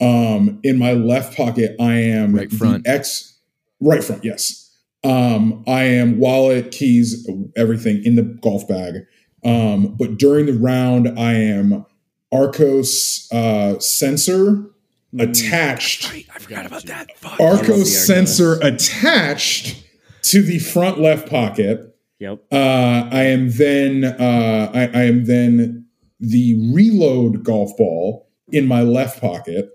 Um, 0.00 0.60
in 0.62 0.78
my 0.78 0.92
left 0.92 1.36
pocket, 1.36 1.74
I 1.80 1.94
am 1.94 2.36
Right 2.36 2.48
the 2.48 2.56
front. 2.56 2.86
X. 2.86 3.36
Right 3.80 4.04
front, 4.04 4.24
yes. 4.24 4.72
Um, 5.02 5.64
I 5.66 5.82
am 5.82 6.20
wallet, 6.20 6.70
keys, 6.70 7.28
everything 7.56 8.00
in 8.04 8.14
the 8.14 8.22
golf 8.22 8.68
bag. 8.68 9.06
Um, 9.44 9.96
but 9.98 10.18
during 10.18 10.46
the 10.46 10.52
round, 10.52 11.18
I 11.18 11.32
am 11.32 11.84
Arccos 12.32 13.26
uh, 13.32 13.80
sensor 13.80 14.66
attached. 15.18 16.14
I 16.32 16.38
forgot 16.38 16.64
about 16.66 16.84
that. 16.84 17.16
Fuck. 17.18 17.40
love 17.40 17.66
the 17.66 17.72
Arccos 17.72 17.80
Arccos. 17.80 18.06
sensor 18.06 18.60
attached 18.60 19.82
to 20.26 20.42
the 20.42 20.58
front 20.58 21.00
left 21.00 21.28
pocket. 21.28 21.96
Yep. 22.18 22.44
Uh, 22.50 23.08
I 23.12 23.22
am 23.24 23.50
then 23.50 24.04
uh, 24.04 24.70
I, 24.74 24.80
I 24.98 25.02
am 25.04 25.26
then 25.26 25.86
the 26.18 26.70
reload 26.72 27.44
golf 27.44 27.76
ball 27.76 28.30
in 28.50 28.66
my 28.66 28.82
left 28.82 29.20
pocket, 29.20 29.68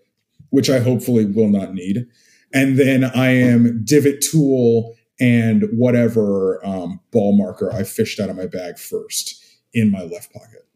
which 0.50 0.70
I 0.70 0.80
hopefully 0.80 1.26
will 1.26 1.50
not 1.50 1.74
need, 1.74 2.08
and 2.54 2.78
then 2.80 3.04
I 3.04 3.30
am 3.30 3.84
divot 3.84 4.22
tool 4.22 4.96
and 5.20 5.66
whatever 5.74 6.66
um, 6.66 7.00
ball 7.12 7.38
marker 7.38 7.72
I 7.72 7.84
fished 7.84 8.20
out 8.20 8.30
of 8.30 8.36
my 8.36 8.48
bag 8.48 8.80
first 8.80 9.36
in 9.74 9.92
my 9.92 10.02
left 10.02 10.34
pocket. 10.34 10.68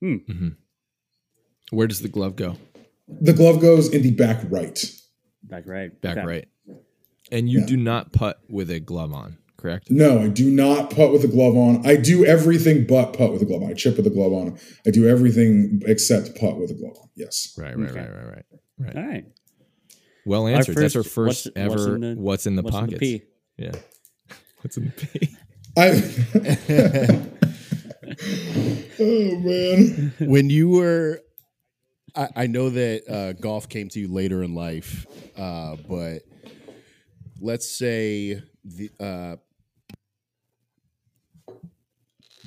Hmm. 0.00 0.48
Where 1.70 1.86
does 1.86 2.00
the 2.00 2.08
glove 2.08 2.36
go? 2.36 2.56
The 3.08 3.32
glove 3.32 3.60
goes 3.60 3.88
in 3.88 4.02
the 4.02 4.10
back 4.10 4.42
right. 4.50 4.78
Back 5.42 5.66
right. 5.66 5.98
Back 6.02 6.18
Okay. 6.18 6.26
right. 6.26 6.48
And 7.32 7.48
you 7.48 7.60
Yeah. 7.60 7.66
do 7.66 7.76
not 7.76 8.12
putt 8.12 8.38
with 8.48 8.70
a 8.70 8.78
glove 8.78 9.12
on, 9.12 9.38
correct? 9.56 9.90
No, 9.90 10.20
I 10.20 10.28
do 10.28 10.50
not 10.50 10.90
putt 10.90 11.12
with 11.12 11.24
a 11.24 11.28
glove 11.28 11.56
on. 11.56 11.84
I 11.86 11.96
do 11.96 12.24
everything 12.24 12.86
but 12.86 13.12
putt 13.14 13.32
with 13.32 13.42
a 13.42 13.44
glove 13.46 13.62
on. 13.62 13.70
I 13.70 13.74
chip 13.74 13.96
with 13.96 14.06
a 14.06 14.10
glove 14.10 14.32
on. 14.32 14.58
I 14.86 14.90
do 14.90 15.08
everything 15.08 15.80
except 15.86 16.38
putt 16.38 16.58
with 16.60 16.70
a 16.70 16.74
glove 16.74 16.96
on. 17.00 17.08
Yes. 17.16 17.54
Right, 17.58 17.76
right, 17.76 17.90
Okay. 17.90 18.00
right, 18.00 18.10
right, 18.14 18.26
right. 18.26 18.44
Right. 18.78 18.96
All 18.96 19.02
right. 19.08 19.24
Well 20.26 20.46
answered. 20.46 20.76
That's 20.76 20.94
our 20.94 21.02
first- 21.02 21.14
first 21.14 21.46
what's- 21.46 21.56
ever. 21.56 21.70
what's 21.74 21.86
in 21.86 22.00
the- 22.00 22.14
what's 22.20 22.46
in 22.46 22.56
the 22.56 22.62
What's 22.62 22.76
in 22.76 22.80
pockets? 22.82 23.00
the 23.00 23.18
P? 23.18 23.24
Yeah. 23.58 23.72
What's 24.62 24.76
in 24.76 24.84
the 24.84 25.06
pee? 25.06 25.36
I 25.76 25.88
oh 29.00 29.38
man. 29.40 30.12
when 30.20 30.50
you 30.50 30.68
were 30.68 31.20
I, 32.14 32.28
I 32.36 32.46
know 32.46 32.70
that 32.70 33.08
uh, 33.08 33.32
golf 33.34 33.68
came 33.68 33.88
to 33.90 34.00
you 34.00 34.08
later 34.08 34.42
in 34.42 34.54
life 34.54 35.06
uh, 35.36 35.76
but 35.88 36.22
let's 37.42 37.68
say 37.68 38.40
the 38.64 38.90
uh, 38.98 39.36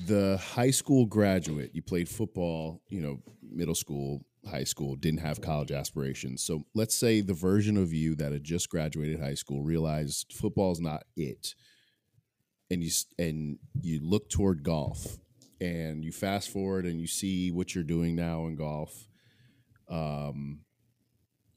the 0.07 0.37
high 0.37 0.71
school 0.71 1.05
graduate 1.05 1.71
you 1.73 1.81
played 1.81 2.09
football 2.09 2.81
you 2.89 3.01
know 3.01 3.19
middle 3.41 3.75
school 3.75 4.25
high 4.49 4.63
school 4.63 4.95
didn't 4.95 5.21
have 5.21 5.41
college 5.41 5.71
aspirations. 5.71 6.43
So 6.43 6.65
let's 6.73 6.95
say 6.95 7.21
the 7.21 7.33
version 7.33 7.77
of 7.77 7.93
you 7.93 8.15
that 8.15 8.31
had 8.31 8.43
just 8.43 8.69
graduated 8.69 9.19
high 9.19 9.33
school 9.33 9.63
realized 9.63 10.33
football's 10.33 10.79
not 10.79 11.03
it 11.15 11.55
and 12.69 12.83
you 12.83 12.91
and 13.17 13.57
you 13.81 13.99
look 14.01 14.29
toward 14.29 14.63
golf 14.63 15.17
and 15.61 16.03
you 16.03 16.11
fast 16.11 16.49
forward 16.49 16.85
and 16.85 16.99
you 16.99 17.07
see 17.07 17.51
what 17.51 17.73
you're 17.73 17.83
doing 17.83 18.15
now 18.15 18.45
in 18.47 18.55
golf 18.55 19.07
um 19.89 20.59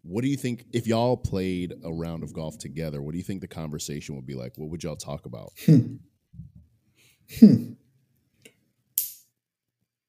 what 0.09 0.22
do 0.24 0.28
you 0.28 0.36
think 0.36 0.64
if 0.72 0.86
y'all 0.86 1.16
played 1.16 1.74
a 1.84 1.92
round 1.92 2.22
of 2.22 2.32
golf 2.32 2.56
together 2.59 3.02
what 3.02 3.12
do 3.12 3.18
you 3.18 3.24
think 3.24 3.40
the 3.40 3.48
conversation 3.48 4.14
would 4.16 4.26
be 4.26 4.34
like 4.34 4.52
what 4.56 4.70
would 4.70 4.82
y'all 4.82 4.96
talk 4.96 5.26
about 5.26 5.50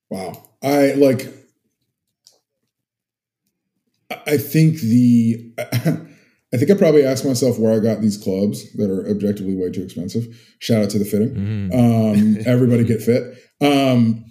Wow. 0.10 0.50
I 0.64 0.93
like 0.93 1.28
I- 4.10 4.22
I 4.26 4.38
think 4.38 4.80
the 4.80 5.54
I 6.52 6.58
think 6.58 6.72
I 6.72 6.74
probably 6.74 7.06
asked 7.06 7.26
myself 7.26 7.60
where 7.60 7.72
I 7.74 7.80
got 7.80 8.02
these 8.02 8.18
clubs 8.18 8.74
that 8.74 8.89
are 8.89 9.08
objectively 9.08 9.56
way 9.56 9.70
too 9.70 9.84
expensive. 9.84 10.26
Shout 10.58 10.82
out 10.82 10.89
to 10.91 11.00
the 11.00 11.06
fitting. 11.06 11.36
Mhm. 11.36 11.74
Um, 11.74 12.38
everybody 12.47 12.84
get 12.86 13.04
fit. 13.04 13.36
Um, 13.62 14.26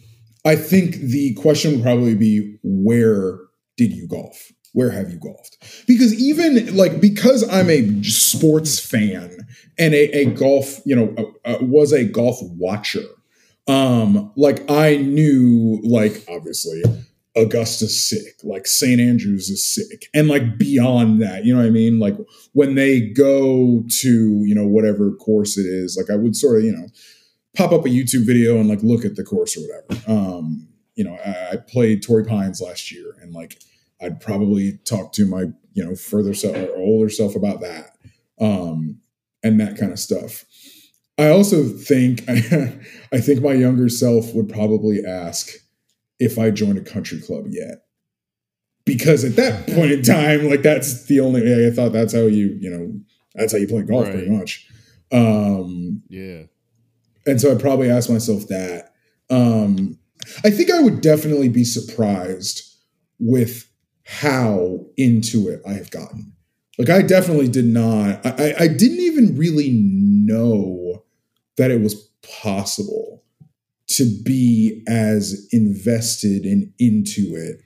I 0.45 0.57
think 0.57 0.97
the 0.97 1.35
question 1.35 1.73
would 1.73 1.83
probably 1.83 2.17
be 2.17 2.59
where 2.65 3.39
did 3.77 3.93
you 3.93 4.09
golf? 4.09 4.51
Where 4.73 4.91
have 4.91 5.11
you 5.11 5.19
golfed? 5.19 5.59
Because 5.87 6.15
even 6.15 6.77
like 6.77 7.01
because 7.01 7.49
I'm 7.49 7.71
a 7.71 8.03
sports 8.03 8.79
fan 8.79 9.47
and 9.79 9.95
a, 9.95 10.19
a 10.19 10.25
golf, 10.27 10.81
you 10.85 10.95
know, 10.95 11.15
uh, 11.45 11.55
uh, 11.55 11.59
was 11.61 11.93
a 11.93 12.05
golf 12.05 12.39
watcher. 12.43 13.05
Um, 13.67 14.33
like 14.37 14.69
I 14.71 14.97
knew, 14.97 15.81
like 15.85 16.25
obviously, 16.29 16.83
Augusta's 17.37 18.09
sick, 18.09 18.41
like 18.43 18.67
St. 18.67 19.01
Andrews 19.01 19.49
is 19.49 19.65
sick, 19.65 20.09
and 20.15 20.29
like 20.29 20.59
beyond 20.59 21.23
that, 21.23 21.45
you 21.45 21.55
know 21.55 21.61
what 21.61 21.67
I 21.67 21.71
mean? 21.71 21.99
Like 21.99 22.17
when 22.53 22.75
they 22.75 23.01
go 23.01 23.85
to, 23.89 24.43
you 24.45 24.55
know, 24.55 24.67
whatever 24.67 25.13
course 25.13 25.57
it 25.57 25.67
is, 25.67 25.97
like 25.97 26.11
I 26.11 26.17
would 26.17 26.35
sort 26.35 26.59
of, 26.59 26.65
you 26.65 26.73
know, 26.73 26.87
pop 27.57 27.73
up 27.73 27.85
a 27.85 27.89
YouTube 27.89 28.27
video 28.27 28.59
and 28.59 28.69
like 28.69 28.83
look 28.83 29.05
at 29.05 29.17
the 29.17 29.25
course 29.25 29.57
or 29.57 29.61
whatever. 29.61 30.11
Um, 30.11 30.69
you 30.95 31.05
know, 31.05 31.17
I, 31.25 31.53
I 31.53 31.57
played 31.57 32.03
Torrey 32.03 32.25
Pines 32.25 32.61
last 32.61 32.91
year, 32.91 33.15
and 33.21 33.33
like 33.33 33.61
I'd 34.01 34.21
probably 34.21 34.79
talk 34.85 35.13
to 35.15 35.27
my, 35.27 35.47
you 35.73 35.85
know, 35.85 35.95
further 35.95 36.35
self 36.35 36.57
or 36.57 36.77
older 36.77 37.09
self 37.09 37.35
about 37.35 37.61
that, 37.61 37.97
um, 38.41 39.01
and 39.43 39.61
that 39.61 39.77
kind 39.77 39.93
of 39.93 39.99
stuff. 39.99 40.45
I 41.19 41.29
also 41.31 41.65
think 41.65 42.23
I 42.29 43.21
think 43.21 43.43
my 43.43 43.53
younger 43.53 43.89
self 43.89 44.35
would 44.35 44.49
probably 44.49 45.05
ask 45.05 45.51
if 46.19 46.39
I 46.39 46.51
joined 46.51 46.79
a 46.79 46.83
country 46.83 47.21
club 47.21 47.47
yet. 47.49 47.85
Because 48.85 49.25
at 49.25 49.37
that 49.37 49.67
point 49.67 49.93
in 49.93 50.03
time, 50.03 50.49
like 50.49 50.63
that's 50.63 51.05
the 51.07 51.21
only 51.21 51.67
I 51.67 51.71
thought 51.71 51.93
that's 51.93 52.15
how 52.15 52.21
you, 52.21 52.57
you 52.61 52.71
know, 52.71 53.01
that's 53.35 53.53
how 53.53 53.59
you 53.59 53.69
play 53.69 53.83
golf 53.83 54.09
pretty 54.11 54.31
much. 54.31 54.67
Um 55.11 56.03
yeah 56.09 56.45
and 57.27 57.41
so 57.41 57.55
I 57.55 57.61
probably 57.61 57.91
asked 57.91 58.11
myself 58.11 58.47
that. 58.49 58.95
Um 59.29 59.99
I 60.45 60.51
think 60.51 60.71
I 60.71 60.81
would 60.81 61.01
definitely 61.01 61.49
be 61.49 61.65
surprised 61.65 62.63
with 63.19 63.68
how 64.09 64.87
into 64.97 65.49
it 65.49 65.61
I 65.67 65.73
have 65.75 65.91
gotten. 65.91 66.33
Like 66.79 66.91
I 66.91 67.03
definitely 67.03 67.49
did 67.49 67.67
not. 67.67 68.25
I, 68.25 68.55
I- 68.59 68.69
didn't 68.69 69.01
even 69.01 69.37
really 69.37 69.71
know 69.73 71.05
that 71.57 71.71
it 71.71 71.81
was 71.81 71.95
possible 72.43 73.25
to 73.89 74.05
be 74.23 74.83
as 74.89 75.49
invested 75.53 76.45
and 76.45 76.73
into 76.79 77.35
it 77.35 77.61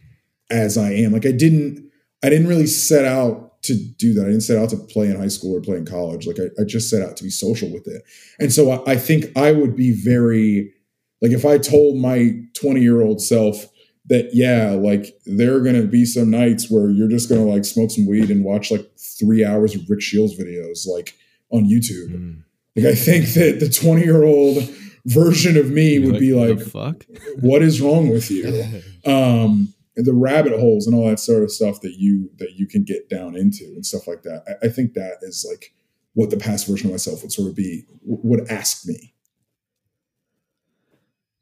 as 0.50 0.78
I 0.78 0.92
am. 0.92 1.12
Like 1.12 1.26
I 1.26 1.32
didn't. 1.32 1.90
I 2.24 2.28
didn't 2.30 2.46
really 2.46 2.66
set 2.68 3.04
out 3.04 3.60
to 3.62 3.74
do 3.74 4.14
that. 4.14 4.22
I 4.22 4.26
didn't 4.28 4.42
set 4.42 4.56
out 4.58 4.70
to 4.70 4.76
play 4.76 5.06
in 5.08 5.16
high 5.16 5.28
school 5.28 5.56
or 5.56 5.60
play 5.60 5.76
in 5.76 5.84
college. 5.84 6.26
Like 6.26 6.38
I, 6.38 6.60
I 6.60 6.64
just 6.64 6.88
set 6.88 7.02
out 7.02 7.16
to 7.16 7.24
be 7.24 7.30
social 7.30 7.72
with 7.72 7.86
it. 7.88 8.02
And 8.38 8.52
so 8.52 8.70
I, 8.70 8.92
I 8.92 8.96
think 8.96 9.26
I 9.36 9.52
would 9.52 9.76
be 9.76 9.92
very 9.92 10.72
like 11.20 11.32
if 11.32 11.44
I 11.44 11.58
told 11.58 11.96
my 11.98 12.32
20 12.54 12.80
year 12.80 13.02
old 13.02 13.20
self 13.20 13.66
that 14.12 14.34
yeah, 14.34 14.72
like 14.72 15.18
there 15.24 15.56
are 15.56 15.60
gonna 15.60 15.84
be 15.84 16.04
some 16.04 16.30
nights 16.30 16.70
where 16.70 16.90
you're 16.90 17.08
just 17.08 17.30
gonna 17.30 17.46
like 17.46 17.64
smoke 17.64 17.90
some 17.90 18.06
weed 18.06 18.30
and 18.30 18.44
watch 18.44 18.70
like 18.70 18.86
three 18.98 19.42
hours 19.42 19.74
of 19.74 19.88
Rick 19.88 20.02
Shields 20.02 20.38
videos 20.38 20.86
like 20.86 21.16
on 21.50 21.64
YouTube. 21.64 22.10
Mm. 22.10 22.42
Like 22.76 22.86
I 22.86 22.94
think 22.94 23.28
that 23.28 23.60
the 23.60 23.70
20 23.70 24.02
year 24.02 24.22
old 24.22 24.62
version 25.06 25.56
of 25.56 25.70
me 25.70 25.98
would 25.98 26.20
be 26.20 26.34
like, 26.34 26.60
fuck? 26.60 27.06
what 27.40 27.62
is 27.62 27.80
wrong 27.80 28.08
with 28.10 28.30
you? 28.30 28.82
Um 29.04 29.74
the 29.96 30.14
rabbit 30.14 30.52
holes 30.58 30.86
and 30.86 30.94
all 30.94 31.08
that 31.08 31.18
sort 31.18 31.42
of 31.42 31.50
stuff 31.50 31.80
that 31.80 31.94
you 31.98 32.30
that 32.36 32.52
you 32.52 32.68
can 32.68 32.84
get 32.84 33.08
down 33.08 33.34
into 33.34 33.64
and 33.64 33.84
stuff 33.84 34.06
like 34.06 34.22
that. 34.22 34.44
I, 34.46 34.66
I 34.66 34.68
think 34.70 34.94
that 34.94 35.18
is 35.22 35.44
like 35.48 35.74
what 36.14 36.30
the 36.30 36.36
past 36.36 36.68
version 36.68 36.86
of 36.86 36.92
myself 36.92 37.22
would 37.22 37.32
sort 37.32 37.48
of 37.48 37.56
be 37.56 37.84
would 38.04 38.48
ask 38.48 38.86
me. 38.86 39.12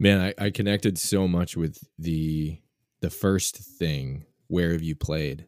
Man, 0.01 0.21
I, 0.39 0.47
I 0.47 0.51
connected 0.51 0.99
so 0.99 1.29
much 1.29 1.57
with 1.57 1.79
the 1.99 2.59
the 3.01 3.11
first 3.11 3.57
thing. 3.57 4.25
Where 4.49 4.73
have 4.73 4.83
you 4.83 4.97
played? 4.97 5.47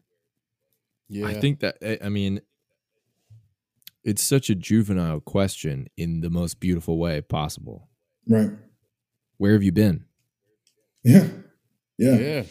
yeah 1.09 1.27
I 1.27 1.33
think 1.33 1.59
that 1.59 1.75
I- 1.81 1.99
I 2.05 2.09
mean, 2.09 2.39
it's 4.03 4.23
such 4.23 4.49
a 4.49 4.55
juvenile 4.55 5.19
question 5.19 5.87
in 5.97 6.21
the 6.21 6.29
most 6.29 6.59
beautiful 6.59 6.97
way 6.97 7.19
possible. 7.21 7.89
Right. 8.27 8.51
Where 9.37 9.53
have 9.53 9.63
you 9.63 9.71
been? 9.71 10.05
Yeah. 11.03 11.27
Yeah. 11.97 12.17
yeah 12.17 12.43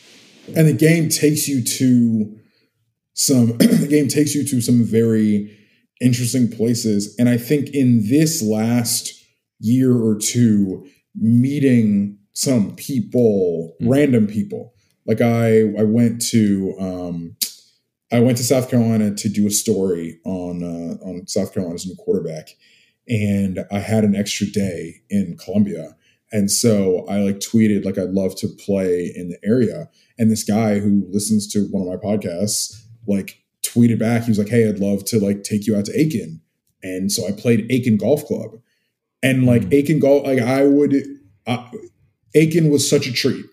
And 0.56 0.68
the 0.68 0.72
game 0.74 1.08
takes 1.08 1.48
you 1.48 1.62
to 1.64 2.38
some 3.14 3.46
the 3.58 3.86
game 3.88 4.08
takes 4.08 4.34
you 4.34 4.44
to 4.46 4.60
some 4.60 4.84
very 4.84 5.56
interesting 6.00 6.50
places. 6.50 7.14
And 7.18 7.28
I 7.28 7.38
think 7.38 7.70
in 7.70 8.08
this 8.08 8.42
last 8.42 9.12
year 9.60 9.92
or 9.96 10.16
two, 10.18 10.86
meeting 11.14 12.18
some 12.32 12.74
people, 12.76 13.76
Mm. 13.80 13.88
random 13.90 14.26
people. 14.26 14.74
Like 15.06 15.20
I 15.20 15.62
I 15.78 15.82
went 15.82 16.22
to 16.30 16.74
um 16.78 17.36
I 18.10 18.20
went 18.20 18.36
to 18.38 18.44
South 18.44 18.70
Carolina 18.70 19.14
to 19.14 19.28
do 19.28 19.46
a 19.46 19.50
story 19.50 20.18
on 20.24 20.62
uh, 20.62 21.04
on 21.04 21.26
South 21.26 21.52
Carolina's 21.52 21.86
new 21.86 21.94
quarterback, 21.96 22.50
and 23.08 23.64
I 23.70 23.78
had 23.78 24.04
an 24.04 24.14
extra 24.14 24.46
day 24.46 24.96
in 25.10 25.36
Columbia, 25.42 25.96
and 26.30 26.50
so 26.50 27.04
I 27.08 27.18
like 27.18 27.40
tweeted 27.40 27.84
like 27.84 27.98
I'd 27.98 28.10
love 28.10 28.36
to 28.36 28.48
play 28.48 29.12
in 29.14 29.28
the 29.30 29.38
area, 29.44 29.88
and 30.18 30.30
this 30.30 30.44
guy 30.44 30.78
who 30.78 31.06
listens 31.10 31.46
to 31.52 31.66
one 31.70 31.82
of 31.82 31.88
my 31.88 31.96
podcasts 31.96 32.82
like 33.06 33.42
tweeted 33.62 33.98
back, 33.98 34.24
he 34.24 34.30
was 34.30 34.38
like, 34.38 34.48
"Hey, 34.50 34.68
I'd 34.68 34.78
love 34.78 35.04
to 35.06 35.18
like 35.18 35.42
take 35.42 35.66
you 35.66 35.74
out 35.76 35.86
to 35.86 35.98
Aiken," 35.98 36.40
and 36.82 37.10
so 37.10 37.26
I 37.26 37.32
played 37.32 37.66
Aiken 37.70 37.96
Golf 37.96 38.24
Club, 38.26 38.60
and 39.22 39.46
like 39.46 39.62
Mm. 39.62 39.74
Aiken 39.74 39.98
Golf, 40.00 40.26
like 40.26 40.40
I 40.40 40.64
would, 40.64 40.94
uh, 41.46 41.68
Aiken 42.34 42.70
was 42.70 42.88
such 42.88 43.06
a 43.06 43.12
treat, 43.12 43.44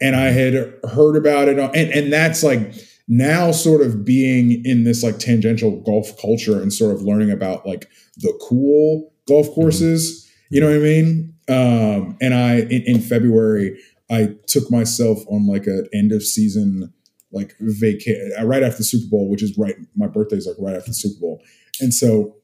and 0.00 0.16
I 0.16 0.30
had 0.30 0.54
heard 0.92 1.16
about 1.16 1.48
it, 1.48 1.58
and 1.58 1.90
and 1.90 2.12
that's 2.12 2.42
like 2.42 2.74
now 3.08 3.50
sort 3.50 3.82
of 3.82 4.04
being 4.04 4.64
in 4.64 4.84
this 4.84 5.02
like 5.02 5.18
tangential 5.18 5.80
golf 5.82 6.16
culture 6.20 6.60
and 6.62 6.72
sort 6.72 6.94
of 6.94 7.02
learning 7.02 7.30
about 7.30 7.66
like 7.66 7.88
the 8.18 8.32
cool 8.48 9.12
golf 9.26 9.48
courses 9.54 10.28
you 10.50 10.60
know 10.60 10.68
what 10.68 10.76
i 10.76 10.78
mean? 10.78 11.34
Um 11.48 12.16
and 12.20 12.32
i 12.32 12.60
in, 12.60 12.82
in 12.86 13.00
february 13.00 13.76
i 14.10 14.28
took 14.46 14.70
myself 14.70 15.18
on 15.28 15.46
like 15.46 15.66
an 15.66 15.88
end 15.92 16.12
of 16.12 16.22
season 16.22 16.92
like 17.32 17.54
vacation 17.60 18.30
right 18.44 18.62
after 18.62 18.78
the 18.78 18.84
super 18.84 19.08
bowl 19.10 19.28
which 19.28 19.42
is 19.42 19.56
right 19.58 19.74
my 19.96 20.06
birthday's 20.06 20.46
like 20.46 20.56
right 20.58 20.76
after 20.76 20.90
the 20.90 20.94
super 20.94 21.20
bowl. 21.20 21.42
And 21.80 21.92
so 21.92 22.36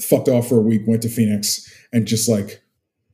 fucked 0.00 0.28
off 0.28 0.48
for 0.48 0.58
a 0.58 0.62
week 0.62 0.82
went 0.86 1.02
to 1.02 1.08
phoenix 1.08 1.70
and 1.92 2.06
just 2.06 2.28
like 2.28 2.62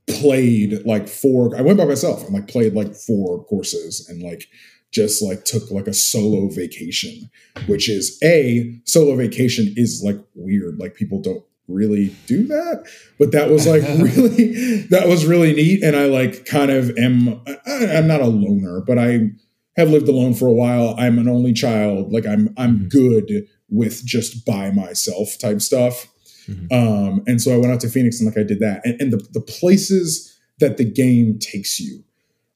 played 0.06 0.84
like 0.86 1.06
four 1.08 1.54
i 1.56 1.60
went 1.60 1.76
by 1.78 1.84
myself 1.84 2.24
and 2.24 2.32
like 2.34 2.48
played 2.48 2.74
like 2.74 2.94
four 2.94 3.44
courses 3.44 4.06
and 4.08 4.22
like 4.22 4.48
just 4.90 5.22
like 5.22 5.44
took 5.44 5.70
like 5.70 5.86
a 5.86 5.92
solo 5.92 6.48
vacation, 6.48 7.28
which 7.66 7.90
is 7.90 8.18
a 8.24 8.74
solo 8.86 9.14
vacation 9.16 9.70
is 9.76 10.00
like 10.02 10.16
weird. 10.34 10.78
Like 10.78 10.94
people 10.94 11.20
don't 11.20 11.44
really 11.66 12.16
do 12.26 12.46
that, 12.46 12.86
but 13.18 13.30
that 13.32 13.50
was 13.50 13.66
like 13.66 13.82
really 13.98 14.84
that 14.84 15.06
was 15.06 15.26
really 15.26 15.52
neat. 15.52 15.82
And 15.84 15.94
I 15.94 16.06
like 16.06 16.46
kind 16.46 16.70
of 16.70 16.88
am 16.96 17.38
I, 17.46 17.96
I'm 17.98 18.06
not 18.06 18.22
a 18.22 18.28
loner, 18.28 18.80
but 18.80 18.96
I 18.98 19.28
have 19.76 19.90
lived 19.90 20.08
alone 20.08 20.32
for 20.32 20.46
a 20.48 20.54
while. 20.54 20.94
I'm 20.96 21.18
an 21.18 21.28
only 21.28 21.52
child. 21.52 22.10
Like 22.10 22.24
I'm 22.24 22.54
I'm 22.56 22.78
Mhm. 22.78 22.90
good 22.90 23.46
with 23.68 24.02
just 24.06 24.46
by 24.46 24.70
myself 24.70 25.36
type 25.38 25.60
stuff. 25.60 26.06
Mhm. 26.48 26.72
Um, 26.72 27.22
and 27.26 27.40
so 27.42 27.52
I 27.52 27.56
went 27.58 27.72
out 27.72 27.80
to 27.80 27.88
Phoenix 27.88 28.20
and 28.20 28.26
like 28.28 28.38
I 28.38 28.42
did 28.42 28.60
that. 28.60 28.80
And, 28.84 29.00
and 29.00 29.12
the 29.12 29.18
the 29.32 29.40
places 29.40 30.38
that 30.60 30.76
the 30.78 30.84
game 30.84 31.38
takes 31.38 31.78
you, 31.78 32.02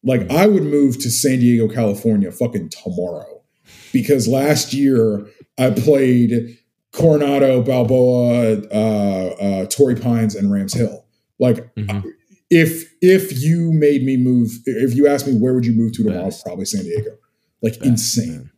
like 0.02 0.28
I 0.30 0.46
would 0.46 0.62
move 0.64 0.98
to 1.00 1.10
San 1.10 1.40
Diego, 1.40 1.68
California, 1.68 2.32
fucking 2.32 2.70
tomorrow, 2.70 3.42
because 3.92 4.26
last 4.26 4.72
year 4.72 5.26
I 5.58 5.70
played 5.70 6.58
Coronado, 6.92 7.62
Balboa, 7.62 8.62
uh, 8.72 9.34
uh, 9.40 9.66
Torrey 9.66 9.94
Pines, 9.94 10.34
and 10.34 10.50
Rams 10.52 10.72
Hill. 10.74 11.04
Like 11.38 11.74
Mhm. 11.76 12.02
if 12.50 12.92
if 13.00 13.42
you 13.42 13.72
made 13.72 14.04
me 14.04 14.16
move, 14.16 14.50
if 14.66 14.94
you 14.94 15.06
asked 15.06 15.26
me 15.26 15.34
where 15.34 15.54
would 15.54 15.66
you 15.66 15.72
move 15.72 15.92
to 15.92 16.02
tomorrow, 16.04 16.24
Best. 16.26 16.44
probably 16.44 16.64
San 16.64 16.84
Diego. 16.84 17.18
Like 17.62 17.74
Best, 17.78 17.84
insane. 17.86 18.30
man. 18.30 18.50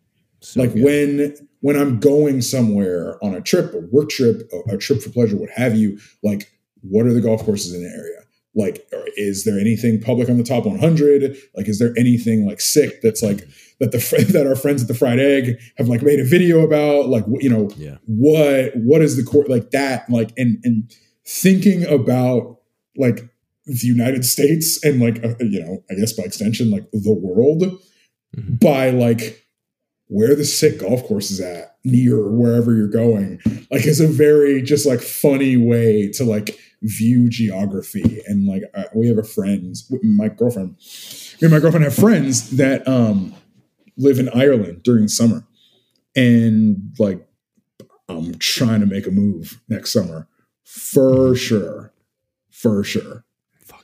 So 0.45 0.61
like 0.61 0.75
good. 0.75 0.85
when 0.85 1.37
when 1.61 1.77
I'm 1.77 1.99
going 1.99 2.43
somewhere 2.43 3.16
on 3.25 3.35
a 3.35 3.41
trip, 3.41 3.73
a 3.75 3.79
work 3.91 4.11
trip, 4.11 4.49
a, 4.53 4.75
a 4.75 4.79
trip 4.79 5.01
for 5.03 5.11
pleasure, 5.11 5.37
what 5.37 5.51
have 5.51 5.75
you. 5.75 5.99
Like, 6.23 6.51
what 6.83 7.07
are 7.07 7.12
the 7.15 7.21
golf 7.23 7.43
courses 7.45 7.73
in 7.75 7.83
the 7.83 7.89
area? 7.89 8.21
Like, 8.55 8.87
is 9.16 9.45
there 9.45 9.59
anything 9.59 10.01
public 10.01 10.29
on 10.29 10.37
the 10.37 10.45
top 10.45 10.65
100? 10.66 11.37
Like, 11.57 11.66
is 11.66 11.79
there 11.81 11.93
anything 11.97 12.47
like 12.47 12.61
sick 12.61 13.01
that's 13.03 13.23
like 13.23 13.49
that 13.81 13.91
the 13.93 14.27
that 14.33 14.47
our 14.47 14.55
friends 14.57 14.83
at 14.83 14.89
the 14.89 14.95
Fried 14.95 15.19
Egg 15.19 15.59
have 15.77 15.89
like 15.89 16.03
made 16.03 16.21
a 16.21 16.25
video 16.25 16.61
about? 16.61 17.09
Like, 17.09 17.25
you 17.41 17.51
know, 17.51 17.71
yeah. 17.77 17.97
what 18.07 18.73
what 18.77 19.03
is 19.03 19.16
the 19.16 19.25
core 19.25 19.47
like 19.49 19.71
that 19.73 20.09
like 20.11 20.31
and 20.37 20.59
and 20.65 20.93
thinking 21.27 21.85
about 21.87 22.59
like 22.97 23.21
the 23.66 23.87
united 23.87 24.27
states 24.27 24.85
and 24.85 25.01
like 25.01 25.25
uh, 25.25 25.35
you 25.41 25.59
know 25.59 25.83
i 25.91 25.95
guess 25.95 26.12
by 26.12 26.23
extension 26.23 26.71
like 26.71 26.85
the 26.93 27.15
world 27.15 27.62
Mhm. 28.37 28.61
by 28.61 28.91
like 28.91 29.44
where 30.09 30.35
the 30.35 30.44
sick 30.44 30.81
golf 30.81 31.02
course 31.05 31.31
is 31.31 31.40
at 31.40 31.76
near 31.85 32.28
wherever 32.28 32.74
you're 32.74 32.89
going 32.89 33.40
like 33.70 33.86
is 33.86 34.01
a 34.01 34.06
very 34.06 34.62
just 34.62 34.86
like 34.86 35.01
funny 35.01 35.56
way 35.56 36.10
to 36.10 36.24
like 36.24 36.59
view 36.85 37.28
geography. 37.28 38.20
And 38.26 38.47
like 38.47 38.62
uh, 38.74 38.85
we 38.94 39.09
have 39.09 39.18
a 39.18 39.24
friend 39.24 39.74
my 40.02 40.28
girlfriend 40.28 40.76
me 41.40 41.47
and 41.47 41.51
my 41.51 41.59
girlfriend 41.59 41.85
have 41.85 41.94
friends 41.94 42.56
that 42.56 42.86
um 42.86 43.35
live 43.97 44.18
in 44.18 44.28
ireland 44.31 44.82
during 44.82 45.09
summer. 45.09 45.47
And 46.14 46.94
like 46.98 47.26
I'm 48.09 48.35
trying 48.39 48.81
to 48.81 48.86
make 48.86 49.06
a 49.06 49.10
move 49.10 49.60
next 49.68 49.93
summer. 49.93 50.28
For 50.62 51.35
sure, 51.35 51.93
for 52.51 52.85
sure. 52.85 53.24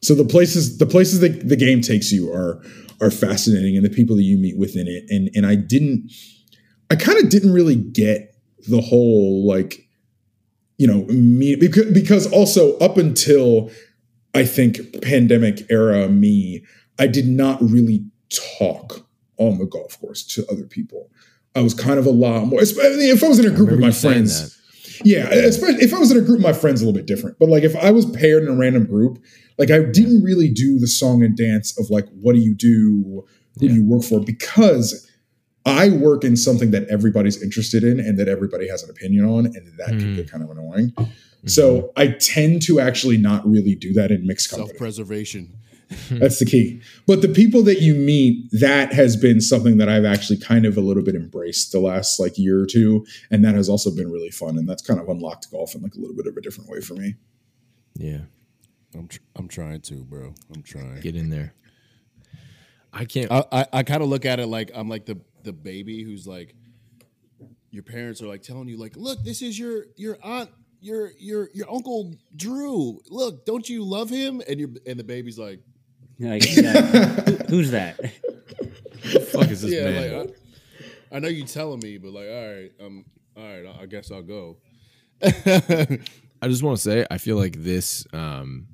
So 0.02 0.14
the 0.14 0.24
places 0.24 0.78
the 0.78 0.86
places 0.86 1.20
that 1.20 1.48
the 1.48 1.56
game 1.56 1.80
takes 1.80 2.12
you 2.12 2.32
are 2.32 2.62
are 3.00 3.10
fascinating, 3.10 3.76
and 3.76 3.84
the 3.84 3.90
people 3.90 4.16
that 4.16 4.22
you 4.22 4.36
meet 4.36 4.58
within 4.58 4.86
it. 4.86 5.04
And 5.08 5.30
and 5.34 5.46
I 5.46 5.54
didn't, 5.54 6.12
I 6.90 6.96
kind 6.96 7.18
of 7.22 7.30
didn't 7.30 7.52
really 7.52 7.76
get 7.76 8.34
the 8.68 8.80
whole 8.80 9.46
like, 9.46 9.88
you 10.78 10.86
know, 10.86 11.04
me 11.06 11.56
because 11.56 11.90
because 11.92 12.30
also 12.32 12.76
up 12.78 12.96
until 12.96 13.70
I 14.34 14.44
think 14.44 15.02
pandemic 15.02 15.70
era 15.70 16.08
me, 16.08 16.64
I 16.98 17.06
did 17.06 17.26
not 17.26 17.60
really 17.62 18.04
talk 18.58 19.06
on 19.38 19.58
the 19.58 19.66
golf 19.66 19.98
course 20.00 20.24
to 20.34 20.46
other 20.50 20.64
people. 20.64 21.10
I 21.54 21.62
was 21.62 21.74
kind 21.74 21.98
of 21.98 22.06
a 22.06 22.10
lot 22.10 22.44
more. 22.44 22.60
Especially 22.60 23.10
if 23.10 23.24
I 23.24 23.28
was 23.28 23.38
in 23.38 23.46
a 23.46 23.50
group 23.50 23.70
remember 23.70 23.86
my 23.86 23.92
friends. 23.92 24.59
Yeah, 25.04 25.28
especially 25.30 25.82
if 25.82 25.94
I 25.94 25.98
was 25.98 26.10
in 26.10 26.18
a 26.18 26.20
group 26.22 26.40
my 26.40 26.52
friends, 26.52 26.82
a 26.82 26.84
little 26.84 26.98
bit 26.98 27.06
different. 27.06 27.38
But 27.38 27.48
like 27.48 27.62
if 27.62 27.74
I 27.76 27.90
was 27.90 28.06
paired 28.06 28.42
in 28.42 28.48
a 28.48 28.54
random 28.56 28.84
group, 28.86 29.22
like 29.58 29.70
I 29.70 29.80
didn't 29.82 30.22
really 30.22 30.48
do 30.48 30.78
the 30.78 30.86
song 30.86 31.22
and 31.22 31.36
dance 31.36 31.78
of 31.78 31.90
like, 31.90 32.06
what 32.20 32.34
do 32.34 32.40
you 32.40 32.54
do? 32.54 33.24
Who 33.58 33.66
Yeah. 33.66 33.68
do 33.70 33.74
you 33.76 33.84
work 33.84 34.02
for? 34.04 34.20
Because 34.20 35.06
I 35.66 35.90
work 35.90 36.24
in 36.24 36.36
something 36.36 36.70
that 36.70 36.88
everybody's 36.88 37.42
interested 37.42 37.84
in 37.84 38.00
and 38.00 38.18
that 38.18 38.28
everybody 38.28 38.66
has 38.68 38.82
an 38.82 38.90
opinion 38.90 39.24
on, 39.26 39.46
and 39.46 39.72
that 39.78 39.88
can 39.88 40.14
Mm. 40.14 40.16
get 40.16 40.30
kind 40.30 40.42
of 40.42 40.50
annoying. 40.50 40.90
Mm-hmm. 40.96 41.48
So 41.48 41.92
I 41.96 42.08
tend 42.08 42.62
to 42.62 42.80
actually 42.80 43.16
not 43.18 43.46
really 43.48 43.74
do 43.74 43.92
that 43.94 44.10
in 44.10 44.26
mixed 44.26 44.50
company. 44.50 44.68
Self 44.68 44.78
preservation. 44.78 45.52
Hmm. 46.08 46.18
That's 46.18 46.38
the 46.38 46.46
key. 46.46 46.82
But 47.06 47.20
the 47.20 47.28
people 47.28 47.62
that 47.64 47.80
you 47.80 47.94
meet, 47.94 48.48
that 48.52 48.92
has 48.92 49.16
been 49.16 49.40
something 49.40 49.78
that 49.78 49.88
I've 49.88 50.04
actually 50.04 50.38
kind 50.38 50.64
of 50.64 50.76
a 50.76 50.80
little 50.80 51.02
bit 51.02 51.14
embraced 51.14 51.72
the 51.72 51.80
last 51.80 52.20
like 52.20 52.38
year 52.38 52.60
or 52.60 52.66
two, 52.66 53.04
and 53.30 53.44
that 53.44 53.54
has 53.54 53.68
also 53.68 53.94
been 53.94 54.10
really 54.10 54.30
fun. 54.30 54.56
And 54.56 54.68
that's 54.68 54.82
kind 54.82 55.00
of 55.00 55.08
unlocked 55.08 55.50
golf 55.50 55.74
in 55.74 55.82
like 55.82 55.94
a 55.94 55.98
little 55.98 56.16
bit 56.16 56.26
of 56.26 56.36
a 56.36 56.40
different 56.40 56.70
way 56.70 56.80
for 56.80 56.94
me. 56.94 57.16
Yeah. 57.94 58.20
I'm 58.94 59.08
tr- 59.08 59.20
I'm 59.36 59.48
trying 59.48 59.80
to, 59.82 60.04
bro. 60.04 60.34
I'm 60.54 60.62
trying. 60.62 61.00
Get 61.00 61.16
in 61.16 61.30
there. 61.30 61.54
I 62.92 63.04
can't. 63.04 63.30
I 63.30 63.44
I, 63.52 63.66
I 63.72 63.82
kind 63.82 64.02
of 64.02 64.08
look 64.08 64.24
at 64.24 64.40
it 64.40 64.46
like 64.46 64.70
I'm 64.74 64.88
like 64.88 65.06
the 65.06 65.20
the 65.42 65.52
baby 65.52 66.02
who's 66.02 66.26
like 66.26 66.54
your 67.70 67.82
parents 67.82 68.20
are 68.20 68.26
like 68.26 68.42
telling 68.42 68.68
you 68.68 68.76
like, 68.76 68.96
look, 68.96 69.22
this 69.24 69.42
is 69.42 69.58
your 69.58 69.86
your 69.96 70.18
aunt. 70.22 70.50
Your 70.80 71.10
your 71.18 71.50
your 71.52 71.70
uncle 71.70 72.14
Drew. 72.34 73.00
Look, 73.10 73.44
don't 73.44 73.68
you 73.68 73.84
love 73.84 74.08
him? 74.08 74.40
And 74.48 74.58
your 74.58 74.70
and 74.86 74.98
the 74.98 75.04
baby's 75.04 75.38
like, 75.38 75.60
Like, 76.20 76.54
yeah, 76.56 76.82
who- 76.82 77.36
who's 77.48 77.70
that? 77.70 77.96
the 77.98 79.20
fuck 79.32 79.48
is 79.50 79.62
this 79.62 79.72
yeah, 79.72 79.84
man? 79.84 80.18
like 80.26 80.36
I, 81.12 81.16
I 81.16 81.18
know 81.18 81.28
you're 81.28 81.46
telling 81.46 81.80
me, 81.80 81.96
but 81.98 82.12
like, 82.12 82.28
all 82.28 82.46
right, 82.54 82.72
um, 82.80 83.04
all 83.36 83.42
right, 83.42 83.66
I 83.80 83.86
guess 83.86 84.10
I'll 84.12 84.22
go. 84.22 84.58
I 85.22 86.48
just 86.48 86.62
want 86.62 86.76
to 86.76 86.82
say, 86.82 87.06
I 87.10 87.18
feel 87.18 87.36
like 87.36 87.62
this, 87.62 88.06
um, 88.12 88.66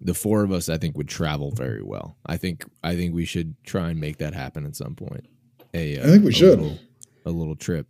the 0.00 0.14
four 0.14 0.42
of 0.42 0.52
us, 0.52 0.68
I 0.68 0.78
think 0.78 0.96
would 0.96 1.08
travel 1.08 1.50
very 1.50 1.82
well. 1.82 2.16
I 2.26 2.36
think, 2.36 2.64
I 2.82 2.96
think 2.96 3.14
we 3.14 3.24
should 3.24 3.54
try 3.64 3.90
and 3.90 4.00
make 4.00 4.18
that 4.18 4.34
happen 4.34 4.64
at 4.66 4.74
some 4.76 4.94
point. 4.94 5.26
A, 5.74 5.98
uh, 5.98 6.02
I 6.04 6.06
think 6.10 6.24
we 6.24 6.30
a 6.30 6.34
should. 6.34 6.60
little- 6.60 6.78
a 7.26 7.30
little 7.30 7.54
trip. 7.56 7.86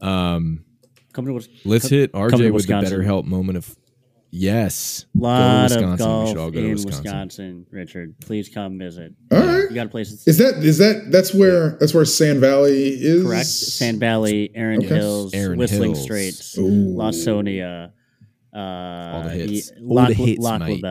Um, 0.00 0.64
Come 1.12 1.26
to 1.26 1.34
Wis- 1.34 1.48
let's 1.64 1.88
come- 1.90 1.98
hit 1.98 2.12
RJ 2.12 2.30
with 2.32 2.40
the 2.40 2.50
Wisconsin. 2.50 3.00
BetterHelp 3.00 3.24
moment 3.26 3.58
of 3.58 3.76
yes. 4.34 5.06
lot 5.14 5.70
go 5.70 5.76
to 5.76 5.92
of 5.92 5.98
golf 5.98 6.24
we 6.24 6.28
should 6.30 6.36
go 6.36 6.50
to 6.50 6.58
in 6.58 6.70
Wisconsin. 6.72 7.02
Wisconsin. 7.02 7.66
Richard, 7.70 8.14
please 8.20 8.48
come 8.48 8.78
visit. 8.78 9.14
All 9.30 9.38
right. 9.38 9.64
You 9.68 9.74
got 9.74 9.86
a 9.86 9.90
place. 9.90 10.26
Is 10.26 10.38
that 10.38 10.56
is 10.62 10.78
that 10.78 11.10
that's 11.10 11.32
where 11.32 11.70
that's 11.80 11.94
where 11.94 12.04
Sand 12.04 12.40
Valley 12.40 12.88
is? 12.88 13.22
correct. 13.24 13.46
Sand 13.46 14.00
Valley, 14.00 14.50
Erin 14.54 14.78
Okay. 14.84 14.88
Hills, 14.94 15.32
Erin 15.34 15.58
Whistling 15.58 15.92
Hills. 15.94 16.02
Straits, 16.02 16.58
Ooh. 16.58 16.62
Lawsonia, 16.96 17.92
uh, 18.52 19.22
the 19.22 19.30
hits. 19.30 19.70
y- 19.72 19.76
All 19.88 19.94
Lock, 19.94 20.08
the 20.08 20.14
hits, 20.14 20.40
Lock 20.40 20.60
mate. 20.60 20.84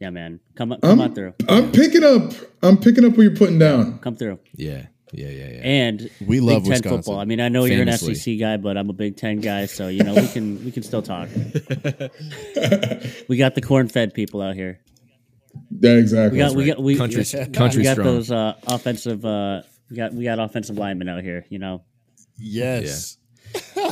Yeah, 0.00 0.10
man, 0.10 0.40
come 0.56 0.72
on, 0.72 0.80
come 0.80 0.90
I'm, 0.90 1.00
on 1.00 1.14
through, 1.14 1.34
I'm 1.48 1.70
picking 1.72 2.02
up. 2.04 2.32
I'm 2.62 2.76
picking 2.78 3.04
up 3.04 3.12
what 3.16 3.22
you're 3.22 3.36
putting 3.36 3.58
down. 3.58 3.98
come 4.00 4.16
through. 4.16 4.38
Yeah, 4.54 4.86
yeah, 5.14 5.28
yeah, 5.28 5.48
yeah. 5.48 5.60
And 5.62 6.10
We 6.26 6.40
love 6.40 6.62
Big 6.64 6.64
Ten 6.64 6.70
Wisconsin. 6.82 6.98
football. 6.98 7.18
I 7.20 7.24
mean, 7.24 7.40
I 7.40 7.48
know 7.48 7.64
you're 7.64 7.82
an 7.82 7.86
Famously. 7.88 8.14
SEC 8.14 8.38
guy, 8.38 8.56
but 8.56 8.76
I'm 8.76 8.90
a 8.90 8.92
Big 8.92 9.16
Ten 9.16 9.40
guy, 9.40 9.66
so 9.66 9.88
you 9.88 10.02
know 10.04 10.14
we 10.14 10.28
can 10.28 10.64
we 10.64 10.70
can 10.70 10.82
still 10.82 11.02
talk. 11.02 11.28
we 13.28 13.36
got 13.36 13.54
the 13.54 13.62
corn-fed 13.62 14.14
people 14.14 14.42
out 14.42 14.54
here. 14.54 14.80
Yeah, 15.80 15.92
exactly. 15.92 16.38
We 16.38 16.44
got 16.44 16.54
we 16.54 16.64
got 16.66 16.82
we, 16.82 16.96
Country- 16.96 17.24
we, 17.32 17.46
country 17.52 17.78
we 17.78 17.84
got 17.84 17.92
strong. 17.92 18.06
those 18.06 18.30
uh, 18.30 18.54
offensive. 18.66 19.24
Uh, 19.24 19.62
we 19.90 19.96
got 19.96 20.12
we 20.12 20.24
got 20.24 20.38
offensive 20.38 20.76
linemen 20.76 21.08
out 21.08 21.22
here. 21.22 21.44
You 21.48 21.58
know, 21.58 21.82
Yes. 22.38 23.18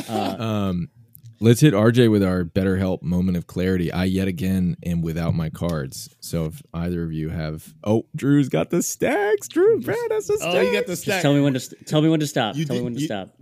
Um, 0.09 0.89
let's 1.39 1.61
hit 1.61 1.73
RJ 1.73 2.09
with 2.11 2.23
our 2.23 2.43
BetterHelp 2.43 3.01
moment 3.03 3.37
of 3.37 3.47
clarity. 3.47 3.91
I 3.91 4.05
yet 4.05 4.27
again 4.27 4.75
am 4.85 5.01
without 5.01 5.35
my 5.35 5.49
cards. 5.49 6.15
So 6.19 6.45
if 6.45 6.61
either 6.73 7.03
of 7.03 7.11
you 7.11 7.29
have, 7.29 7.73
oh, 7.83 8.05
Drew's 8.15 8.49
got 8.49 8.69
the 8.69 8.81
stacks. 8.81 9.47
Drew, 9.47 9.79
Brad 9.81 9.97
has 10.11 10.27
the 10.27 10.37
stacks. 10.37 10.55
Oh, 10.55 10.61
you 10.61 10.71
got 10.73 10.85
the 10.85 10.93
just 10.93 11.03
stack. 11.03 11.21
tell 11.21 11.33
me 11.33 11.41
when 11.41 11.53
to 11.53 11.59
st- 11.59 11.85
tell 11.87 12.01
me 12.01 12.09
when 12.09 12.19
to 12.21 12.27
stop. 12.27 12.55
You 12.55 12.65
tell 12.65 12.75
me 12.77 12.81
when 12.83 12.93
to 12.95 12.99
you- 12.99 13.05
stop. 13.07 13.35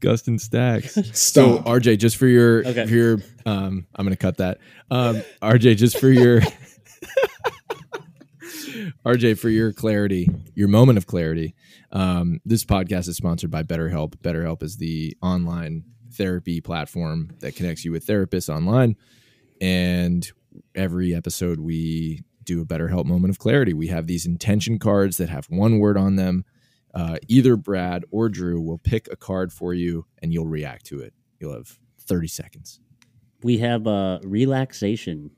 Gustin 0.00 0.40
stacks. 0.40 0.96
So 1.14 1.58
RJ, 1.58 1.98
just 1.98 2.16
for 2.16 2.26
your, 2.26 2.66
Okay. 2.66 2.86
for 2.86 2.94
your, 2.94 3.18
um, 3.44 3.86
I'm 3.94 4.06
gonna 4.06 4.16
cut 4.16 4.38
that. 4.38 4.56
Um, 4.90 5.22
RJ, 5.42 5.76
just 5.76 5.98
for 5.98 6.08
your, 6.08 6.40
RJ, 9.04 9.38
for 9.38 9.48
your 9.50 9.72
clarity, 9.72 10.28
your 10.54 10.68
moment 10.68 10.96
of 10.98 11.06
clarity. 11.06 11.54
Um, 11.92 12.40
this 12.44 12.64
podcast 12.64 13.08
is 13.08 13.16
sponsored 13.16 13.50
by 13.50 13.62
BetterHelp. 13.62 14.16
BetterHelp 14.22 14.62
is 14.62 14.76
the 14.78 15.16
online 15.22 15.84
therapy 16.12 16.60
platform 16.60 17.30
that 17.40 17.56
connects 17.56 17.84
you 17.84 17.92
with 17.92 18.06
therapists 18.06 18.54
online. 18.54 18.96
And 19.60 20.30
every 20.74 21.14
episode, 21.14 21.60
we 21.60 22.22
do 22.44 22.60
a 22.60 22.64
BetterHelp 22.64 23.04
moment 23.04 23.30
of 23.30 23.38
clarity. 23.38 23.72
We 23.72 23.88
have 23.88 24.06
these 24.06 24.26
intention 24.26 24.78
cards 24.78 25.16
that 25.18 25.28
have 25.28 25.46
one 25.46 25.78
word 25.78 25.96
on 25.96 26.16
them. 26.16 26.44
Uh, 26.92 27.18
either 27.28 27.56
Brad 27.56 28.04
or 28.10 28.28
Drew 28.28 28.60
will 28.60 28.78
pick 28.78 29.08
a 29.12 29.16
card 29.16 29.52
for 29.52 29.72
you, 29.72 30.06
and 30.20 30.32
you'll 30.32 30.48
react 30.48 30.86
to 30.86 31.00
it. 31.00 31.14
You'll 31.38 31.54
have 31.54 31.78
30 32.00 32.26
seconds. 32.26 32.80
We 33.42 33.58
have 33.58 33.86
uh, 33.86 34.18
relaxation. 34.22 35.30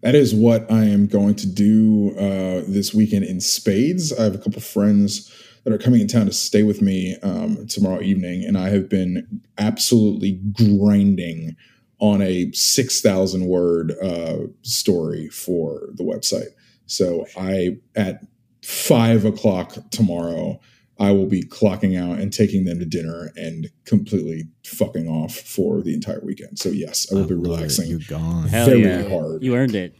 That 0.00 0.14
is 0.14 0.32
what 0.32 0.70
I 0.70 0.84
am 0.84 1.08
going 1.08 1.34
to 1.36 1.46
do 1.46 2.14
uh, 2.16 2.62
this 2.68 2.94
weekend 2.94 3.24
in 3.24 3.40
spades. 3.40 4.12
I 4.12 4.22
have 4.22 4.34
a 4.36 4.38
couple 4.38 4.60
friends 4.60 5.32
that 5.68 5.74
are 5.74 5.82
coming 5.82 6.00
in 6.00 6.08
town 6.08 6.26
to 6.26 6.32
stay 6.32 6.62
with 6.62 6.80
me 6.80 7.16
um, 7.22 7.66
tomorrow 7.66 8.00
evening, 8.00 8.44
and 8.44 8.56
I 8.56 8.70
have 8.70 8.88
been 8.88 9.42
absolutely 9.58 10.40
grinding 10.52 11.56
on 11.98 12.22
a 12.22 12.50
six 12.52 13.00
thousand 13.00 13.46
word 13.46 13.92
uh, 14.02 14.38
story 14.62 15.28
for 15.28 15.88
the 15.94 16.04
website. 16.04 16.48
So 16.86 17.26
I 17.36 17.76
at 17.96 18.22
five 18.64 19.24
o'clock 19.24 19.76
tomorrow, 19.90 20.58
I 20.98 21.10
will 21.12 21.26
be 21.26 21.42
clocking 21.42 21.98
out 22.00 22.18
and 22.18 22.32
taking 22.32 22.64
them 22.64 22.78
to 22.78 22.84
dinner 22.86 23.30
and 23.36 23.68
completely 23.84 24.44
fucking 24.64 25.06
off 25.08 25.34
for 25.34 25.82
the 25.82 25.92
entire 25.92 26.20
weekend. 26.24 26.58
So 26.58 26.70
yes, 26.70 27.10
I 27.12 27.16
will 27.16 27.24
be 27.26 27.34
love 27.34 27.44
it. 27.44 27.56
relaxing. 27.56 27.90
You're 27.90 28.00
gone. 28.08 28.48
Hell 28.48 28.66
very 28.66 28.82
yeah. 28.82 29.08
hard. 29.08 29.42
You 29.42 29.54
earned 29.56 29.74
it. 29.74 29.96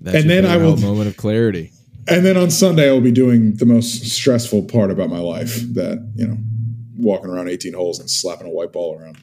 That's 0.00 0.16
And 0.16 0.24
your 0.30 0.42
then 0.42 0.46
I 0.50 0.56
will- 0.56 0.76
help 0.76 0.80
moment 0.80 1.08
of 1.08 1.16
clarity. 1.16 1.72
And 2.10 2.24
then 2.24 2.36
on 2.36 2.50
Sunday, 2.50 2.88
I 2.88 2.92
will 2.92 3.00
be 3.02 3.12
doing 3.12 3.54
the 3.56 3.66
most 3.66 4.08
stressful 4.10 4.64
part 4.64 4.90
about 4.90 5.10
my 5.10 5.18
life 5.18 5.56
that, 5.74 6.10
you 6.16 6.26
know, 6.26 6.38
walking 6.96 7.30
around 7.30 7.48
18 7.48 7.74
holes 7.74 8.00
and 8.00 8.10
slapping 8.10 8.46
a 8.46 8.50
white 8.50 8.72
ball 8.72 8.98
around. 8.98 9.18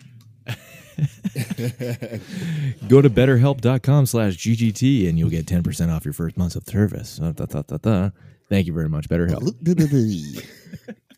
Go 2.88 3.02
to 3.02 3.10
betterhelp.com 3.10 4.06
slash 4.06 4.38
GGT 4.38 5.10
and 5.10 5.18
you'll 5.20 5.30
get 5.30 5.46
10% 5.46 5.94
off 5.94 6.06
your 6.06 6.14
first 6.14 6.38
month 6.38 6.56
of 6.56 6.64
service. 6.68 7.20
Uh, 7.22 7.32
da, 7.32 7.46
da, 7.46 7.62
da, 7.64 7.78
da. 7.78 8.10
Thank 8.50 8.68
you 8.68 8.74
very 8.74 8.90
much, 8.90 9.10
BetterHelp. 9.10 9.44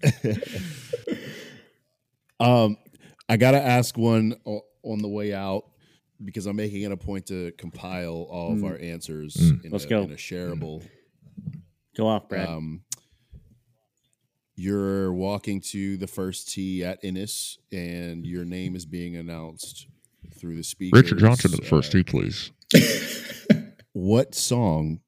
Um, 2.39 2.77
I 3.27 3.35
gotta 3.37 3.59
ask 3.59 3.97
one 3.97 4.35
on 4.83 4.99
the 5.01 5.07
way 5.07 5.33
out 5.33 5.63
because 6.23 6.45
I'm 6.45 6.55
making 6.55 6.83
it 6.83 6.91
a 6.91 6.97
point 6.97 7.25
to 7.27 7.51
compile 7.57 8.27
all 8.29 8.53
of 8.53 8.63
our 8.63 8.77
answers 8.77 9.35
Mm. 9.35 9.65
in, 9.65 9.71
Let's 9.71 9.85
a, 9.85 9.87
go. 9.87 10.03
in 10.03 10.11
a 10.11 10.15
shareable. 10.17 10.87
Go 11.97 12.07
off, 12.07 12.29
Brad. 12.29 12.47
Um, 12.47 12.83
you're 14.55 15.11
walking 15.13 15.61
to 15.61 15.97
the 15.97 16.07
first 16.07 16.51
tee 16.53 16.83
at 16.83 17.03
Inness, 17.03 17.57
and 17.71 18.25
your 18.25 18.45
name 18.45 18.75
is 18.75 18.85
being 18.85 19.15
announced 19.15 19.87
through 20.39 20.55
the 20.57 20.63
speakers. 20.63 21.01
Richard 21.01 21.19
Johnson 21.19 21.51
to 21.51 21.57
the 21.57 21.65
first 21.65 21.89
Uh, 21.89 21.97
tee, 21.97 22.03
please. 22.03 22.51
What 23.93 24.35
song 24.35 24.99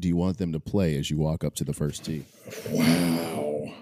do 0.00 0.06
you 0.06 0.14
want 0.14 0.38
them 0.38 0.52
to 0.52 0.60
play 0.60 0.96
as 0.96 1.10
you 1.10 1.18
walk 1.18 1.42
up 1.42 1.56
to 1.56 1.64
the 1.64 1.72
first 1.72 2.04
tee? 2.04 2.24
Wow. 2.70 3.74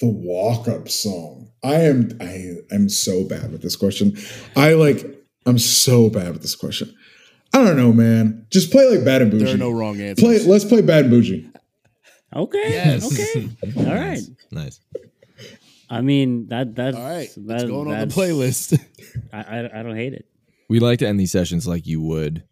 The 0.00 0.06
walk 0.06 0.68
up 0.68 0.88
song. 0.88 1.50
I 1.62 1.82
am 1.82 2.16
I 2.18 2.54
am 2.70 2.88
so 2.88 3.24
bad 3.24 3.52
with 3.52 3.60
this 3.60 3.76
question. 3.76 4.16
I 4.56 4.72
like 4.72 5.04
I'm 5.44 5.58
so 5.58 6.08
bad 6.08 6.32
with 6.32 6.40
this 6.40 6.54
question. 6.54 6.96
I 7.54 7.64
don't 7.64 7.76
know, 7.76 7.92
man. 7.92 8.46
Just 8.50 8.70
play 8.70 8.88
like 8.88 9.04
Bad 9.04 9.22
and 9.22 9.32
Boujee. 9.32 9.44
There 9.44 9.54
are 9.54 9.58
no 9.58 9.70
wrong 9.70 10.00
answers. 10.00 10.22
play 10.22 10.38
let's 10.40 10.64
play 10.64 10.80
Bad 10.82 11.06
and 11.06 11.12
Boujee. 11.12 11.52
okay. 12.34 12.70
yes. 12.70 13.12
Okay. 13.12 13.48
All 13.76 13.94
right. 13.94 14.20
Nice. 14.50 14.80
I 15.92 16.00
mean 16.00 16.48
that 16.48 16.74
that's 16.74 16.96
All 16.96 17.02
right, 17.02 17.28
that, 17.36 17.54
it's 17.54 17.64
going 17.64 17.92
on 17.92 18.08
the 18.08 18.14
playlist. 18.14 18.80
I, 19.32 19.40
I 19.42 19.80
I 19.80 19.82
don't 19.82 19.96
hate 19.96 20.14
it. 20.14 20.26
We 20.70 20.80
like 20.80 21.00
to 21.00 21.06
end 21.06 21.20
these 21.20 21.32
sessions 21.32 21.66
like 21.66 21.86
you 21.86 22.00
would 22.00 22.44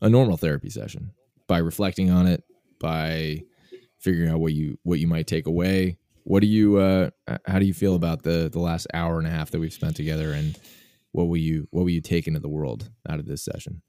a 0.00 0.08
normal 0.08 0.36
therapy 0.36 0.70
session 0.70 1.12
by 1.46 1.58
reflecting 1.58 2.10
on 2.10 2.26
it, 2.26 2.42
by 2.80 3.44
figuring 4.00 4.28
out 4.28 4.40
what 4.40 4.52
you 4.54 4.76
what 4.82 4.98
you 4.98 5.06
might 5.06 5.28
take 5.28 5.46
away. 5.46 5.98
What 6.24 6.40
do 6.40 6.48
you 6.48 6.78
uh 6.78 7.10
how 7.46 7.60
do 7.60 7.64
you 7.66 7.74
feel 7.74 7.94
about 7.94 8.24
the 8.24 8.48
the 8.50 8.58
last 8.58 8.88
hour 8.92 9.18
and 9.18 9.26
a 9.26 9.30
half 9.30 9.52
that 9.52 9.60
we've 9.60 9.72
spent 9.72 9.94
together 9.94 10.32
and 10.32 10.58
what 11.12 11.28
will 11.28 11.36
you 11.36 11.68
what 11.70 11.82
will 11.82 11.90
you 11.90 12.00
take 12.00 12.26
into 12.26 12.40
the 12.40 12.48
world 12.48 12.90
out 13.08 13.20
of 13.20 13.26
this 13.26 13.44
session? 13.44 13.82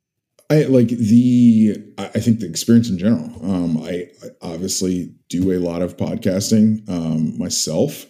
I 0.52 0.64
like 0.64 0.90
the 0.90 1.78
I 1.98 2.20
think 2.20 2.42
the 2.42 2.46
experience 2.50 2.90
in 2.90 2.98
general. 2.98 3.32
Um, 3.42 3.82
I, 3.82 4.10
I 4.22 4.28
obviously 4.42 5.16
do 5.30 5.54
a 5.54 5.60
lot 5.60 5.82
of 5.82 5.96
podcasting 5.96 6.90
um, 6.90 7.38
myself. 7.38 8.06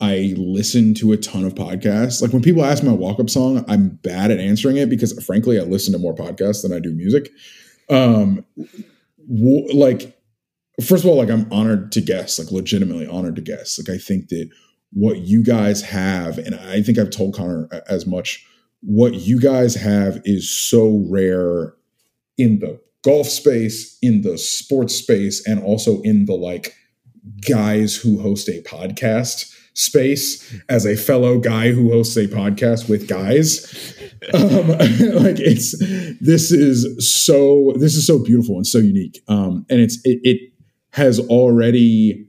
I 0.00 0.34
listen 0.36 0.94
to 0.94 1.12
a 1.12 1.16
ton 1.16 1.44
of 1.44 1.54
podcasts. 1.54 2.20
Like 2.20 2.32
when 2.32 2.42
people 2.42 2.64
ask 2.64 2.82
my 2.82 2.90
walk 2.90 3.20
up 3.20 3.30
song, 3.30 3.64
I'm 3.68 3.90
bad 3.90 4.32
at 4.32 4.40
answering 4.40 4.76
it 4.76 4.90
because 4.90 5.12
frankly, 5.24 5.56
I 5.56 5.62
listen 5.62 5.92
to 5.92 6.00
more 6.00 6.16
podcasts 6.16 6.62
than 6.62 6.72
I 6.72 6.80
do 6.80 6.92
music. 6.92 7.30
Um, 7.88 8.44
w- 9.28 9.72
like 9.72 10.18
first 10.84 11.04
of 11.04 11.10
all, 11.10 11.16
like 11.16 11.30
I'm 11.30 11.46
honored 11.52 11.92
to 11.92 12.00
guess, 12.00 12.40
like 12.40 12.50
legitimately 12.50 13.06
honored 13.06 13.36
to 13.36 13.42
guess. 13.42 13.78
Like 13.78 13.94
I 13.94 13.98
think 13.98 14.30
that 14.30 14.50
what 14.90 15.18
you 15.18 15.44
guys 15.44 15.80
have, 15.82 16.38
and 16.38 16.56
I 16.56 16.82
think 16.82 16.98
I've 16.98 17.10
told 17.10 17.36
Connor 17.36 17.68
as 17.88 18.04
much. 18.04 18.44
What 18.80 19.14
you 19.14 19.40
guys 19.40 19.76
have 19.76 20.20
is 20.24 20.50
so 20.50 21.06
rare 21.08 21.72
in 22.38 22.58
the 22.58 22.80
golf 23.02 23.28
space, 23.28 23.98
in 24.02 24.22
the 24.22 24.38
sports 24.38 24.94
space, 24.94 25.46
and 25.46 25.62
also 25.62 26.00
in 26.02 26.26
the 26.26 26.34
like 26.34 26.74
guys 27.48 27.96
who 27.96 28.20
host 28.20 28.48
a 28.48 28.62
podcast 28.62 29.52
space 29.74 30.54
as 30.68 30.86
a 30.86 30.96
fellow 30.96 31.38
guy 31.38 31.72
who 31.72 31.90
hosts 31.90 32.16
a 32.16 32.26
podcast 32.26 32.88
with 32.88 33.08
guys. 33.08 34.00
Um, 34.32 34.68
like 34.68 35.38
it's 35.38 35.78
this 36.18 36.50
is 36.50 37.06
so 37.06 37.74
this 37.76 37.94
is 37.94 38.06
so 38.06 38.18
beautiful 38.18 38.56
and 38.56 38.66
so 38.66 38.78
unique. 38.78 39.20
Um, 39.28 39.66
and 39.68 39.80
it's 39.82 39.96
it, 40.02 40.18
it 40.22 40.52
has 40.92 41.20
already 41.20 42.26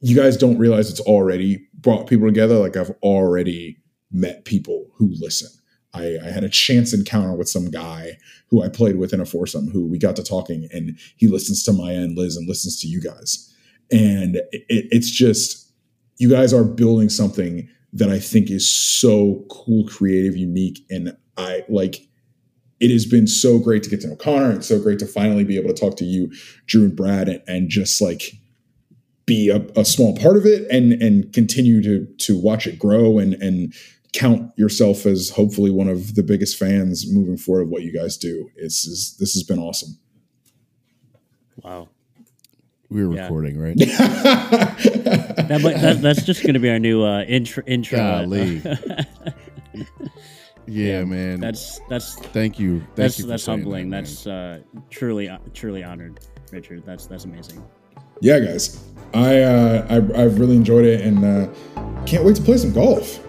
you 0.00 0.14
guys 0.14 0.36
don't 0.36 0.56
realize 0.56 0.88
it's 0.88 1.00
already 1.00 1.66
brought 1.74 2.06
people 2.06 2.28
together. 2.28 2.58
Like 2.58 2.76
I've 2.76 2.92
already 3.02 3.76
met 4.12 4.44
people 4.44 4.86
who 4.94 5.10
listen. 5.18 5.48
I, 5.94 6.18
I 6.22 6.30
had 6.30 6.44
a 6.44 6.48
chance 6.48 6.92
encounter 6.92 7.34
with 7.34 7.48
some 7.48 7.70
guy 7.70 8.18
who 8.48 8.62
I 8.62 8.68
played 8.68 8.96
with 8.96 9.12
in 9.12 9.20
a 9.20 9.26
foursome 9.26 9.68
who 9.68 9.86
we 9.86 9.98
got 9.98 10.16
to 10.16 10.22
talking 10.22 10.68
and 10.72 10.98
he 11.16 11.28
listens 11.28 11.62
to 11.64 11.72
Maya 11.72 11.96
and 11.96 12.16
Liz 12.16 12.36
and 12.36 12.48
listens 12.48 12.80
to 12.80 12.86
you 12.88 13.00
guys. 13.00 13.52
And 13.90 14.36
it, 14.52 14.64
it's 14.68 15.10
just, 15.10 15.72
you 16.18 16.30
guys 16.30 16.52
are 16.52 16.64
building 16.64 17.08
something 17.08 17.68
that 17.92 18.10
I 18.10 18.18
think 18.18 18.50
is 18.50 18.68
so 18.68 19.44
cool, 19.50 19.86
creative, 19.86 20.36
unique. 20.36 20.84
And 20.90 21.16
I 21.36 21.64
like, 21.68 22.06
it 22.80 22.90
has 22.90 23.06
been 23.06 23.26
so 23.26 23.58
great 23.58 23.82
to 23.84 23.90
get 23.90 24.02
to 24.02 24.08
know 24.08 24.16
Connor 24.16 24.50
and 24.50 24.64
so 24.64 24.80
great 24.80 24.98
to 24.98 25.06
finally 25.06 25.44
be 25.44 25.56
able 25.56 25.72
to 25.72 25.80
talk 25.80 25.96
to 25.96 26.04
you, 26.04 26.30
Drew 26.66 26.84
and 26.84 26.96
Brad, 26.96 27.28
and, 27.28 27.42
and 27.46 27.70
just 27.70 28.02
like 28.02 28.34
be 29.26 29.48
a, 29.48 29.60
a 29.78 29.84
small 29.84 30.16
part 30.16 30.36
of 30.36 30.46
it 30.46 30.70
and 30.70 30.92
and 31.02 31.32
continue 31.32 31.82
to 31.82 32.06
to 32.18 32.40
watch 32.40 32.66
it 32.66 32.78
grow 32.78 33.18
and 33.18 33.34
and 33.34 33.74
count 34.16 34.50
yourself 34.56 35.06
as 35.06 35.30
hopefully 35.30 35.70
one 35.70 35.88
of 35.88 36.14
the 36.14 36.22
biggest 36.22 36.58
fans 36.58 37.10
moving 37.12 37.36
forward 37.36 37.62
of 37.62 37.68
what 37.68 37.82
you 37.82 37.92
guys 37.92 38.16
do. 38.16 38.50
It's, 38.56 38.86
is 38.86 39.16
this 39.20 39.34
has 39.34 39.42
been 39.42 39.58
awesome. 39.58 39.98
Wow. 41.62 41.88
we 42.90 43.06
were 43.06 43.14
Yeah. 43.14 43.22
recording, 43.22 43.58
right? 43.58 43.76
That, 45.46 45.60
might, 45.62 45.76
that 45.80 46.02
that's 46.02 46.24
just 46.24 46.42
going 46.42 46.54
to 46.54 46.60
be 46.60 46.68
our 46.70 46.78
new 46.80 47.04
uh, 47.04 47.22
intro. 47.22 47.62
Intro. 47.66 47.98
Golly. 47.98 48.60
yeah, 50.66 51.04
man. 51.04 51.38
that's 51.38 51.78
that's 51.88 52.16
Thank 52.16 52.58
you. 52.58 52.80
Thank 52.80 52.94
that's 52.96 53.18
you 53.20 53.26
that's 53.26 53.46
humbling. 53.46 53.90
that, 53.90 54.04
that's 54.04 54.26
uh, 54.26 54.60
truly 54.90 55.28
uh, 55.28 55.38
truly 55.54 55.84
honored, 55.84 56.18
Richard. 56.50 56.82
That's 56.84 57.06
that's 57.06 57.24
amazing 57.24 57.64
yeah, 58.20 58.38
guys, 58.38 58.82
I, 59.12 59.42
uh, 59.42 60.02
I 60.14 60.20
have 60.20 60.38
really 60.38 60.56
enjoyed 60.56 60.84
it 60.84 61.02
and 61.02 61.24
uh, 61.24 61.48
can't 62.06 62.24
wait 62.24 62.36
to 62.36 62.42
play 62.42 62.56
some 62.56 62.72
golf. 62.72 63.20